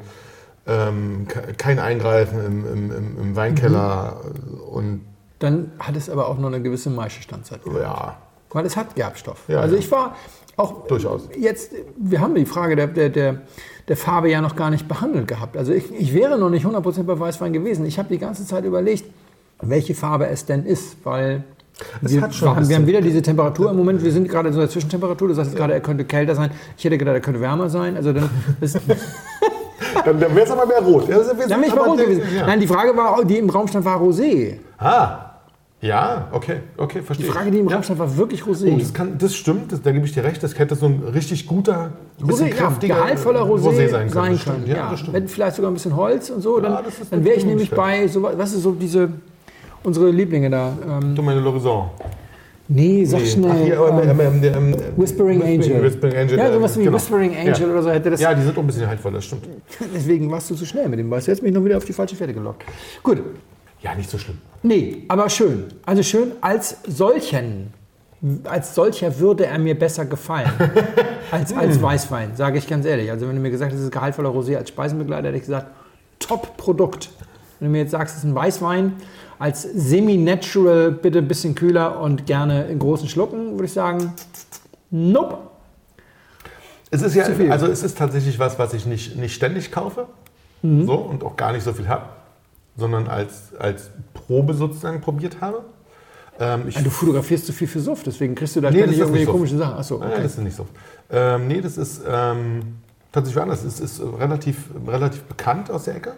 ähm, 0.68 1.28
ke- 1.28 1.53
kein 1.57 1.80
Eingreifen 1.80 2.43
im, 2.45 2.66
im, 2.91 3.18
im, 3.22 3.36
Weinkeller 3.36 4.20
und 4.72 5.01
Dann 5.39 5.72
hat 5.80 5.95
es 5.95 6.09
aber 6.09 6.28
auch 6.28 6.38
noch 6.38 6.47
eine 6.47 6.61
gewisse 6.61 6.89
Maischestandzeit. 6.89 7.59
ja, 7.80 8.18
Weil 8.51 8.66
es 8.66 8.76
hat 8.76 8.95
Gerbstoff. 8.95 9.43
Ja, 9.47 9.59
also 9.59 9.76
ja. 9.76 9.80
ich 9.80 9.91
war 9.91 10.16
auch 10.57 10.88
Durchaus. 10.88 11.28
jetzt, 11.38 11.74
wir 11.97 12.22
haben 12.22 12.34
die 12.36 12.45
Frage 12.45 12.76
der, 12.76 12.88
der, 12.88 13.09
der, 13.09 13.41
der 13.88 13.97
Farbe 13.97 14.30
ja 14.32 14.41
noch 14.41 14.55
gar 14.55 14.70
nicht 14.70 14.88
behandelt 14.88 15.28
gehabt. 15.28 15.57
Also 15.57 15.74
ich, 15.74 15.91
ich 15.93 16.13
wäre 16.13 16.38
noch 16.39 16.49
nicht 16.49 16.66
100% 16.66 17.03
bei 17.03 17.20
Weißwein 17.20 17.51
gewesen. 17.53 17.86
Ich 17.86 17.99
habe 17.99 18.07
die 18.09 18.18
ganze 18.18 18.45
Zeit 18.45 18.63
überlegt, 18.66 19.03
welche 19.61 19.93
Farbe 19.95 20.28
es 20.28 20.45
denn 20.45 20.66
ist, 20.66 20.97
weil 21.03 21.43
Es 22.01 22.13
wir, 22.13 22.22
hat 22.22 22.34
schon 22.34 22.47
ein 22.49 22.55
haben, 22.55 22.70
wir 22.70 22.76
haben 22.78 22.88
wieder 22.88 23.01
diese 23.01 23.22
Temperatur 23.22 23.70
im 23.72 23.78
Moment, 23.78 24.01
wir 24.03 24.11
sind 24.13 24.30
gerade 24.30 24.47
in 24.47 24.53
so 24.53 24.61
einer 24.61 24.70
Zwischentemperatur, 24.70 25.28
du 25.28 25.34
sagst 25.34 25.55
gerade, 25.55 25.74
er 25.74 25.82
könnte 25.82 26.05
kälter 26.05 26.34
sein. 26.36 26.51
Ich 26.78 26.86
hätte 26.86 26.97
gedacht, 26.97 27.16
er 27.16 27.22
könnte 27.22 27.41
wärmer 27.41 27.70
sein. 27.70 27.97
Also 27.97 28.13
dann, 28.13 28.30
dann, 30.05 30.19
dann 30.19 30.36
wäre 30.36 30.45
es 30.45 30.51
aber 30.51 30.65
mehr 30.65 30.80
rot. 30.82 31.07
Ja, 31.07 31.17
dann 31.19 31.38
bin 31.38 31.63
ich 31.63 31.76
mal 31.76 31.88
rot 31.88 31.97
gewesen. 31.97 32.23
Ja. 32.36 32.47
Nein, 32.47 32.59
die 32.59 32.67
Frage 32.67 32.95
war, 32.95 33.23
die 33.23 33.38
im 33.38 33.49
Raum 33.49 33.67
stand, 33.67 33.86
war 33.86 33.99
Rosé. 34.01 34.55
Ah, 34.78 35.19
ja, 35.82 36.30
okay, 36.32 36.61
okay, 36.78 36.99
Die 36.99 37.05
verstehe. 37.05 37.28
Frage, 37.28 37.51
die 37.51 37.59
im 37.59 37.67
Raum 37.67 37.84
stand, 37.84 37.99
war 37.99 38.17
wirklich 38.17 38.41
Rosé. 38.43 38.73
Oh, 38.73 38.78
das, 38.80 38.93
kann, 38.93 39.17
das 39.17 39.36
stimmt, 39.36 39.71
das, 39.71 39.82
da 39.82 39.91
gebe 39.91 40.05
ich 40.05 40.13
dir 40.13 40.23
recht, 40.23 40.41
das 40.41 40.57
hätte 40.57 40.76
so 40.76 40.88
ein 40.88 41.03
richtig 41.13 41.45
guter, 41.45 41.91
ein 42.19 42.28
bisschen 42.28 42.47
Rosé, 42.47 42.49
ja, 42.49 42.55
kräftiger 42.55 42.95
gehaltvoller 42.95 43.41
Rosé, 43.41 43.89
sein 43.89 44.09
können. 44.09 44.32
Das 44.32 44.41
stimmt, 44.41 44.67
Ja, 44.67 44.76
Ja, 44.76 44.89
das 44.91 44.99
stimmt. 45.01 45.13
Wenn 45.13 45.28
vielleicht 45.28 45.55
sogar 45.57 45.69
ein 45.71 45.76
bisschen 45.76 45.95
Holz 45.95 46.30
und 46.30 46.41
so, 46.41 46.59
dann, 46.59 46.80
dann 47.11 47.23
wäre 47.23 47.36
ich 47.36 47.45
nämlich 47.45 47.69
bei, 47.69 48.07
so, 48.07 48.23
was 48.23 48.53
ist 48.53 48.63
so 48.63 48.71
diese, 48.71 49.09
unsere 49.84 50.09
Lieblinge 50.09 50.49
da. 50.49 50.73
Ähm, 51.01 51.13
Domaine 51.13 51.41
l'Horizon. 51.41 51.84
Nee, 52.68 53.05
sag 53.05 53.22
Nee. 53.22 53.26
schnell. 53.28 53.51
Ach, 53.51 53.57
hier, 53.57 53.80
ähm, 53.80 54.20
ähm, 54.20 54.43
ähm, 54.43 54.74
ähm, 54.74 54.76
Whispering 54.97 55.41
Angel. 55.43 55.84
Whispering 55.84 56.16
Angel. 56.18 56.38
Ja, 56.38 56.47
äh, 56.49 56.53
sowas 56.53 56.78
wie 56.80 56.84
genau. 56.84 56.95
Whispering 56.97 57.36
Angel 57.36 57.59
ja. 57.59 57.68
oder 57.68 57.84
so 57.84 57.91
hätte 57.91 58.09
das. 58.09 58.22
Ja, 58.22 58.34
die 58.34 58.41
sind 58.41 58.55
auch 58.57 58.61
ein 58.61 58.68
bisschen 58.68 58.88
haltvoll, 58.88 59.11
das 59.13 59.26
stimmt. 59.26 59.45
Deswegen 59.95 60.32
warst 60.32 60.49
du 60.49 60.55
zu 60.55 60.66
schnell 60.66 60.89
mit 60.89 60.99
dem 60.99 61.09
Weiß. 61.09 61.26
Jetzt 61.28 61.41
bin 61.41 61.49
ich 61.49 61.55
noch 61.55 61.63
wieder 61.66 61.78
auf 61.78 61.86
die 61.86 61.93
falsche 61.93 62.16
Fährte 62.16 62.34
gelockt. 62.34 62.63
Gut. 63.03 63.22
Ja, 63.82 63.93
nicht 63.93 64.09
so 64.09 64.18
schlimm. 64.18 64.38
Nee, 64.63 65.03
aber 65.09 65.30
schön. 65.30 65.66
Also 65.86 66.01
schön 66.01 66.32
als 66.41 66.78
solchen. 66.88 67.74
Als 68.45 68.74
solcher 68.74 69.20
würde 69.20 69.45
er 69.45 69.59
mir 69.59 69.78
besser 69.78 70.05
gefallen 70.05 70.49
als, 71.32 71.51
Hm. 71.51 71.59
als 71.59 71.80
Weißwein, 71.80 72.36
sage 72.36 72.57
ich 72.57 72.68
ganz 72.68 72.86
ehrlich. 72.86 73.11
Also 73.11 73.28
wenn 73.28 73.36
du 73.36 73.41
mir 73.41 73.51
gesagt 73.51 73.70
hättest, 73.72 73.82
es 73.82 73.86
ist 73.89 73.93
gehaltvoller 73.93 74.30
Rosé 74.30 74.55
als 74.55 74.70
Speisenbegleiter, 74.70 75.28
hätte 75.28 75.38
ich 75.38 75.43
gesagt, 75.43 75.68
Top-Produkt. 76.18 77.09
Wenn 77.59 77.68
du 77.68 77.72
mir 77.74 77.80
jetzt 77.80 77.91
sagst, 77.91 78.16
es 78.16 78.24
ist 78.24 78.30
ein 78.30 78.34
Weißwein, 78.34 78.93
als 79.40 79.64
semi-natural, 79.64 80.92
bitte 80.92 81.20
ein 81.20 81.28
bisschen 81.28 81.56
kühler 81.56 82.00
und 82.00 82.26
gerne 82.26 82.66
in 82.68 82.80
großen 82.80 83.08
Schlucken, 83.10 83.54
würde 83.54 83.66
ich 83.66 83.74
sagen, 83.74 84.14
nope. 84.92 85.38
Es 86.92 87.02
ist 87.02 87.16
ja, 87.16 87.26
also 87.50 87.66
es 87.68 87.84
ist 87.84 87.98
tatsächlich 87.98 88.40
was, 88.40 88.58
was 88.60 88.74
ich 88.74 88.86
nicht, 88.86 89.18
nicht 89.18 89.34
ständig 89.36 89.72
kaufe 89.72 90.08
Mhm. 90.62 90.86
so, 90.88 90.94
und 90.96 91.24
auch 91.24 91.36
gar 91.36 91.52
nicht 91.52 91.64
so 91.64 91.74
viel 91.74 91.88
habe, 91.88 92.06
sondern 92.76 93.08
als, 93.08 93.54
als 93.60 93.92
Probe 94.14 94.54
sozusagen 94.56 95.00
probiert 95.00 95.40
habe. 95.42 95.62
Ähm, 96.40 96.64
ich, 96.68 96.76
Ja, 96.76 96.82
du 96.82 96.90
fotografierst 96.90 97.46
zu 97.46 97.54
viel 97.54 97.68
für 97.68 97.80
Suff, 97.82 98.02
deswegen 98.04 98.34
kriegst 98.34 98.56
du 98.56 98.62
da 98.62 98.72
Nee, 98.72 98.78
ständig 98.78 98.98
irgendwelche 99.00 99.26
Suff. 99.28 99.36
komischen 99.36 99.58
Sachen. 99.60 99.78
Achso, 99.78 99.98
Nein, 100.00 100.12
okay. 100.14 100.24
das 100.24 100.32
ist 100.34 100.40
nicht 100.44 100.56
so. 100.56 100.66
Ähm, 101.12 101.48
nee, 101.48 101.62
das 101.62 101.78
ist 101.78 102.02
ähm, 102.08 102.78
tatsächlich 103.12 103.42
anders. 103.44 103.64
Es 103.64 103.80
ist 103.80 104.02
relativ, 104.20 104.70
relativ 104.88 105.22
bekannt 105.24 105.70
aus 105.70 105.84
der 105.84 105.98
Ecke. 105.98 106.14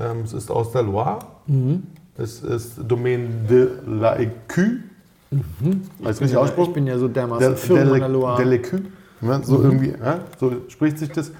Ähm, 0.00 0.22
es 0.24 0.32
ist 0.32 0.50
aus 0.50 0.72
der 0.72 0.82
Loire. 0.82 1.20
Mhm. 1.46 1.84
Es 2.18 2.40
ist 2.42 2.72
Domaine 2.86 3.28
de 3.48 3.68
la 3.86 4.16
Écu. 4.18 4.78
Als 6.04 6.20
richtig 6.20 6.36
Ausspruch? 6.36 6.68
ich 6.68 6.74
bin 6.74 6.86
ja 6.86 6.98
so 6.98 7.08
dermaßen 7.08 7.54
an 7.78 7.98
der 7.98 8.08
Loire. 8.08 8.36
Delecu, 8.36 8.76
ne, 9.22 9.40
so 9.42 9.62
irgendwie, 9.62 9.94
ja, 9.98 10.20
so 10.38 10.52
spricht 10.68 10.98
sich 10.98 11.08
das. 11.10 11.32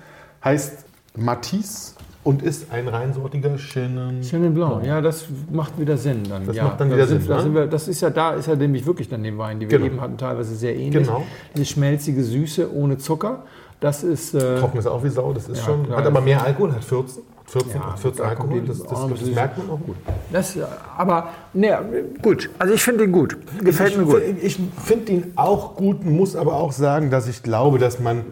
Heißt 0.42 0.86
Matisse 1.14 1.92
und 2.24 2.42
ist 2.42 2.72
ein 2.72 2.88
reinsortiger 2.88 3.54
Chenin. 3.58 4.22
Chenin 4.22 4.54
Blanc, 4.54 4.84
ja, 4.86 5.02
das 5.02 5.26
macht 5.50 5.78
wieder 5.78 5.98
Sinn 5.98 6.22
dann. 6.26 6.46
Das 6.46 6.56
ja, 6.56 6.64
macht 6.64 6.80
dann 6.80 6.88
da 6.88 6.96
wieder 6.96 7.06
sind, 7.06 7.20
Sinn, 7.20 7.28
da 7.30 7.44
ne? 7.44 7.54
wir, 7.54 7.66
Das 7.66 7.86
ist 7.86 8.00
ja 8.00 8.08
da, 8.08 8.32
ist 8.32 8.46
ja 8.48 8.56
nämlich 8.56 8.86
wirklich 8.86 9.10
dann 9.10 9.22
den 9.22 9.36
Wein, 9.36 9.60
die 9.60 9.68
wir 9.70 9.76
Genau. 9.78 9.90
eben 9.92 10.00
hatten, 10.00 10.16
teilweise 10.16 10.54
sehr 10.56 10.74
ähnlich. 10.74 11.06
Genau. 11.06 11.22
Diese 11.54 11.66
schmelzige 11.66 12.24
Süße 12.24 12.74
ohne 12.74 12.96
Zucker, 12.96 13.42
das 13.78 14.02
ist. 14.04 14.34
Äh, 14.34 14.58
Trocken 14.58 14.78
ist 14.78 14.86
auch 14.86 15.04
wie 15.04 15.10
Sau, 15.10 15.34
das 15.34 15.48
ist 15.50 15.58
Ja, 15.58 15.64
schon. 15.64 15.84
klar. 15.84 15.98
Hat 15.98 16.06
aber 16.06 16.22
mehr 16.22 16.42
Alkohol, 16.42 16.72
hat 16.72 16.82
14. 16.82 17.22
14, 17.46 17.72
Ja, 17.72 17.92
hat 17.92 17.98
14 17.98 18.22
da 18.24 18.34
kommt 18.34 18.52
Alkohol, 18.52 18.66
das, 18.66 18.82
das, 18.82 18.88
das, 18.88 19.20
das 19.20 19.28
merkt 19.30 19.58
man 19.58 19.70
auch 19.70 19.80
gut. 19.80 19.96
das, 20.32 20.56
äh, 20.56 20.64
aber, 20.96 21.30
ne, 21.52 21.78
gut. 22.22 22.50
Also 22.58 22.74
ich 22.74 22.82
finde 22.82 23.04
den 23.04 23.12
gut. 23.12 23.36
Gefällt 23.60 23.96
mir 23.96 24.04
gut. 24.04 24.22
Ich 24.42 24.58
finde 24.84 25.12
ihn 25.12 25.32
auch 25.36 25.74
gut, 25.76 26.04
muss 26.04 26.36
aber 26.36 26.54
auch 26.54 26.72
sagen, 26.72 27.10
dass 27.10 27.28
ich 27.28 27.42
glaube, 27.42 27.78
dass 27.78 27.98
man 28.00 28.24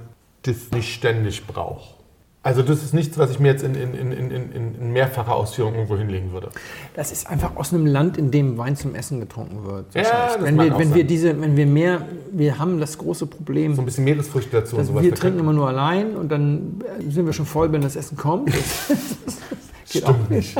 das 0.43 0.71
nicht 0.73 0.95
ständig 0.95 1.47
braucht. 1.47 2.00
Also 2.43 2.63
das 2.63 2.83
ist 2.83 2.95
nichts, 2.95 3.19
was 3.19 3.31
ich 3.31 3.39
mir 3.39 3.49
jetzt 3.49 3.63
in, 3.63 3.75
in, 3.75 3.93
in, 3.93 4.31
in, 4.31 4.75
in 4.75 4.93
mehrfacher 4.95 5.35
Ausführung 5.35 5.75
irgendwo 5.75 5.99
hinlegen 5.99 6.33
würde. 6.33 6.49
Das 6.95 7.13
ist 7.13 7.29
einfach 7.29 7.55
aus 7.57 7.75
einem 7.75 7.85
Land, 7.85 8.17
in 8.17 8.31
dem 8.31 8.57
Wein 8.57 8.77
zum 8.77 8.95
Essen 8.95 9.21
getrunken 9.21 9.67
wird. 9.67 9.95
Ja, 9.95 10.01
Wahrscheinlich. 10.03 10.35
das 10.37 10.45
wenn 10.45 10.57
wir, 10.57 10.79
wenn 10.79 10.89
sein. 10.89 10.95
wir 10.95 11.05
diese, 11.05 11.39
wenn 11.39 11.57
wir 11.59 11.67
mehr, 11.67 12.07
wir 12.33 12.59
haben 12.59 12.81
das 12.81 12.97
große 12.97 13.27
Problem, 13.27 13.75
So 13.75 13.83
ein 13.83 13.85
bisschen 13.85 14.05
Meeresfrüchte 14.05 14.53
dazu 14.53 14.77
und 14.77 14.87
sowas. 14.87 15.03
wir 15.03 15.15
trinken 15.15 15.41
immer 15.41 15.53
nur 15.53 15.69
allein 15.69 16.17
und 16.17 16.33
dann 16.33 16.81
sind 17.11 17.27
wir 17.27 17.35
schon 17.35 17.45
voll, 17.45 17.71
wenn 17.73 17.83
das 17.83 17.95
Essen 17.95 18.17
kommt. 18.17 18.51
geht 19.91 20.05
auch 20.05 20.15
Stimmt 20.15 20.31
nicht. 20.31 20.57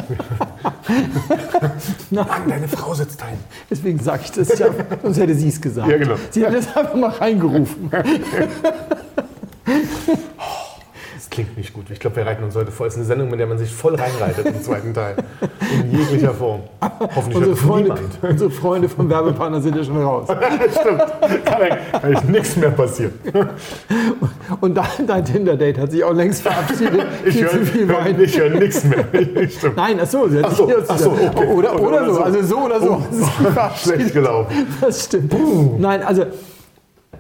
Nein. 2.11 2.27
Mann, 2.29 2.49
deine 2.49 2.69
Frau 2.69 2.93
sitzt 2.93 3.23
ein. 3.23 3.39
Deswegen 3.71 3.99
sage 4.01 4.23
ich 4.25 4.33
das 4.33 4.59
ja, 4.59 4.67
sonst 5.03 5.19
hätte 5.19 5.35
sie 5.35 5.49
es 5.49 5.61
gesagt. 5.61 5.89
Ja, 5.91 5.97
genau. 5.97 6.17
Sie 6.31 6.45
hat 6.45 6.53
das 6.55 6.77
einfach 6.77 6.95
mal 6.95 7.11
reingerufen. 7.11 7.91
Das 11.31 11.37
klingt 11.37 11.57
nicht 11.57 11.73
gut. 11.73 11.85
Ich 11.91 12.01
glaube, 12.01 12.17
wir 12.17 12.27
reiten 12.27 12.43
uns 12.43 12.57
heute 12.57 12.73
vor. 12.73 12.87
Es 12.87 12.95
ist 12.95 12.99
eine 12.99 13.07
Sendung, 13.07 13.31
mit 13.31 13.39
der 13.39 13.47
man 13.47 13.57
sich 13.57 13.73
voll 13.73 13.95
reinreitet 13.95 14.47
im 14.47 14.61
zweiten 14.61 14.93
Teil. 14.93 15.15
In 15.81 15.97
jeglicher 15.97 16.35
Form. 16.35 16.63
Hoffentlich 17.15 17.37
Unsere 17.37 17.55
Freunde, 17.57 17.95
unsere 18.23 18.51
Freunde 18.51 18.89
vom 18.89 19.09
Werbepartner 19.09 19.61
sind 19.61 19.77
ja 19.77 19.85
schon 19.85 20.03
raus. 20.03 20.27
Stimmt. 20.81 21.45
Kann 21.45 21.63
eigentlich 22.03 22.25
nichts 22.25 22.57
mehr 22.57 22.71
passieren. 22.71 23.13
Und 24.61 24.75
dein, 24.75 25.07
dein 25.07 25.25
Tinder-Date 25.25 25.79
hat 25.79 25.93
sich 25.93 26.03
auch 26.03 26.13
längst 26.13 26.43
verabschiedet. 26.43 27.07
Ich 27.25 27.37
Viel 27.37 27.49
zu 27.49 27.57
höre 27.59 27.65
viel 27.67 27.89
Wein. 27.89 28.21
ich 28.21 28.37
nichts 28.53 28.83
mehr. 28.83 29.05
Stimmt. 29.49 29.77
Nein, 29.77 30.01
ach 30.03 30.07
so, 30.09 30.29
Ach 30.43 30.51
so, 30.51 30.69
ach 30.89 30.99
so, 30.99 31.11
okay. 31.13 31.47
oder, 31.47 31.81
oder, 31.81 31.81
oder 31.81 32.07
so, 32.07 32.15
so. 32.15 32.23
also 32.23 32.43
so 32.43 32.59
oder 32.59 32.81
so. 32.81 33.03
Das 33.09 33.19
ist 33.21 33.31
verabschiedet. 33.31 34.01
Schlecht 34.01 34.15
gelaufen. 34.15 34.67
Das 34.81 35.05
stimmt. 35.05 35.79
Nein, 35.79 36.03
also 36.03 36.25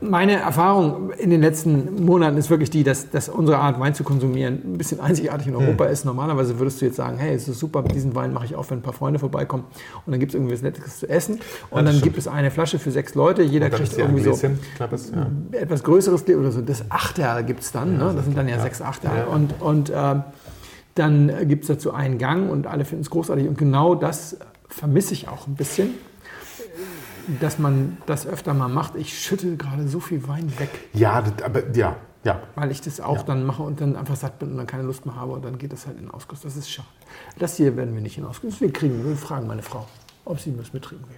meine 0.01 0.37
Erfahrung 0.37 1.13
in 1.13 1.31
den 1.31 1.41
letzten 1.41 2.05
Monaten 2.05 2.37
ist 2.37 2.49
wirklich 2.49 2.71
die, 2.71 2.83
dass, 2.85 3.11
dass 3.11 3.29
unsere 3.29 3.59
Art, 3.59 3.79
Wein 3.81 3.95
zu 3.95 4.05
konsumieren, 4.05 4.61
ein 4.65 4.79
bisschen 4.79 5.01
einzigartig 5.01 5.49
in 5.49 5.57
Europa 5.57 5.87
ist. 5.87 6.05
Normalerweise 6.05 6.59
würdest 6.59 6.81
du 6.81 6.87
jetzt 6.87 6.97
sagen, 6.97 7.19
hey, 7.19 7.35
es 7.35 7.49
ist 7.49 7.59
super, 7.59 7.83
diesen 7.83 8.15
Wein 8.15 8.33
mache 8.33 8.47
ich 8.47 8.55
auf, 8.55 8.71
wenn 8.71 8.79
ein 8.79 8.83
paar 8.83 8.95
Freunde 8.95 9.19
vorbeikommen. 9.19 9.65
Und 10.07 10.13
dann 10.13 10.21
gibt 10.21 10.31
es 10.31 10.35
irgendwie 10.35 10.55
was 10.55 10.63
Nettes 10.63 11.01
zu 11.01 11.09
essen. 11.09 11.41
Und 11.71 11.85
dann 11.85 11.89
stimmt. 11.89 12.05
gibt 12.05 12.19
es 12.19 12.29
eine 12.29 12.51
Flasche 12.51 12.79
für 12.79 12.91
sechs 12.91 13.15
Leute. 13.15 13.43
Jeder 13.43 13.69
kriegt 13.71 13.97
irgendwie 13.97 14.23
so 14.23 14.31
Gläschen, 14.31 14.59
knappes. 14.77 15.13
Ja. 15.15 15.27
etwas 15.59 15.83
größeres 15.83 16.27
oder 16.29 16.53
so. 16.53 16.61
Das 16.63 16.91
Achterl 16.91 17.45
gibt 17.45 17.61
es 17.61 17.73
dann. 17.73 17.99
Ne? 17.99 18.13
Das 18.15 18.25
sind 18.25 18.37
dann 18.37 18.49
ja, 18.49 18.59
sechs 18.61 18.81
Achterl. 18.81 19.19
Ja. 19.19 19.25
Und, 19.27 19.61
und 19.61 19.93
ähm, 19.95 20.23
dann 20.95 21.33
gibt 21.49 21.65
es 21.65 21.69
dazu 21.69 21.93
einen 21.93 22.19
Gang 22.19 22.51
und 22.51 22.67
alle 22.67 22.85
finden 22.85 23.03
es 23.03 23.11
großartig. 23.11 23.49
Und 23.49 23.59
genau 23.59 23.95
das 23.95 24.37
vermisse 24.69 25.15
ich 25.15 25.29
auch 25.29 25.47
ein 25.47 25.55
bisschen. 25.55 25.95
Dass 27.41 27.59
man 27.59 27.99
das 28.07 28.27
öfter 28.27 28.55
mal 28.55 28.69
macht. 28.69 28.95
Ich 28.97 29.19
schüttel 29.19 29.57
gerade 29.57 29.87
so 29.89 30.01
viel 30.01 30.27
Wein 30.29 30.53
weg. 30.59 30.71
Ja, 30.93 31.23
das, 31.23 31.43
aber 31.45 31.63
ja, 31.77 31.97
ja. 32.25 32.41
Weil 32.55 32.71
ich 32.71 32.81
das 32.81 33.01
auch 33.01 33.17
Ja. 33.19 33.23
dann 33.25 33.45
mache 33.45 33.63
und 33.63 33.81
dann 33.81 33.97
einfach 33.97 34.17
satt 34.17 34.39
bin 34.39 34.51
und 34.53 34.57
dann 34.57 34.67
keine 34.67 34.83
Lust 34.85 35.07
mehr 35.07 35.17
habe 35.17 35.33
und 35.33 35.45
dann 35.45 35.59
geht 35.59 35.73
das 35.73 35.87
halt 35.87 35.97
in 35.99 36.05
den 36.05 36.11
Ausguss. 36.11 36.41
Das 36.43 36.57
ist 36.57 36.71
schade. 36.71 36.89
Das 37.39 37.57
hier 37.57 37.77
werden 37.77 37.95
wir 37.95 38.03
nicht 38.03 38.19
in 38.19 38.25
Ausguss. 38.25 38.61
Wir 38.61 38.73
kriegen, 38.73 39.05
wir 39.05 39.17
fragen 39.17 39.47
meine 39.47 39.63
Frau, 39.63 39.87
ob 40.25 40.41
sie 40.41 40.55
das 40.57 40.73
mittrinken 40.73 41.07
will. 41.09 41.17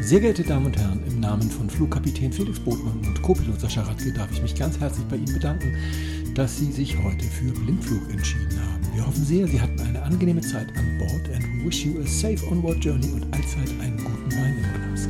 Sehr 0.00 0.20
geehrte 0.20 0.42
Damen 0.42 0.66
und 0.66 0.76
Herren, 0.76 1.02
im 1.06 1.20
Namen 1.20 1.50
von 1.50 1.70
Flugkapitän 1.70 2.30
Felix 2.32 2.60
Botmann 2.60 2.98
und 3.06 3.22
Co-Pilot 3.22 3.60
Sascha 3.60 3.82
Radke 3.82 4.12
darf 4.12 4.30
ich 4.32 4.42
mich 4.42 4.54
ganz 4.54 4.78
herzlich 4.78 5.06
bei 5.06 5.16
Ihnen 5.16 5.32
bedanken, 5.32 5.74
dass 6.34 6.58
Sie 6.58 6.70
sich 6.72 7.02
heute 7.02 7.24
für 7.24 7.50
Blindflug 7.52 8.10
entschieden 8.10 8.60
haben. 8.60 8.83
Wir 8.94 9.04
hoffen 9.04 9.24
sehr, 9.24 9.48
Sie 9.48 9.60
hatten 9.60 9.80
eine 9.80 10.00
angenehme 10.02 10.40
Zeit 10.40 10.68
an 10.76 10.98
Bord 10.98 11.28
and 11.34 11.44
we 11.58 11.66
wish 11.66 11.84
you 11.84 12.00
a 12.00 12.06
safe 12.06 12.46
onward 12.46 12.82
journey 12.82 13.10
und 13.12 13.24
allzeit 13.34 13.68
einen 13.80 13.96
guten 13.96 14.32
Wein 14.36 14.56
im 14.56 14.82
Glas. 14.82 15.08